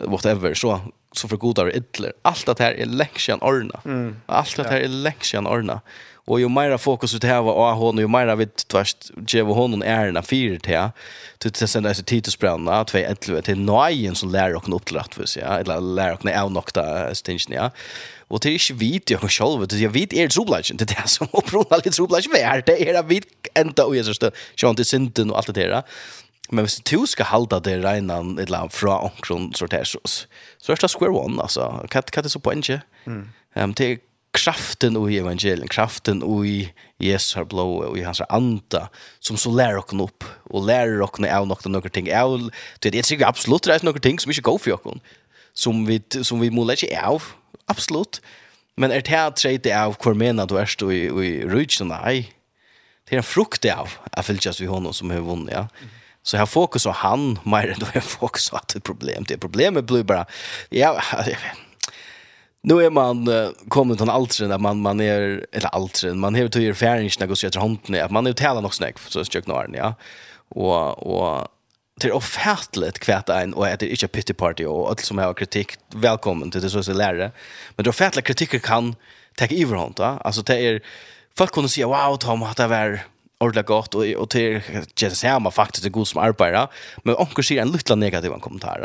whatever 0.01 0.55
så 0.55 0.81
så 1.12 1.29
för 1.29 1.37
godare 1.37 1.72
ytler. 1.72 2.12
Allt 2.22 2.47
det 2.47 2.59
här 2.59 2.72
är 2.72 2.87
läxian 2.87 3.39
orna. 3.43 3.81
Mm. 3.85 4.16
Allt 4.27 4.57
det 4.57 4.68
här 4.68 4.81
är 4.81 4.89
läxian 4.89 5.47
orna. 5.47 5.81
Och 6.27 6.41
ju 6.41 6.49
mer 6.49 6.77
fokus 6.77 7.14
ut 7.14 7.24
här 7.24 7.43
var 7.43 7.74
hon 7.74 7.99
ju 7.99 8.09
mer 8.09 8.37
vi 8.37 8.47
tvärst 8.47 9.11
ge 9.29 9.43
hon 9.43 9.70
hon 9.72 9.83
är 9.83 10.12
när 10.12 10.22
fyra 10.22 10.59
till. 10.59 10.91
Till 11.39 11.53
till 11.53 11.68
sen 11.68 11.87
alltså 11.87 12.03
Titusbränna 12.03 12.85
211 12.85 13.43
till 13.43 13.59
Nojen 13.59 14.14
som 14.14 14.31
lär 14.33 14.55
och 14.55 14.77
upp 14.77 14.85
till 14.85 14.97
rätt 14.97 15.14
för 15.14 15.27
sig. 15.27 15.43
Eller 15.43 15.81
lär 15.81 16.12
och 16.12 16.24
när 16.24 16.49
nokta 16.49 17.14
stingen 17.14 17.41
ja. 17.49 17.70
Och 18.29 18.41
det 18.41 18.49
är 18.49 18.70
ju 18.70 18.77
vit 18.77 19.11
jag 19.11 19.20
själv 19.20 19.68
det 19.68 19.79
jag 19.79 19.91
vet 19.91 20.12
är 20.12 20.29
trublage 20.29 20.72
det 20.74 20.85
där 20.85 21.07
så 21.07 21.24
uppror 21.24 21.77
lite 21.77 21.91
trublage 21.91 22.29
vär 22.33 22.62
det 22.66 22.91
är 22.91 23.03
vit 23.03 23.27
ända 23.55 23.85
och 23.85 23.97
Jesus 23.97 24.18
det 24.18 24.31
så 24.55 24.70
inte 24.70 24.85
synden 24.85 25.31
och 25.31 25.37
allt 25.37 25.55
det 25.55 25.68
där. 25.68 25.83
Men 26.51 26.64
hvis 26.64 26.81
du 26.91 27.07
skal 27.07 27.27
halda 27.27 27.61
det 27.61 27.79
regnan 27.83 28.39
et 28.39 28.51
land 28.51 28.72
fra 28.72 28.99
omkron 28.99 29.55
sorter 29.55 29.85
så, 29.85 29.99
så 30.05 30.72
er 30.72 30.77
det 30.77 30.91
square 30.91 31.11
one, 31.11 31.43
altså. 31.43 31.61
Hva, 31.91 32.03
kat 32.03 32.16
er 32.16 32.22
det 32.22 32.31
så 32.31 32.39
poenget? 32.39 32.81
Mm. 33.07 33.29
Um, 33.57 33.74
kraften 34.37 34.97
i 35.09 35.18
evangelien, 35.18 35.68
kraften 35.68 36.22
i 36.47 36.68
Jesus 37.03 37.34
har 37.37 37.47
blå 37.49 37.66
og 37.89 37.99
i 37.99 38.05
hans 38.07 38.22
anda, 38.28 38.87
som 39.20 39.39
så 39.41 39.53
lærer 39.53 39.80
okken 39.82 40.05
opp, 40.05 40.24
og 40.51 40.68
lærer 40.68 41.03
okken 41.05 41.28
av 41.28 41.49
noen 41.49 41.72
noen 41.72 41.93
ting. 41.93 42.09
Jeg, 42.09 42.51
det 42.84 42.95
er 42.95 43.07
sikkert 43.07 43.34
absolutt 43.34 43.66
det 43.66 43.76
er 43.76 43.87
noen 43.87 44.03
ting 44.05 44.20
som 44.22 44.32
ikke 44.32 44.49
går 44.51 44.62
for 44.64 44.78
okken, 44.78 45.03
som 45.57 45.84
vi, 45.89 46.01
som 46.22 46.41
vi 46.43 46.53
må 46.53 46.66
lette 46.68 46.89
av, 47.01 47.32
absolutt. 47.72 48.20
Men 48.76 48.93
er 48.93 49.05
det 49.05 49.12
her 49.12 49.30
treit 49.32 49.68
av 49.72 49.97
hvor 50.03 50.16
mener 50.16 50.49
du 50.49 50.59
er 50.61 50.68
stå 50.68 50.91
i, 50.93 51.07
i 51.09 51.37
rydsen? 51.49 51.93
Nei, 51.93 52.28
det 53.07 53.16
er 53.16 53.22
en 53.22 53.26
frukt 53.28 53.64
av 53.72 53.97
at 54.12 54.26
fylkes 54.28 54.61
vi 54.61 54.68
hånden 54.68 54.97
som 54.97 55.12
har 55.14 55.24
vunnet, 55.24 55.55
ja. 55.55 55.68
Mm. 55.80 55.95
Så 56.26 56.37
jag 56.37 56.51
på 56.51 56.68
han 56.95 57.39
mer 57.45 57.70
än 57.70 57.78
då 57.78 57.87
jag 57.95 58.18
på 58.18 58.26
att 58.26 58.68
det 58.68 58.78
är 58.78 58.80
problem. 58.80 59.24
Det 59.28 59.39
problemet 59.39 59.84
blir 59.84 60.03
bara, 60.03 60.26
ja, 60.70 61.03
Nu 62.69 62.85
är 62.85 62.91
man 62.91 63.29
uh, 63.29 63.51
kommit 63.69 63.99
till 63.99 64.11
altren 64.11 64.51
där 64.51 64.59
man 64.59 64.81
man 64.81 65.01
är 65.01 65.47
eller 65.53 65.75
altren 65.75 66.19
man 66.19 66.35
har 66.35 66.49
tagit 66.49 66.77
färdingen 66.77 67.31
och 67.31 67.39
så 67.39 67.47
heter 67.47 67.61
handen 67.61 68.05
att 68.05 68.11
man 68.11 68.27
är 68.27 68.33
tälla 68.33 68.61
nog 68.61 68.75
snägg 68.75 68.99
så 68.99 69.23
jag 69.33 69.45
knarren 69.45 69.75
ja. 69.75 69.95
Och 70.49 71.07
och 71.07 71.49
till 72.01 72.12
ofärtligt 72.12 72.99
kvärt 72.99 73.29
en 73.29 73.55
och 73.55 73.64
det 73.64 73.83
är 73.83 73.85
inte 73.85 74.09
pity 74.09 74.35
party 74.35 74.64
och 74.64 74.89
allt 74.89 75.01
som 75.01 75.19
har 75.19 75.35
kritik 75.35 75.73
välkommen 75.95 76.51
till 76.51 76.61
det 76.61 76.71
så 76.71 76.83
så 76.83 76.93
lärare. 76.93 77.31
Men 77.77 77.85
då 77.85 77.93
färtla 77.93 78.23
kritiker 78.23 78.59
kan 78.59 78.95
ta 79.37 79.45
överhand 79.45 79.99
va. 79.99 80.21
Alltså 80.25 80.43
det 80.43 80.59
är 80.59 80.81
folk 81.37 81.53
kunde 81.53 81.69
säga 81.69 81.87
wow 81.87 82.17
Tom 82.17 82.43
att 82.43 82.57
det 82.57 82.67
var 82.67 83.01
ordentligt 83.39 83.67
gott 83.67 83.95
och 83.95 84.05
och 84.05 84.31
till 84.31 84.61
Jesus 85.01 85.23
här 85.23 85.41
man 85.41 85.53
faktiskt 85.53 85.87
är 85.87 85.91
god 85.91 86.09
som 86.09 86.21
arbetar 86.21 86.69
men 87.05 87.14
onkel 87.17 87.45
ser 87.45 87.62
en 87.62 87.73
liten 87.73 88.01
negativ 88.01 88.31
kommentar. 88.31 88.81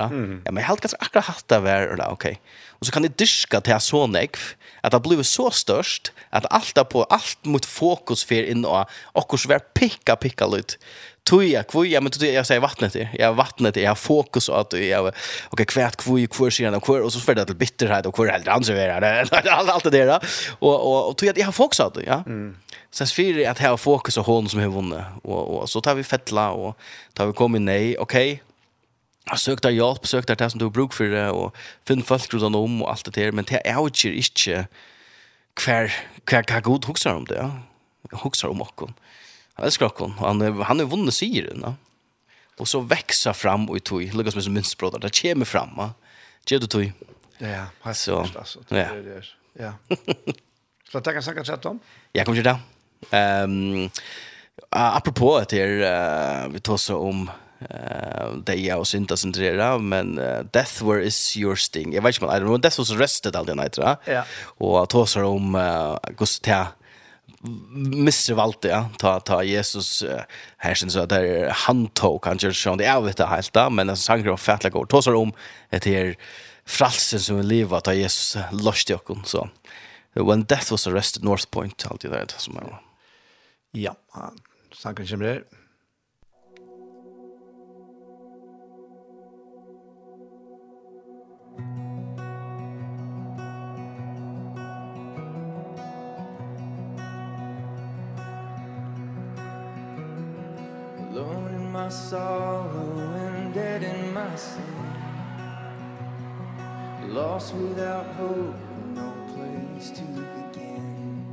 Ja 0.45 0.51
men 0.51 0.63
helt 0.63 0.81
kanske 0.81 0.97
akkurat 0.99 1.25
hatta 1.25 1.59
var 1.59 1.69
eller 1.69 2.09
okej. 2.09 2.11
Okay 2.11 2.37
Og 2.81 2.87
så 2.87 2.95
kan 2.95 3.05
jeg 3.05 3.13
dyska 3.21 3.59
til 3.61 3.75
jeg 3.75 3.85
så 3.85 3.99
nekv, 4.09 4.41
at 4.81 4.95
det 4.95 5.03
blir 5.05 5.19
så 5.21 5.51
størst, 5.53 6.09
at 6.33 6.47
alt 6.49 6.79
er 6.81 6.87
på, 6.89 7.03
alt 7.13 7.45
mot 7.45 7.65
fokus 7.69 8.23
for 8.25 8.41
inn 8.41 8.65
og 8.65 8.89
akkurat 9.13 9.43
så 9.43 9.51
vær 9.51 9.67
pikka, 9.77 10.15
pikka 10.17 10.47
litt. 10.49 10.79
Tui 11.29 11.51
ja, 11.51 11.61
kvui, 11.61 11.91
ja, 11.91 12.01
men 12.01 12.09
tui 12.09 12.31
jeg 12.31 12.41
sier 12.49 12.63
vattnet 12.63 12.95
til, 12.95 13.05
jeg 13.13 13.21
har 13.21 13.37
vattnet 13.37 13.75
til, 13.77 13.85
jeg 13.85 13.91
har 13.91 13.99
fokus 14.01 14.49
og 14.49 14.63
at 14.63 14.73
jeg, 14.81 15.13
ok, 15.53 15.61
kvært 15.69 15.99
kvui, 16.01 16.25
kvur, 16.33 16.49
sier 16.49 16.71
han, 16.71 16.81
og 16.81 17.13
så 17.13 17.21
fyrir 17.21 17.43
det 17.43 17.51
til 17.51 17.59
bitterhet, 17.61 18.09
og 18.09 18.17
kvui 18.17 18.31
heller 18.31 18.55
anserverer, 18.55 19.05
alt 19.29 19.85
det 19.85 19.93
der, 19.93 20.17
og, 20.57 20.73
og, 20.73 20.97
og 21.11 21.13
tui 21.21 21.29
at 21.29 21.37
jeg 21.37 21.45
har 21.45 21.53
fokus 21.53 21.83
av 21.85 21.93
det, 21.99 22.07
ja. 22.09 22.23
Mm. 22.25 22.55
Så 22.89 23.05
jeg 23.05 23.13
fyrir 23.13 23.43
at 23.45 23.61
jeg 23.61 23.69
har 23.69 23.77
fokus 23.77 24.17
av 24.17 24.25
hånden 24.25 24.49
som 24.49 24.63
har 24.63 24.73
vunnet, 24.73 25.21
og, 25.21 25.61
og 25.61 25.69
så 25.69 25.85
tar 25.85 26.01
vi 26.01 26.07
fettla, 26.07 26.49
og 26.57 26.73
tar 27.13 27.29
vi 27.29 27.37
kom 27.37 27.61
i 27.61 27.61
nei, 27.61 27.83
ok, 28.01 28.41
Søk 29.29 29.39
sökte 29.39 29.69
hjelp, 29.69 30.07
sökte 30.09 30.33
deg 30.33 30.39
det 30.41 30.49
som 30.51 30.59
du 30.59 30.69
bruk 30.69 30.93
för 30.93 31.11
det, 31.13 31.29
och 31.29 31.55
finn 31.85 32.03
folk 32.03 32.33
runt 32.33 32.55
om 32.55 32.81
och 32.81 32.89
allt 32.91 33.05
det 33.05 33.11
där, 33.11 33.31
men 33.31 33.45
det 33.45 33.61
är 33.67 34.05
ju 34.05 34.15
inte 34.15 34.67
kvar 35.53 35.91
kvar 36.25 36.43
hver, 36.47 36.61
god 36.61 36.85
hukser 36.85 37.13
om 37.13 37.25
det, 37.25 37.35
ja. 37.35 37.51
Hukser 38.11 38.49
om 38.49 38.61
okken. 38.61 38.93
Han 39.53 39.65
elsker 39.65 39.85
okken, 39.85 40.11
han, 40.19 40.61
han 40.61 40.79
är 40.79 40.85
vunnet 40.85 41.13
syren, 41.13 41.61
ja. 41.63 41.75
Och 42.57 42.67
så 42.67 42.79
växa 42.79 43.33
fram 43.33 43.69
och 43.69 43.77
i 43.77 43.79
tog, 43.79 44.13
lukket 44.13 44.33
som 44.33 44.41
en 44.41 44.53
minstbråd, 44.53 45.01
det 45.01 45.21
kommer 45.21 45.45
fram, 45.45 45.69
ja. 45.77 45.93
Gjør 46.45 46.59
du 46.59 46.67
tog? 46.67 46.91
Ja, 47.37 47.65
helt 47.81 47.97
så, 47.97 48.19
Alltså, 48.35 48.59
Det 48.69 48.77
ja. 48.77 48.89
er 48.89 49.01
det, 49.01 49.25
ja. 49.53 49.73
Så 50.91 50.99
det 50.99 51.13
kan 51.13 51.23
snakke 51.23 51.45
sett 51.45 51.65
om? 51.65 51.79
Jeg 52.13 52.25
kommer 52.25 52.41
til 52.41 52.49
det. 52.49 52.57
Um, 53.11 53.91
apropos 54.71 55.41
etter, 55.41 55.79
uh, 55.87 56.53
vi 56.53 56.59
tar 56.59 56.77
så 56.77 56.97
om 56.99 57.29
eh 57.69 58.33
det 58.45 58.59
är 58.59 58.67
jag 58.67 58.87
synda 58.87 59.17
centrera 59.17 59.77
men 59.77 60.19
uh, 60.19 60.39
death 60.51 60.83
were 60.85 61.03
is 61.03 61.37
your 61.37 61.55
sting. 61.55 61.93
Jag 61.93 62.01
vet 62.01 62.15
inte 62.15 62.25
men 62.25 62.35
I 62.35 62.39
don't 62.39 62.45
know 62.45 62.61
death 62.61 62.79
was 62.79 62.91
arrested 62.91 63.35
all 63.35 63.45
the 63.45 63.55
night. 63.55 63.77
Ja. 63.77 64.25
Och 64.43 64.83
att 64.83 64.91
hos 64.91 65.15
om 65.15 65.55
uh, 65.55 65.97
Gustav 66.17 66.65
Mr. 67.43 68.33
Valte, 68.33 68.67
ja 68.67 68.89
ta 68.97 69.19
ta 69.19 69.43
Jesus 69.43 70.03
uh, 70.03 70.19
här 70.57 70.73
syns 70.73 70.95
att 70.95 71.09
där 71.09 71.49
han 71.49 71.87
tog 71.87 72.23
kanske 72.23 72.53
så 72.53 72.75
det 72.75 72.85
är 72.85 73.01
vet 73.01 73.19
helt 73.19 73.53
där 73.53 73.69
men 73.69 73.89
alltså 73.89 74.11
han 74.11 74.23
går 74.23 74.37
fattla 74.37 74.69
går 74.69 74.85
tosar 74.85 75.13
om 75.13 75.33
ett 75.69 75.85
här 75.85 76.15
fralsen 76.65 77.19
som 77.19 77.37
vi 77.37 77.43
lever 77.43 77.77
att 77.77 77.95
Jesus 77.95 78.37
lost 78.51 78.89
i 78.89 78.93
oss 78.93 79.01
så 79.25 79.49
when 80.13 80.43
death 80.43 80.71
was 80.71 80.87
arrested 80.87 81.23
North 81.23 81.45
Point 81.49 81.85
alltid 81.85 82.11
där 82.11 82.25
som 82.37 82.53
var. 82.53 82.81
Ja, 83.71 83.95
han 84.11 84.39
sank 84.73 84.97
kanske 84.97 85.17
mer. 85.17 85.43
sorrow 101.91 102.97
and 102.99 103.53
dead 103.53 103.83
in 103.83 104.13
my 104.13 104.35
sin. 104.35 104.63
Lost 107.09 107.53
without 107.53 108.05
hope 108.15 108.55
and 108.55 108.95
no 108.95 109.13
place 109.33 109.91
to 109.91 110.03
begin. 110.03 111.27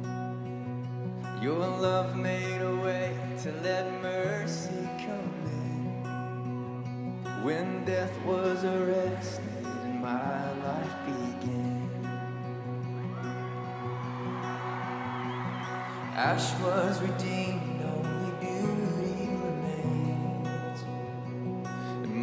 Your 1.41 1.61
love 1.61 2.17
made 2.17 2.61
a 2.61 2.77
way 2.77 3.17
to 3.43 3.53
let 3.63 4.03
mercy 4.03 4.89
come 4.99 5.33
in. 5.47 6.03
When 7.45 7.85
death 7.85 8.19
was 8.25 8.65
arrested 8.65 9.65
and 9.85 10.03
my 10.03 10.53
life 10.67 10.97
began. 11.07 11.89
Ash 16.17 16.53
was 16.61 17.01
redeemed 17.01 17.58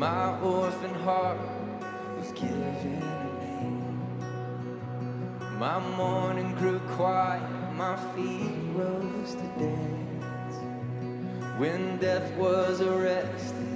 my 0.06 0.40
orphan 0.40 0.94
heart 0.94 1.40
was 2.16 2.32
given 2.34 2.62
a 2.62 2.98
name. 3.42 3.98
My 5.58 5.80
morning 5.98 6.54
grew 6.60 6.80
quiet, 6.98 7.42
my 7.74 7.96
feet 8.14 8.52
rose 8.76 9.34
to 9.34 9.48
dance. 9.64 10.58
When 11.58 11.98
death 11.98 12.32
was 12.38 12.82
arrested 12.82 13.75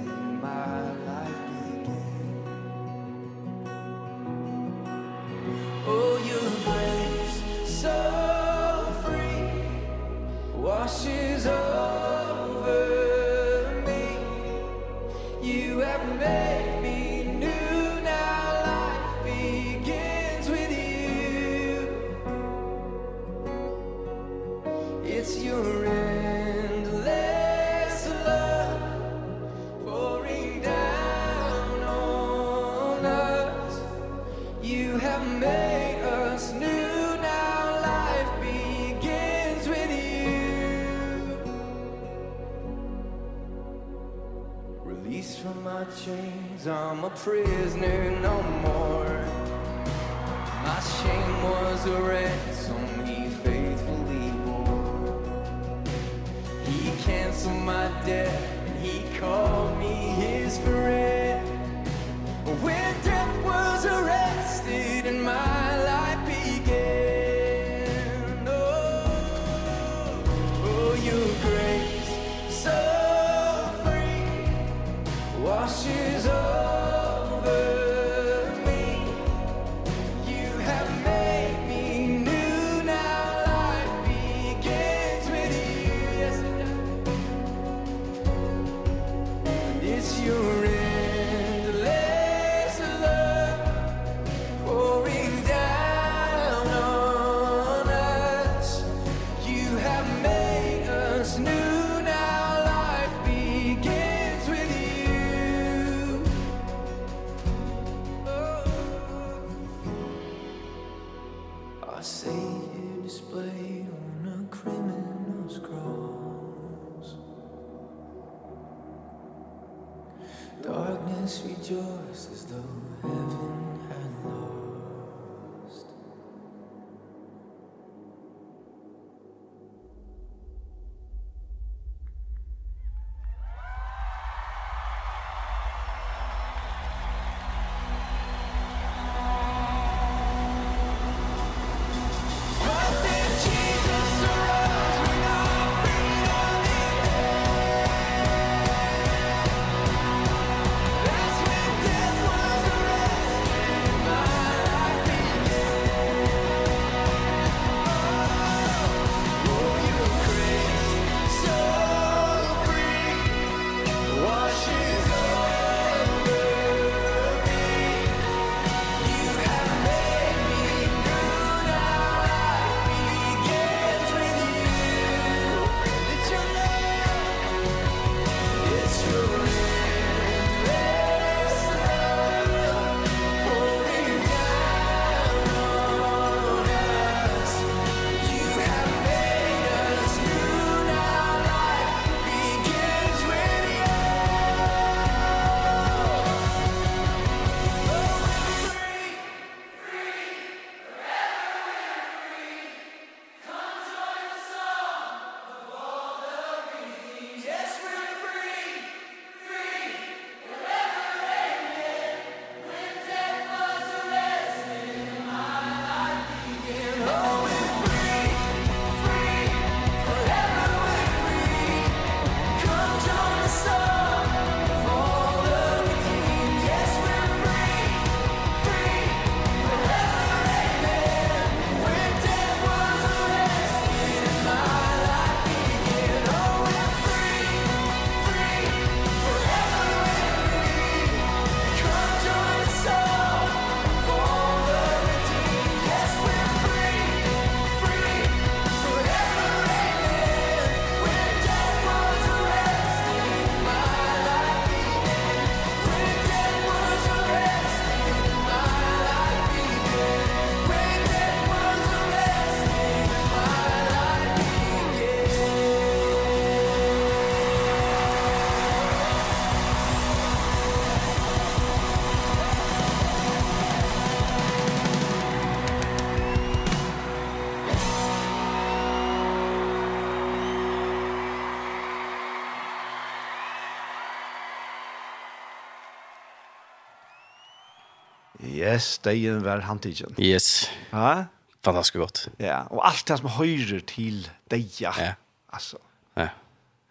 yes, 288.70 288.98
deien 289.04 289.42
var 289.44 289.60
hantigen. 289.66 290.14
Yes. 290.18 290.70
Ja? 290.90 291.26
Fantastiskt 291.62 291.98
gott. 291.98 292.28
Ja, 292.38 292.62
och 292.70 292.86
allt 292.86 293.06
det 293.06 293.18
som 293.18 293.28
høyrer 293.28 293.80
till 293.80 294.28
deia. 294.48 294.94
Ja. 294.98 295.14
Alltså. 295.50 295.78
Ja. 296.14 296.28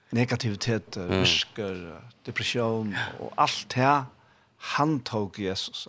Negativitet, 0.10 0.98
mm. 0.98 1.22
visker, 1.22 2.02
depression 2.26 2.96
och 3.20 3.34
allt 3.36 3.70
det 3.76 4.04
han 4.58 5.00
tog 5.00 5.40
Jesus. 5.40 5.88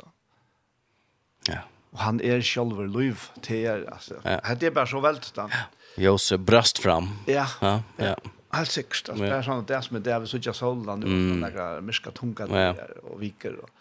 Ja. 1.48 1.58
Och 1.90 1.98
han 1.98 2.20
är 2.20 2.40
själv 2.40 2.88
liv 2.88 3.20
till 3.40 3.56
er. 3.56 3.88
Alltså. 3.92 4.14
Ja. 4.22 4.54
Det 4.54 4.66
är 4.66 4.70
bara 4.70 4.86
så 4.86 5.00
väldigt. 5.00 5.32
Ja. 5.36 5.50
Josef 5.96 6.40
brast 6.40 6.78
fram. 6.78 7.08
Ja. 7.26 7.46
Ja. 7.60 7.82
ja. 7.96 8.04
ja. 8.04 8.16
Helt 8.52 8.70
sikkert. 8.70 9.08
Altså, 9.08 9.24
ja. 9.24 9.30
Det 9.30 9.36
er 9.36 9.46
sånn 9.46 9.60
at 9.62 9.68
det 9.68 9.78
som 9.86 9.96
er 9.96 10.02
det 10.06 10.16
vi 10.24 10.30
sier 10.32 10.56
solen 10.56 11.02
det 11.02 11.06
er 11.06 11.20
sånn 11.20 11.44
at 11.46 11.54
det 11.54 11.66
er 11.66 11.84
mye 11.86 12.12
tunga 12.16 12.46
der, 12.50 12.96
og 13.06 13.20
viker. 13.20 13.60
Og, 13.62 13.80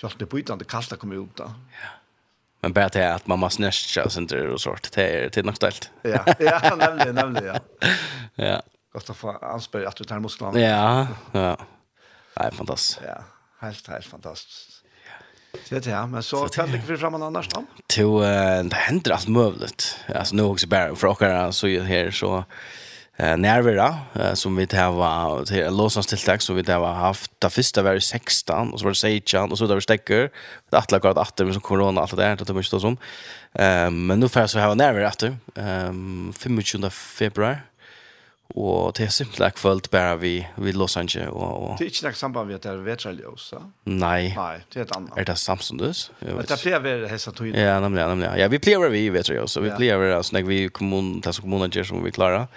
Sjalt 0.00 0.18
det 0.18 0.26
bytande 0.26 0.64
kasta 0.64 0.96
kom 0.96 1.12
ut 1.12 1.36
då. 1.36 1.44
Ja. 1.44 1.88
Men 2.60 2.72
bara 2.72 2.88
det 2.88 3.14
att 3.14 3.26
man 3.26 3.38
mamma 3.38 3.50
snäschar 3.50 4.08
sen 4.08 4.26
det 4.26 4.48
och 4.48 4.60
sort 4.60 4.92
det 4.92 5.02
är 5.02 5.28
till 5.28 5.44
något 5.44 5.56
ställt. 5.56 5.90
Ja, 6.02 6.24
ja, 6.38 6.76
nämligen, 6.78 7.14
nämligen 7.14 7.46
ja. 7.46 7.88
ja. 8.44 8.62
Gott 8.92 9.10
att 9.10 9.16
få 9.16 9.30
anspel 9.30 9.86
att 9.86 9.96
du 9.96 10.04
tar 10.04 10.18
musklerna. 10.18 10.60
Ja, 10.60 11.06
ja. 11.32 11.56
Nej, 12.40 12.50
fantastiskt. 12.52 13.00
Ja, 13.06 13.24
helt 13.58 13.88
helt 13.88 14.06
fantastiskt. 14.06 14.82
Det 15.68 15.86
ja, 15.86 16.06
men 16.06 16.22
så 16.22 16.48
kan 16.48 16.70
det 16.70 16.82
vi 16.86 16.96
fram 16.96 17.14
en 17.14 17.22
annars 17.22 17.48
då. 17.48 17.64
Jo, 17.96 18.20
det 18.20 18.74
händer 18.74 19.10
allt 19.10 19.28
möjligt. 19.28 19.96
Alltså 20.14 20.36
nu 20.36 20.42
också 20.42 20.66
bara 20.66 20.96
för 20.96 21.06
åkare 21.08 21.52
så 21.52 21.66
här 21.66 22.10
så 22.10 22.44
eh 23.20 23.36
närvera 23.36 23.98
eh, 24.14 24.34
som 24.34 24.56
vi 24.56 24.66
det 24.66 24.90
var 24.90 25.44
till 25.44 25.76
låsans 25.76 26.06
tilltag 26.06 26.42
så 26.42 26.54
vi 26.54 26.62
det 26.62 26.78
var 26.78 26.94
haft 26.94 27.30
det 27.38 27.50
första 27.50 27.82
var 27.82 27.98
16 27.98 28.72
och 28.72 28.78
så 28.78 28.84
var 28.84 28.90
det 28.90 28.94
16 28.94 29.50
och 29.52 29.58
så 29.58 29.66
där 29.66 29.74
var 29.74 29.80
stäcker 29.80 30.30
det 30.70 30.76
att 30.78 30.92
lagat 30.92 31.18
att 31.18 31.38
med 31.38 31.62
corona 31.62 32.00
allt 32.00 32.16
det 32.16 32.22
där 32.22 32.36
det 32.46 32.52
måste 32.52 32.80
som 32.80 32.96
eh 33.52 33.90
men 33.90 34.20
nu 34.20 34.28
får 34.28 34.46
så 34.46 34.58
här 34.58 34.74
närvera 34.74 35.08
att 35.08 35.22
ehm 35.54 36.32
25 36.64 36.90
februari 36.90 37.56
och 38.54 38.92
det 38.96 39.04
är 39.04 39.08
simpelt 39.08 39.54
kvällt 39.54 39.90
bara 39.90 40.16
vi 40.16 40.46
vi 40.54 40.72
Los 40.72 40.96
Angeles 40.96 41.28
och 41.28 41.70
och 41.70 41.78
Det 41.78 41.84
är 41.84 41.86
inte 41.86 42.06
något 42.06 42.16
samband 42.16 42.46
med 42.46 42.56
att 42.56 42.62
det 42.62 42.68
är 42.68 42.76
vetraljosa. 42.76 43.62
Nej. 43.84 44.34
Nej, 44.36 44.60
det 44.72 44.80
är 44.80 44.84
ett 44.84 44.96
annat. 44.96 45.18
Är 45.18 45.24
det 45.24 45.36
Samsundes? 45.36 46.10
Men 46.18 46.44
det 46.48 46.62
blir 46.62 46.78
väl 46.78 47.06
hästar 47.06 47.32
tog 47.32 47.46
Ja, 47.46 47.80
nämligen, 47.80 48.08
nämligen. 48.08 48.38
Ja, 48.38 48.48
vi 48.48 48.58
plejer 48.58 48.88
vi 48.88 49.10
vetraljosa. 49.10 49.60
Vi 49.60 49.70
plejer 49.70 50.10
alltså 50.10 50.36
när 50.36 50.42
vi 50.42 50.68
kommun 50.68 51.20
tas 51.20 51.38
kommunen 51.38 51.70
gör 51.70 51.84
som 51.84 52.04
vi 52.04 52.10
klarar. 52.10 52.48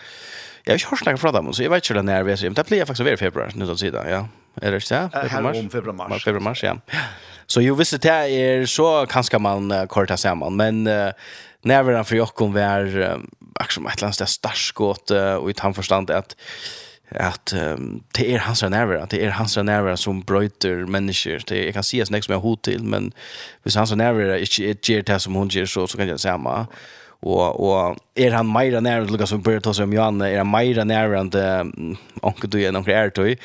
Jag 0.64 0.72
har 0.72 0.76
inte 0.76 0.88
hört 0.90 1.06
något 1.06 1.20
från 1.20 1.34
dem, 1.34 1.54
så 1.54 1.64
jag 1.64 1.70
vet 1.70 1.90
inte 1.90 2.02
när 2.02 2.24
vi 2.24 2.32
är. 2.32 2.44
Men 2.44 2.54
det 2.54 2.68
blir 2.68 2.86
faktiskt 2.86 3.10
i 3.10 3.18
februari, 3.18 3.52
nu 3.56 3.66
då 3.66 3.78
sidan, 3.78 4.10
ja. 4.10 4.28
Är 4.62 4.72
det 4.72 4.78
inte 4.78 5.10
det? 5.12 5.28
Här 5.28 5.46
om 5.46 5.70
februari-mars. 5.70 6.24
Februari-mars, 6.24 6.64
ja. 6.64 6.78
Så 7.48 7.62
jo, 7.62 7.76
visst 7.76 8.02
det 8.02 8.10
är 8.10 8.66
så 8.66 9.06
kanske 9.10 9.40
man 9.40 9.88
kortar 9.88 10.16
samman, 10.16 10.56
men 10.56 10.84
när 11.62 11.84
vi 11.84 12.04
för 12.04 12.16
Jokon 12.16 12.54
var 12.54 13.20
akkurat 13.56 13.94
ett 13.94 14.02
lands 14.02 14.18
där 14.18 14.26
starskåt 14.26 15.12
och 15.12 15.50
i 15.50 15.54
tandförstand 15.54 16.12
att 16.12 16.36
att 17.16 17.54
um, 17.54 18.04
det 18.14 18.34
är 18.34 18.40
hans 18.40 18.64
nerver, 18.64 19.08
det 19.10 19.26
är 19.26 19.30
hans 19.30 19.58
nerver 19.58 19.96
som 19.96 20.22
bröter 20.22 20.76
människor. 20.76 21.42
Det 21.48 21.66
jag 21.66 21.74
kan 21.74 21.84
se 21.84 21.98
nästa 21.98 22.22
som 22.22 22.34
jag 22.34 22.40
hot 22.40 22.62
till, 22.64 22.84
men 22.84 23.12
hvis 23.64 23.76
hans 23.76 23.92
nerver 23.92 24.26
är 24.26 24.62
inte 24.62 24.92
ger 24.92 25.02
det 25.02 25.20
som 25.20 25.36
hon 25.36 25.48
ger 25.48 25.66
så 25.66 25.88
så 25.88 25.98
kan 25.98 26.08
jag 26.08 26.20
säga 26.20 26.38
ma. 26.38 26.68
Och 27.20 27.70
och 27.70 27.98
är 28.16 28.32
han 28.32 28.52
meira 28.52 28.80
nära 28.80 29.06
lukka 29.10 29.26
som 29.26 29.42
bør 29.42 29.60
ta 29.64 29.74
seg 29.74 29.88
om 29.88 29.94
Johan 29.96 30.22
är 30.22 30.38
han 30.38 30.52
mer 30.52 30.84
nära 30.86 31.24
det 31.24 31.48
onkel 32.22 32.50
du 32.50 32.60
genom 32.62 32.86
är 32.88 33.12
du 33.16 33.36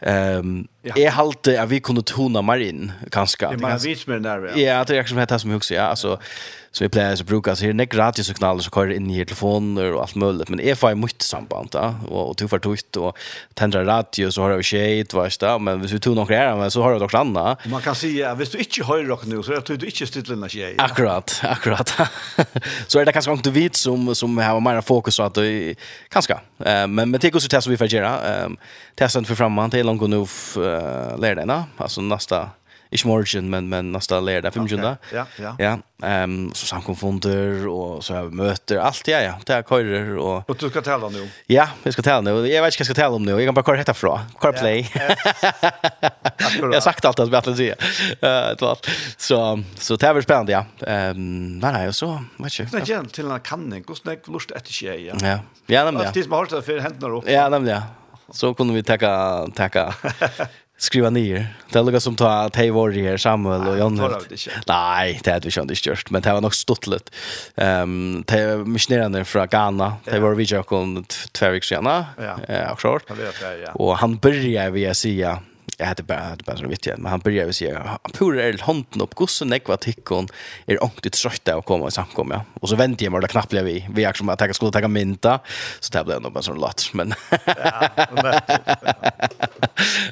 ehm 0.00 0.68
är 0.82 1.10
halt 1.10 1.48
att 1.48 1.68
vi 1.68 1.80
kunde 1.80 2.02
tona 2.02 2.42
mer 2.42 2.58
in 2.58 2.92
kanske 3.10 3.50
det 3.50 3.60
man 3.60 3.78
vits 3.78 4.06
mer 4.06 4.18
nära 4.18 4.58
ja. 4.58 4.84
Det 4.84 4.98
är 4.98 5.04
som 5.04 5.18
heter 5.18 5.38
som 5.38 5.56
också 5.56 5.74
ja. 5.74 5.82
Alltså 5.82 6.18
så 6.72 6.84
vi 6.84 6.88
plejer 6.88 7.20
å 7.20 7.24
bruke 7.28 7.52
så 7.56 7.66
här 7.66 7.72
när 7.72 7.84
gratis 7.84 8.30
och 8.30 8.36
knaller 8.36 8.62
så 8.62 8.70
kör 8.70 8.92
in 8.92 9.10
i 9.10 9.24
telefoner 9.24 9.92
och 9.92 10.02
allt 10.02 10.14
möjligt 10.14 10.48
men 10.48 10.58
jeg 10.58 10.78
får 10.78 10.94
mycket 10.94 11.22
samband 11.22 11.68
ja. 11.72 11.94
Och 12.08 12.30
och 12.30 12.36
tuffar 12.36 12.58
tutt 12.58 12.96
och 12.96 13.18
tändra 13.54 13.84
radio 13.84 14.30
så 14.30 14.42
har 14.42 14.56
det 14.56 14.62
shit 14.64 15.14
er 15.14 15.38
det 15.40 15.58
men 15.60 15.80
hvis 15.80 15.92
vi 15.92 16.00
tog 16.00 16.16
noen 16.16 16.32
er 16.32 16.56
men 16.56 16.70
så 16.70 16.82
har 16.82 16.94
det 16.94 17.04
också 17.04 17.18
andra 17.18 17.56
man 17.64 17.82
kan 17.82 17.94
se 17.94 18.08
ja, 18.08 18.34
hvis 18.34 18.50
du 18.50 18.58
inte 18.58 18.84
hører 18.84 19.04
rock 19.04 19.26
nu 19.26 19.42
så 19.42 19.60
tror 19.60 19.76
du 19.76 19.86
inte 19.86 20.06
stilla 20.06 20.36
när 20.36 20.48
shit 20.48 20.80
akkurat 20.80 21.40
akkurat 21.42 21.92
så 22.88 23.00
er 23.00 23.04
det 23.04 23.12
kanske 23.12 23.32
inte 23.32 23.50
vit 23.50 23.76
som 23.76 24.01
som 24.06 24.14
som 24.14 24.38
har 24.38 24.60
mer 24.60 24.80
fokus 24.80 25.16
på 25.16 25.22
att 25.22 25.38
kanske. 26.08 26.32
Eh 26.64 26.86
men 26.86 27.10
men 27.10 27.20
det 27.20 27.30
går 27.30 27.40
så 27.40 27.48
testa 27.48 27.70
vi 27.70 27.76
får 27.76 27.86
göra. 27.86 28.20
Ehm 28.20 28.56
testen 28.94 29.24
för 29.24 29.34
framåt 29.34 29.70
till 29.70 29.86
långt 29.86 30.08
nu 30.08 30.26
lära 31.18 31.34
dig 31.34 31.46
nå. 31.46 31.64
Alltså 31.76 32.00
nästa 32.00 32.50
Ikke 32.92 33.08
morgen, 33.08 33.50
men, 33.50 33.68
men 33.68 33.92
nästa 33.92 34.20
lärda, 34.20 34.50
25. 34.50 34.78
Okay. 34.78 34.96
Ja, 35.12 35.26
ja. 35.36 35.54
ja 35.58 35.78
ehm 36.02 36.46
um, 36.46 36.54
så 36.54 36.66
samkonfonder 36.66 37.68
och 37.68 38.04
så 38.04 38.22
vi 38.22 38.30
möter 38.30 38.76
allt 38.76 39.08
ja 39.08 39.20
ja 39.20 39.34
där 39.46 39.62
körer 39.62 40.16
och 40.16 40.50
och 40.50 40.56
du 40.56 40.70
ska 40.70 40.82
tälla 40.82 41.08
nu. 41.08 41.28
Ja, 41.46 41.68
vi 41.82 41.92
ska 41.92 42.02
tälla 42.02 42.20
nu. 42.20 42.30
Jag 42.30 42.40
vet 42.40 42.48
inte 42.48 42.60
vad 42.60 42.66
jag 42.66 42.86
ska 42.86 42.94
tälla 42.94 43.14
om 43.14 43.22
nu. 43.22 43.30
Jag 43.30 43.44
kan 43.44 43.54
bara 43.54 43.64
köra 43.64 43.76
detta 43.76 43.94
från. 43.94 44.18
Kör 44.42 44.52
play. 44.52 44.90
jag 46.60 46.72
har 46.72 46.80
sagt 46.80 47.04
allt 47.04 47.20
att 47.20 47.28
vi 47.28 47.36
att 47.36 47.56
säga. 47.56 47.74
Eh 48.20 48.62
uh, 48.62 48.74
så 49.16 49.62
så 49.78 49.96
det 49.96 50.12
var 50.12 50.20
spännande 50.20 50.52
ja. 50.52 50.64
Ehm 50.86 51.16
um, 51.16 51.60
vad 51.60 51.74
är 51.74 51.90
så? 51.90 52.24
Vet 52.38 52.58
jag. 52.58 52.68
Det 52.70 52.92
är 52.92 53.04
till 53.04 53.30
en 53.30 53.40
kanning. 53.40 53.84
Hur 53.88 53.98
det 54.04 54.28
lust 54.28 54.50
etter 54.50 54.86
det 54.86 54.96
ja. 54.96 55.14
Ja. 55.22 55.38
Ja, 55.66 55.84
nämligen. 55.84 56.06
Alt 56.06 56.14
det 56.14 56.22
som 56.22 56.32
har 56.32 56.38
hållit 56.38 56.64
för 56.64 56.78
händerna 56.78 57.14
opp. 57.14 57.24
Ja, 57.28 57.48
nämligen. 57.48 57.82
Så 58.32 58.54
kunde 58.54 58.74
vi 58.74 58.82
ta 58.82 58.96
ta 59.54 59.68
skriva 60.82 61.10
ner. 61.10 61.46
Det 61.72 61.82
lukar 61.82 61.98
som 61.98 62.16
ta 62.16 62.28
att 62.28 62.56
hej 62.56 62.70
var 62.70 62.90
det 62.90 63.18
Samuel 63.18 63.68
och 63.68 63.78
Jon. 63.78 63.96
Nej, 64.66 65.20
det 65.24 65.30
hade 65.30 65.48
vi 65.48 65.60
inte 65.60 65.88
gjort, 65.88 66.10
men 66.10 66.22
det 66.22 66.32
var 66.32 66.40
nog 66.40 66.54
stottligt. 66.54 67.10
Ehm, 67.56 68.16
um, 68.16 68.24
det 68.26 68.66
missionerande 68.66 69.24
från 69.24 69.46
Ghana, 69.46 69.96
det 70.04 70.18
var 70.18 70.34
vi 70.34 70.44
jag 70.44 70.66
kom 70.66 71.04
två 71.32 71.50
veckor 71.50 71.64
sedan. 71.64 72.04
Ja, 72.48 72.76
klart. 72.76 73.02
Och 73.74 73.98
han 73.98 74.16
började 74.16 74.70
vi 74.70 74.94
säga 74.94 75.38
jag 75.82 75.88
hade 75.88 76.02
bara 76.02 76.18
hade 76.18 76.44
bara 76.44 76.56
så 76.56 76.66
vitt 76.66 76.86
jag 76.86 76.98
men 76.98 77.10
han 77.10 77.20
började 77.20 77.44
väl 77.44 77.54
säga 77.54 77.98
han 78.02 78.12
purade 78.12 78.48
er 78.48 78.58
handen 78.62 79.00
upp? 79.02 79.14
Gossen 79.14 79.48
näck 79.48 79.62
tickon 79.80 80.28
är 80.66 80.82
ordentligt 80.82 81.12
trötta 81.12 81.56
att 81.56 81.64
komma 81.64 81.84
och 81.84 81.92
samkomma 81.92 82.44
och 82.60 82.68
så 82.68 82.76
väntade 82.76 83.04
jag 83.04 83.12
mig 83.12 83.20
där 83.20 83.28
knappt 83.28 83.50
blev 83.50 83.64
vi 83.64 83.88
vi 83.94 84.10
som 84.14 84.28
att 84.28 84.40
jag 84.40 84.54
skulle 84.54 84.72
ta 84.72 84.88
minta 84.88 85.40
så 85.80 85.92
det 85.92 86.04
blev 86.04 86.22
nog 86.22 86.32
bara 86.32 86.42
sån 86.42 86.60
lätt 86.60 86.94
men 86.94 87.14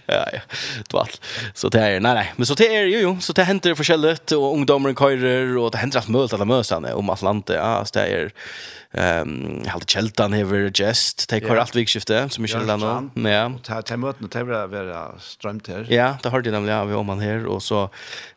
ja 0.06 0.28
ja 0.32 0.40
det 0.76 0.92
var 0.92 1.09
så 1.55 1.68
det 1.68 1.80
är 1.80 2.01
nej 2.01 2.14
nej. 2.14 2.32
Men 2.36 2.47
så 2.47 2.55
det 2.55 2.76
är 2.76 2.82
ju 2.82 3.01
jo 3.01 3.20
så 3.20 3.32
det 3.32 3.44
händer 3.44 3.74
förskället 3.74 4.32
och 4.32 4.52
ungdomar 4.55 4.94
körer 4.94 5.56
och 5.56 5.70
det 5.70 5.78
händer 5.78 5.98
att 5.98 6.09
möta 6.09 6.36
alla 6.36 6.44
mösarna 6.44 6.94
om 6.94 7.10
Atlanta 7.10 7.55
ja 7.55 7.84
så 7.84 7.98
det 7.98 8.06
är 8.06 8.32
ehm 8.98 9.62
halda 9.70 9.86
Cheltan 9.86 10.34
hever 10.34 10.70
just 10.74 11.28
take 11.30 11.46
her 11.46 11.60
allt 11.62 11.76
vikskifte 11.76 12.24
som 12.34 12.42
Michel 12.42 12.66
Lano. 12.66 13.10
Ja. 13.22 13.44
Ta 13.62 13.80
ta 13.86 13.96
møtna 14.00 14.30
ta 14.30 14.42
vera 14.42 15.02
strømt 15.22 15.70
her. 15.70 15.86
Ja, 15.92 16.16
det 16.22 16.32
har 16.32 16.42
det 16.42 16.52
nemlig 16.54 16.74
av 16.74 16.90
om 16.98 17.06
man 17.06 17.22
her 17.22 17.46
og 17.46 17.62
så 17.62 17.88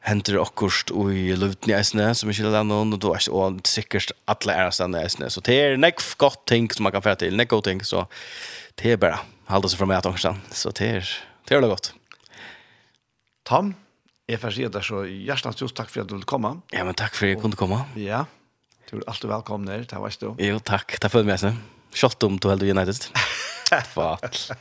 henter 0.05 0.37
akkurst 0.41 0.93
og 0.93 1.09
i 1.13 1.33
luften 1.33 1.73
i 1.73 1.77
isne 1.79 2.11
som 2.13 2.29
Michel 2.29 2.51
Lano 2.53 2.83
og 2.83 2.99
då 3.01 3.15
er 3.15 3.29
og 3.33 3.61
sikkert 3.65 4.11
alle 4.27 4.53
er 4.53 4.69
stanna 4.71 5.01
isne. 5.05 5.29
Så 5.29 5.41
det 5.41 5.57
er 5.57 5.77
nekk 5.77 6.03
godt 6.17 6.45
ting 6.45 6.69
som 6.71 6.83
man 6.83 6.93
kan 6.93 7.01
få 7.01 7.15
til, 7.17 7.35
nekk 7.35 7.49
godt 7.49 7.65
ting 7.71 7.81
så 7.81 8.05
det 8.77 8.93
er 8.93 8.97
bara 8.97 9.23
halda 9.49 9.69
seg 9.69 9.79
fra 9.81 9.89
meg 9.89 9.97
at 9.97 10.09
angsten. 10.09 10.39
Så 10.51 10.71
det 10.71 10.89
er 10.89 11.09
det 11.49 11.57
er 11.57 11.67
godt. 11.67 11.93
Tom, 13.43 13.73
jeg 14.29 14.39
får 14.39 14.55
si 14.55 14.63
at 14.63 14.71
det 14.71 14.79
er 14.79 14.87
så 14.87 15.01
hjertelig 15.03 15.57
tusen 15.59 15.75
takk 15.75 15.89
for 15.91 16.03
at 16.05 16.07
du 16.07 16.15
ville 16.15 16.29
komme. 16.29 16.61
Ja, 16.71 16.85
men 16.87 16.95
takk 16.95 17.17
for 17.17 17.27
at 17.27 17.33
jeg 17.33 17.41
kunne 17.41 17.59
komme. 17.59 17.81
Ja. 17.99 18.23
Du 18.91 18.97
er 18.99 19.07
alltid 19.07 19.29
velkommen 19.31 19.71
her, 19.71 19.85
det 19.89 19.99
var 20.01 20.17
du. 20.19 20.29
Jo, 20.43 20.59
takk. 20.59 20.97
Takk 20.99 21.11
for 21.13 21.23
meg 21.23 21.33
med 21.33 21.43
seg. 21.45 21.53
Om 22.25 22.39
du 22.41 22.49
heldig 22.49 22.73
United. 22.73 23.09
Fatt. 23.93 24.51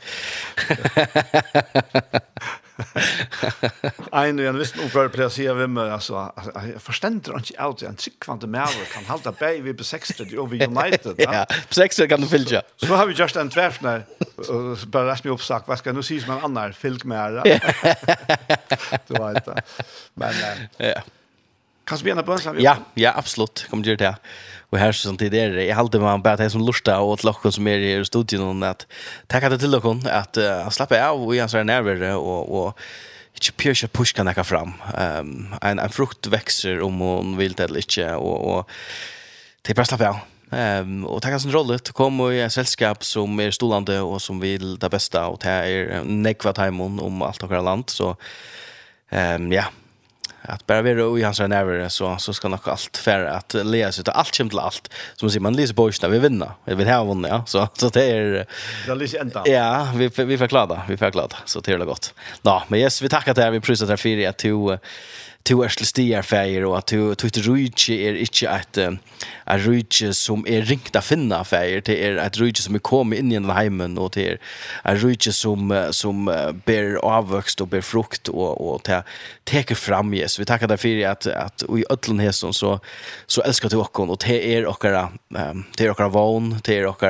Ein 4.13 4.39
og 4.41 4.47
en 4.49 4.57
visst 4.57 4.77
oppgave 4.81 5.11
på 5.13 5.19
det 5.21 5.27
å 5.27 5.33
si 5.33 5.45
av 5.49 5.59
hvem, 5.59 5.77
altså, 5.83 6.23
jeg 6.55 6.81
forstender 6.81 7.35
han 7.35 7.45
ikke 7.45 7.59
alt, 7.61 7.83
en 7.85 7.99
tryggvante 7.99 8.49
med 8.49 8.77
kan 8.93 9.05
halda 9.09 9.33
bei 9.37 9.59
vi 9.65 9.75
på 9.77 9.85
60 9.85 10.33
og 10.41 10.49
vi 10.53 10.63
United. 10.65 11.21
Ja, 11.27 11.43
på 11.45 11.77
60 11.77 12.09
kan 12.09 12.23
du 12.23 12.29
fylle 12.31 12.63
Så 12.81 12.89
har 12.89 13.05
vi 13.09 13.17
just 13.17 13.37
en 13.37 13.51
tvärfne, 13.53 13.95
bare 14.89 15.09
rest 15.11 15.27
meg 15.27 15.35
oppsagt, 15.35 15.69
hva 15.69 15.77
skal 15.77 15.93
jeg 15.93 15.99
nå 15.99 16.05
si 16.05 16.19
som 16.23 16.37
en 16.37 16.47
annan, 16.49 16.73
fylg 16.77 17.05
med. 17.09 17.41
Du 19.09 19.13
vet 19.19 19.45
det. 19.45 19.59
Men, 20.17 20.41
ja. 20.81 21.03
Kan 21.85 21.97
du 21.97 22.03
bena 22.03 22.23
på 22.23 22.33
oss? 22.33 22.47
Ja, 22.63 22.77
ja, 22.95 23.11
absolutt. 23.15 23.65
Kom 23.69 23.83
til 23.83 23.97
det. 23.99 24.13
Og 24.71 24.79
her 24.79 24.91
som 24.95 25.17
det. 25.17 25.33
jeg 25.33 25.75
halte 25.75 25.99
man 25.99 26.23
bare 26.23 26.37
til 26.37 26.51
som 26.51 26.65
lusta 26.65 26.97
og 27.03 27.19
til 27.19 27.29
dere 27.29 27.51
som 27.51 27.67
er 27.67 27.79
i 27.83 28.05
studien, 28.05 28.63
at 28.63 28.87
takk 29.29 29.43
at 29.43 29.51
det 29.51 29.59
til 29.59 29.71
dere, 29.71 29.95
at 30.09 30.37
uh, 30.37 30.69
slappe 30.71 30.97
av 30.97 31.19
og 31.19 31.35
gjerne 31.35 31.49
seg 31.49 31.65
nærmere 31.65 32.15
og, 32.15 32.49
og 32.49 32.73
ikke 33.35 33.57
pjøs 33.57 33.83
og 33.83 33.91
pushka 33.91 34.23
nekka 34.23 34.43
fram. 34.43 34.73
Um, 34.95 35.53
en, 35.61 35.79
en 35.79 35.93
frukt 35.93 36.31
vekser 36.31 36.81
om 36.81 37.03
hun 37.03 37.37
vil 37.37 37.53
det 37.57 37.67
eller 37.67 37.83
ikke, 37.83 38.15
og, 38.15 38.47
og 38.47 39.63
til 39.63 39.75
bare 39.75 39.91
slappe 39.91 40.07
av. 40.07 40.23
Ehm 40.53 41.03
um, 41.03 41.05
och 41.05 41.21
tackar 41.21 41.39
sin 41.39 41.51
roll 41.51 41.79
kom 41.79 42.19
och 42.19 42.33
i 42.33 42.49
sällskap 42.49 43.03
som 43.03 43.39
är 43.39 43.47
er 43.47 43.51
stolande 43.51 44.01
och 44.01 44.21
som 44.21 44.39
vill 44.39 44.77
det 44.79 44.89
bästa 44.89 45.27
och 45.27 45.39
det 45.39 45.49
är 45.49 45.65
er 45.65 46.03
nekva 46.03 46.53
timon 46.53 46.99
om 46.99 47.21
allt 47.21 47.43
och 47.43 47.63
land 47.63 47.89
så 47.89 48.15
ehm 49.11 49.41
um, 49.41 49.51
ja 49.51 49.63
att 50.43 50.65
bara 50.67 50.81
vara 50.81 51.19
i 51.19 51.23
hans 51.23 51.39
närvaro 51.39 51.89
så 51.89 52.17
så 52.17 52.33
ska 52.33 52.47
nog 52.47 52.59
allt 52.69 52.97
för 52.97 53.25
att 53.25 53.53
läsa 53.53 54.01
ut 54.01 54.09
allt 54.09 54.35
kämt 54.35 54.55
allt. 54.55 54.93
Som 55.15 55.25
man 55.25 55.31
säger 55.31 55.41
man 55.41 55.53
läser 55.55 55.73
boys 55.73 55.99
där 55.99 56.09
vi 56.09 56.19
vinner. 56.19 56.51
Vi 56.65 56.75
vill 56.75 56.87
ha 56.87 57.03
vunnit 57.03 57.31
ja. 57.31 57.43
Så 57.47 57.67
så 57.73 57.89
det 57.89 58.03
är 58.03 58.45
det 58.87 58.95
lyckas 58.95 59.21
ända. 59.21 59.43
Ja 59.45 59.87
vi 59.95 60.09
vi 60.17 60.37
förklarar 60.37 60.81
vi 60.87 60.97
förklarar 60.97 61.37
så 61.45 61.59
det 61.59 61.71
är 61.71 61.77
gott. 61.85 62.13
ja 62.41 62.63
men 62.67 62.79
yes 62.79 63.01
vi 63.01 63.09
tackar 63.09 63.33
till 63.33 63.49
vi 63.51 63.59
prisar 63.59 63.87
till 63.87 63.97
fyra 63.97 64.33
till 64.33 64.77
to 65.43 65.63
är 65.63 65.69
stigar 65.69 66.21
färger 66.21 66.65
och 66.65 66.77
att 66.77 66.87
to 66.87 67.15
to 67.15 67.27
rutje 67.27 67.95
är 67.95 68.15
inte 68.15 68.49
att 68.49 68.77
är 69.45 69.57
rutje 69.57 70.13
som 70.13 70.47
är 70.47 70.61
ringta 70.61 71.01
finna 71.01 71.43
färger 71.43 71.81
det 71.85 72.05
är 72.05 72.17
att 72.17 72.37
rutje 72.37 72.63
som 72.63 72.75
är 72.75 72.79
kommit 72.79 73.19
in 73.19 73.31
i 73.31 73.35
den 73.35 73.49
hemmen 73.49 73.97
och 73.97 74.11
det 74.13 74.37
är 74.83 74.95
rutje 74.95 75.33
som 75.33 75.87
som 75.91 76.25
ber 76.65 76.95
avväxt 76.95 77.61
och 77.61 77.67
ber 77.67 77.81
frukt 77.81 78.27
och 78.27 78.73
och 78.73 78.81
det 78.83 79.03
tar 79.43 79.75
fram 79.75 80.13
Jesus. 80.13 80.39
Vi 80.39 80.45
tackar 80.45 80.67
dig 80.67 80.77
för 80.77 81.07
att 81.07 81.27
att 81.27 81.63
i 81.63 81.85
öllen 81.89 82.19
hästen 82.19 82.53
så 82.53 82.79
så 83.27 83.41
älskar 83.41 83.69
du 83.69 83.77
oss 83.77 83.89
och 83.93 84.17
det 84.25 84.55
är 84.55 84.65
och 84.65 84.83
det 85.77 85.85
är 85.85 86.01
och 86.01 86.13
vån 86.13 86.59
det 86.63 86.77
är 86.77 86.87
och 86.87 87.03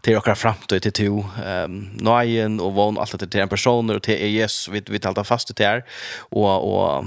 till 0.00 0.16
och 0.16 0.38
framtid 0.38 0.82
till 0.82 0.92
to 0.92 1.24
ehm 1.44 1.90
nöjen 1.94 2.60
och 2.60 2.72
vån 2.74 2.98
allt 2.98 3.18
det 3.18 3.26
till 3.26 3.40
en 3.40 3.48
person 3.48 3.90
och 3.90 4.02
till 4.02 4.38
ES 4.40 4.68
vi 4.68 4.82
vi 4.88 4.98
talar 4.98 5.24
fast 5.24 5.56
det 5.56 5.64
här 5.64 5.84
och 6.18 6.60
och 6.70 7.04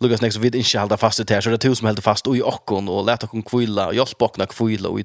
Lucas 0.00 0.20
nästa 0.20 0.40
vi 0.40 0.58
inte 0.58 0.78
hålla 0.78 0.96
fast 0.96 1.26
till 1.26 1.36
här 1.36 1.40
så 1.40 1.50
det 1.50 1.58
to 1.58 1.74
som 1.74 1.86
håller 1.86 2.02
fast 2.02 2.26
och 2.26 2.36
i 2.36 2.42
okkon 2.42 2.88
och 2.88 3.06
lätta 3.06 3.26
kon 3.26 3.42
kvilla 3.42 3.86
och 3.86 3.94
jag 3.94 4.08
spakna 4.08 4.46
kvilla 4.46 4.88
och 4.88 5.00
i 5.00 5.04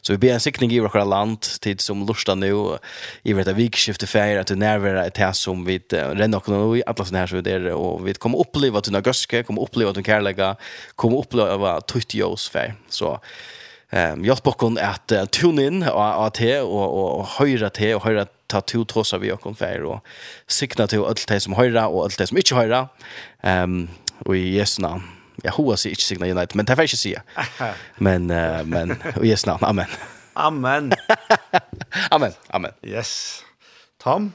så 0.00 0.12
vi 0.12 0.18
ber 0.18 0.32
en 0.32 0.40
sikning 0.40 0.72
i 0.72 0.80
våra 0.80 1.04
land 1.04 1.40
tid 1.40 1.80
som 1.80 2.06
lustar 2.06 2.34
nu 2.34 2.78
i 3.22 3.32
vet 3.32 3.48
att 3.48 3.56
vi 3.56 3.70
skiftar 3.70 4.06
färg 4.06 4.38
att 4.38 4.46
det 4.46 4.56
närvara 4.56 5.06
ett 5.06 5.16
här 5.16 5.32
som 5.32 5.64
vi 5.64 5.78
renna 5.90 6.36
och 6.36 6.48
nu 6.48 6.82
alla 6.86 7.04
såna 7.04 7.18
här 7.18 7.26
så 7.26 7.40
det 7.40 7.72
och 7.72 8.06
vi 8.06 8.14
kommer 8.14 8.38
uppleva 8.38 8.78
att 8.78 8.84
den 8.84 9.44
kommer 9.44 9.62
uppleva 9.62 9.90
att 9.90 9.94
den 9.94 10.04
kärlega 10.04 10.56
kommer 10.96 11.18
uppleva 11.18 11.72
att 11.72 11.86
tutjos 11.86 12.48
färg 12.48 12.72
så 12.88 13.20
Ehm 13.90 14.24
jag 14.24 14.38
spår 14.38 14.80
att 14.80 15.12
uh, 15.12 15.24
tune 15.24 15.66
in 15.66 15.82
och 15.82 16.26
att 16.26 16.40
och 16.40 16.62
och, 16.62 17.18
och 17.18 17.26
höra 17.26 17.70
te 17.70 17.94
och 17.94 18.04
höra 18.04 18.26
ta 18.46 18.60
to 18.60 18.84
trossa 18.84 19.18
vi 19.18 19.32
och 19.32 19.40
konfer 19.40 19.82
och 19.82 20.06
signa 20.46 20.86
till 20.86 21.04
allt 21.04 21.28
det 21.28 21.40
som 21.40 21.52
höra 21.52 21.88
och 21.88 22.04
allt 22.04 22.18
det 22.18 22.26
som 22.26 22.36
inte 22.36 22.54
höra. 22.54 22.88
Ehm 23.42 23.88
och 24.18 24.36
i 24.36 24.56
Jesu 24.56 24.82
namn. 24.82 25.02
Jag 25.42 25.52
hoppas 25.52 25.86
inte 25.86 26.02
signa 26.02 26.26
United 26.26 26.56
men 26.56 26.64
det 26.64 26.76
får 26.76 26.82
jag 26.82 26.86
inte 26.86 26.96
säga. 26.96 27.22
Men 27.98 28.30
uh, 28.30 28.64
men 28.64 29.02
och 29.16 29.26
Jesu 29.26 29.46
namn. 29.46 29.64
Amen. 29.64 29.86
Amen. 30.32 30.92
amen. 32.10 32.32
Amen. 32.48 32.72
Yes. 32.82 33.42
Tom, 34.02 34.32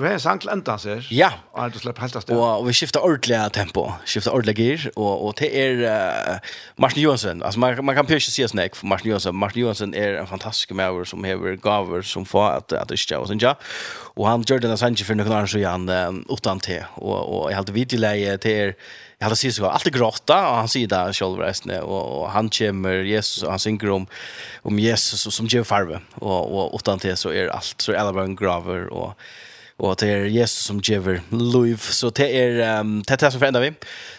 Du 0.00 0.06
har 0.06 0.14
en 0.16 0.20
sang 0.22 0.38
til 0.40 0.48
enda, 0.48 0.78
sier? 0.80 1.02
Ja. 1.12 1.28
Og 1.52 1.74
du 1.74 1.76
slipper 1.82 2.06
helt 2.06 2.14
av 2.16 2.22
sted? 2.24 2.32
Og, 2.32 2.62
vi 2.64 2.72
skifter 2.72 3.04
ordentlig 3.04 3.36
tempo, 3.52 3.82
skifter 4.08 4.32
ordentlig 4.32 4.54
gir, 4.56 4.86
og, 4.94 5.26
og 5.26 5.34
det 5.36 5.50
er 5.60 5.82
uh, 5.84 6.54
Martin 6.80 7.02
Johansson. 7.02 7.42
Altså, 7.44 7.60
man, 7.60 7.82
man 7.84 7.98
kan 7.98 8.08
pjør 8.08 8.22
ikke 8.22 8.32
si 8.32 8.46
sånn 8.48 8.62
for 8.78 8.88
Martin 8.88 9.10
Johansson. 9.10 9.36
Martin 9.36 9.60
Johansson 9.66 9.92
er 9.92 10.16
en 10.22 10.30
fantastisk 10.30 10.72
maver 10.72 11.04
som 11.10 11.26
hever 11.28 11.58
gaver 11.60 12.06
som 12.08 12.24
få 12.24 12.46
at, 12.46 12.72
at 12.72 12.88
det 12.88 12.96
ikke 12.96 13.18
og 13.20 13.28
sånn, 13.28 13.42
ja. 13.44 13.52
Og 14.16 14.24
han 14.30 14.46
gjør 14.48 14.64
denne 14.64 14.78
sangen 14.80 15.04
for 15.04 15.20
noen 15.20 15.34
annen, 15.34 15.52
så 15.52 15.60
han 15.66 15.84
uh, 15.92 16.16
utan 16.32 16.64
til, 16.64 16.88
og, 16.96 17.20
og 17.20 17.44
jeg 17.52 17.60
hadde 17.60 17.76
videoleie 17.76 18.40
til 18.40 18.56
er, 18.62 18.74
jeg 19.20 19.26
hadde 19.28 19.40
sier 19.42 19.52
så 19.52 19.68
alt 19.68 19.92
er 19.92 19.96
gråta, 19.98 20.40
og 20.48 20.58
han 20.62 20.72
sier 20.72 20.88
det 20.88 21.02
selv 21.20 21.44
reisende, 21.44 21.82
og, 21.84 22.00
og 22.00 22.24
han 22.32 22.48
kommer, 22.56 23.04
Jesus, 23.04 23.44
og 23.44 23.52
han 23.52 23.60
synger 23.60 23.92
om, 23.98 24.08
om 24.64 24.80
Jesus 24.80 25.28
som 25.28 25.52
gjør 25.52 25.68
farve, 25.68 26.00
og, 26.24 26.40
og 26.40 26.80
utan 26.80 27.04
til 27.04 27.20
så 27.20 27.36
er 27.36 27.52
alt, 27.52 27.76
så 27.84 27.92
er 27.92 28.00
alle 28.00 28.16
bare 28.16 28.32
en 28.32 28.40
graver, 28.40 28.88
og 28.88 29.12
og 29.80 30.00
det 30.00 30.08
er 30.12 30.24
Jesus 30.28 30.66
som 30.68 30.80
giver 30.80 31.22
liv, 31.30 31.78
så 31.78 32.10
det 32.10 32.28
er 32.36 32.80
um, 32.80 32.98
det, 33.02 33.14
er 33.14 33.16
det 33.16 33.32
som 33.32 33.40
forender 33.40 33.60
vi. 33.64 33.70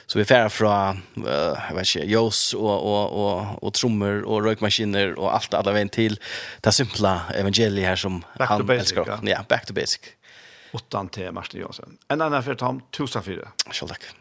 Så 0.08 0.20
vi 0.20 0.26
färrar 0.26 0.50
fra 0.50 0.98
uh, 1.18 1.58
jag 1.70 1.76
vet 1.76 1.96
jos 1.96 2.54
och, 2.54 2.86
och, 2.86 3.12
och, 3.12 3.64
og 3.64 3.74
trummor 3.74 4.24
och 4.24 4.44
røykmaskiner 4.44 5.20
och 5.20 5.36
allt 5.36 5.54
alla 5.54 5.72
vägen 5.72 5.90
till 5.90 6.20
det 6.62 6.72
simpla 6.72 7.22
evangeliet 7.36 7.88
här 7.88 7.96
som 7.96 8.24
back 8.38 8.50
han 8.50 8.70
älskar. 8.70 9.20
Ja, 9.24 9.46
back 9.50 9.66
to 9.66 9.74
basic. 9.74 10.02
Åttan 10.74 11.10
till 11.10 11.32
Martin 11.32 11.62
Jonsson. 11.62 11.98
En 12.08 12.22
annan 12.22 12.44
för 12.44 12.56
Tom, 12.56 12.82
tusen 12.92 13.24
fire. 13.24 13.48
Selv 13.72 13.88
takk. 13.88 14.21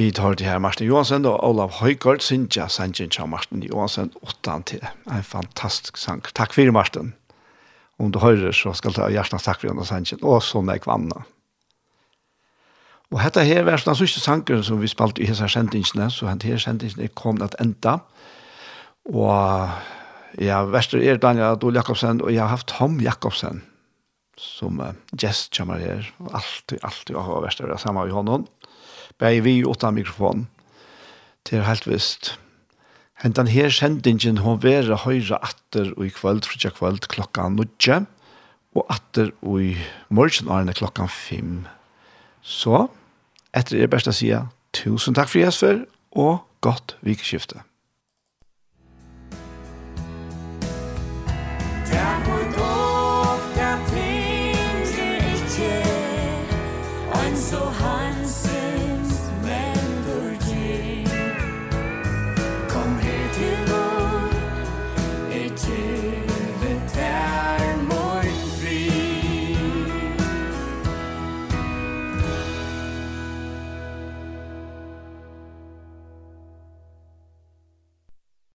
Vi 0.00 0.06
tar 0.16 0.32
til 0.32 0.46
her 0.48 0.58
Martin 0.58 0.86
Johansen 0.86 1.26
og 1.28 1.42
Olav 1.44 1.74
Høygaard, 1.76 2.22
Sintja 2.24 2.70
Sanjen 2.72 3.10
og 3.20 3.26
Martin 3.28 3.60
Johansen, 3.60 4.06
8 4.22 4.54
til. 4.70 4.86
En 5.12 5.26
fantastisk 5.26 5.98
sang. 6.00 6.22
Takk 6.24 6.54
for 6.56 6.72
Martin. 6.72 7.10
Om 7.98 8.08
du 8.12 8.18
hører, 8.18 8.52
så 8.56 8.72
skal 8.72 8.94
du 8.96 9.02
ha 9.02 9.10
hjertens 9.12 9.44
takk 9.44 9.60
for 9.60 9.68
Jonas 9.68 9.92
Sanjen, 9.92 10.22
og 10.24 10.40
sånn 10.40 10.72
jeg 10.72 10.86
vannet. 10.88 11.28
Og 13.12 13.20
dette 13.20 13.44
her 13.44 13.68
var 13.68 13.84
den 13.84 13.98
sørste 14.00 14.24
sangeren 14.24 14.64
som 14.64 14.80
vi 14.80 14.88
spalte 14.88 15.20
i 15.20 15.28
hese 15.28 15.44
kjentingene, 15.52 16.08
så 16.08 16.30
denne 16.30 16.64
kjentingene 16.64 17.12
kom 17.12 17.36
til 17.36 17.60
enda. 17.60 17.98
Og 19.12 20.40
ja, 20.40 20.62
verste 20.64 21.04
er 21.04 21.20
Daniel 21.20 21.58
Adol 21.58 21.76
Jakobsen, 21.76 22.24
og 22.24 22.32
jeg 22.32 22.40
har 22.40 22.54
haft 22.56 22.72
Tom 22.72 23.02
Jakobsen 23.04 23.66
som 24.40 24.80
uh, 24.80 24.94
gest 25.12 25.52
kommer 25.52 25.80
her, 25.82 26.06
og 26.24 26.32
alltid, 26.38 26.78
alltid 26.80 27.18
har 27.20 27.44
vært 27.44 27.60
det 27.68 27.80
samme 27.82 28.06
i 28.08 28.14
hånden. 28.14 28.46
Bare 29.20 29.42
vi 29.44 29.60
utan 29.60 29.94
mikrofon. 29.94 30.48
Det 31.44 31.58
er 31.58 31.68
helt 31.68 31.86
visst. 31.86 32.38
Hentan 33.20 33.50
her 33.52 33.68
sendingen 33.68 34.40
hon 34.40 34.62
vera 34.62 34.96
høyre 34.96 35.36
atter 35.44 35.92
og 35.96 36.06
i 36.06 36.12
kvöld, 36.14 36.46
frutja 36.48 36.72
kvöld 36.72 37.04
klokka 37.12 37.50
nudje, 37.52 38.06
og 38.72 38.86
atter 38.88 39.34
og 39.42 39.60
i 39.60 39.74
morgen 40.08 40.72
klokka 40.72 41.04
fem. 41.06 41.66
Så, 42.40 42.86
etter 43.52 43.82
er 43.82 43.92
best 43.92 44.08
å 44.08 44.14
si 44.16 44.32
tusen 44.72 45.14
takk 45.14 45.28
for 45.28 45.42
jeg 45.42 45.84
og 46.16 46.46
godt 46.64 46.96
vikeskiftet. 47.04 47.69